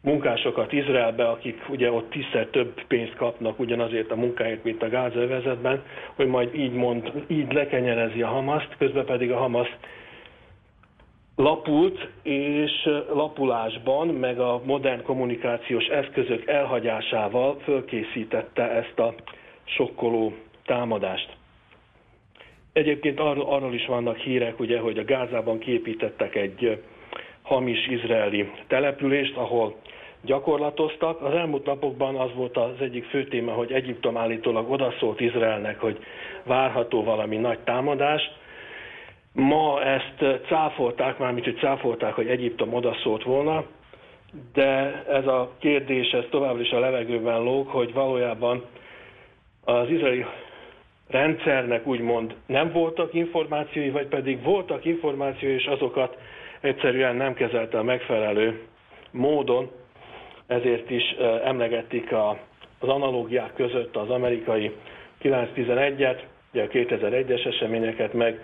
munkásokat 0.01 0.71
Izraelbe, 0.71 1.27
akik 1.27 1.69
ugye 1.69 1.91
ott 1.91 2.09
tízszer 2.09 2.45
több 2.45 2.81
pénzt 2.87 3.15
kapnak 3.15 3.59
ugyanazért 3.59 4.11
a 4.11 4.15
munkáért, 4.15 4.63
mint 4.63 4.83
a 4.83 4.89
gázövezetben, 4.89 5.83
hogy 6.15 6.27
majd 6.27 6.55
így 6.55 6.71
mond, 6.71 7.11
így 7.27 7.53
lekenyerezi 7.53 8.21
a 8.21 8.27
Hamaszt, 8.27 8.75
közben 8.77 9.05
pedig 9.05 9.31
a 9.31 9.37
Hamas 9.37 9.75
lapult, 11.35 12.07
és 12.23 12.89
lapulásban, 13.13 14.07
meg 14.07 14.39
a 14.39 14.61
modern 14.65 15.03
kommunikációs 15.03 15.85
eszközök 15.85 16.47
elhagyásával 16.47 17.57
fölkészítette 17.63 18.69
ezt 18.71 18.99
a 18.99 19.13
sokkoló 19.63 20.33
támadást. 20.65 21.29
Egyébként 22.73 23.19
arról, 23.19 23.45
arról 23.45 23.73
is 23.73 23.85
vannak 23.85 24.17
hírek, 24.17 24.59
ugye, 24.59 24.79
hogy 24.79 24.97
a 24.97 25.03
Gázában 25.05 25.59
képítettek 25.59 26.35
egy 26.35 26.81
hamis 27.41 27.87
izraeli 27.87 28.51
települést, 28.67 29.35
ahol 29.37 29.75
gyakorlatoztak. 30.21 31.21
Az 31.21 31.33
elmúlt 31.33 31.65
napokban 31.65 32.15
az 32.15 32.29
volt 32.35 32.57
az 32.57 32.81
egyik 32.81 33.05
fő 33.05 33.23
téma, 33.27 33.51
hogy 33.51 33.71
Egyiptom 33.71 34.17
állítólag 34.17 34.71
odaszólt 34.71 35.19
Izraelnek, 35.19 35.79
hogy 35.79 35.97
várható 36.43 37.03
valami 37.03 37.37
nagy 37.37 37.59
támadás. 37.59 38.21
Ma 39.35 39.81
ezt 39.83 40.43
cáfolták, 40.47 41.17
mármint 41.17 41.45
hogy 41.45 41.57
cáfolták, 41.57 42.13
hogy 42.13 42.27
Egyiptom 42.27 42.73
odaszólt 42.73 43.23
volna, 43.23 43.63
de 44.53 45.03
ez 45.09 45.27
a 45.27 45.51
kérdés 45.59 46.11
ez 46.11 46.23
továbbra 46.29 46.61
is 46.61 46.71
a 46.71 46.79
levegőben 46.79 47.41
lóg, 47.43 47.67
hogy 47.67 47.93
valójában 47.93 48.63
az 49.63 49.89
izraeli 49.89 50.25
rendszernek 51.09 51.87
úgymond 51.87 52.35
nem 52.45 52.71
voltak 52.71 53.13
információi, 53.13 53.89
vagy 53.89 54.07
pedig 54.07 54.43
voltak 54.43 54.85
információi, 54.85 55.53
és 55.53 55.65
azokat 55.65 56.17
egyszerűen 56.61 57.15
nem 57.15 57.33
kezelte 57.33 57.77
a 57.79 57.83
megfelelő 57.83 58.61
módon, 59.11 59.71
ezért 60.47 60.89
is 60.89 61.03
emlegették 61.43 62.11
a, 62.11 62.29
az 62.79 62.87
analógiák 62.89 63.53
között 63.53 63.95
az 63.95 64.09
amerikai 64.09 64.71
911-et, 65.23 66.19
ugye 66.53 66.63
a 66.63 66.67
2001-es 66.67 67.45
eseményeket, 67.45 68.13
meg 68.13 68.39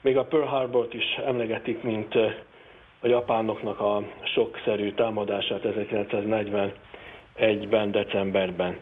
még 0.00 0.16
a 0.16 0.24
Pearl 0.24 0.44
Harbor-t 0.44 0.94
is 0.94 1.18
emlegetik, 1.26 1.82
mint 1.82 2.14
a 3.00 3.06
japánoknak 3.06 3.80
a 3.80 4.02
sokszerű 4.34 4.92
támadását 4.92 5.60
1941-ben, 5.64 7.90
decemberben. 7.90 8.76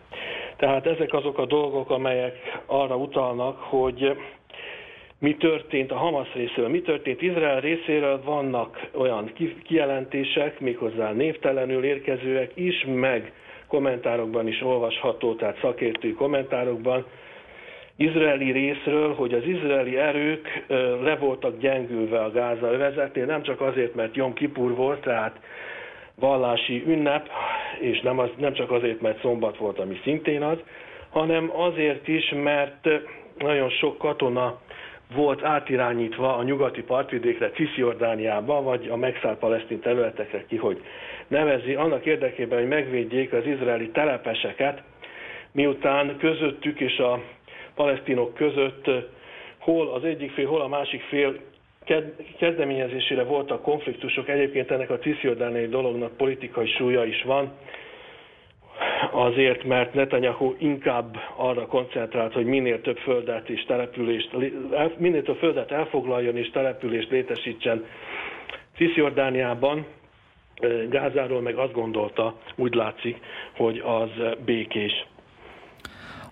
Tehát 0.56 0.86
ezek 0.86 1.12
azok 1.12 1.38
a 1.38 1.46
dolgok, 1.46 1.90
amelyek 1.90 2.62
arra 2.66 2.96
utalnak, 2.96 3.58
hogy 3.58 4.16
mi 5.18 5.36
történt 5.36 5.90
a 5.92 5.96
Hamas 5.96 6.32
részéről, 6.34 6.68
mi 6.68 6.80
történt 6.80 7.22
Izrael 7.22 7.60
részéről, 7.60 8.22
vannak 8.24 8.88
olyan 8.94 9.32
kijelentések, 9.64 10.60
méghozzá 10.60 11.12
névtelenül 11.12 11.84
érkezőek 11.84 12.50
is, 12.54 12.84
meg 12.86 13.32
kommentárokban 13.66 14.46
is 14.48 14.62
olvasható, 14.62 15.34
tehát 15.34 15.58
szakértői 15.60 16.12
kommentárokban, 16.12 17.04
izraeli 17.96 18.50
részről, 18.50 19.14
hogy 19.14 19.34
az 19.34 19.44
izraeli 19.44 19.96
erők 19.96 20.64
le 21.02 21.16
voltak 21.16 21.58
gyengülve 21.58 22.18
a 22.18 22.30
Gáza 22.30 22.72
övezetnél, 22.72 23.24
nem 23.26 23.42
csak 23.42 23.60
azért, 23.60 23.94
mert 23.94 24.16
Jom 24.16 24.32
Kipur 24.32 24.74
volt, 24.74 25.00
tehát 25.00 25.40
vallási 26.14 26.82
ünnep, 26.86 27.28
és 27.80 28.00
nem, 28.00 28.18
az, 28.18 28.28
nem 28.38 28.52
csak 28.52 28.70
azért, 28.70 29.00
mert 29.00 29.20
szombat 29.20 29.56
volt, 29.56 29.78
ami 29.78 30.00
szintén 30.02 30.42
az, 30.42 30.58
hanem 31.10 31.50
azért 31.56 32.08
is, 32.08 32.32
mert 32.42 32.88
nagyon 33.38 33.70
sok 33.70 33.98
katona 33.98 34.58
volt 35.14 35.44
átirányítva 35.44 36.36
a 36.36 36.42
nyugati 36.42 36.82
partvidékre, 36.82 37.50
Cisziordániába, 37.50 38.62
vagy 38.62 38.88
a 38.90 38.96
megszállt 38.96 39.38
palesztin 39.38 39.80
területekre 39.80 40.44
ki, 40.48 40.56
hogy 40.56 40.80
nevezi, 41.28 41.74
annak 41.74 42.06
érdekében, 42.06 42.58
hogy 42.58 42.68
megvédjék 42.68 43.32
az 43.32 43.46
izraeli 43.46 43.90
telepeseket, 43.90 44.82
miután 45.52 46.16
közöttük 46.18 46.80
és 46.80 46.98
a 46.98 47.20
palesztinok 47.76 48.34
között 48.34 48.90
hol 49.58 49.88
az 49.88 50.04
egyik 50.04 50.30
fél, 50.30 50.46
hol 50.46 50.60
a 50.60 50.68
másik 50.68 51.00
fél 51.02 51.36
kezdeményezésére 52.38 53.22
voltak 53.22 53.62
konfliktusok. 53.62 54.28
Egyébként 54.28 54.70
ennek 54.70 54.90
a 54.90 54.98
cisziordániai 54.98 55.66
dolognak 55.68 56.16
politikai 56.16 56.66
súlya 56.66 57.04
is 57.04 57.22
van, 57.22 57.52
azért, 59.12 59.64
mert 59.64 59.94
Netanyahu 59.94 60.54
inkább 60.58 61.16
arra 61.36 61.66
koncentrált, 61.66 62.32
hogy 62.32 62.44
minél 62.44 62.80
több 62.80 62.96
földet 62.98 63.48
és 63.48 63.64
települést, 63.64 64.30
minél 64.98 65.22
több 65.22 65.36
földet 65.36 65.70
elfoglaljon 65.72 66.36
és 66.36 66.50
települést 66.50 67.10
létesítsen 67.10 67.84
Cisziordániában, 68.76 69.86
Gázáról 70.90 71.40
meg 71.40 71.54
azt 71.56 71.72
gondolta, 71.72 72.34
úgy 72.56 72.74
látszik, 72.74 73.16
hogy 73.56 73.82
az 73.84 74.10
békés. 74.44 75.06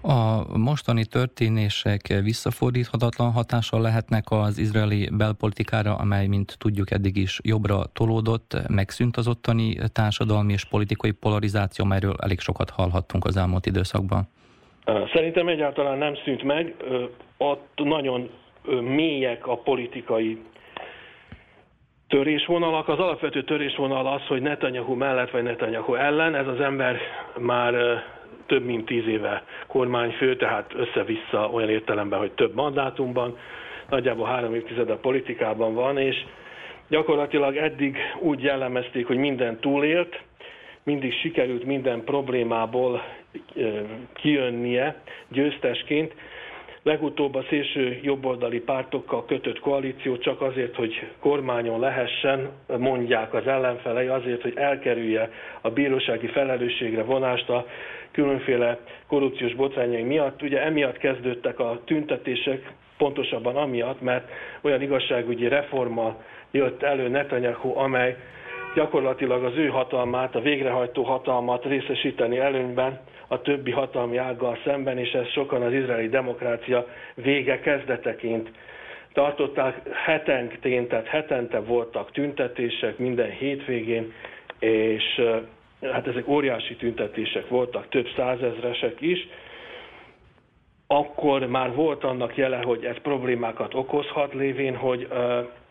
A 0.06 0.44
mostani 0.58 1.04
történések 1.04 2.20
visszafordíthatatlan 2.22 3.32
hatással 3.32 3.80
lehetnek 3.80 4.24
az 4.28 4.58
izraeli 4.58 5.08
belpolitikára, 5.12 5.94
amely, 5.94 6.26
mint 6.26 6.56
tudjuk, 6.58 6.90
eddig 6.90 7.16
is 7.16 7.40
jobbra 7.42 7.82
tolódott, 7.92 8.56
megszűnt 8.68 9.16
az 9.16 9.28
ottani 9.28 9.76
társadalmi 9.92 10.52
és 10.52 10.64
politikai 10.64 11.10
polarizáció, 11.10 11.84
amelyről 11.84 12.14
elég 12.22 12.40
sokat 12.40 12.70
hallhattunk 12.70 13.24
az 13.24 13.36
elmúlt 13.36 13.66
időszakban. 13.66 14.28
Szerintem 15.12 15.48
egyáltalán 15.48 15.98
nem 15.98 16.14
szűnt 16.24 16.42
meg. 16.42 16.74
Ott 17.36 17.70
nagyon 17.74 18.30
mélyek 18.80 19.46
a 19.46 19.56
politikai 19.56 20.42
törésvonalak. 22.08 22.88
Az 22.88 22.98
alapvető 22.98 23.44
törésvonal 23.44 24.06
az, 24.06 24.26
hogy 24.26 24.42
Netanyahu 24.42 24.94
mellett 24.94 25.30
vagy 25.30 25.42
Netanyahu 25.42 25.94
ellen. 25.94 26.34
Ez 26.34 26.46
az 26.46 26.60
ember 26.60 26.96
már 27.38 27.74
több 28.46 28.64
mint 28.64 28.84
tíz 28.86 29.06
éve 29.06 29.42
kormányfő, 29.66 30.36
tehát 30.36 30.72
össze-vissza 30.74 31.48
olyan 31.52 31.68
értelemben, 31.70 32.18
hogy 32.18 32.32
több 32.32 32.54
mandátumban, 32.54 33.38
nagyjából 33.90 34.26
három 34.26 34.54
évtized 34.54 34.90
a 34.90 34.96
politikában 34.96 35.74
van, 35.74 35.98
és 35.98 36.24
gyakorlatilag 36.88 37.56
eddig 37.56 37.96
úgy 38.20 38.42
jellemezték, 38.42 39.06
hogy 39.06 39.16
minden 39.16 39.58
túlélt, 39.60 40.20
mindig 40.82 41.12
sikerült 41.12 41.64
minden 41.64 42.04
problémából 42.04 43.02
kijönnie 44.14 45.02
győztesként, 45.28 46.14
Legutóbb 46.84 47.34
a 47.34 47.44
szélső 47.48 47.98
jobboldali 48.02 48.60
pártokkal 48.60 49.24
kötött 49.24 49.60
koalíció 49.60 50.16
csak 50.18 50.40
azért, 50.40 50.74
hogy 50.74 51.06
kormányon 51.20 51.80
lehessen, 51.80 52.50
mondják 52.78 53.34
az 53.34 53.46
ellenfelei, 53.46 54.06
azért, 54.06 54.42
hogy 54.42 54.52
elkerülje 54.56 55.30
a 55.60 55.70
bírósági 55.70 56.26
felelősségre 56.26 57.02
vonást 57.02 57.48
a 57.48 57.66
különféle 58.14 58.78
korrupciós 59.06 59.54
botrányai 59.54 60.02
miatt. 60.02 60.42
Ugye 60.42 60.62
emiatt 60.62 60.98
kezdődtek 60.98 61.58
a 61.58 61.80
tüntetések, 61.84 62.72
pontosabban 62.98 63.56
amiatt, 63.56 64.00
mert 64.00 64.30
olyan 64.60 64.82
igazságügyi 64.82 65.48
reforma 65.48 66.22
jött 66.50 66.82
elő 66.82 67.08
Netanyahu, 67.08 67.78
amely 67.78 68.16
gyakorlatilag 68.74 69.44
az 69.44 69.56
ő 69.56 69.66
hatalmát, 69.66 70.34
a 70.34 70.40
végrehajtó 70.40 71.02
hatalmat 71.02 71.64
részesíteni 71.64 72.38
előnyben, 72.38 73.00
a 73.28 73.40
többi 73.40 73.70
hatalmi 73.70 74.16
ággal 74.16 74.58
szemben, 74.64 74.98
és 74.98 75.10
ezt 75.12 75.32
sokan 75.32 75.62
az 75.62 75.72
izraeli 75.72 76.08
demokrácia 76.08 76.86
vége 77.14 77.60
kezdeteként 77.60 78.50
tartották. 79.12 79.80
Hetentén, 80.04 80.88
tehát 80.88 81.06
hetente 81.06 81.60
voltak 81.60 82.10
tüntetések 82.12 82.98
minden 82.98 83.30
hétvégén, 83.30 84.12
és 84.58 85.20
hát 85.82 86.06
ezek 86.06 86.28
óriási 86.28 86.76
tüntetések 86.76 87.48
voltak, 87.48 87.88
több 87.88 88.06
százezresek 88.16 89.00
is, 89.00 89.28
akkor 90.86 91.46
már 91.46 91.74
volt 91.74 92.04
annak 92.04 92.36
jele, 92.36 92.56
hogy 92.56 92.84
ez 92.84 92.96
problémákat 93.02 93.74
okozhat 93.74 94.34
lévén, 94.34 94.76
hogy 94.76 95.08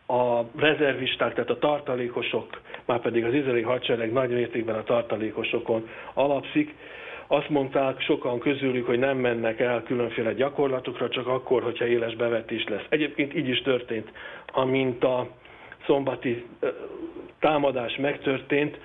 a 0.08 0.42
rezervisták, 0.58 1.34
tehát 1.34 1.50
a 1.50 1.58
tartalékosok, 1.60 2.62
már 2.86 3.00
pedig 3.00 3.26
az 3.26 3.34
izraeli 3.34 3.62
hadsereg 3.62 4.12
nagy 4.12 4.30
mértékben 4.30 4.76
a 4.76 4.84
tartalékosokon 4.84 5.90
alapszik, 6.14 6.76
azt 7.28 7.50
mondták 7.50 8.02
sokan 8.02 8.40
közülük, 8.40 8.86
hogy 8.86 9.00
nem 9.00 9.18
mennek 9.18 9.60
el 9.60 9.84
különféle 9.84 10.34
gyakorlatokra, 10.34 11.10
csak 11.10 11.28
akkor, 11.28 11.64
hogyha 11.64 11.86
éles 11.88 12.16
bevetés 12.16 12.64
lesz. 12.68 12.86
Egyébként 12.90 13.36
így 13.36 13.48
is 13.48 13.62
történt, 13.62 14.12
amint 14.52 15.04
a 15.04 15.28
szombati 15.86 16.46
támadás 17.40 17.96
megtörtént, 17.96 18.80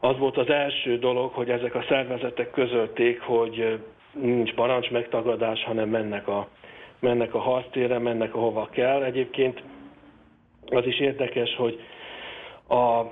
az 0.00 0.18
volt 0.18 0.36
az 0.36 0.48
első 0.50 0.98
dolog, 0.98 1.32
hogy 1.32 1.50
ezek 1.50 1.74
a 1.74 1.84
szervezetek 1.88 2.50
közölték, 2.50 3.20
hogy 3.20 3.78
nincs 4.12 4.54
parancs 4.54 4.90
megtagadás, 4.90 5.64
hanem 5.64 5.88
mennek 5.88 6.28
a, 6.28 6.48
mennek 6.98 7.34
a 7.34 7.38
harctérre, 7.38 7.98
mennek 7.98 8.34
ahova 8.34 8.68
kell. 8.70 9.02
Egyébként 9.02 9.62
az 10.66 10.86
is 10.86 11.00
érdekes, 11.00 11.54
hogy 11.56 11.80
a 12.68 13.04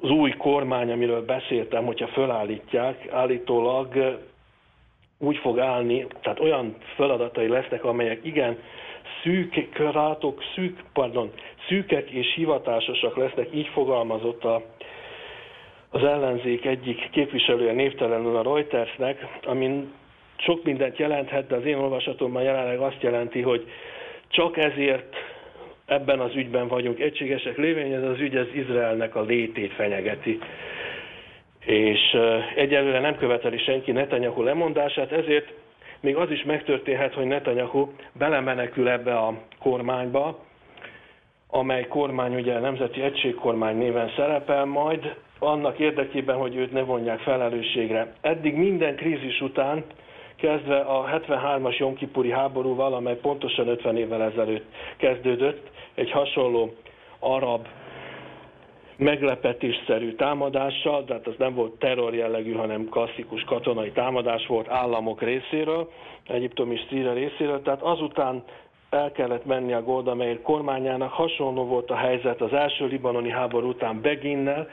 az 0.00 0.10
új 0.10 0.30
kormány, 0.30 0.90
amiről 0.92 1.24
beszéltem, 1.24 1.84
hogyha 1.84 2.06
fölállítják, 2.06 3.08
állítólag 3.12 4.18
úgy 5.18 5.36
fog 5.36 5.58
állni, 5.58 6.06
tehát 6.22 6.40
olyan 6.40 6.76
feladatai 6.96 7.48
lesznek, 7.48 7.84
amelyek 7.84 8.24
igen 8.24 8.58
szűk 9.22 9.76
rátok, 9.92 10.42
szűk, 10.54 10.84
pardon, 10.92 11.32
szűkek 11.68 12.10
és 12.10 12.34
hivatásosak 12.34 13.16
lesznek, 13.16 13.48
így 13.54 13.66
fogalmazott 13.66 14.44
a, 14.44 14.62
az 15.90 16.04
ellenzék 16.04 16.64
egyik 16.64 17.10
képviselője 17.10 17.72
névtelenül 17.72 18.36
a 18.36 18.42
Reutersnek, 18.42 19.26
amin 19.44 19.92
sok 20.36 20.64
mindent 20.64 20.98
jelenthet, 20.98 21.46
de 21.46 21.56
az 21.56 21.64
én 21.64 21.76
olvasatomban 21.76 22.42
jelenleg 22.42 22.78
azt 22.78 23.02
jelenti, 23.02 23.40
hogy 23.40 23.70
csak 24.28 24.56
ezért 24.56 25.16
ebben 25.86 26.20
az 26.20 26.34
ügyben 26.34 26.68
vagyunk 26.68 27.00
egységesek, 27.00 27.56
lévén 27.56 27.94
ez 27.94 28.02
az 28.02 28.18
ügy 28.18 28.36
az 28.36 28.46
Izraelnek 28.52 29.14
a 29.14 29.22
létét 29.22 29.72
fenyegeti. 29.72 30.38
És 31.64 32.16
egyelőre 32.54 33.00
nem 33.00 33.16
követeli 33.16 33.58
senki 33.58 33.92
Netanyahu 33.92 34.42
lemondását, 34.42 35.12
ezért 35.12 35.52
még 36.00 36.16
az 36.16 36.30
is 36.30 36.42
megtörténhet, 36.42 37.14
hogy 37.14 37.26
Netanyahu 37.26 37.88
belemenekül 38.12 38.88
ebbe 38.88 39.16
a 39.16 39.34
kormányba, 39.58 40.44
amely 41.50 41.86
kormány 41.86 42.34
ugye 42.34 42.54
a 42.54 42.60
Nemzeti 42.60 43.02
Egységkormány 43.02 43.76
néven 43.76 44.12
szerepel 44.16 44.64
majd, 44.64 45.14
annak 45.38 45.78
érdekében, 45.78 46.36
hogy 46.36 46.56
őt 46.56 46.72
ne 46.72 46.82
vonják 46.82 47.20
felelősségre. 47.20 48.12
Eddig 48.20 48.56
minden 48.56 48.96
krízis 48.96 49.40
után 49.40 49.84
kezdve 50.36 50.78
a 50.80 51.04
73-as 51.06 51.76
Jomkipuri 51.78 52.30
háborúval, 52.30 52.94
amely 52.94 53.16
pontosan 53.16 53.68
50 53.68 53.96
évvel 53.96 54.22
ezelőtt 54.22 54.64
kezdődött, 54.96 55.70
egy 55.94 56.10
hasonló 56.10 56.74
arab 57.18 57.66
meglepetésszerű 58.96 60.12
támadással, 60.14 61.04
tehát 61.04 61.26
az 61.26 61.34
nem 61.38 61.54
volt 61.54 61.78
terror 61.78 62.14
jellegű, 62.14 62.52
hanem 62.52 62.88
klasszikus 62.88 63.42
katonai 63.42 63.90
támadás 63.90 64.46
volt 64.46 64.68
államok 64.68 65.22
részéről, 65.22 65.90
Egyiptom 66.28 66.72
és 66.72 66.80
Szíria 66.88 67.12
részéről, 67.12 67.62
tehát 67.62 67.82
azután 67.82 68.42
el 68.90 69.12
kellett 69.12 69.44
menni 69.44 69.72
a 69.72 69.82
Golda 69.82 70.14
Meir 70.14 70.42
kormányának, 70.42 71.12
hasonló 71.12 71.64
volt 71.64 71.90
a 71.90 71.96
helyzet 71.96 72.40
az 72.40 72.52
első 72.52 72.86
libanoni 72.86 73.30
háború 73.30 73.68
után 73.68 74.00
Beginnel, 74.00 74.68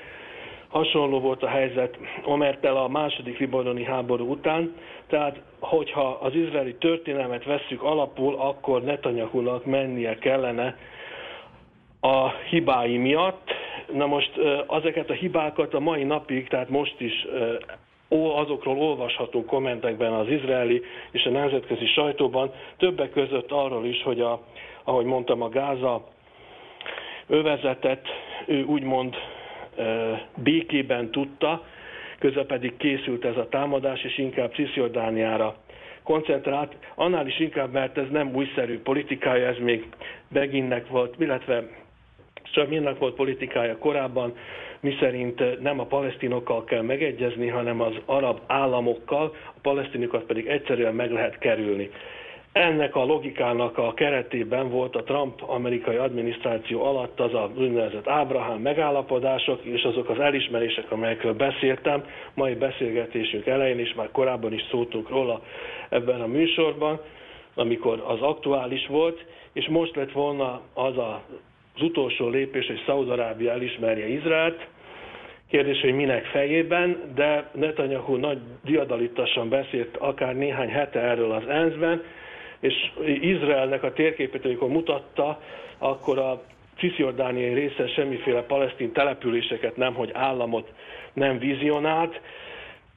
Hasonló 0.68 1.20
volt 1.20 1.44
a 1.44 1.48
helyzet 1.48 1.98
Omertel 2.24 2.78
a 2.78 2.88
második 2.88 3.38
libanoni 3.38 3.84
háború 3.84 4.32
után, 4.32 4.76
tehát 5.08 5.42
hogyha 5.60 6.08
az 6.22 6.36
izraeli 6.36 6.76
történelmet 6.76 7.44
vesszük 7.46 7.84
alapul, 7.84 8.36
akkor 8.36 8.84
Netanyahu-nak 8.84 9.66
mennie 9.66 10.18
kellene 10.18 10.78
a 12.00 12.30
hibái 12.30 12.98
miatt. 12.98 13.52
Na 13.94 14.06
most 14.06 14.32
ezeket 14.70 15.10
a 15.10 15.14
hibákat 15.14 15.74
a 15.74 15.80
mai 15.80 16.04
napig, 16.04 16.48
tehát 16.48 16.70
most 16.70 17.00
is 17.00 17.26
azokról 18.10 18.78
olvashatunk 18.78 19.46
kommentekben 19.46 20.14
az 20.14 20.28
izraeli 20.28 20.82
és 21.12 21.24
a 21.26 21.30
nemzetközi 21.30 21.86
sajtóban, 21.86 22.52
többek 22.78 23.12
között 23.12 23.52
arról 23.52 23.86
is, 23.86 24.04
hogy 24.04 24.22
a, 24.22 24.42
ahogy 24.84 25.06
mondtam, 25.06 25.42
a 25.42 25.50
Gáza 25.50 26.04
övezetet 27.28 28.08
ő 28.46 28.64
úgymond 28.64 29.16
békében 30.35 31.11
tudta, 31.11 31.64
közben 32.19 32.45
pedig 32.45 32.77
készült 32.77 33.26
ez 33.26 33.38
a 33.38 33.49
támadás, 33.49 34.03
és 34.03 34.18
inkább 34.18 34.53
Cisjordániára 34.53 35.56
koncentrált, 36.03 36.76
annál 36.95 37.27
is 37.27 37.39
inkább, 37.39 37.72
mert 37.72 37.97
ez 37.97 38.10
nem 38.11 38.35
újszerű 38.35 38.80
politikája, 38.80 39.47
ez 39.47 39.57
még 39.57 39.85
Beginnek 40.30 40.88
volt, 40.88 41.15
illetve 41.19 41.64
Saminnak 42.43 42.99
volt 42.99 43.15
politikája 43.15 43.77
korábban, 43.77 44.34
miszerint 44.80 45.61
nem 45.61 45.80
a 45.80 45.85
palesztinokkal 45.85 46.64
kell 46.64 46.81
megegyezni, 46.81 47.47
hanem 47.47 47.81
az 47.81 47.93
arab 48.06 48.39
államokkal, 48.47 49.35
a 49.56 49.60
palesztinokat 49.61 50.23
pedig 50.23 50.45
egyszerűen 50.47 50.95
meg 50.95 51.11
lehet 51.11 51.38
kerülni. 51.38 51.89
Ennek 52.56 52.95
a 52.95 53.06
logikának 53.06 53.77
a 53.77 53.94
keretében 53.94 54.69
volt 54.69 54.95
a 54.95 55.03
Trump 55.03 55.41
amerikai 55.41 55.95
adminisztráció 55.95 56.84
alatt 56.84 57.19
az 57.19 57.34
a 57.34 57.52
úgynevezett 57.57 58.07
Ábrahám 58.07 58.60
megállapodások 58.61 59.64
és 59.64 59.84
azok 59.84 60.10
az 60.10 60.19
elismerések, 60.19 60.91
amelyekről 60.91 61.34
beszéltem 61.34 62.03
mai 62.34 62.53
beszélgetésünk 62.53 63.45
elején, 63.45 63.80
és 63.80 63.94
már 63.94 64.11
korábban 64.11 64.53
is 64.53 64.61
szóltunk 64.69 65.10
róla 65.10 65.41
ebben 65.90 66.22
a 66.22 66.27
műsorban, 66.27 66.99
amikor 67.56 68.03
az 68.07 68.22
aktuális 68.22 68.88
volt, 68.88 69.26
és 69.53 69.68
most 69.68 69.95
lett 69.95 70.11
volna 70.11 70.61
az 70.73 70.98
a, 70.98 71.22
az 71.76 71.82
utolsó 71.82 72.27
lépés, 72.30 72.68
hogy 72.68 72.84
Szaudarábia 72.86 73.52
elismerje 73.52 74.07
Izraelt, 74.07 74.68
Kérdés, 75.49 75.82
hogy 75.82 75.94
minek 75.94 76.26
fejében, 76.26 77.11
de 77.15 77.49
Netanyahu 77.53 78.15
nagy 78.15 78.38
diadalittasan 78.64 79.49
beszélt 79.49 79.98
akár 79.98 80.36
néhány 80.36 80.69
hete 80.69 80.99
erről 80.99 81.32
az 81.32 81.48
ENSZ-ben, 81.48 82.02
és 82.60 82.91
Izraelnek 83.22 83.84
a 83.84 83.94
térképét, 83.94 84.45
amikor 84.45 84.69
mutatta, 84.69 85.41
akkor 85.77 86.19
a 86.19 86.44
Cisziordániai 86.77 87.53
része 87.53 87.88
semmiféle 87.88 88.41
palesztin 88.41 88.91
településeket 88.91 89.77
nem, 89.77 89.94
hogy 89.94 90.11
államot 90.14 90.73
nem 91.14 91.40
vizionált, 91.40 92.22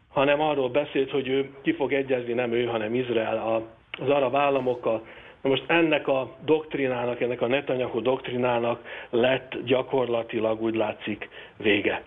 hanem 0.08 0.40
arról 0.40 0.68
beszélt, 0.68 1.10
hogy 1.10 1.28
ő 1.28 1.50
ki 1.62 1.72
fog 1.72 1.92
egyezni, 1.92 2.32
nem 2.32 2.52
ő, 2.52 2.64
hanem 2.64 2.94
Izrael 2.94 3.62
az 3.98 4.08
arab 4.08 4.36
államokkal. 4.36 5.06
Na 5.42 5.48
most 5.48 5.64
ennek 5.66 6.08
a 6.08 6.36
doktrinának, 6.44 7.20
ennek 7.20 7.40
a 7.40 7.46
Netanyahu 7.46 8.00
doktrinának 8.00 8.80
lett 9.10 9.56
gyakorlatilag 9.64 10.62
úgy 10.62 10.74
látszik 10.74 11.28
vége. 11.56 12.02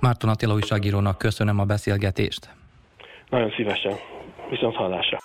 Márton 0.00 0.30
Attila 0.30 0.54
újságírónak 0.54 1.18
köszönöm 1.18 1.58
a 1.58 1.64
beszélgetést. 1.64 2.48
Nagyon 3.28 3.50
szívesen. 3.56 3.92
Viszont 4.50 4.74
hallásra. 4.74 5.18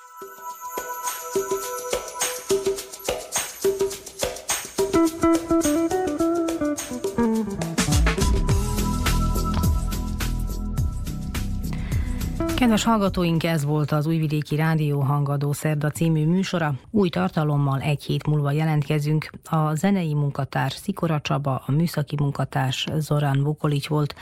Kedves 12.64 12.84
hallgatóink, 12.84 13.44
ez 13.44 13.66
volt 13.66 13.92
az 13.92 14.06
Újvidéki 14.06 14.56
Rádió 14.56 15.00
Hangadó 15.00 15.52
Szerda 15.52 15.92
című 15.92 16.26
műsora. 16.26 16.74
Új 16.92 17.10
tartalommal 17.10 17.80
egy 17.80 18.04
hét 18.04 18.28
múlva 18.28 18.52
jelentkezünk. 18.52 19.30
A 19.44 19.76
zenei 19.76 20.14
munkatárs 20.14 20.74
Szikora 20.74 21.22
Csaba, 21.22 21.64
a 21.66 21.72
műszaki 21.72 22.16
munkatárs 22.20 22.88
Zorán 22.98 23.44
Vukolics 23.44 23.88
volt, 23.88 24.16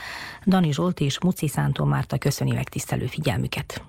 Dani 0.46 0.72
Zsolt 0.72 1.00
és 1.00 1.20
Muci 1.20 1.48
Szántó 1.48 1.84
Márta 1.84 2.18
köszöni 2.18 2.52
megtisztelő 2.52 3.06
figyelmüket. 3.06 3.82